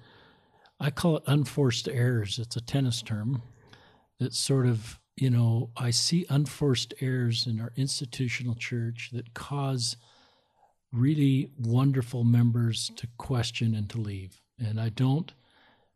I 0.80 0.90
call 0.90 1.18
it 1.18 1.24
unforced 1.28 1.88
errors. 1.88 2.40
It's 2.40 2.56
a 2.56 2.62
tennis 2.62 3.02
term 3.02 3.44
that 4.20 4.34
sort 4.34 4.66
of, 4.66 5.00
you 5.18 5.32
know, 5.32 5.72
I 5.76 5.90
see 5.90 6.28
unforced 6.30 6.94
errors 7.02 7.48
in 7.48 7.60
our 7.60 7.74
institutional 7.76 8.54
church 8.54 9.10
that 9.14 9.34
cause 9.34 9.98
really 10.94 11.52
wonderful 11.58 12.24
members 12.24 12.92
to 12.98 13.08
question 13.18 13.74
and 13.74 13.90
to 13.90 13.98
leave. 14.00 14.40
And 14.60 14.80
I 14.80 14.90
don't, 14.90 15.34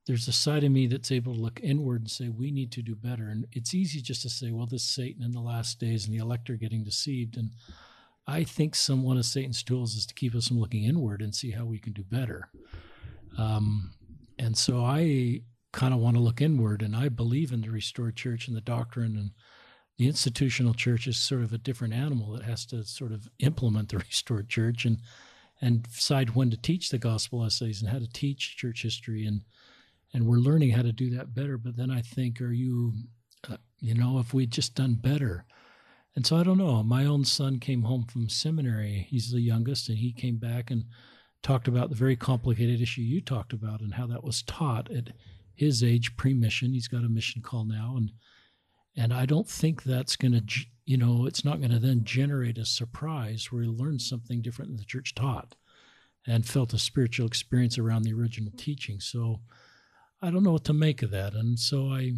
there's 0.08 0.28
a 0.28 0.34
side 0.34 0.64
of 0.64 0.72
me 0.72 0.88
that's 0.88 1.12
able 1.12 1.36
to 1.36 1.40
look 1.40 1.60
inward 1.62 2.02
and 2.02 2.12
say, 2.12 2.30
we 2.30 2.50
need 2.50 2.72
to 2.72 2.82
do 2.82 2.96
better. 2.96 3.30
And 3.30 3.46
it's 3.52 3.76
easy 3.76 4.02
just 4.02 4.24
to 4.24 4.30
say, 4.30 4.52
well, 4.52 4.66
this 4.66 4.84
Satan 4.84 5.24
in 5.24 5.32
the 5.32 5.40
last 5.40 5.80
days 5.80 6.06
and 6.06 6.14
the 6.14 6.22
elect 6.22 6.50
are 6.50 6.58
getting 6.58 6.84
deceived. 6.84 7.38
And 7.38 7.52
I 8.26 8.44
think 8.44 8.74
some 8.74 9.04
one 9.04 9.18
of 9.18 9.26
Satan's 9.26 9.62
tools 9.62 9.96
is 9.96 10.08
to 10.08 10.16
keep 10.16 10.34
us 10.34 10.48
from 10.48 10.60
looking 10.60 10.84
inward 10.84 11.22
and 11.22 11.36
see 11.36 11.52
how 11.52 11.66
we 11.66 11.78
can 11.78 11.94
do 11.94 12.04
better. 12.04 12.50
Um, 13.38 13.92
and 14.40 14.58
so 14.58 14.84
I 14.84 15.42
kind 15.72 15.94
of 15.94 16.00
want 16.00 16.18
to 16.18 16.22
look 16.22 16.42
inward, 16.42 16.82
and 16.82 16.96
I 16.96 17.10
believe 17.10 17.52
in 17.52 17.62
the 17.62 17.70
restored 17.70 18.16
church 18.16 18.48
and 18.48 18.56
the 18.56 18.62
doctrine 18.62 19.16
and 19.16 19.32
the 19.98 20.08
institutional 20.08 20.74
church 20.74 21.08
is 21.08 21.18
sort 21.18 21.44
of 21.44 21.54
a 21.54 21.58
different 21.58 21.94
animal 21.94 22.32
that 22.32 22.44
has 22.44 22.66
to 22.66 22.84
sort 22.84 23.12
of 23.12 23.30
implement 23.40 23.90
the 23.90 23.98
restored 24.10 24.50
church 24.50 24.86
and 24.86 24.98
and 25.64 25.84
decide 25.84 26.32
when 26.32 26.50
to 26.50 26.58
teach 26.58 26.90
the 26.90 26.98
gospel 26.98 27.46
essays 27.46 27.82
and 27.82 27.92
how 27.92 28.00
to 28.00 28.12
teach 28.12 28.58
church 28.58 28.82
history 28.82 29.26
and 29.26 29.42
and 30.14 30.26
we're 30.26 30.38
learning 30.38 30.72
how 30.72 30.82
to 30.82 30.92
do 30.92 31.12
that 31.12 31.34
better. 31.36 31.58
But 31.58 31.78
then 31.78 31.92
i 31.92 32.02
think 32.02 32.42
are 32.42 32.52
you 32.52 32.94
uh, 33.50 33.58
you 33.80 33.94
know 33.94 34.20
if 34.20 34.34
we'd 34.34 34.52
just 34.52 34.76
done 34.76 34.96
better? 34.96 35.46
And 36.16 36.26
so 36.26 36.36
i 36.36 36.44
don't 36.44 36.58
know. 36.58 36.82
My 36.84 37.06
own 37.06 37.24
son 37.24 37.60
came 37.60 37.84
home 37.84 38.06
from 38.06 38.28
seminary. 38.28 39.08
He's 39.10 39.32
the 39.32 39.42
youngest 39.42 39.88
and 39.88 40.00
he 40.00 40.12
came 40.12 40.38
back 40.38 40.72
and 40.72 40.86
talked 41.44 41.68
about 41.68 41.90
the 41.90 41.96
very 41.96 42.16
complicated 42.16 42.82
issue 42.82 43.02
you 43.02 43.22
talked 43.22 43.54
about 43.54 43.82
and 43.82 43.94
how 43.94 44.08
that 44.08 44.24
was 44.24 44.42
taught. 44.42 44.92
At 44.92 45.10
his 45.62 45.84
age 45.84 46.18
pre-mission 46.18 46.74
he's 46.74 46.90
got 46.90 47.06
a 47.06 47.10
mission 47.10 47.42
call 47.42 47.64
now 47.64 47.94
and 47.96 48.12
and 48.96 49.14
I 49.14 49.26
don't 49.26 49.48
think 49.48 49.84
that's 49.84 50.16
going 50.16 50.34
to, 50.34 50.66
you 50.86 50.98
know, 50.98 51.26
it's 51.26 51.46
not 51.46 51.60
going 51.60 51.72
to 51.72 51.80
then 51.80 52.04
generate 52.04 52.58
a 52.58 52.66
surprise 52.66 53.52
where 53.52 53.64
he 53.64 53.70
learned 53.70 54.02
something 54.02 54.42
different 54.42 54.72
than 54.72 54.78
the 54.78 54.86
church 54.86 55.16
taught 55.16 55.56
and 56.28 56.46
felt 56.46 56.74
a 56.74 56.80
spiritual 56.80 57.26
experience 57.26 57.78
around 57.78 58.04
the 58.04 58.14
original 58.14 58.52
teaching. 58.58 59.00
So 59.00 59.40
I 60.22 60.30
don't 60.30 60.44
know 60.44 60.52
what 60.52 60.66
to 60.66 60.74
make 60.74 61.02
of 61.02 61.12
that. 61.12 61.34
And 61.34 61.58
so 61.58 61.88
I, 61.88 62.14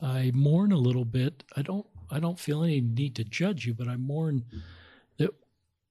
I 0.00 0.30
mourn 0.32 0.72
a 0.72 0.78
little 0.78 1.04
bit. 1.04 1.42
I 1.56 1.62
don't, 1.62 1.86
I 2.10 2.20
don't 2.20 2.38
feel 2.38 2.62
any 2.62 2.80
need 2.80 3.16
to 3.16 3.24
judge 3.24 3.66
you, 3.66 3.74
but 3.74 3.88
I 3.88 3.96
mourn 3.96 4.44
that 5.18 5.30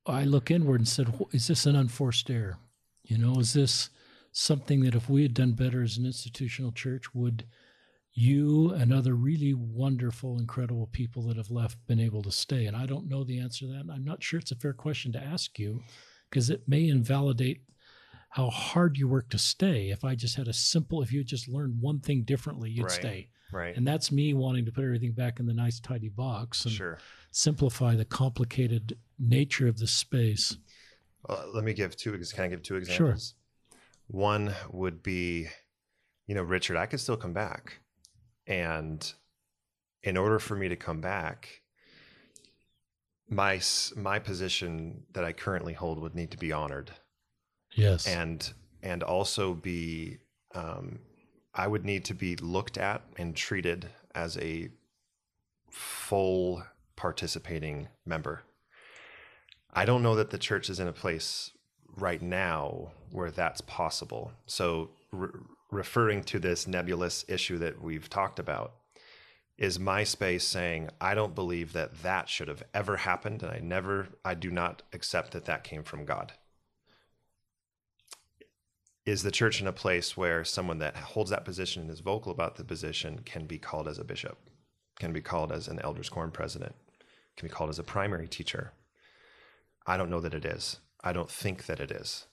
I 0.05 0.23
look 0.23 0.49
inward 0.49 0.79
and 0.79 0.87
said, 0.87 1.13
is 1.31 1.47
this 1.47 1.65
an 1.65 1.75
unforced 1.75 2.29
error? 2.29 2.57
You 3.03 3.17
know, 3.17 3.39
is 3.39 3.53
this 3.53 3.89
something 4.31 4.81
that 4.81 4.95
if 4.95 5.09
we 5.09 5.23
had 5.23 5.33
done 5.33 5.53
better 5.53 5.81
as 5.81 5.97
an 5.97 6.05
institutional 6.05 6.71
church 6.71 7.13
would– 7.13 7.45
you 8.13 8.71
and 8.71 8.93
other 8.93 9.13
really 9.13 9.53
wonderful, 9.53 10.37
incredible 10.37 10.87
people 10.91 11.23
that 11.23 11.37
have 11.37 11.49
left 11.49 11.77
been 11.87 11.99
able 11.99 12.21
to 12.23 12.31
stay? 12.31 12.65
And 12.65 12.75
I 12.75 12.85
don't 12.85 13.07
know 13.07 13.23
the 13.23 13.39
answer 13.39 13.65
to 13.65 13.71
that. 13.71 13.91
I'm 13.91 14.03
not 14.03 14.21
sure 14.23 14.39
it's 14.39 14.51
a 14.51 14.55
fair 14.55 14.73
question 14.73 15.11
to 15.13 15.23
ask 15.23 15.57
you 15.57 15.81
because 16.29 16.49
it 16.49 16.67
may 16.67 16.87
invalidate 16.87 17.61
how 18.29 18.49
hard 18.49 18.97
you 18.97 19.07
work 19.07 19.29
to 19.29 19.37
stay. 19.37 19.89
If 19.89 20.03
I 20.03 20.15
just 20.15 20.35
had 20.35 20.47
a 20.47 20.53
simple, 20.53 21.01
if 21.01 21.11
you 21.11 21.23
just 21.23 21.47
learned 21.47 21.81
one 21.81 21.99
thing 21.99 22.23
differently, 22.23 22.69
you'd 22.69 22.83
right. 22.83 22.91
stay. 22.91 23.29
Right. 23.51 23.75
And 23.75 23.85
that's 23.85 24.11
me 24.11 24.33
wanting 24.33 24.65
to 24.65 24.71
put 24.71 24.85
everything 24.85 25.11
back 25.11 25.39
in 25.39 25.45
the 25.45 25.53
nice, 25.53 25.79
tidy 25.81 26.09
box 26.09 26.63
and 26.65 26.73
sure. 26.73 26.99
simplify 27.31 27.95
the 27.95 28.05
complicated 28.05 28.97
nature 29.19 29.67
of 29.67 29.77
the 29.77 29.87
space. 29.87 30.57
Uh, 31.27 31.45
let 31.53 31.63
me 31.63 31.73
give 31.73 31.95
two. 31.97 32.11
Can 32.11 32.43
I 32.45 32.47
give 32.47 32.63
two 32.63 32.77
examples? 32.77 33.29
Sure. 33.29 33.37
One 34.11 34.53
would 34.71 35.01
be, 35.01 35.47
you 36.27 36.35
know, 36.35 36.43
Richard, 36.43 36.75
I 36.75 36.85
could 36.85 36.99
still 36.99 37.15
come 37.15 37.31
back. 37.31 37.79
And 38.45 39.11
in 40.03 40.17
order 40.17 40.37
for 40.37 40.55
me 40.55 40.67
to 40.67 40.75
come 40.75 40.99
back, 40.99 41.61
my 43.29 43.61
my 43.95 44.19
position 44.19 45.03
that 45.13 45.23
I 45.23 45.31
currently 45.31 45.71
hold 45.71 45.99
would 45.99 46.13
need 46.13 46.31
to 46.31 46.37
be 46.37 46.51
honored. 46.51 46.91
Yes. 47.73 48.05
And 48.05 48.51
and 48.83 49.01
also 49.01 49.53
be 49.53 50.17
um, 50.53 50.99
I 51.53 51.67
would 51.67 51.85
need 51.85 52.03
to 52.05 52.13
be 52.13 52.35
looked 52.35 52.77
at 52.77 53.03
and 53.17 53.33
treated 53.33 53.87
as 54.13 54.37
a 54.39 54.69
full 55.69 56.63
participating 56.97 57.87
member. 58.05 58.43
I 59.73 59.85
don't 59.85 60.03
know 60.03 60.15
that 60.15 60.31
the 60.31 60.37
church 60.37 60.69
is 60.69 60.81
in 60.81 60.89
a 60.89 60.93
place 60.93 61.51
right 61.97 62.21
now 62.21 62.91
where 63.11 63.31
that's 63.31 63.61
possible. 63.61 64.31
So 64.45 64.89
re- 65.11 65.29
referring 65.71 66.23
to 66.23 66.39
this 66.39 66.67
nebulous 66.67 67.25
issue 67.27 67.57
that 67.59 67.81
we've 67.81 68.09
talked 68.09 68.39
about 68.39 68.73
is 69.57 69.79
my 69.79 70.03
space 70.03 70.45
saying 70.45 70.89
i 70.99 71.13
don't 71.13 71.35
believe 71.35 71.71
that 71.73 72.01
that 72.01 72.27
should 72.27 72.47
have 72.47 72.63
ever 72.73 72.97
happened 72.97 73.43
and 73.43 73.51
i 73.51 73.59
never 73.59 74.07
i 74.25 74.33
do 74.33 74.49
not 74.49 74.81
accept 74.91 75.31
that 75.31 75.45
that 75.45 75.63
came 75.63 75.83
from 75.83 76.05
god. 76.05 76.33
Is 79.05 79.23
the 79.23 79.31
church 79.31 79.61
in 79.61 79.67
a 79.67 79.73
place 79.73 80.15
where 80.15 80.43
someone 80.43 80.77
that 80.79 80.95
holds 80.95 81.31
that 81.31 81.45
position 81.45 81.81
and 81.81 81.91
is 81.91 82.01
vocal 82.01 82.31
about 82.31 82.55
the 82.55 82.63
position 82.63 83.21
can 83.25 83.45
be 83.45 83.57
called 83.57 83.87
as 83.87 83.99
a 83.99 84.03
bishop 84.03 84.37
can 84.99 85.13
be 85.13 85.21
called 85.21 85.51
as 85.51 85.67
an 85.67 85.79
elders 85.83 86.09
quorum 86.09 86.31
president 86.31 86.75
can 87.37 87.47
be 87.47 87.53
called 87.53 87.69
as 87.69 87.79
a 87.79 87.83
primary 87.83 88.27
teacher? 88.27 88.73
I 89.87 89.97
don't 89.97 90.09
know 90.09 90.21
that 90.21 90.33
it 90.33 90.45
is 90.45 90.77
i 91.03 91.11
don't 91.11 91.29
think 91.29 91.65
that 91.65 91.79
it 91.79 91.91
is 91.91 92.27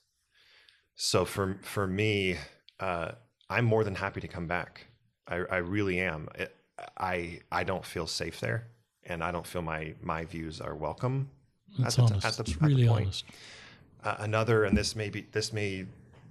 so 0.94 1.24
for 1.24 1.58
for 1.62 1.86
me 1.86 2.36
uh, 2.80 3.12
i'm 3.50 3.64
more 3.64 3.84
than 3.84 3.94
happy 3.94 4.20
to 4.20 4.28
come 4.28 4.46
back 4.46 4.86
i, 5.26 5.36
I 5.36 5.56
really 5.58 6.00
am 6.00 6.28
it, 6.34 6.54
I 6.96 7.40
I 7.50 7.64
don't 7.64 7.84
feel 7.84 8.06
safe 8.06 8.40
there, 8.40 8.68
and 9.04 9.22
I 9.22 9.30
don't 9.30 9.46
feel 9.46 9.62
my 9.62 9.94
my 10.02 10.24
views 10.24 10.60
are 10.60 10.74
welcome. 10.74 11.30
That's 11.78 11.98
at 11.98 12.06
the, 12.06 12.12
honest. 12.12 12.26
At 12.26 12.36
the, 12.36 12.42
it's 12.42 12.62
really 12.62 12.88
point. 12.88 13.06
honest. 13.06 13.24
Uh, 14.04 14.16
another, 14.20 14.64
and 14.64 14.76
this 14.76 14.94
may 14.94 15.10
be 15.10 15.26
this 15.32 15.52
may 15.52 15.86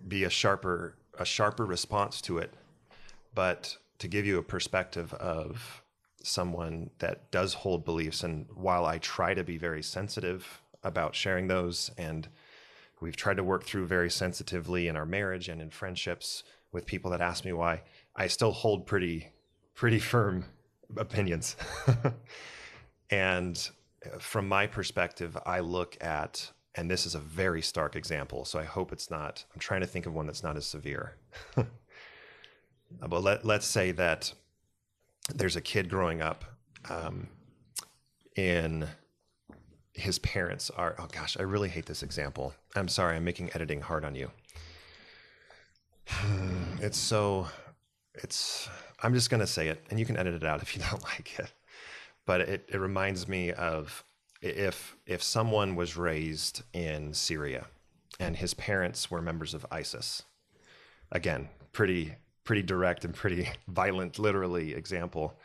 be 0.08 0.24
a 0.24 0.30
sharper 0.30 0.96
a 1.18 1.26
sharper 1.26 1.66
response 1.66 2.22
to 2.22 2.38
it, 2.38 2.54
but 3.34 3.78
to 4.00 4.08
give 4.08 4.26
you 4.26 4.38
a 4.38 4.44
perspective 4.44 5.14
of 5.16 5.84
someone 6.24 6.90
that 7.00 7.32
does 7.32 7.54
hold 7.54 7.86
beliefs, 7.86 8.24
and 8.24 8.46
while 8.54 8.86
I 8.86 9.00
try 9.00 9.34
to 9.34 9.44
be 9.44 9.58
very 9.58 9.84
sensitive 9.84 10.62
about 10.88 11.16
sharing 11.16 11.48
those, 11.48 11.92
and 11.98 12.28
we've 13.02 13.16
tried 13.16 13.38
to 13.38 13.44
work 13.44 13.64
through 13.64 13.86
very 13.86 14.10
sensitively 14.10 14.88
in 14.88 14.96
our 14.96 15.06
marriage 15.06 15.50
and 15.50 15.62
in 15.62 15.70
friendships 15.70 16.44
with 16.72 16.86
people 16.86 17.12
that 17.12 17.22
ask 17.22 17.46
me 17.46 17.54
why, 17.54 17.82
I 18.16 18.28
still 18.28 18.52
hold 18.52 18.88
pretty 18.88 19.32
pretty 19.76 20.00
firm 20.00 20.44
opinions. 20.98 21.56
and 23.12 23.70
from 24.20 24.48
my 24.48 24.68
perspective, 24.68 25.38
I 25.46 25.60
look 25.60 25.98
at, 26.02 26.52
and 26.76 26.90
this 26.90 27.06
is 27.06 27.16
a 27.16 27.20
very 27.20 27.62
stark 27.62 27.96
example, 27.96 28.44
so 28.44 28.60
I 28.60 28.64
hope 28.64 28.92
it's 28.92 29.12
not, 29.12 29.46
I'm 29.54 29.60
trying 29.60 29.82
to 29.82 29.88
think 29.88 30.06
of 30.06 30.14
one 30.14 30.26
that's 30.26 30.44
not 30.44 30.58
as 30.58 30.66
severe. 30.66 31.16
but 31.56 33.22
let, 33.22 33.46
let's 33.46 33.68
say 33.68 33.92
that 33.92 34.34
there's 35.34 35.56
a 35.56 35.62
kid 35.62 35.90
growing 35.90 36.22
up 36.22 36.44
um, 36.90 37.28
in 38.36 38.88
his 39.98 40.20
parents 40.20 40.70
are, 40.70 40.96
oh 41.00 41.08
gosh, 41.12 41.38
I 41.40 41.44
really 41.44 41.70
hate 41.70 41.86
this 41.86 42.04
example. 42.04 42.54
I'm 42.76 42.88
sorry, 42.88 43.16
I'm 43.18 43.24
making 43.24 43.52
editing 43.54 43.82
hard 43.82 44.06
on 44.06 44.16
you. 44.16 44.32
It's 46.80 47.00
so, 47.00 47.48
it's, 48.14 48.70
I'm 49.02 49.16
just 49.16 49.32
going 49.32 49.40
to 49.40 49.48
say 49.48 49.70
it, 49.70 49.84
and 49.90 50.00
you 50.00 50.06
can 50.06 50.16
edit 50.16 50.36
it 50.36 50.44
out 50.44 50.62
if 50.62 50.76
you 50.76 50.84
don't 50.92 51.04
like 51.04 51.40
it. 51.40 51.52
But 52.28 52.42
it, 52.42 52.70
it 52.72 52.78
reminds 52.78 53.28
me 53.28 53.52
of 53.52 54.04
if 54.42 54.96
if 55.06 55.24
someone 55.24 55.76
was 55.76 55.98
raised 55.98 56.62
in 56.74 57.14
Syria 57.14 57.66
and 58.20 58.36
his 58.36 58.54
parents 58.54 59.10
were 59.10 59.22
members 59.22 59.54
of 59.54 59.66
ISIS. 59.72 60.24
Again, 61.12 61.50
pretty 61.72 62.16
pretty 62.44 62.62
direct 62.62 63.06
and 63.06 63.14
pretty 63.14 63.50
violent, 63.68 64.20
literally 64.20 64.74
example. 64.74 65.38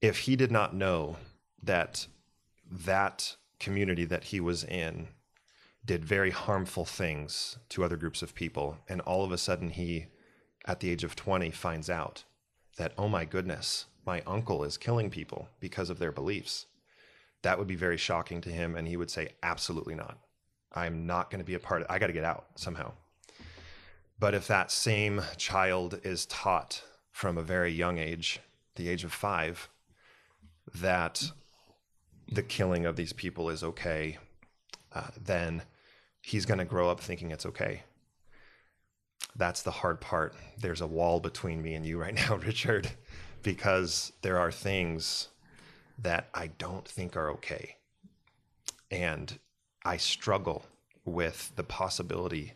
If 0.00 0.18
he 0.18 0.36
did 0.36 0.50
not 0.50 0.74
know 0.74 1.16
that 1.62 2.06
that 2.74 3.36
community 3.60 4.04
that 4.04 4.24
he 4.24 4.40
was 4.40 4.64
in 4.64 5.08
did 5.84 6.04
very 6.04 6.30
harmful 6.30 6.84
things 6.84 7.58
to 7.68 7.84
other 7.84 7.96
groups 7.96 8.22
of 8.22 8.34
people, 8.34 8.78
and 8.88 9.00
all 9.02 9.24
of 9.24 9.32
a 9.32 9.38
sudden 9.38 9.70
he 9.70 10.06
at 10.66 10.80
the 10.80 10.90
age 10.90 11.04
of 11.04 11.14
20 11.14 11.50
finds 11.50 11.90
out 11.90 12.24
that, 12.76 12.92
oh 12.96 13.08
my 13.08 13.24
goodness, 13.24 13.86
my 14.06 14.22
uncle 14.26 14.64
is 14.64 14.76
killing 14.76 15.10
people 15.10 15.48
because 15.60 15.90
of 15.90 15.98
their 15.98 16.12
beliefs, 16.12 16.66
that 17.42 17.58
would 17.58 17.68
be 17.68 17.76
very 17.76 17.98
shocking 17.98 18.40
to 18.40 18.48
him. 18.48 18.74
And 18.74 18.88
he 18.88 18.96
would 18.96 19.10
say, 19.10 19.28
absolutely 19.42 19.94
not. 19.94 20.18
I'm 20.72 21.06
not 21.06 21.30
going 21.30 21.40
to 21.40 21.44
be 21.44 21.54
a 21.54 21.60
part 21.60 21.82
of 21.82 21.90
I 21.90 21.98
got 21.98 22.08
to 22.08 22.12
get 22.12 22.24
out 22.24 22.46
somehow. 22.56 22.92
But 24.18 24.34
if 24.34 24.46
that 24.48 24.70
same 24.70 25.22
child 25.36 26.00
is 26.02 26.26
taught 26.26 26.82
from 27.10 27.36
a 27.36 27.42
very 27.42 27.72
young 27.72 27.98
age, 27.98 28.40
the 28.76 28.88
age 28.88 29.04
of 29.04 29.12
five, 29.12 29.68
that 30.74 31.30
the 32.30 32.42
killing 32.42 32.86
of 32.86 32.96
these 32.96 33.12
people 33.12 33.50
is 33.50 33.62
okay, 33.62 34.18
uh, 34.92 35.08
then 35.22 35.62
he's 36.20 36.46
going 36.46 36.58
to 36.58 36.64
grow 36.64 36.90
up 36.90 37.00
thinking 37.00 37.30
it's 37.30 37.46
okay 37.46 37.82
that's 39.36 39.62
the 39.62 39.70
hard 39.70 40.00
part. 40.00 40.34
There's 40.58 40.80
a 40.80 40.86
wall 40.86 41.20
between 41.20 41.62
me 41.62 41.74
and 41.74 41.84
you 41.84 41.98
right 41.98 42.14
now, 42.28 42.36
Richard, 42.36 42.90
because 43.42 44.12
there 44.22 44.38
are 44.38 44.52
things 44.52 45.28
that 45.98 46.28
I 46.34 46.48
don't 46.58 46.86
think 46.86 47.16
are 47.16 47.30
okay. 47.30 47.76
And 48.90 49.38
I 49.84 49.96
struggle 49.96 50.64
with 51.04 51.52
the 51.56 51.64
possibility 51.64 52.54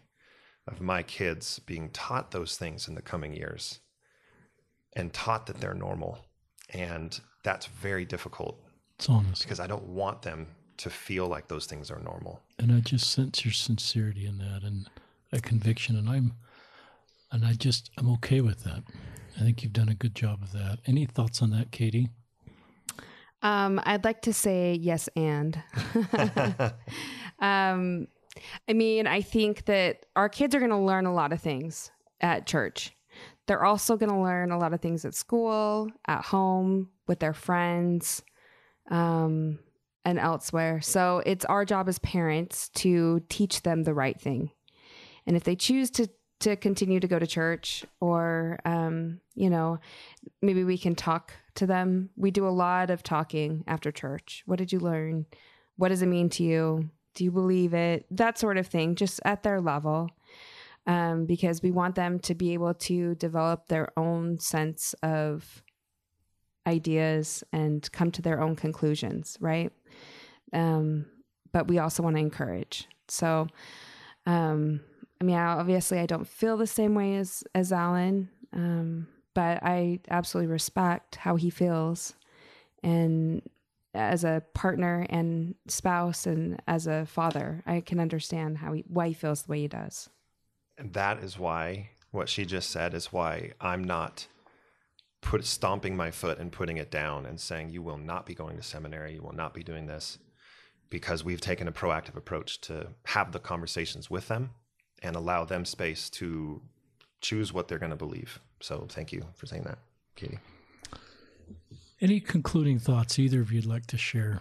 of 0.67 0.81
my 0.81 1.03
kids 1.03 1.59
being 1.61 1.91
taught 1.91 2.31
those 2.31 2.57
things 2.57 2.89
in 2.89 2.95
the 2.95 3.03
coming 3.03 3.35
years 3.35 3.81
and 4.95 5.13
taught 5.13 5.47
that 5.47 5.61
they're 5.61 5.75
normal. 5.75 6.19
And 6.71 7.19
that's 7.43 7.67
very 7.67 8.05
difficult. 8.05 8.61
It's 8.99 9.09
honest. 9.09 9.43
Because 9.43 9.61
I 9.61 9.67
don't 9.67 9.85
want 9.85 10.23
them 10.23 10.49
to 10.79 10.91
feel 10.91 11.27
like 11.27 11.49
those 11.49 11.67
things 11.67 11.91
are 11.91 12.01
normal. 12.01 12.41
And 12.59 12.73
I 12.73 12.81
just 12.81 13.11
sense 13.11 13.45
your 13.45 13.53
sincerity 13.53 14.27
in 14.27 14.39
that 14.39 14.63
and 14.63 14.89
a 15.33 15.41
conviction. 15.41 15.97
And 15.97 16.09
I'm 16.09 16.35
and 17.31 17.45
I 17.45 17.53
just, 17.53 17.91
I'm 17.99 18.11
okay 18.13 18.41
with 18.41 18.65
that. 18.65 18.83
I 19.37 19.41
think 19.41 19.63
you've 19.63 19.73
done 19.73 19.89
a 19.89 19.95
good 19.95 20.15
job 20.15 20.43
of 20.43 20.53
that. 20.53 20.79
Any 20.87 21.05
thoughts 21.05 21.43
on 21.43 21.51
that, 21.51 21.71
Katie? 21.71 22.09
Um, 23.43 23.81
I'd 23.85 24.05
like 24.05 24.23
to 24.23 24.33
say 24.33 24.75
yes 24.75 25.09
and. 25.15 25.63
um, 27.39 28.09
I 28.69 28.73
mean, 28.73 29.07
I 29.07 29.21
think 29.21 29.67
that 29.67 30.07
our 30.17 30.29
kids 30.29 30.55
are 30.55 30.59
going 30.59 30.71
to 30.71 30.79
learn 30.79 31.07
a 31.07 31.15
lot 31.15 31.33
of 31.33 31.41
things 31.41 31.91
at 32.21 32.47
church. 32.47 32.93
They're 33.47 33.65
also 33.65 33.97
going 33.97 34.11
to 34.11 34.19
learn 34.19 34.51
a 34.51 34.59
lot 34.59 34.75
of 34.75 34.81
things 34.81 35.05
at 35.05 35.15
school, 35.15 35.89
at 36.07 36.25
home, 36.25 36.91
with 37.07 37.21
their 37.21 37.33
friends, 37.33 38.23
um, 38.89 39.59
and 40.05 40.19
elsewhere. 40.19 40.81
So 40.81 41.23
it's 41.27 41.45
our 41.45 41.65
job 41.65 41.89
as 41.89 41.99
parents 41.99 42.69
to 42.71 43.23
teach 43.29 43.63
them 43.63 43.85
the 43.85 43.95
right 43.95 44.21
thing. 44.21 44.51
And 45.27 45.37
if 45.37 45.45
they 45.45 45.57
choose 45.57 45.91
to 45.93 46.09
to 46.41 46.55
continue 46.55 47.01
to 47.01 47.09
go 47.09 47.19
to 47.19 47.27
church 47.27 47.85
or 48.01 48.61
um, 48.65 49.21
you 49.35 49.51
know 49.51 49.79
maybe 50.41 50.65
we 50.65 50.79
can 50.79 50.95
talk 50.95 51.33
to 51.57 51.67
them. 51.67 52.11
We 52.17 52.31
do 52.31 52.47
a 52.47 52.51
lot 52.51 52.91
of 52.91 53.03
talking 53.03 53.65
after 53.67 53.91
church. 53.91 54.43
What 54.47 54.59
did 54.59 54.73
you 54.73 54.79
learn? 54.79 55.27
What 55.77 55.89
does 55.89 56.03
it 56.03 56.07
mean 56.07 56.29
to 56.31 56.45
you? 56.45 56.91
Do 57.15 57.25
you 57.25 57.33
believe 57.33 57.75
it? 57.75 58.07
That 58.11 58.39
sort 58.39 58.59
of 58.59 58.67
thing 58.67 58.95
just 58.95 59.21
at 59.25 59.43
their 59.43 59.61
level 59.61 60.11
um, 60.87 61.27
because 61.27 61.63
we 61.63 61.71
want 61.71 61.97
them 61.97 62.21
to 62.21 62.35
be 62.35 62.55
able 62.55 62.75
to 62.75 63.15
develop 63.17 63.67
their 63.67 63.89
own 63.97 64.39
sense 64.39 64.95
of 65.03 65.63
ideas 66.69 67.43
and 67.53 67.91
come 67.93 68.11
to 68.13 68.23
their 68.23 68.41
own 68.41 68.55
conclusions 68.55 69.37
right? 69.41 69.73
Um, 70.53 71.07
but 71.53 71.69
we 71.69 71.79
also 71.79 72.03
want 72.03 72.17
to 72.17 72.21
encourage. 72.21 72.87
So 73.09 73.49
um, 74.29 74.81
I 75.21 75.25
mean, 75.25 75.37
obviously, 75.37 75.99
I 75.99 76.07
don't 76.07 76.29
feel 76.29 76.57
the 76.57 76.67
same 76.67 76.95
way 76.95 77.17
as 77.17 77.43
as 77.55 77.73
Alan, 77.73 78.29
um, 78.53 79.09
but 79.35 79.63
I 79.63 80.01
absolutely 80.11 80.53
respect 80.53 81.17
how 81.17 81.37
he 81.37 81.51
feels, 81.51 82.15
and 82.83 83.43
as 83.95 84.23
a 84.23 84.43
partner 84.55 85.07
and 85.09 85.55
spouse, 85.67 86.27
and 86.27 86.61
as 86.69 86.87
a 86.87 87.07
father, 87.07 87.63
I 87.67 87.81
can 87.81 87.99
understand 87.99 88.59
how 88.59 88.75
he 88.75 88.85
why 88.87 89.09
he 89.09 89.15
feels 89.15 89.43
the 89.43 89.51
way 89.51 89.61
he 89.61 89.69
does. 89.69 90.11
And 90.77 90.93
that 90.93 91.25
is 91.25 91.39
why 91.39 91.91
what 92.11 92.29
she 92.29 92.45
just 92.45 92.71
said 92.71 92.95
is 92.95 93.13
why 93.13 93.53
I'm 93.61 93.83
not 93.83 94.29
put 95.29 95.45
stomping 95.45 95.95
my 95.95 96.11
foot 96.11 96.39
and 96.39 96.51
putting 96.51 96.79
it 96.79 96.91
down 96.91 97.27
and 97.27 97.39
saying 97.39 97.69
you 97.69 97.83
will 97.83 97.99
not 97.99 98.25
be 98.25 98.35
going 98.35 98.57
to 98.57 98.63
seminary, 98.63 99.13
you 99.13 99.21
will 99.21 99.35
not 99.35 99.53
be 99.53 99.63
doing 99.63 99.87
this, 99.87 100.19
because 100.89 101.23
we've 101.23 101.43
taken 101.43 101.69
a 101.69 101.73
proactive 101.73 102.17
approach 102.17 102.63
to 102.63 102.87
have 103.05 103.31
the 103.33 103.39
conversations 103.39 104.09
with 104.09 104.27
them 104.29 104.49
and 105.03 105.15
allow 105.15 105.45
them 105.45 105.67
space 105.67 106.09
to 106.09 106.63
choose 107.21 107.53
what 107.53 107.69
they're 107.69 107.79
going 107.79 107.91
to 107.91 107.97
believe. 107.97 108.41
So 108.61 108.87
thank 108.89 109.13
you 109.13 109.23
for 109.35 109.45
saying 109.45 109.65
that, 109.65 109.77
Katie. 110.17 110.39
Any 112.01 112.21
concluding 112.21 112.79
thoughts 112.79 113.19
either 113.19 113.43
of 113.43 113.53
you'd 113.53 113.67
like 113.67 113.85
to 113.89 113.99
share? 113.99 114.41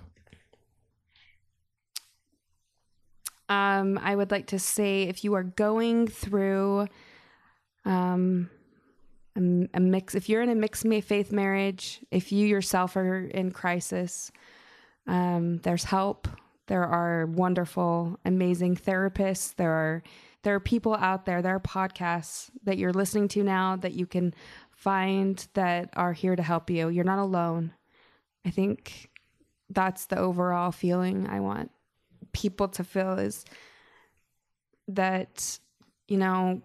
Um, 3.49 3.99
I 4.01 4.15
would 4.15 4.31
like 4.31 4.47
to 4.47 4.59
say 4.59 5.03
if 5.03 5.25
you 5.25 5.33
are 5.33 5.43
going 5.43 6.07
through 6.07 6.87
um, 7.83 8.49
a, 9.37 9.77
a 9.77 9.79
mix, 9.79 10.15
if 10.15 10.27
you're 10.27 10.41
in 10.41 10.49
a 10.49 10.55
mixed 10.55 10.85
faith 11.03 11.31
marriage, 11.31 12.01
if 12.11 12.31
you 12.31 12.47
yourself 12.47 12.95
are 12.95 13.25
in 13.25 13.51
crisis, 13.51 14.31
um, 15.05 15.59
there's 15.59 15.85
help. 15.85 16.27
There 16.67 16.83
are 16.83 17.27
wonderful, 17.27 18.19
amazing 18.25 18.75
therapists. 18.75 19.55
There 19.55 19.71
are 19.71 20.03
there 20.43 20.55
are 20.55 20.59
people 20.59 20.95
out 20.95 21.25
there, 21.25 21.41
there 21.41 21.55
are 21.55 21.59
podcasts 21.59 22.49
that 22.63 22.77
you're 22.77 22.93
listening 22.93 23.27
to 23.29 23.43
now 23.43 23.75
that 23.77 23.93
you 23.93 24.05
can 24.05 24.33
find 24.71 25.45
that 25.55 25.89
are 25.93 26.13
here 26.13 26.35
to 26.35 26.43
help 26.43 26.69
you. 26.69 26.87
You're 26.89 27.03
not 27.03 27.19
alone. 27.19 27.73
I 28.45 28.51
think 28.51 29.09
that's 29.69 30.05
the 30.05 30.17
overall 30.17 30.71
feeling 30.71 31.27
I 31.27 31.41
want 31.41 31.71
people 32.31 32.67
to 32.69 32.83
feel 32.83 33.13
is 33.13 33.43
that, 34.87 35.59
you 36.07 36.17
know, 36.17 36.61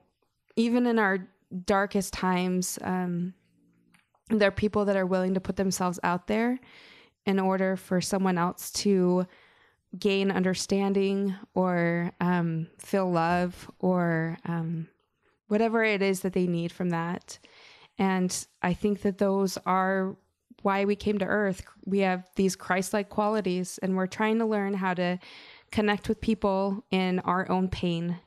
even 0.54 0.86
in 0.86 0.98
our 0.98 1.26
darkest 1.66 2.12
times, 2.12 2.78
um, 2.82 3.34
there 4.28 4.48
are 4.48 4.52
people 4.52 4.84
that 4.86 4.96
are 4.96 5.06
willing 5.06 5.34
to 5.34 5.40
put 5.40 5.56
themselves 5.56 6.00
out 6.02 6.26
there 6.26 6.58
in 7.26 7.38
order 7.38 7.76
for 7.76 8.00
someone 8.00 8.38
else 8.38 8.70
to 8.70 9.26
gain 9.98 10.30
understanding 10.30 11.34
or 11.54 12.12
um, 12.20 12.66
feel 12.78 13.10
love 13.10 13.70
or 13.78 14.38
um, 14.46 14.88
whatever 15.48 15.84
it 15.84 16.00
is 16.00 16.20
that 16.20 16.32
they 16.32 16.46
need 16.46 16.72
from 16.72 16.90
that. 16.90 17.38
And 17.98 18.46
I 18.62 18.72
think 18.72 19.02
that 19.02 19.18
those 19.18 19.58
are 19.66 20.16
why 20.62 20.84
we 20.84 20.96
came 20.96 21.18
to 21.18 21.26
earth. 21.26 21.62
We 21.84 22.00
have 22.00 22.28
these 22.36 22.56
Christ 22.56 22.92
like 22.92 23.10
qualities, 23.10 23.78
and 23.82 23.96
we're 23.96 24.06
trying 24.06 24.38
to 24.38 24.46
learn 24.46 24.74
how 24.74 24.94
to 24.94 25.18
connect 25.70 26.08
with 26.08 26.20
people 26.20 26.84
in 26.90 27.18
our 27.20 27.50
own 27.50 27.68
pain. 27.68 28.18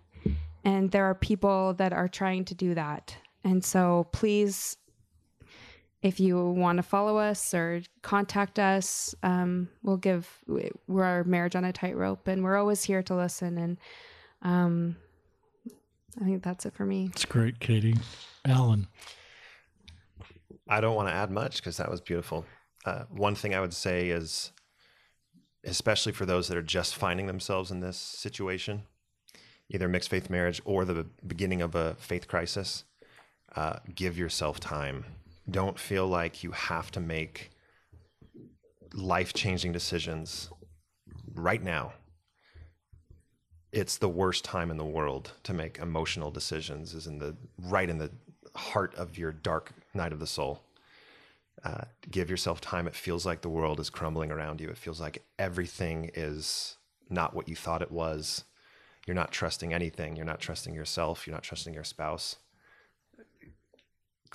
And 0.66 0.92
there 0.92 1.06
are 1.06 1.16
people 1.16 1.74
that 1.76 1.94
are 1.94 2.10
trying 2.10 2.44
to 2.46 2.56
do 2.56 2.74
that. 2.74 3.16
And 3.44 3.64
so 3.64 4.08
please 4.12 4.78
if 6.06 6.20
you 6.20 6.52
want 6.52 6.78
to 6.78 6.84
follow 6.84 7.18
us 7.18 7.52
or 7.56 7.82
contact 8.04 8.60
us, 8.60 9.16
um, 9.24 9.68
we'll 9.82 9.98
give 9.98 10.30
we're 10.88 11.04
our 11.04 11.24
marriage 11.24 11.56
on 11.56 11.66
a 11.66 11.74
tightrope, 11.74 12.28
and 12.28 12.44
we're 12.44 12.58
always 12.58 12.84
here 12.84 13.02
to 13.02 13.16
listen. 13.16 13.58
And 13.58 13.78
um, 14.44 14.98
I 16.22 16.26
think 16.26 16.44
that's 16.44 16.68
it 16.68 16.76
for 16.76 16.86
me. 16.86 17.10
It's 17.12 17.26
great, 17.26 17.60
Katie. 17.60 17.96
Alan, 18.46 18.88
I 20.70 20.80
don't 20.80 20.96
want 20.96 21.10
to 21.10 21.14
add 21.16 21.32
much 21.32 21.56
because 21.56 21.78
that 21.78 21.90
was 21.90 22.02
beautiful. 22.02 22.46
Uh, 22.86 23.06
one 23.10 23.34
thing 23.34 23.56
I 23.56 23.60
would 23.60 23.74
say 23.74 24.10
is, 24.10 24.52
especially 25.64 26.12
for 26.12 26.28
those 26.28 26.48
that 26.50 26.58
are 26.58 26.62
just 26.62 26.96
finding 26.96 27.26
themselves 27.26 27.72
in 27.72 27.80
this 27.80 27.98
situation, 27.98 28.84
either 29.70 29.88
mixed 29.88 30.10
faith 30.10 30.30
marriage 30.30 30.62
or 30.66 30.86
the 30.86 31.06
beginning 31.26 31.62
of 31.62 31.76
a 31.76 31.96
faith 31.96 32.28
crisis, 32.28 32.84
uh, 33.56 33.78
give 33.94 34.18
yourself 34.18 34.60
time 34.60 35.06
don't 35.50 35.80
feel 35.80 36.08
like 36.08 36.44
you 36.44 36.52
have 36.52 36.92
to 36.92 37.00
make 37.00 37.52
life 38.94 39.34
changing 39.34 39.72
decisions 39.72 40.50
right 41.34 41.62
now. 41.62 41.94
It's 43.72 43.98
the 43.98 44.10
worst 44.10 44.44
time 44.44 44.72
in 44.72 44.78
the 44.78 44.86
world 44.86 45.34
to 45.44 45.54
make 45.54 45.80
emotional 45.80 46.32
decisions, 46.32 46.94
is 46.94 47.08
in 47.08 47.20
the 47.20 47.36
right 47.60 47.90
in 47.90 47.98
the 47.98 48.10
heart 48.56 48.96
of 48.96 49.18
your 49.18 49.34
dark 49.34 49.72
night 49.94 50.14
of 50.14 50.20
the 50.20 50.28
soul. 50.28 50.62
Uh, 51.64 51.84
give 52.10 52.30
yourself 52.30 52.62
time. 52.62 52.88
It 52.88 52.96
feels 52.96 53.26
like 53.26 53.42
the 53.42 53.50
world 53.50 53.80
is 53.80 53.90
crumbling 53.90 54.32
around 54.32 54.62
you. 54.62 54.70
It 54.70 54.78
feels 54.78 55.02
like 55.02 55.24
everything 55.38 56.12
is 56.14 56.78
not 57.10 57.34
what 57.34 57.50
you 57.50 57.56
thought 57.56 57.82
it 57.82 57.92
was. 57.92 58.46
You're 59.06 59.16
not 59.16 59.32
trusting 59.32 59.74
anything. 59.74 60.16
You're 60.16 60.26
not 60.26 60.40
trusting 60.40 60.74
yourself. 60.74 61.28
You're 61.28 61.36
not 61.36 61.44
trusting 61.44 61.74
your 61.74 61.84
spouse 61.84 62.38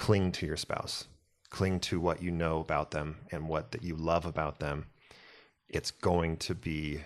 cling 0.01 0.33
to 0.33 0.47
your 0.47 0.57
spouse, 0.57 1.09
cling 1.51 1.79
to 1.79 2.01
what 2.01 2.23
you 2.23 2.31
know 2.31 2.61
about 2.61 2.91
them 2.91 3.19
and 3.31 3.47
what 3.47 3.71
that 3.73 3.83
you 3.83 3.95
love 3.95 4.25
about 4.25 4.59
them. 4.59 4.87
It's 5.69 5.91
going 5.91 6.39
to 6.39 6.55
be 6.55 7.03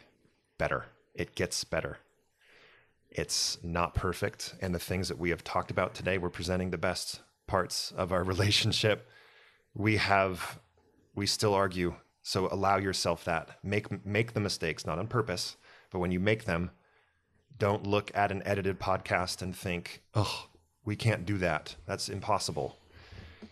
better. 0.58 0.86
It 1.12 1.34
gets 1.34 1.64
better. 1.64 1.98
It's 3.10 3.58
not 3.64 3.96
perfect. 3.96 4.54
And 4.60 4.72
the 4.72 4.78
things 4.78 5.08
that 5.08 5.18
we 5.18 5.30
have 5.30 5.42
talked 5.42 5.72
about 5.72 5.94
today, 5.94 6.18
we're 6.18 6.30
presenting 6.30 6.70
the 6.70 6.78
best 6.78 7.20
parts 7.48 7.92
of 7.96 8.12
our 8.12 8.22
relationship. 8.32 9.08
We 9.74 9.96
have, 9.96 10.60
we 11.16 11.26
still 11.26 11.52
argue. 11.52 11.96
So 12.22 12.46
allow 12.46 12.76
yourself 12.76 13.24
that. 13.24 13.58
Make, 13.64 14.06
make 14.06 14.34
the 14.34 14.40
mistakes, 14.40 14.86
not 14.86 15.00
on 15.00 15.08
purpose, 15.08 15.56
but 15.90 15.98
when 15.98 16.12
you 16.12 16.20
make 16.20 16.44
them, 16.44 16.70
don't 17.58 17.86
look 17.86 18.10
at 18.14 18.32
an 18.32 18.42
edited 18.44 18.78
podcast 18.80 19.42
and 19.42 19.54
think, 19.54 20.02
oh, 20.14 20.48
we 20.84 20.96
can't 20.96 21.24
do 21.24 21.38
that. 21.38 21.76
That's 21.86 22.08
impossible 22.08 22.76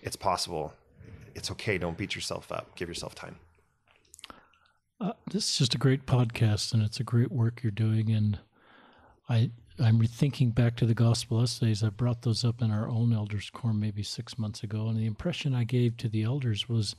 it's 0.02 0.16
possible. 0.16 0.74
It's 1.34 1.50
okay. 1.52 1.78
Don't 1.78 1.96
beat 1.96 2.14
yourself 2.14 2.52
up. 2.52 2.74
Give 2.76 2.88
yourself 2.88 3.14
time. 3.14 3.36
Uh, 5.00 5.12
this 5.30 5.50
is 5.50 5.58
just 5.58 5.74
a 5.74 5.78
great 5.78 6.06
podcast, 6.06 6.72
and 6.72 6.82
it's 6.82 7.00
a 7.00 7.04
great 7.04 7.32
work 7.32 7.62
you're 7.62 7.72
doing. 7.72 8.10
And 8.10 8.38
I, 9.28 9.50
I'm 9.78 9.98
rethinking 9.98 10.54
back 10.54 10.76
to 10.76 10.86
the 10.86 10.94
gospel 10.94 11.42
essays. 11.42 11.82
I 11.82 11.88
brought 11.88 12.22
those 12.22 12.44
up 12.44 12.60
in 12.60 12.70
our 12.70 12.88
own 12.88 13.12
elders' 13.12 13.50
quorum 13.50 13.80
maybe 13.80 14.02
six 14.02 14.38
months 14.38 14.62
ago, 14.62 14.88
and 14.88 14.98
the 14.98 15.06
impression 15.06 15.54
I 15.54 15.64
gave 15.64 15.96
to 15.98 16.08
the 16.08 16.22
elders 16.22 16.68
was, 16.68 16.94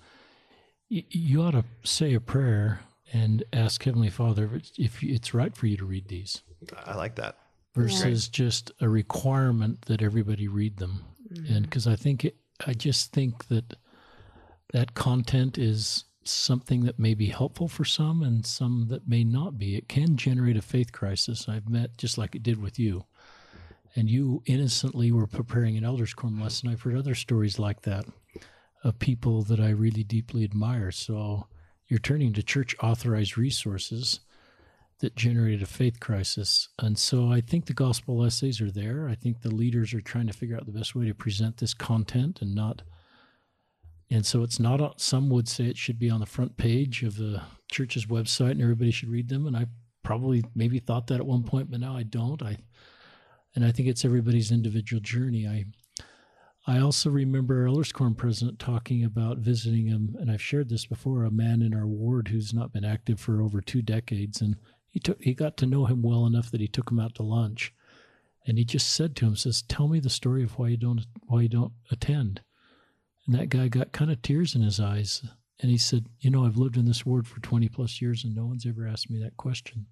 y- 0.89 1.05
you 1.09 1.41
ought 1.43 1.51
to 1.51 1.65
say 1.83 2.13
a 2.13 2.19
prayer 2.19 2.81
and 3.13 3.43
ask 3.53 3.83
Heavenly 3.83 4.09
Father 4.09 4.49
if 4.77 5.03
it's 5.03 5.33
right 5.33 5.55
for 5.55 5.67
you 5.67 5.77
to 5.77 5.85
read 5.85 6.07
these. 6.07 6.41
I 6.85 6.95
like 6.95 7.15
that. 7.15 7.37
Versus 7.75 8.27
yeah. 8.27 8.31
just 8.31 8.71
a 8.81 8.87
requirement 8.87 9.83
that 9.85 10.01
everybody 10.01 10.47
read 10.47 10.77
them, 10.77 11.03
mm-hmm. 11.31 11.53
and 11.53 11.63
because 11.63 11.87
I 11.87 11.95
think 11.95 12.25
it, 12.25 12.35
I 12.67 12.73
just 12.73 13.11
think 13.11 13.47
that 13.47 13.75
that 14.73 14.93
content 14.93 15.57
is 15.57 16.05
something 16.23 16.83
that 16.85 16.99
may 16.99 17.13
be 17.13 17.27
helpful 17.27 17.67
for 17.67 17.85
some 17.85 18.23
and 18.23 18.45
some 18.45 18.87
that 18.89 19.07
may 19.07 19.23
not 19.23 19.57
be. 19.57 19.75
It 19.75 19.87
can 19.87 20.17
generate 20.17 20.57
a 20.57 20.61
faith 20.61 20.91
crisis. 20.91 21.47
I've 21.49 21.69
met 21.69 21.97
just 21.97 22.17
like 22.17 22.35
it 22.35 22.43
did 22.43 22.61
with 22.61 22.79
you. 22.79 23.05
And 23.95 24.09
you 24.09 24.41
innocently 24.45 25.11
were 25.11 25.27
preparing 25.27 25.77
an 25.77 25.83
elders 25.83 26.13
quorum 26.13 26.41
lesson. 26.41 26.69
I've 26.69 26.81
heard 26.81 26.95
other 26.95 27.15
stories 27.15 27.59
like 27.59 27.81
that 27.83 28.05
of 28.83 28.99
people 28.99 29.43
that 29.43 29.59
I 29.59 29.69
really 29.69 30.03
deeply 30.03 30.43
admire. 30.43 30.91
So 30.91 31.47
you're 31.87 31.99
turning 31.99 32.33
to 32.33 32.43
church 32.43 32.75
authorized 32.81 33.37
resources 33.37 34.21
that 35.03 35.17
generated 35.17 35.61
a 35.61 35.65
faith 35.65 35.99
crisis. 35.99 36.69
And 36.79 36.97
so 36.97 37.29
I 37.29 37.41
think 37.41 37.65
the 37.65 37.73
gospel 37.73 38.23
essays 38.23 38.61
are 38.61 38.71
there. 38.71 39.09
I 39.09 39.15
think 39.15 39.41
the 39.41 39.53
leaders 39.53 39.93
are 39.93 39.99
trying 39.99 40.27
to 40.27 40.33
figure 40.33 40.55
out 40.55 40.65
the 40.65 40.71
best 40.71 40.95
way 40.95 41.05
to 41.07 41.13
present 41.13 41.57
this 41.57 41.73
content 41.73 42.41
and 42.41 42.55
not. 42.55 42.83
And 44.09 44.25
so 44.25 44.43
it's 44.43 44.61
not, 44.61 45.01
some 45.01 45.29
would 45.29 45.49
say 45.49 45.65
it 45.65 45.77
should 45.77 45.99
be 45.99 46.09
on 46.09 46.21
the 46.21 46.25
front 46.25 46.55
page 46.55 47.03
of 47.03 47.17
the 47.17 47.41
church's 47.69 48.05
website 48.05 48.51
and 48.51 48.61
everybody 48.61 48.91
should 48.91 49.09
read 49.09 49.27
them. 49.27 49.45
And 49.45 49.57
I 49.57 49.65
probably 50.03 50.41
maybe 50.55 50.79
thought 50.79 51.07
that 51.07 51.19
at 51.19 51.25
one 51.25 51.43
point, 51.43 51.69
but 51.69 51.81
now 51.81 51.97
I 51.97 52.03
don't. 52.03 52.41
I, 52.41 52.57
and 53.55 53.65
I 53.65 53.71
think 53.71 53.89
it's 53.89 54.05
everybody's 54.05 54.51
individual 54.51 55.01
journey. 55.01 55.45
I, 55.45 55.65
I 56.65 56.79
also 56.79 57.09
remember 57.09 57.61
our 57.61 57.67
Elders 57.67 57.91
president 57.91 58.57
talking 58.57 59.03
about 59.03 59.39
visiting 59.39 59.87
him, 59.87 60.15
and 60.17 60.31
I've 60.31 60.41
shared 60.41 60.69
this 60.69 60.85
before, 60.85 61.25
a 61.25 61.31
man 61.31 61.61
in 61.61 61.73
our 61.73 61.85
ward 61.85 62.29
who's 62.29 62.53
not 62.53 62.71
been 62.71 62.85
active 62.85 63.19
for 63.19 63.41
over 63.41 63.59
two 63.59 63.81
decades. 63.81 64.39
And 64.39 64.55
he 64.93 64.99
took 64.99 65.19
he 65.23 65.33
got 65.33 65.57
to 65.57 65.65
know 65.65 65.85
him 65.87 66.03
well 66.03 66.27
enough 66.27 66.51
that 66.51 66.61
he 66.61 66.67
took 66.67 66.91
him 66.91 66.99
out 66.99 67.15
to 67.15 67.23
lunch. 67.23 67.73
And 68.45 68.59
he 68.59 68.63
just 68.63 68.91
said 68.91 69.15
to 69.15 69.25
him 69.25 69.35
says 69.35 69.63
tell 69.63 69.87
me 69.87 69.99
the 69.99 70.09
story 70.09 70.43
of 70.43 70.59
why 70.59 70.67
you 70.67 70.77
don't 70.77 71.03
why 71.23 71.41
you 71.41 71.49
don't 71.49 71.73
attend. 71.89 72.41
And 73.25 73.33
that 73.33 73.49
guy 73.49 73.69
got 73.69 73.91
kind 73.91 74.11
of 74.11 74.21
tears 74.21 74.53
in 74.53 74.61
his 74.61 74.79
eyes. 74.79 75.25
And 75.59 75.71
he 75.71 75.79
said 75.79 76.05
you 76.19 76.29
know 76.29 76.45
i've 76.45 76.57
lived 76.57 76.77
in 76.77 76.85
this 76.85 77.07
ward 77.07 77.27
for 77.27 77.39
20 77.39 77.69
plus 77.69 78.01
years 78.03 78.23
and 78.23 78.35
no 78.35 78.45
one's 78.45 78.67
ever 78.67 78.87
asked 78.87 79.09
me 79.09 79.19
that 79.23 79.35
question. 79.35 79.87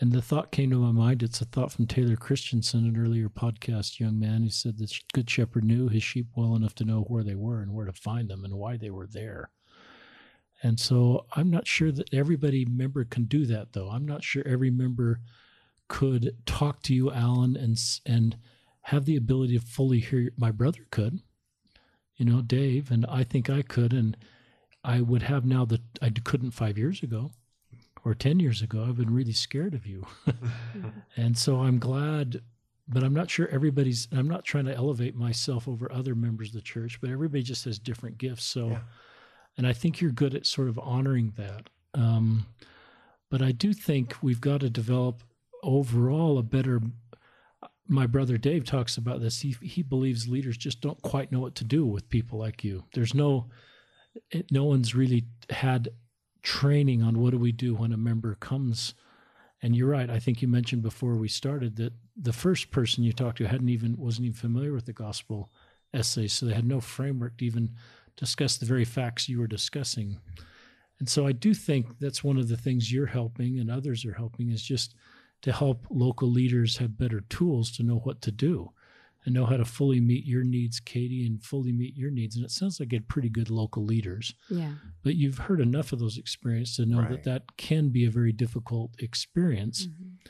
And 0.00 0.10
the 0.10 0.22
thought 0.22 0.50
came 0.50 0.70
to 0.70 0.78
my 0.78 0.90
mind. 0.90 1.22
It's 1.22 1.42
a 1.42 1.44
thought 1.44 1.70
from 1.70 1.86
taylor 1.86 2.16
christensen 2.16 2.86
an 2.86 2.96
earlier 2.96 3.28
podcast 3.28 4.00
young 4.00 4.18
man. 4.18 4.44
Who 4.44 4.48
said 4.48 4.78
the 4.78 4.90
good 5.12 5.28
shepherd 5.28 5.64
knew 5.64 5.88
his 5.88 6.02
sheep 6.02 6.28
well 6.34 6.56
enough 6.56 6.74
to 6.76 6.86
know 6.86 7.02
where 7.02 7.24
they 7.24 7.34
were 7.34 7.60
and 7.60 7.74
where 7.74 7.84
to 7.84 7.92
find 7.92 8.30
them 8.30 8.42
and 8.42 8.54
why 8.54 8.78
they 8.78 8.90
were 8.90 9.06
there 9.06 9.50
and 10.62 10.78
so 10.78 11.26
I'm 11.32 11.50
not 11.50 11.66
sure 11.66 11.90
that 11.90 12.12
everybody 12.14 12.64
member 12.64 13.04
can 13.04 13.24
do 13.24 13.46
that, 13.46 13.72
though. 13.72 13.90
I'm 13.90 14.06
not 14.06 14.22
sure 14.22 14.46
every 14.46 14.70
member 14.70 15.20
could 15.88 16.36
talk 16.46 16.82
to 16.84 16.94
you, 16.94 17.10
Alan, 17.10 17.56
and 17.56 17.78
and 18.06 18.36
have 18.82 19.04
the 19.04 19.16
ability 19.16 19.58
to 19.58 19.64
fully 19.64 19.98
hear. 19.98 20.30
My 20.36 20.52
brother 20.52 20.86
could, 20.90 21.20
you 22.16 22.24
know, 22.24 22.42
Dave, 22.42 22.90
and 22.90 23.04
I 23.06 23.24
think 23.24 23.50
I 23.50 23.62
could, 23.62 23.92
and 23.92 24.16
I 24.84 25.00
would 25.00 25.22
have 25.22 25.44
now 25.44 25.64
that 25.66 25.82
I 26.00 26.10
couldn't 26.10 26.52
five 26.52 26.78
years 26.78 27.02
ago 27.02 27.32
or 28.04 28.14
10 28.14 28.40
years 28.40 28.62
ago. 28.62 28.84
I've 28.86 28.96
been 28.96 29.14
really 29.14 29.32
scared 29.32 29.74
of 29.74 29.86
you. 29.86 30.06
and 31.16 31.38
so 31.38 31.60
I'm 31.60 31.78
glad, 31.78 32.42
but 32.88 33.04
I'm 33.04 33.14
not 33.14 33.30
sure 33.30 33.46
everybody's, 33.48 34.08
I'm 34.10 34.28
not 34.28 34.44
trying 34.44 34.64
to 34.64 34.74
elevate 34.74 35.14
myself 35.14 35.68
over 35.68 35.90
other 35.92 36.16
members 36.16 36.48
of 36.48 36.54
the 36.54 36.62
church, 36.62 37.00
but 37.00 37.10
everybody 37.10 37.44
just 37.44 37.64
has 37.64 37.78
different 37.78 38.18
gifts. 38.18 38.44
So, 38.44 38.70
yeah 38.70 38.80
and 39.56 39.66
I 39.66 39.72
think 39.72 40.00
you're 40.00 40.10
good 40.10 40.34
at 40.34 40.46
sort 40.46 40.68
of 40.68 40.78
honoring 40.78 41.32
that. 41.36 41.68
Um, 41.94 42.46
but 43.30 43.42
I 43.42 43.52
do 43.52 43.72
think 43.72 44.16
we've 44.22 44.40
got 44.40 44.60
to 44.60 44.70
develop 44.70 45.22
overall 45.62 46.38
a 46.38 46.42
better. 46.42 46.80
My 47.88 48.06
brother 48.06 48.38
Dave 48.38 48.64
talks 48.64 48.96
about 48.96 49.20
this. 49.20 49.40
He 49.40 49.56
he 49.62 49.82
believes 49.82 50.28
leaders 50.28 50.56
just 50.56 50.80
don't 50.80 51.00
quite 51.02 51.32
know 51.32 51.40
what 51.40 51.54
to 51.56 51.64
do 51.64 51.86
with 51.86 52.08
people 52.08 52.38
like 52.38 52.64
you. 52.64 52.84
There's 52.94 53.14
no, 53.14 53.46
it, 54.30 54.50
no 54.50 54.64
one's 54.64 54.94
really 54.94 55.24
had 55.50 55.88
training 56.42 57.02
on 57.02 57.20
what 57.20 57.30
do 57.30 57.38
we 57.38 57.52
do 57.52 57.74
when 57.74 57.92
a 57.92 57.96
member 57.96 58.34
comes. 58.34 58.94
And 59.62 59.76
you're 59.76 59.88
right. 59.88 60.10
I 60.10 60.18
think 60.18 60.42
you 60.42 60.48
mentioned 60.48 60.82
before 60.82 61.14
we 61.14 61.28
started 61.28 61.76
that 61.76 61.92
the 62.16 62.32
first 62.32 62.70
person 62.70 63.04
you 63.04 63.12
talked 63.12 63.38
to 63.38 63.46
hadn't 63.46 63.68
even 63.68 63.96
wasn't 63.96 64.26
even 64.26 64.36
familiar 64.36 64.72
with 64.72 64.86
the 64.86 64.92
gospel 64.92 65.50
essay, 65.94 66.26
so 66.26 66.46
they 66.46 66.54
had 66.54 66.66
no 66.66 66.80
framework 66.80 67.36
to 67.36 67.44
even 67.44 67.76
discuss 68.16 68.56
the 68.56 68.66
very 68.66 68.84
facts 68.84 69.28
you 69.28 69.38
were 69.38 69.46
discussing. 69.46 70.18
And 70.98 71.08
so 71.08 71.26
I 71.26 71.32
do 71.32 71.54
think 71.54 71.98
that's 71.98 72.22
one 72.22 72.36
of 72.38 72.48
the 72.48 72.56
things 72.56 72.92
you're 72.92 73.06
helping 73.06 73.58
and 73.58 73.70
others 73.70 74.04
are 74.04 74.12
helping 74.14 74.50
is 74.50 74.62
just 74.62 74.94
to 75.42 75.50
help 75.52 75.86
local 75.90 76.28
leaders 76.30 76.76
have 76.76 76.96
better 76.98 77.20
tools 77.28 77.72
to 77.72 77.82
know 77.82 77.96
what 77.96 78.22
to 78.22 78.30
do 78.30 78.70
and 79.24 79.34
know 79.34 79.46
how 79.46 79.56
to 79.56 79.64
fully 79.64 80.00
meet 80.00 80.24
your 80.24 80.42
needs, 80.44 80.78
Katie, 80.80 81.24
and 81.26 81.42
fully 81.42 81.72
meet 81.72 81.96
your 81.96 82.10
needs. 82.10 82.36
And 82.36 82.44
it 82.44 82.50
sounds 82.50 82.78
like 82.80 82.92
you 82.92 82.96
had 82.96 83.08
pretty 83.08 83.28
good 83.28 83.50
local 83.50 83.84
leaders, 83.84 84.34
Yeah. 84.50 84.74
but 85.02 85.14
you've 85.16 85.38
heard 85.38 85.60
enough 85.60 85.92
of 85.92 85.98
those 86.00 86.18
experiences 86.18 86.76
to 86.76 86.86
know 86.86 86.98
Right. 87.00 87.10
that 87.10 87.24
that 87.24 87.56
can 87.56 87.90
be 87.90 88.04
a 88.04 88.10
very 88.10 88.32
difficult 88.32 88.94
experience. 89.00 89.86
Mhm. 89.86 90.28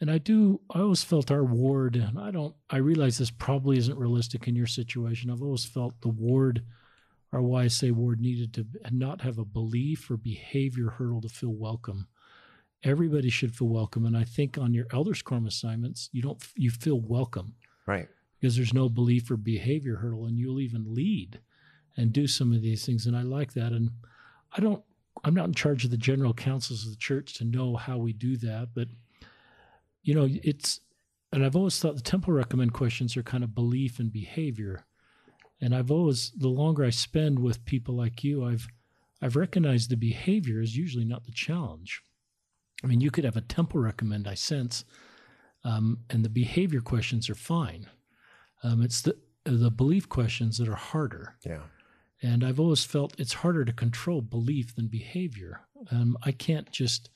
And 0.00 0.10
I 0.10 0.18
do, 0.18 0.60
I 0.70 0.80
always 0.80 1.04
felt 1.04 1.30
our 1.30 1.44
ward, 1.44 1.96
and 1.96 2.18
I 2.18 2.30
don't, 2.30 2.54
I 2.68 2.78
realize 2.78 3.16
this 3.18 3.30
probably 3.30 3.78
isn't 3.78 3.96
realistic 3.98 4.48
in 4.48 4.56
your 4.56 4.66
situation. 4.66 5.30
I've 5.30 5.42
always 5.42 5.64
felt 5.64 6.00
the 6.00 6.08
ward, 6.08 6.64
our 7.34 7.40
YSA 7.40 7.90
ward, 7.92 8.20
needed 8.20 8.54
to 8.54 8.66
not 8.92 9.20
have 9.22 9.38
a 9.38 9.44
belief 9.44 10.10
or 10.10 10.16
behavior 10.16 10.90
hurdle 10.90 11.20
to 11.20 11.28
feel 11.28 11.52
welcome. 11.52 12.06
Everybody 12.84 13.28
should 13.30 13.54
feel 13.56 13.68
welcome. 13.68 14.06
And 14.06 14.16
I 14.16 14.24
think 14.24 14.56
on 14.56 14.72
your 14.72 14.86
elders 14.92 15.20
quorum 15.22 15.46
assignments, 15.46 16.08
you 16.12 16.22
don't, 16.22 16.42
you 16.54 16.70
feel 16.70 17.00
welcome 17.00 17.54
Right. 17.86 18.08
because 18.38 18.56
there's 18.56 18.72
no 18.74 18.88
belief 18.88 19.30
or 19.30 19.36
behavior 19.36 19.96
hurdle 19.96 20.26
and 20.26 20.38
you'll 20.38 20.60
even 20.60 20.94
lead 20.94 21.40
and 21.96 22.12
do 22.12 22.26
some 22.26 22.52
of 22.52 22.60
these 22.62 22.84
things 22.86 23.06
and 23.06 23.16
i 23.16 23.22
like 23.22 23.52
that 23.52 23.72
and 23.72 23.90
i 24.56 24.60
don't 24.60 24.82
i'm 25.22 25.34
not 25.34 25.46
in 25.46 25.54
charge 25.54 25.84
of 25.84 25.90
the 25.90 25.96
general 25.96 26.32
councils 26.34 26.84
of 26.84 26.90
the 26.90 26.96
church 26.96 27.34
to 27.34 27.44
know 27.44 27.76
how 27.76 27.98
we 27.98 28.12
do 28.12 28.36
that 28.36 28.68
but 28.74 28.88
you 30.02 30.14
know 30.14 30.26
it's 30.42 30.80
and 31.32 31.44
i've 31.44 31.54
always 31.56 31.78
thought 31.78 31.94
the 31.94 32.00
temple 32.02 32.32
recommend 32.32 32.72
questions 32.72 33.16
are 33.16 33.22
kind 33.22 33.44
of 33.44 33.54
belief 33.54 33.98
and 34.00 34.10
behavior 34.12 34.84
and 35.60 35.74
i've 35.74 35.90
always 35.90 36.30
the 36.36 36.48
longer 36.48 36.84
i 36.84 36.90
spend 36.90 37.38
with 37.38 37.64
people 37.64 37.94
like 37.94 38.22
you 38.24 38.44
i've 38.44 38.66
i've 39.22 39.36
recognized 39.36 39.90
the 39.90 39.96
behavior 39.96 40.60
is 40.60 40.76
usually 40.76 41.04
not 41.04 41.24
the 41.24 41.32
challenge 41.32 42.02
i 42.82 42.86
mean 42.86 43.00
you 43.00 43.10
could 43.10 43.24
have 43.24 43.36
a 43.36 43.40
temple 43.42 43.80
recommend 43.80 44.26
i 44.28 44.34
sense 44.34 44.84
um, 45.66 46.00
and 46.10 46.22
the 46.22 46.28
behavior 46.28 46.82
questions 46.82 47.30
are 47.30 47.34
fine. 47.34 47.86
Um, 48.62 48.82
it's 48.82 49.00
the 49.00 49.16
the 49.46 49.70
belief 49.70 50.10
questions 50.10 50.58
that 50.58 50.68
are 50.68 50.74
harder, 50.74 51.36
Yeah. 51.42 51.62
and 52.22 52.44
I've 52.44 52.60
always 52.60 52.84
felt 52.84 53.18
it's 53.18 53.32
harder 53.32 53.64
to 53.64 53.72
control 53.72 54.20
belief 54.20 54.74
than 54.74 54.88
behavior. 54.88 55.62
Um, 55.90 56.18
I 56.22 56.32
can't 56.32 56.70
just, 56.70 57.08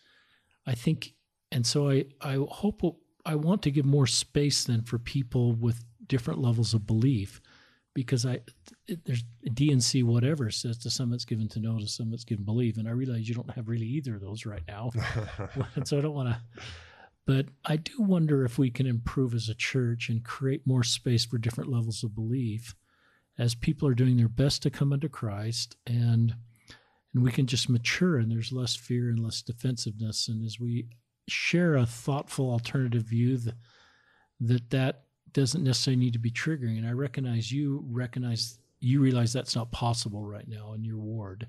I 0.66 0.74
think, 0.74 1.12
and 1.52 1.66
so 1.66 1.90
I 1.90 2.06
I 2.22 2.38
hope 2.50 2.80
I 3.26 3.34
want 3.34 3.60
to 3.64 3.70
give 3.70 3.84
more 3.84 4.06
space 4.06 4.64
then 4.64 4.80
for 4.80 4.98
people 4.98 5.52
with 5.52 5.84
different 6.06 6.40
levels 6.40 6.72
of 6.72 6.86
belief, 6.86 7.42
because 7.98 8.24
I 8.24 8.40
it, 8.86 9.04
there's 9.04 9.24
D&C 9.52 10.04
whatever 10.04 10.50
says 10.50 10.78
to 10.78 10.90
some 10.90 11.12
it's 11.12 11.24
given 11.24 11.48
to 11.48 11.58
know, 11.58 11.80
to 11.80 11.88
some 11.88 12.14
it's 12.14 12.22
given 12.22 12.44
to 12.44 12.46
believe, 12.46 12.78
and 12.78 12.86
I 12.86 12.92
realize 12.92 13.28
you 13.28 13.34
don't 13.34 13.50
have 13.50 13.68
really 13.68 13.86
either 13.86 14.14
of 14.14 14.20
those 14.20 14.46
right 14.46 14.62
now 14.68 14.90
so 15.84 15.98
I 15.98 16.00
don't 16.00 16.14
want 16.14 16.28
to. 16.28 16.62
But 17.26 17.46
I 17.64 17.76
do 17.76 17.92
wonder 17.98 18.44
if 18.44 18.56
we 18.56 18.70
can 18.70 18.86
improve 18.86 19.34
as 19.34 19.48
a 19.48 19.54
church 19.54 20.08
and 20.08 20.24
create 20.24 20.64
more 20.64 20.84
space 20.84 21.24
for 21.24 21.38
different 21.38 21.70
levels 21.70 22.04
of 22.04 22.14
belief, 22.14 22.74
as 23.36 23.56
people 23.56 23.88
are 23.88 23.94
doing 23.94 24.16
their 24.16 24.28
best 24.28 24.62
to 24.62 24.70
come 24.70 24.92
into 24.92 25.08
Christ, 25.08 25.76
and 25.84 26.34
and 27.12 27.24
we 27.24 27.32
can 27.32 27.46
just 27.46 27.68
mature, 27.68 28.18
and 28.18 28.30
there's 28.30 28.52
less 28.52 28.76
fear 28.76 29.08
and 29.08 29.18
less 29.18 29.42
defensiveness, 29.42 30.28
and 30.28 30.44
as 30.44 30.60
we 30.60 30.86
share 31.28 31.74
a 31.74 31.84
thoughtful 31.84 32.50
alternative 32.50 33.02
view, 33.02 33.38
that 33.38 33.56
that, 34.40 34.70
that 34.70 35.02
doesn't 35.32 35.64
necessarily 35.64 35.98
need 35.98 36.12
to 36.14 36.18
be 36.18 36.30
triggering. 36.30 36.78
And 36.78 36.86
I 36.86 36.92
recognize 36.92 37.50
you 37.52 37.84
recognize 37.90 38.58
you 38.80 39.00
realize 39.00 39.32
that's 39.32 39.56
not 39.56 39.72
possible 39.72 40.24
right 40.24 40.46
now 40.48 40.72
in 40.74 40.84
your 40.84 40.98
ward 40.98 41.48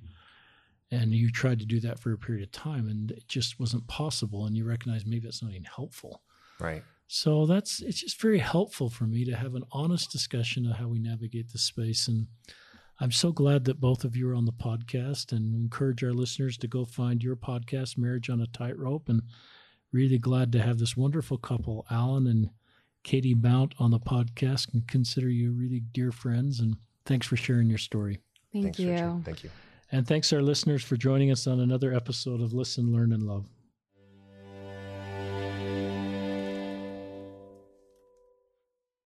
and 0.91 1.13
you 1.13 1.31
tried 1.31 1.59
to 1.59 1.65
do 1.65 1.79
that 1.79 1.99
for 1.99 2.11
a 2.11 2.17
period 2.17 2.43
of 2.43 2.51
time 2.51 2.87
and 2.89 3.11
it 3.11 3.27
just 3.27 3.59
wasn't 3.59 3.87
possible 3.87 4.45
and 4.45 4.57
you 4.57 4.65
recognize 4.65 5.05
maybe 5.05 5.27
it's 5.27 5.43
not 5.43 5.51
even 5.51 5.63
helpful 5.63 6.21
right. 6.59 6.83
so 7.07 7.45
that's 7.45 7.81
it's 7.81 8.01
just 8.01 8.21
very 8.21 8.39
helpful 8.39 8.89
for 8.89 9.05
me 9.05 9.23
to 9.25 9.35
have 9.35 9.55
an 9.55 9.63
honest 9.71 10.11
discussion 10.11 10.65
of 10.65 10.77
how 10.77 10.87
we 10.87 10.99
navigate 10.99 11.51
the 11.51 11.57
space 11.57 12.07
and 12.07 12.27
i'm 12.99 13.11
so 13.11 13.31
glad 13.31 13.65
that 13.65 13.79
both 13.79 14.03
of 14.03 14.15
you 14.15 14.29
are 14.29 14.35
on 14.35 14.45
the 14.45 14.51
podcast 14.51 15.31
and 15.31 15.55
encourage 15.55 16.03
our 16.03 16.13
listeners 16.13 16.57
to 16.57 16.67
go 16.67 16.85
find 16.85 17.23
your 17.23 17.35
podcast 17.35 17.97
marriage 17.97 18.29
on 18.29 18.41
a 18.41 18.47
tightrope 18.47 19.09
and 19.09 19.21
really 19.91 20.17
glad 20.17 20.51
to 20.51 20.61
have 20.61 20.79
this 20.79 20.97
wonderful 20.97 21.37
couple 21.37 21.85
alan 21.91 22.27
and 22.27 22.49
katie 23.03 23.33
mount 23.35 23.73
on 23.79 23.91
the 23.91 23.99
podcast 23.99 24.73
and 24.73 24.87
consider 24.87 25.29
you 25.29 25.51
really 25.51 25.81
dear 25.93 26.11
friends 26.11 26.59
and 26.59 26.75
thanks 27.05 27.25
for 27.27 27.37
sharing 27.37 27.69
your 27.69 27.77
story 27.77 28.19
Thank 28.51 28.63
Thanks, 28.65 28.79
you. 28.79 28.91
Richard. 28.91 29.21
Thank 29.25 29.43
you. 29.43 29.49
and 29.91 30.07
thanks 30.07 30.33
our 30.33 30.41
listeners 30.41 30.83
for 30.83 30.97
joining 30.97 31.29
us 31.31 31.45
on 31.45 31.59
another 31.59 31.93
episode 31.93 32.41
of 32.41 32.51
Listen, 32.51 32.91
Learn, 32.91 33.13
and 33.13 33.21
Love. 33.21 33.45